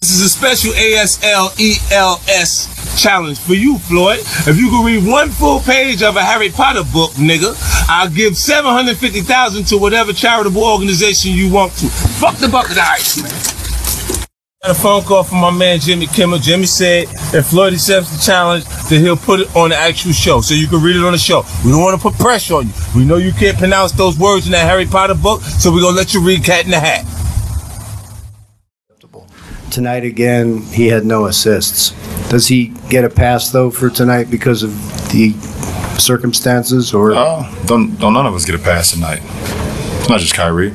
[0.00, 4.18] This is a special ASL ELS challenge for you, Floyd.
[4.20, 7.54] If you can read one full page of a Harry Potter book, nigga,
[7.88, 11.86] I'll give 750000 to whatever charitable organization you want to.
[11.88, 13.59] Fuck the bucket of ice, man.
[14.62, 16.38] Got a phone call from my man Jimmy Kimmel.
[16.38, 20.42] Jimmy said if Floyd accepts the challenge, then he'll put it on the actual show,
[20.42, 21.44] so you can read it on the show.
[21.64, 22.72] We don't want to put pressure on you.
[22.94, 25.96] We know you can't pronounce those words in that Harry Potter book, so we're gonna
[25.96, 27.06] let you read Cat in the Hat.
[29.70, 31.92] Tonight again, he had no assists.
[32.28, 34.72] Does he get a pass though for tonight because of
[35.10, 35.32] the
[35.98, 39.22] circumstances, or Oh, don't don't none of us get a pass tonight.
[40.00, 40.74] It's not just Kyrie.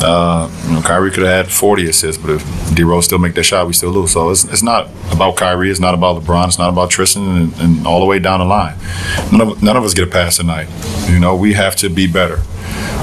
[0.00, 3.34] Uh, you know, Kyrie could have had 40 assists, but if D Rose still make
[3.34, 4.12] that shot, we still lose.
[4.12, 5.70] So it's, it's not about Kyrie.
[5.70, 6.48] It's not about LeBron.
[6.48, 8.76] It's not about Tristan, and, and all the way down the line.
[9.32, 10.68] None of, none of us get a pass tonight.
[11.08, 12.38] You know, we have to be better.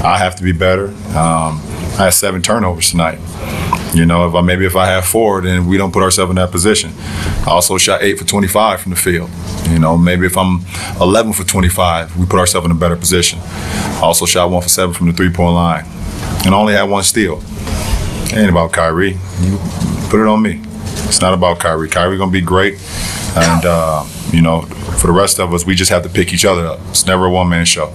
[0.04, 0.88] I have to be better.
[1.16, 1.60] Um,
[1.98, 3.18] I had seven turnovers tonight.
[3.94, 6.36] You know, if I maybe if I have four, then we don't put ourselves in
[6.36, 6.92] that position.
[7.46, 9.30] I also shot eight for 25 from the field.
[9.70, 10.60] You know, maybe if I'm
[11.00, 13.38] 11 for 25, we put ourselves in a better position.
[13.42, 15.84] I also shot one for seven from the three-point line,
[16.44, 17.42] and I only had one steal.
[18.26, 19.16] It ain't about Kyrie.
[19.40, 19.58] You
[20.10, 20.60] put it on me.
[21.06, 21.88] It's not about Kyrie.
[21.88, 22.74] Kyrie gonna be great,
[23.36, 26.44] and uh, you know, for the rest of us, we just have to pick each
[26.44, 26.80] other up.
[26.88, 27.92] It's never a one-man show.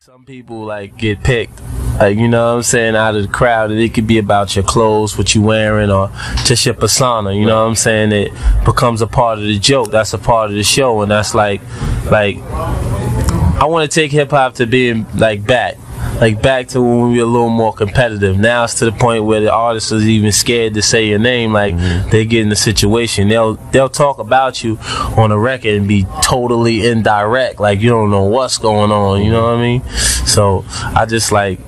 [0.00, 1.60] Some people like get picked.
[1.98, 4.66] Like, you know what I'm saying, out of the crowd, it could be about your
[4.66, 6.10] clothes, what you're wearing, or
[6.44, 8.12] just your persona, you know what I'm saying?
[8.12, 8.32] It
[8.66, 9.90] becomes a part of the joke.
[9.90, 11.62] That's a part of the show, and that's like,
[12.10, 15.76] like, I want to take hip hop to being like back.
[16.20, 18.38] Like back to when we were a little more competitive.
[18.38, 21.52] Now it's to the point where the artist is even scared to say your name.
[21.52, 22.08] Like mm-hmm.
[22.08, 24.78] they get in the situation, they'll they'll talk about you
[25.16, 27.60] on a record and be totally indirect.
[27.60, 29.22] Like you don't know what's going on.
[29.22, 29.82] You know what I mean?
[30.26, 31.60] So I just like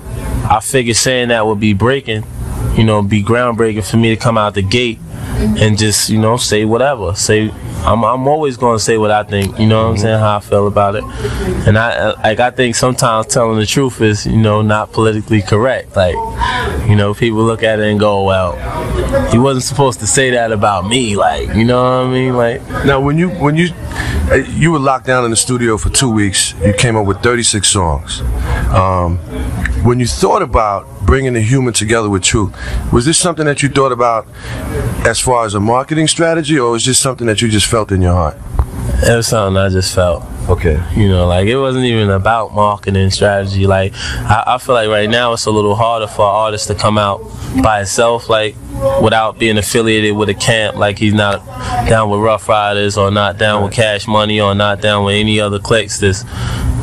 [0.50, 2.24] I figured saying that would be breaking.
[2.74, 5.56] You know, be groundbreaking for me to come out the gate mm-hmm.
[5.58, 7.14] and just you know say whatever.
[7.14, 7.52] Say
[7.86, 9.58] I'm I'm always gonna say what I think.
[9.58, 10.18] You know what I'm saying?
[10.18, 11.04] How I feel about it.
[11.66, 15.96] And I like I think sometimes telling the truth is you know not politically correct.
[15.96, 16.16] Like
[16.88, 18.52] you know people look at it and go, well,
[19.30, 21.16] he wasn't supposed to say that about me.
[21.16, 22.36] Like you know what I mean?
[22.36, 23.68] Like Now, when you when you
[24.30, 27.22] uh, you were locked down in the studio for two weeks, you came up with
[27.22, 28.20] 36 songs.
[28.70, 29.18] Um,
[29.84, 32.54] when you thought about bringing the human together with truth,
[32.92, 34.26] was this something that you thought about
[35.06, 38.02] as far as a marketing strategy, or was this something that you just felt in
[38.02, 38.36] your heart?
[39.02, 40.22] It was something I just felt.
[40.50, 40.78] Okay.
[40.94, 43.66] You know, like it wasn't even about marketing strategy.
[43.66, 46.74] Like I, I feel like right now it's a little harder for an artist to
[46.74, 47.22] come out
[47.62, 48.54] by itself, like
[49.00, 50.76] without being affiliated with a camp.
[50.76, 51.42] Like he's not
[51.88, 55.40] down with Ruff Ryders or not down with Cash Money or not down with any
[55.40, 56.00] other cliques.
[56.00, 56.22] This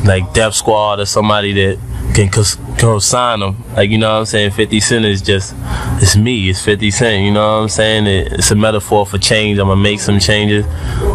[0.04, 1.78] like Def Squad or somebody that
[2.14, 3.56] can cos- co-sign them.
[3.74, 4.50] Like you know what I'm saying?
[4.52, 5.54] 50 Cent is just
[6.02, 6.48] it's me.
[6.48, 7.24] It's 50 Cent.
[7.24, 8.06] You know what I'm saying?
[8.06, 9.58] It, it's a metaphor for change.
[9.58, 10.64] I'm gonna make some changes.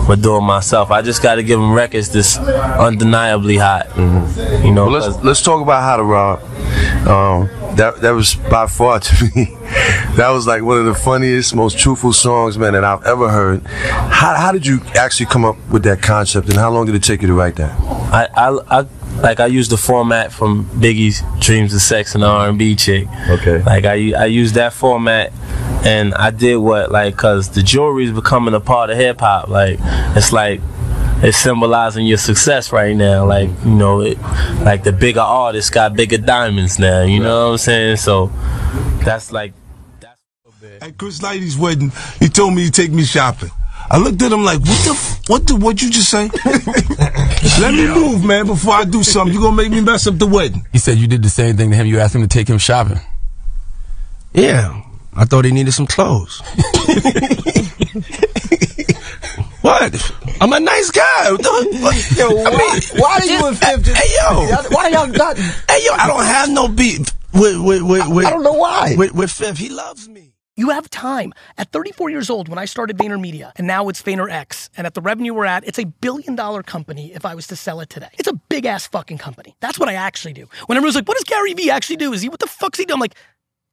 [0.08, 0.92] but doing myself.
[0.92, 3.88] I just got to give them records that's undeniably hot.
[3.90, 4.66] Mm-hmm.
[4.66, 6.40] You know, Well, let's let's talk about how to rob.
[7.08, 9.46] Um, that that was by far to me,
[10.18, 13.66] that was like one of the funniest, most truthful songs, man, that I've ever heard.
[13.66, 17.04] How how did you actually come up with that concept, and how long did it
[17.04, 17.72] take you to write that?
[18.14, 18.86] I, I, I
[19.22, 23.62] like I use the format from Biggie's "Dreams of Sex and the R&B Chick." Okay.
[23.64, 25.32] Like I I use that format,
[25.86, 29.48] and I did what like because the jewelry is becoming a part of hip hop.
[29.48, 29.80] Like
[30.16, 30.62] it's like
[31.24, 33.26] it's symbolizing your success right now.
[33.26, 34.20] Like you know, it,
[34.64, 37.04] like the bigger artists got bigger diamonds now.
[37.04, 37.98] You know what I'm saying?
[37.98, 38.32] So
[39.04, 39.54] that's like
[40.00, 40.20] That's
[40.82, 43.52] At Chris Lighty's wedding, he told me to take me shopping.
[43.94, 46.30] I looked at him like, what the, f- what the, what you just say?
[47.62, 49.34] Let me move, man, before I do something.
[49.34, 50.66] You gonna make me mess up the wedding.
[50.72, 51.86] He said you did the same thing to him.
[51.88, 53.02] You asked him to take him shopping.
[54.34, 54.82] Yeah,
[55.14, 56.40] I thought he needed some clothes.
[59.62, 60.12] what?
[60.40, 61.32] I'm a nice guy.
[61.32, 64.46] What the- what- Yo, I why- mean, why are you Fifth just- Hey, yo.
[64.72, 68.30] Why y'all not- Hey, yo, I don't have no beef with, with, with, with I
[68.30, 68.96] don't know why.
[68.98, 69.58] With, with Fifth.
[69.58, 70.31] He loves me.
[70.62, 71.34] You have time.
[71.58, 75.02] At 34 years old, when I started VaynerMedia, and now it's VaynerX, and at the
[75.02, 78.10] revenue we're at, it's a billion dollar company if I was to sell it today.
[78.20, 79.56] It's a big ass fucking company.
[79.60, 80.48] That's what I actually do.
[80.68, 82.14] When everyone's like, what does Gary Vee actually do?
[82.14, 82.94] Is he, what the fuck's he do?
[82.94, 83.16] I'm like,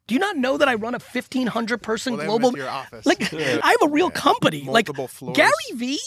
[0.06, 2.52] do you not know that I run a 1,500 person global?
[3.04, 4.62] Like, I have a real company.
[4.72, 4.86] Like,
[5.34, 6.00] Gary Vee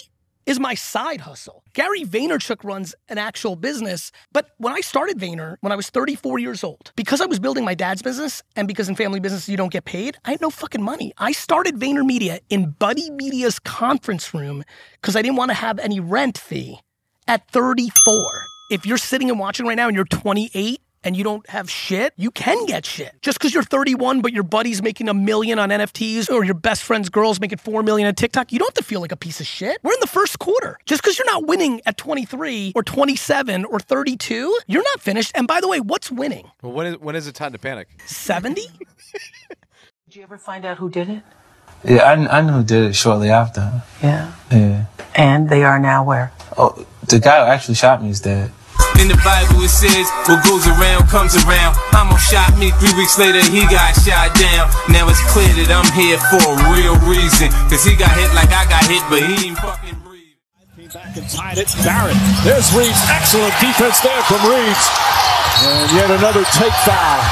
[0.46, 1.64] is my side hustle.
[1.74, 4.12] Gary Vaynerchuk runs an actual business.
[4.32, 7.66] But when I started Vayner, when I was 34 years old, because I was building
[7.66, 10.50] my dad's business and because in family business you don't get paid, I had no
[10.50, 11.14] fucking money.
[11.18, 14.64] I started Vayner Media in Buddy Media's conference room
[15.00, 16.80] because I didn't want to have any rent fee
[17.28, 18.44] at 34.
[18.72, 22.14] If you're sitting and watching right now and you're 28 and you don't have shit,
[22.18, 23.14] you can get shit.
[23.22, 26.84] Just because you're 31, but your buddy's making a million on NFTs or your best
[26.84, 29.40] friend's girl's making 4 million on TikTok, you don't have to feel like a piece
[29.40, 29.80] of shit.
[29.84, 30.78] We're in the first quarter.
[30.86, 35.32] Just because you're not winning at 23 or 27 or 32, you're not finished.
[35.36, 36.50] And by the way, what's winning?
[36.62, 37.88] Well, when is when is it time to panic?
[38.06, 38.62] 70?
[40.06, 41.24] Did you ever find out who did it?
[41.84, 43.82] Yeah, I, I knew who did it shortly after.
[44.04, 44.34] Yeah.
[44.52, 44.86] Yeah.
[45.16, 46.32] And they are now where?
[46.58, 48.52] Oh, the guy who actually shot me is dead.
[49.02, 51.74] In the Bible it says, what goes around comes around.
[51.98, 54.70] Almost shot me, three weeks later he got shot down.
[54.94, 57.50] Now it's clear that I'm here for a real reason.
[57.66, 60.38] Cause he got hit like I got hit, but he ain't fucking breathe.
[60.78, 61.74] Came Back and tied it.
[61.82, 62.14] Barrett.
[62.46, 63.02] There's Reeves.
[63.10, 64.86] Excellent defense there from Reeves.
[65.66, 67.26] And yet another take foul.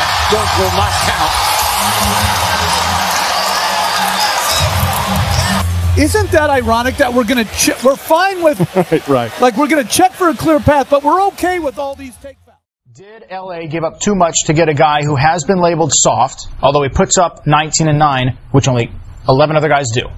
[0.00, 2.49] That dunk will not count.
[6.00, 8.58] Isn't that ironic that we're going to ch- we're fine with
[8.90, 9.40] right, right.
[9.40, 12.16] like we're going to check for a clear path, but we're okay with all these
[12.16, 12.38] take
[12.90, 16.48] Did LA give up too much to get a guy who has been labeled soft,
[16.62, 18.90] although he puts up 19 and 9, which only
[19.28, 20.08] 11 other guys do?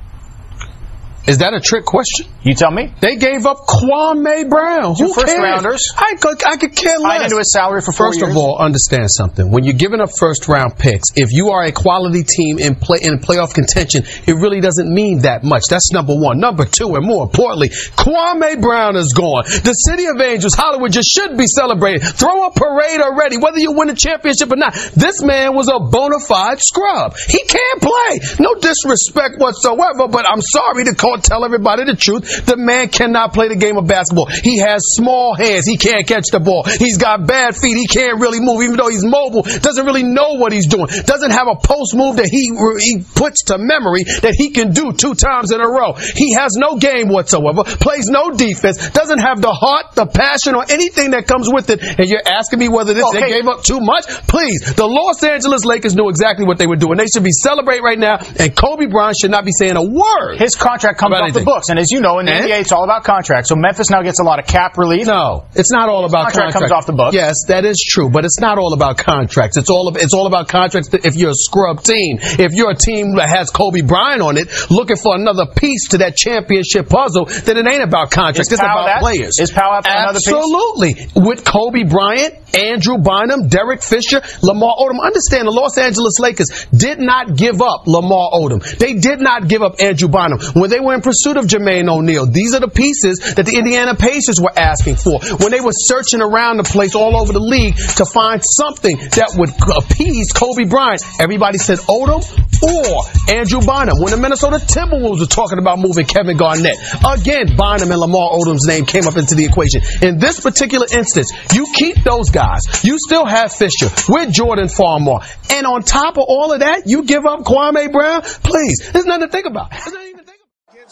[1.26, 2.26] Is that a trick question?
[2.42, 2.92] You tell me.
[3.00, 4.96] They gave up Kwame Brown.
[4.96, 5.38] Two Who first cares?
[5.40, 5.92] rounders.
[5.96, 7.22] I could, I could care less.
[7.24, 8.30] into his salary for First years.
[8.30, 9.52] of all, understand something.
[9.52, 12.98] When you're giving up first round picks, if you are a quality team in play
[13.02, 15.66] in playoff contention, it really doesn't mean that much.
[15.68, 16.40] That's number one.
[16.40, 19.44] Number two, and more importantly, Kwame Brown is gone.
[19.46, 22.00] The city of Angels, Hollywood, just should be celebrating.
[22.00, 24.74] Throw a parade already, whether you win a championship or not.
[24.96, 27.14] This man was a bona fide scrub.
[27.28, 28.18] He can't play.
[28.40, 32.46] No disrespect whatsoever, but I'm sorry to call, tell everybody the truth.
[32.46, 34.26] The man cannot play the game of basketball.
[34.26, 35.66] He has small hands.
[35.66, 36.64] He can't catch the ball.
[36.64, 37.76] He's got bad feet.
[37.76, 39.42] He can't really move, even though he's mobile.
[39.42, 40.86] Doesn't really know what he's doing.
[41.04, 44.92] Doesn't have a post move that he he puts to memory that he can do
[44.92, 45.92] two times in a row.
[45.94, 47.64] He has no game whatsoever.
[47.64, 48.90] Plays no defense.
[48.90, 51.82] Doesn't have the heart, the passion, or anything that comes with it.
[51.82, 53.30] And you're asking me whether this, oh, they Okay.
[53.40, 54.06] gave up too much?
[54.26, 56.96] Please, the Los Angeles Lakers knew exactly what they were doing.
[56.98, 60.36] They should be celebrating right now, and Kobe Bryant should not be saying a word.
[60.38, 62.46] His contract comes off the books, and as you know, in the And?
[62.46, 63.48] NBA, it's all about contracts.
[63.48, 65.06] So Memphis now gets a lot of cap relief.
[65.06, 66.58] No, it's not all about contract contracts.
[66.58, 67.14] comes off the books.
[67.14, 69.56] Yes, that is true, but it's not all about contracts.
[69.56, 70.88] It's all of, it's all about contracts.
[70.92, 74.48] If you're a scrub team, if you're a team that has Kobe Bryant on it,
[74.70, 78.48] looking for another piece to that championship puzzle, then it ain't about contracts.
[78.48, 79.00] Is it's Powell about that?
[79.00, 79.38] players.
[79.38, 80.28] Is Powell up for another piece?
[80.28, 80.94] Absolutely.
[81.14, 85.00] With Kobe Bryant, Andrew Bynum, Derek Fisher, Lamar Odom.
[85.02, 88.62] Understand the Los Angeles Lakers did not give up Lamar Odom.
[88.78, 92.26] They did not give up Andrew Bynum when they were in pursuit of Jermaine O'Neal.
[92.26, 96.20] These are the pieces that the Indiana Pacers were asking for when they were searching
[96.20, 101.02] around the place all over the league to find something that would appease Kobe Bryant.
[101.18, 102.20] Everybody said Odom
[102.62, 103.98] or Andrew Bynum.
[104.00, 108.66] When the Minnesota Timberwolves were talking about moving Kevin Garnett, again, Bynum and Lamar Odom's
[108.66, 109.80] name came up into the equation.
[110.02, 112.84] In this particular instance, you keep those guys.
[112.84, 115.24] You still have Fisher with Jordan Farmar.
[115.50, 118.22] And on top of all of that, you give up Kwame Brown?
[118.22, 119.72] Please, there's nothing to think about.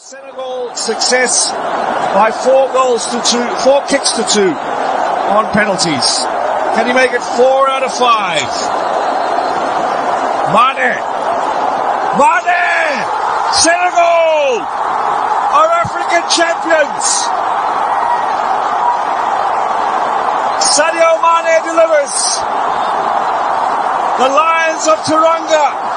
[0.01, 1.51] Senegal success
[2.17, 6.25] by four goals to two, four kicks to two on penalties.
[6.73, 8.41] Can he make it four out of five?
[10.49, 10.97] Mane.
[12.17, 12.97] Mane!
[13.53, 14.65] Senegal
[15.53, 17.05] are African champions.
[20.65, 22.41] Sadio Mane delivers.
[24.17, 25.90] The Lions of Teranga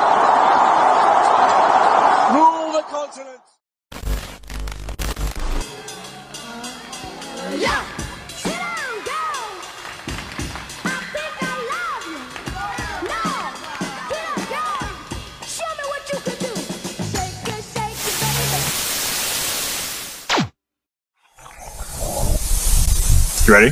[23.55, 23.71] ready?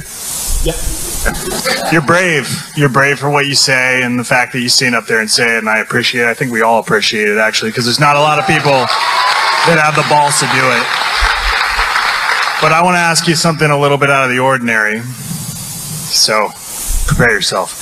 [0.63, 0.79] Yeah.
[1.91, 2.47] You're brave.
[2.77, 5.29] You're brave for what you say and the fact that you stand up there and
[5.29, 6.29] say it, and I appreciate it.
[6.29, 9.79] I think we all appreciate it, actually, because there's not a lot of people that
[9.83, 10.87] have the balls to do it.
[12.63, 15.01] But I want to ask you something a little bit out of the ordinary.
[15.01, 16.51] So
[17.07, 17.81] prepare yourself.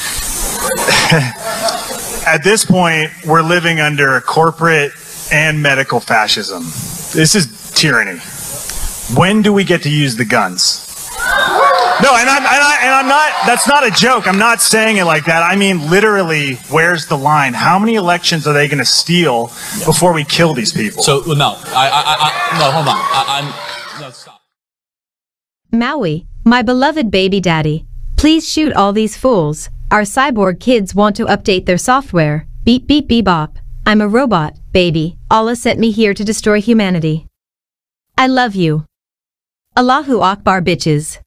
[2.26, 4.92] At this point, we're living under a corporate
[5.30, 6.64] and medical fascism.
[7.14, 8.20] This is tyranny.
[9.16, 10.89] When do we get to use the guns?
[12.02, 14.26] No, and I'm, and, I, and I'm not, that's not a joke.
[14.26, 15.42] I'm not saying it like that.
[15.42, 17.52] I mean, literally, where's the line?
[17.52, 19.48] How many elections are they going to steal
[19.84, 21.02] before we kill these people?
[21.02, 22.96] So, no, I, I, I, no, hold on.
[22.96, 24.40] I, I'm, no, stop.
[25.72, 27.84] Maui, my beloved baby daddy,
[28.16, 29.68] please shoot all these fools.
[29.90, 32.46] Our cyborg kids want to update their software.
[32.64, 33.58] Beep beep beep bop.
[33.84, 35.18] I'm a robot, baby.
[35.30, 37.26] Allah sent me here to destroy humanity.
[38.16, 38.86] I love you.
[39.76, 41.18] Allahu Akbar bitches.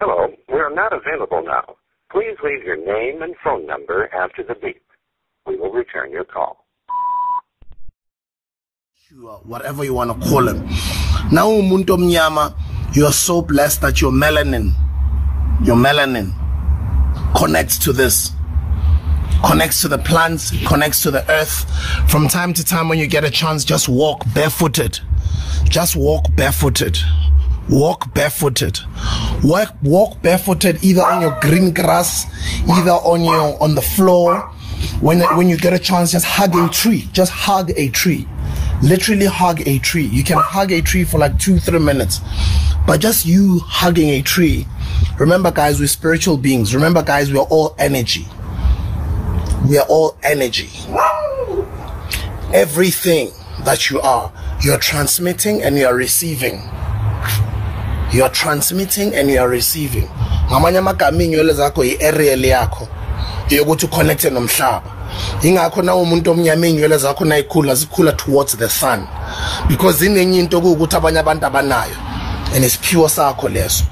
[0.00, 1.76] Hello, we are not available now.
[2.12, 4.82] Please leave your name and phone number after the beep.
[5.46, 6.64] We will return your call.
[9.44, 10.58] whatever you want to call him.
[11.32, 12.54] Now, umuntu omnyama,
[12.94, 14.72] you are so blessed that your melanin,
[15.64, 16.28] your melanin,
[17.34, 18.32] connects to this,
[19.44, 21.64] connects to the plants, connects to the earth.
[22.10, 25.00] From time to time, when you get a chance, just walk barefooted.
[25.64, 26.98] Just walk barefooted.
[27.68, 28.80] Walk barefooted.
[29.44, 32.26] Walk, walk barefooted either on your green grass,
[32.66, 34.40] either on your on the floor.
[35.00, 37.08] When when you get a chance, just hug a tree.
[37.12, 38.26] Just hug a tree.
[38.82, 40.06] Literally hug a tree.
[40.06, 42.20] You can hug a tree for like two, three minutes.
[42.86, 44.66] But just you hugging a tree.
[45.18, 46.74] Remember, guys, we're spiritual beings.
[46.74, 48.26] Remember, guys, we are all energy.
[49.68, 50.70] We are all energy.
[52.54, 53.30] Everything
[53.64, 54.32] that you are,
[54.62, 56.62] you're transmitting and you're receiving.
[58.10, 60.08] You are transmitting and you are receiving.
[60.50, 62.88] Ngamanye amagama iy'nywele zakho yi-aerial yakho
[63.50, 64.82] yokuthi uconnecte nomhlaba.
[65.42, 69.06] Ingakho na umuntu omnyama iy'nywele zakho nayikhula zikhula towards the sun.
[69.68, 71.96] Because zinenye into kuwukuthi abanye abantu abanayo
[72.54, 73.84] and isiphiwo sakho leso.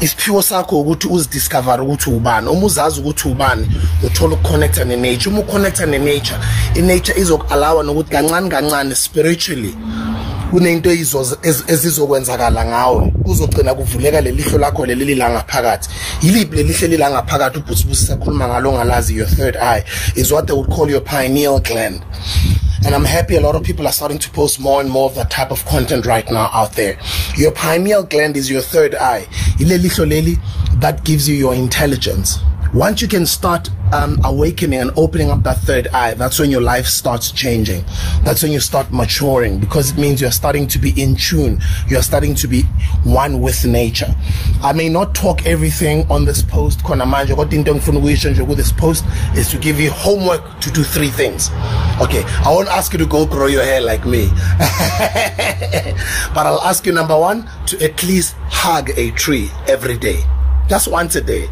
[0.00, 2.48] Isiphiwo sakho ukuthi uzidiscover ukuthi ubani.
[2.48, 3.68] Uma uzazi ukuthi ubani
[4.02, 5.30] uthola ukuconnecta ne-nature.
[5.30, 6.38] Uma uconnecta ne-nature
[6.74, 9.74] i-nature izoku-alawa nokuthi kancane kancane spiritually
[10.50, 10.90] kunento
[11.68, 15.88] ezizokwenzakala ngawe kuzogcina kuvuleka lelihlo lakho leli lilangaphakathi
[16.22, 19.84] yiliphi lelihle lilangaphakathi ubhusibusisa akhuluma ngalo ngalazi your third eye
[20.14, 22.02] is what they would call your pineal gland
[22.84, 25.16] And I'm happy a lot of people are starting to post more and more of
[25.16, 26.96] that type of content right now out there.
[27.36, 29.26] Your pineal gland is your third eye.
[29.58, 32.38] That gives you your intelligence.
[32.74, 36.60] Once you can start um, awakening and opening up that third eye, that's when your
[36.60, 37.84] life starts changing.
[38.22, 41.60] That's when you start maturing because it means you're starting to be in tune.
[41.88, 42.62] You're starting to be
[43.04, 44.14] one with nature.
[44.62, 46.80] I may not talk everything on this post.
[48.56, 49.04] This post
[49.36, 51.50] is to give you homework to do three things.
[52.00, 54.28] Okay, I won't ask you to go grow your hair like me.
[56.34, 60.24] but I'll ask you number one to at least hug a tree every day.
[60.68, 61.48] Just once a day.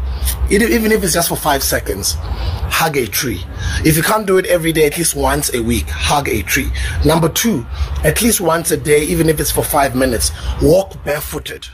[0.49, 2.17] Even if it's just for five seconds.
[2.19, 3.41] Hug a tree.
[3.85, 6.69] If you can't do it every day, at least once a week, hug a tree.
[7.05, 7.65] Number two,
[8.03, 11.67] at least once a day, even if it's for five minutes, walk barefooted.